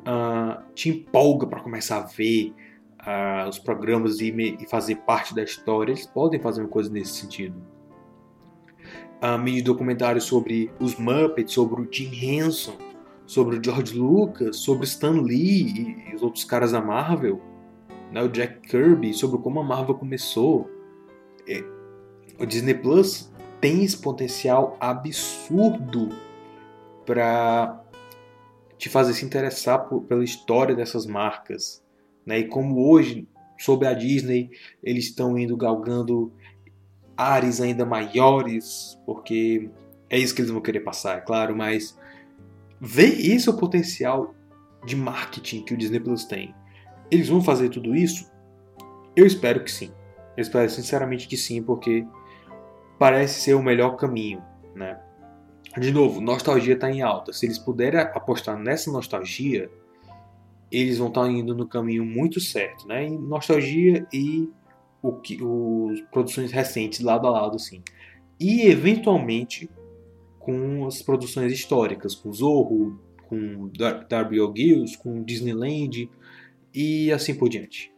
uh, 0.06 0.62
te 0.74 0.90
empolga 0.90 1.46
para 1.46 1.60
começar 1.60 1.98
a 1.98 2.06
ver. 2.06 2.54
uh, 3.00 3.48
os 3.48 3.58
programas 3.58 4.20
e, 4.20 4.30
e, 4.30 4.66
fazer 4.68 4.96
parte 4.96 5.34
da 5.34 5.42
história, 5.42 5.92
eles 5.92 6.06
podem 6.06 6.40
fazer 6.40 6.60
uma 6.62 6.68
coisa 6.68 6.90
nesse 6.90 7.12
sentido. 7.12 7.56
Uh, 9.22 9.38
mini 9.38 9.62
documentário 9.62 10.20
sobre 10.20 10.70
os 10.78 10.96
Muppets, 10.96 11.52
sobre 11.52 11.80
o 11.80 11.88
Jim 11.90 12.10
Henson, 12.12 12.76
sobre 13.26 13.56
o 13.56 13.64
George 13.64 13.96
Lucas, 13.96 14.58
sobre 14.58 14.84
Stan 14.84 15.20
Lee 15.22 16.06
e, 16.08 16.10
e 16.10 16.14
os 16.14 16.22
outros 16.22 16.44
caras 16.44 16.72
da 16.72 16.80
Marvel, 16.80 17.40
né, 18.12 18.22
o 18.22 18.28
Jack 18.28 18.68
Kirby, 18.68 19.14
sobre 19.14 19.38
como 19.38 19.60
a 19.60 19.64
Marvel 19.64 19.94
começou. 19.94 20.70
É, 21.48 21.64
o 22.38 22.46
Disney 22.46 22.74
Plus 22.74 23.32
tem 23.60 23.82
esse 23.82 23.96
potencial 23.96 24.76
absurdo 24.80 26.10
para 27.06 27.83
te 28.84 28.90
fazer 28.90 29.14
se 29.14 29.24
interessar 29.24 29.88
por, 29.88 30.02
pela 30.02 30.22
história 30.22 30.76
dessas 30.76 31.06
marcas. 31.06 31.82
Né? 32.26 32.40
E 32.40 32.48
como 32.48 32.86
hoje, 32.86 33.26
sob 33.58 33.86
a 33.86 33.94
Disney, 33.94 34.50
eles 34.82 35.06
estão 35.06 35.38
indo 35.38 35.56
galgando 35.56 36.30
ares 37.16 37.62
ainda 37.62 37.86
maiores, 37.86 39.00
porque 39.06 39.70
é 40.10 40.18
isso 40.18 40.34
que 40.34 40.42
eles 40.42 40.50
vão 40.50 40.60
querer 40.60 40.80
passar, 40.80 41.16
é 41.16 41.20
claro, 41.22 41.56
mas 41.56 41.98
ver 42.78 43.26
esse 43.26 43.48
o 43.48 43.56
potencial 43.56 44.34
de 44.84 44.94
marketing 44.96 45.64
que 45.64 45.72
o 45.72 45.78
Disney 45.78 46.00
Plus 46.00 46.26
tem. 46.26 46.54
Eles 47.10 47.30
vão 47.30 47.40
fazer 47.40 47.70
tudo 47.70 47.96
isso? 47.96 48.30
Eu 49.16 49.24
espero 49.24 49.64
que 49.64 49.72
sim. 49.72 49.90
Eu 50.36 50.42
espero 50.42 50.68
sinceramente 50.68 51.26
que 51.26 51.38
sim, 51.38 51.62
porque 51.62 52.06
parece 52.98 53.40
ser 53.40 53.54
o 53.54 53.62
melhor 53.62 53.96
caminho, 53.96 54.44
né? 54.74 55.00
De 55.78 55.90
novo, 55.90 56.20
nostalgia 56.20 56.74
está 56.74 56.90
em 56.90 57.02
alta. 57.02 57.32
Se 57.32 57.46
eles 57.46 57.58
puderem 57.58 58.00
apostar 58.00 58.56
nessa 58.58 58.92
nostalgia, 58.92 59.68
eles 60.70 60.98
vão 60.98 61.08
estar 61.08 61.28
indo 61.28 61.54
no 61.54 61.66
caminho 61.66 62.04
muito 62.04 62.40
certo, 62.40 62.86
né? 62.86 63.04
Em 63.04 63.18
nostalgia 63.18 64.06
e 64.12 64.48
o 65.02 65.12
que 65.12 65.42
os 65.42 66.00
produções 66.12 66.52
recentes 66.52 67.00
lado 67.00 67.26
a 67.26 67.30
lado, 67.30 67.56
assim. 67.56 67.82
E 68.38 68.62
eventualmente 68.62 69.68
com 70.38 70.86
as 70.86 71.00
produções 71.02 71.52
históricas, 71.52 72.14
com 72.14 72.32
Zorro, 72.32 73.00
com 73.28 73.70
Darby 74.08 74.40
O'Gills, 74.40 74.96
com 74.96 75.22
Disneyland 75.22 76.10
e 76.72 77.10
assim 77.12 77.34
por 77.34 77.48
diante. 77.48 77.93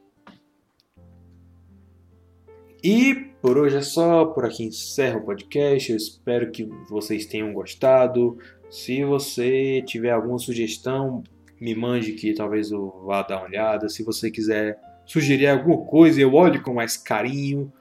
E 2.89 3.17
por 3.43 3.59
hoje 3.59 3.79
é 3.79 3.83
só, 3.83 4.27
por 4.27 4.45
aqui 4.45 4.63
encerro 4.63 5.19
o 5.19 5.25
podcast. 5.25 5.91
Eu 5.91 5.97
espero 5.97 6.53
que 6.53 6.65
vocês 6.89 7.27
tenham 7.27 7.53
gostado. 7.53 8.39
Se 8.71 9.05
você 9.05 9.83
tiver 9.85 10.13
alguma 10.13 10.39
sugestão, 10.39 11.25
me 11.61 11.75
mande 11.75 12.13
que 12.13 12.33
talvez 12.33 12.71
eu 12.71 13.03
vá 13.05 13.23
dar 13.23 13.39
uma 13.39 13.47
olhada. 13.47 13.89
Se 13.89 14.05
você 14.05 14.31
quiser 14.31 14.79
sugerir 15.05 15.49
alguma 15.49 15.85
coisa, 15.85 16.21
eu 16.21 16.33
olho 16.33 16.63
com 16.63 16.75
mais 16.75 16.97
carinho. 16.97 17.73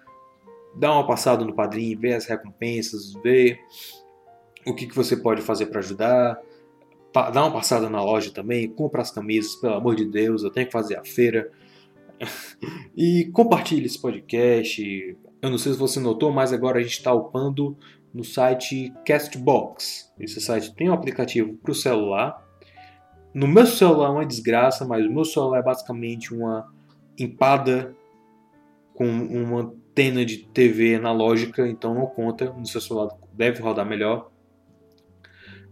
Dá 0.75 0.91
uma 0.91 1.05
passada 1.05 1.45
no 1.45 1.53
padrinho, 1.53 1.99
vê 1.99 2.15
as 2.15 2.25
recompensas, 2.25 3.13
vê 3.21 3.59
o 4.65 4.73
que, 4.73 4.87
que 4.87 4.95
você 4.95 5.15
pode 5.15 5.43
fazer 5.43 5.67
para 5.67 5.81
ajudar. 5.81 6.41
Dá 7.13 7.45
uma 7.45 7.53
passada 7.53 7.91
na 7.91 8.03
loja 8.03 8.31
também, 8.33 8.67
compra 8.67 9.03
as 9.03 9.11
camisas, 9.11 9.55
pelo 9.57 9.75
amor 9.75 9.95
de 9.95 10.05
Deus, 10.05 10.41
eu 10.41 10.49
tenho 10.49 10.65
que 10.65 10.73
fazer 10.73 10.97
a 10.97 11.05
feira. 11.05 11.51
e 12.95 13.25
compartilhe 13.33 13.85
esse 13.85 14.01
podcast. 14.01 15.17
Eu 15.41 15.49
não 15.49 15.57
sei 15.57 15.73
se 15.73 15.79
você 15.79 15.99
notou, 15.99 16.31
mas 16.31 16.51
agora 16.53 16.79
a 16.79 16.81
gente 16.81 16.93
está 16.93 17.13
upando 17.13 17.77
no 18.13 18.23
site 18.23 18.93
Castbox. 19.05 20.11
Esse 20.19 20.39
site 20.41 20.73
tem 20.73 20.89
um 20.89 20.93
aplicativo 20.93 21.53
para 21.55 21.71
o 21.71 21.75
celular 21.75 22.45
no 23.35 23.49
meu 23.49 23.65
celular 23.65 24.07
é 24.07 24.11
uma 24.11 24.25
desgraça, 24.25 24.85
mas 24.85 25.05
o 25.05 25.11
meu 25.11 25.25
celular 25.25 25.59
é 25.59 25.61
basicamente 25.61 26.33
uma 26.33 26.73
empada 27.19 27.93
com 28.93 29.05
uma 29.05 29.59
antena 29.59 30.23
de 30.23 30.37
TV 30.37 30.95
analógica, 30.95 31.67
então 31.67 31.93
não 31.93 32.05
conta. 32.05 32.53
No 32.53 32.65
seu 32.65 32.79
celular 32.79 33.09
deve 33.33 33.61
rodar 33.61 33.85
melhor. 33.85 34.31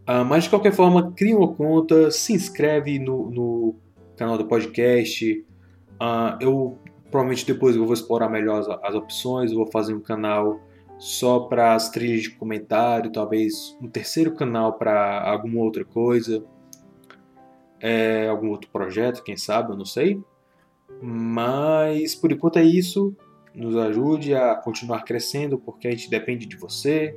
Uh, 0.02 0.26
mas 0.28 0.44
de 0.44 0.50
qualquer 0.50 0.74
forma, 0.74 1.14
cria 1.14 1.38
uma 1.38 1.54
conta, 1.54 2.12
se 2.12 2.34
inscreve 2.34 3.00
no, 3.00 3.32
no 3.32 3.76
canal 4.18 4.38
do 4.38 4.46
podcast. 4.46 5.46
Uh, 6.04 6.38
eu 6.42 6.78
provavelmente 7.10 7.46
depois 7.46 7.76
eu 7.76 7.86
vou 7.86 7.94
explorar 7.94 8.28
melhor 8.28 8.60
as, 8.60 8.68
as 8.84 8.96
opções. 8.96 9.52
Eu 9.52 9.58
vou 9.58 9.72
fazer 9.72 9.94
um 9.94 10.02
canal 10.02 10.60
só 11.00 11.42
para 11.42 11.74
as 11.74 11.90
trilhas 11.90 12.24
de 12.24 12.32
comentário, 12.32 13.12
talvez 13.12 13.78
um 13.82 13.88
terceiro 13.88 14.34
canal 14.36 14.74
para 14.74 15.22
alguma 15.24 15.62
outra 15.62 15.86
coisa 15.86 16.44
é, 17.84 18.30
algum 18.30 18.50
outro 18.50 18.70
projeto, 18.72 19.22
quem 19.22 19.36
sabe, 19.36 19.74
eu 19.74 19.76
não 19.76 19.84
sei. 19.84 20.18
Mas 21.02 22.16
por 22.16 22.32
enquanto 22.32 22.58
é 22.58 22.64
isso. 22.64 23.14
Nos 23.54 23.76
ajude 23.76 24.34
a 24.34 24.56
continuar 24.56 25.04
crescendo, 25.04 25.60
porque 25.60 25.88
a 25.88 25.92
gente 25.92 26.10
depende 26.10 26.46
de 26.46 26.56
você. 26.56 27.14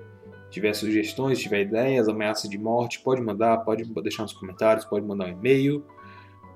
Se 0.47 0.51
tiver 0.51 0.75
sugestões, 0.75 1.39
tiver 1.39 1.63
ideias, 1.63 2.09
ameaças 2.09 2.51
de 2.51 2.59
morte, 2.59 3.01
pode 3.01 3.23
mandar, 3.23 3.59
pode 3.59 3.85
deixar 4.03 4.25
nos 4.25 4.33
comentários, 4.33 4.85
pode 4.85 5.07
mandar 5.07 5.27
um 5.27 5.31
e-mail. 5.31 5.85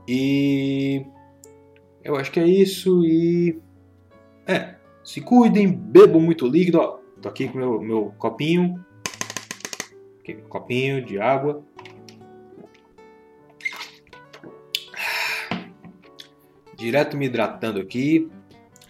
E 0.08 1.06
eu 2.04 2.16
acho 2.16 2.30
que 2.30 2.40
é 2.40 2.46
isso. 2.46 3.04
E 3.04 3.58
é, 4.46 4.76
se 5.04 5.20
cuidem, 5.20 5.72
bebam 5.72 6.20
muito 6.20 6.46
líquido. 6.46 6.78
Ó, 6.78 6.98
tô 7.20 7.28
aqui 7.28 7.48
com 7.48 7.58
meu, 7.58 7.80
meu 7.80 8.14
copinho, 8.18 8.84
aqui, 10.20 10.34
copinho 10.48 11.04
de 11.04 11.18
água. 11.18 11.64
direto 16.80 17.14
me 17.14 17.26
hidratando 17.26 17.78
aqui, 17.78 18.30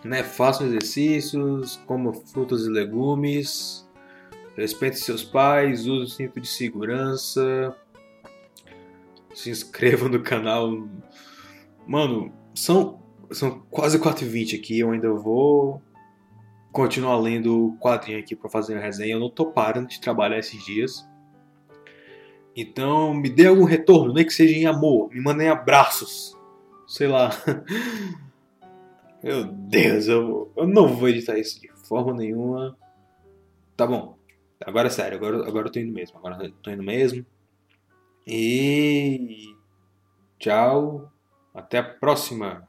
né? 0.05 0.23
Façam 0.23 0.67
exercícios, 0.67 1.77
comam 1.87 2.15
frutas 2.15 2.65
e 2.65 2.71
legumes, 2.71 3.87
respeite 4.57 4.99
seus 4.99 5.25
pais, 5.25 5.89
use 5.89 6.05
o 6.05 6.07
cinto 6.07 6.41
de 6.41 6.47
segurança, 6.47 7.77
se 9.35 9.51
inscreva 9.51 10.09
no 10.09 10.23
canal. 10.23 10.89
Mano, 11.85 12.33
são, 12.55 13.00
são 13.31 13.61
quase 13.71 13.99
4h20 13.99 14.59
aqui, 14.59 14.79
eu 14.79 14.91
ainda 14.91 15.13
vou 15.13 15.83
continuar 16.73 17.19
lendo 17.19 17.67
o 17.67 17.79
quadrinho 17.79 18.19
aqui 18.19 18.37
para 18.37 18.49
fazer 18.49 18.77
a 18.77 18.81
resenha. 18.81 19.15
Eu 19.15 19.21
não 19.21 19.31
tô 19.31 19.47
parando 19.47 19.89
de 19.89 20.01
trabalhar 20.01 20.39
esses 20.39 20.65
dias. 20.65 21.09
Então, 22.57 23.15
me 23.15 23.29
dê 23.29 23.47
algum 23.47 23.65
retorno, 23.65 24.13
nem 24.13 24.25
que 24.25 24.33
seja 24.33 24.55
em 24.55 24.67
amor, 24.67 25.09
me 25.11 25.21
mandem 25.21 25.49
abraços 25.49 26.37
sei 26.91 27.07
lá. 27.07 27.31
Meu 29.23 29.45
Deus, 29.45 30.09
eu, 30.09 30.53
eu 30.57 30.67
não 30.67 30.89
vou 30.89 31.09
editar 31.09 31.39
isso 31.39 31.61
de 31.61 31.69
forma 31.87 32.13
nenhuma. 32.13 32.77
Tá 33.77 33.87
bom. 33.87 34.19
Agora 34.67 34.89
é 34.89 34.91
sério, 34.91 35.17
agora, 35.17 35.47
agora 35.47 35.69
eu 35.69 35.73
tô 35.73 35.79
indo 35.79 35.93
mesmo. 35.93 36.19
Agora 36.19 36.45
eu 36.45 36.53
tô 36.53 36.71
indo 36.71 36.83
mesmo. 36.83 37.25
E. 38.27 39.55
Tchau. 40.39 41.11
Até 41.55 41.79
a 41.79 41.85
próxima. 41.85 42.69